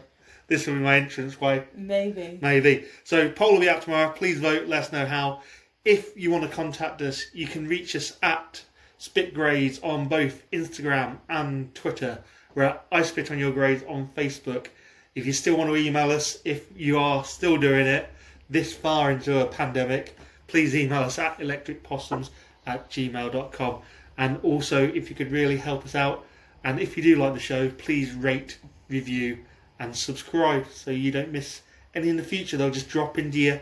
This 0.47 0.67
will 0.67 0.75
be 0.75 0.81
my 0.81 0.97
entrance 0.97 1.41
way. 1.41 1.65
Maybe. 1.75 2.39
Maybe. 2.41 2.85
So 3.05 3.31
poll 3.31 3.53
will 3.55 3.61
be 3.61 3.69
out 3.69 3.83
tomorrow. 3.83 4.11
Please 4.13 4.39
vote. 4.41 4.67
Let 4.67 4.85
us 4.85 4.93
know 4.93 5.05
how. 5.07 5.43
If 5.85 6.17
you 6.17 6.31
want 6.31 6.45
to 6.45 6.49
contact 6.49 7.03
us, 7.03 7.27
you 7.35 7.47
can 7.47 7.69
reach 7.69 7.95
us 7.95 8.17
at 8.23 8.63
Spit 8.97 9.35
Grades 9.35 9.79
on 9.81 10.09
both 10.09 10.51
Instagram 10.51 11.19
and 11.29 11.75
Twitter. 11.75 12.25
We're 12.55 12.63
at 12.63 12.87
I 12.91 13.03
Spit 13.03 13.31
on 13.31 13.39
Your 13.39 13.53
Grades 13.53 13.85
on 13.87 14.09
Facebook. 14.17 14.69
If 15.15 15.27
you 15.27 15.35
still 15.35 15.59
want 15.59 15.69
to 15.69 15.77
email 15.77 16.11
us, 16.11 16.39
if 16.43 16.69
you 16.75 16.99
are 16.99 17.23
still 17.23 17.59
doing 17.59 17.87
it 17.87 18.09
this 18.49 18.73
far 18.73 19.11
into 19.11 19.43
a 19.43 19.47
pandemic, 19.47 20.17
please 20.47 20.75
email 20.75 21.03
us 21.03 21.19
at 21.19 21.39
electricpossums 21.39 22.31
at 22.67 22.89
gmail.com. 22.89 23.83
And 24.17 24.39
also, 24.43 24.89
if 24.89 25.11
you 25.11 25.15
could 25.15 25.33
really 25.33 25.59
help 25.59 25.85
us 25.85 25.95
out, 25.95 26.25
and 26.65 26.81
if 26.81 26.97
you 26.97 27.03
do 27.03 27.17
like 27.17 27.35
the 27.35 27.41
show, 27.41 27.69
please 27.69 28.15
rate, 28.15 28.57
review, 28.89 29.41
and 29.79 29.95
subscribe 29.95 30.67
so 30.73 30.91
you 30.91 31.13
don't 31.13 31.31
miss 31.31 31.61
any 31.95 32.09
in 32.09 32.17
the 32.17 32.23
future. 32.23 32.57
They'll 32.57 32.71
just 32.71 32.89
drop 32.89 33.19
into 33.19 33.39
your 33.39 33.61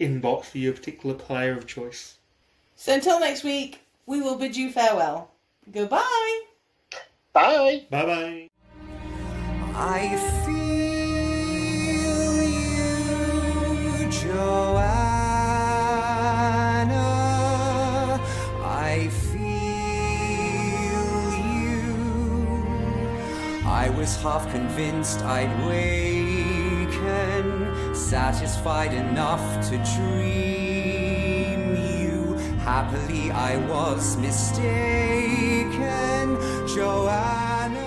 inbox 0.00 0.46
for 0.46 0.58
your 0.58 0.72
particular 0.72 1.14
player 1.14 1.56
of 1.56 1.66
choice. 1.66 2.18
So 2.76 2.92
until 2.94 3.20
next 3.20 3.44
week, 3.44 3.80
we 4.06 4.20
will 4.20 4.36
bid 4.36 4.56
you 4.56 4.70
farewell. 4.70 5.30
Goodbye. 5.72 6.40
Bye. 7.32 7.86
Bye 7.90 8.04
bye. 8.06 8.48
I 9.76 10.16
feel 10.44 10.54
you, 12.44 14.10
Johanna. 14.10 15.00
I 18.62 19.08
feel 19.32 19.42
you. 21.48 21.94
I 23.66 23.88
was 23.96 24.16
half 24.22 24.48
convinced 24.52 25.22
I'd 25.22 25.50
waken, 25.66 26.13
satisfied 28.04 28.92
enough 28.92 29.40
to 29.70 29.78
dream 29.96 31.74
you. 31.74 32.34
Happily, 32.58 33.30
I 33.30 33.56
was 33.66 34.18
mistaken, 34.18 34.66
Johanna. 36.68 37.83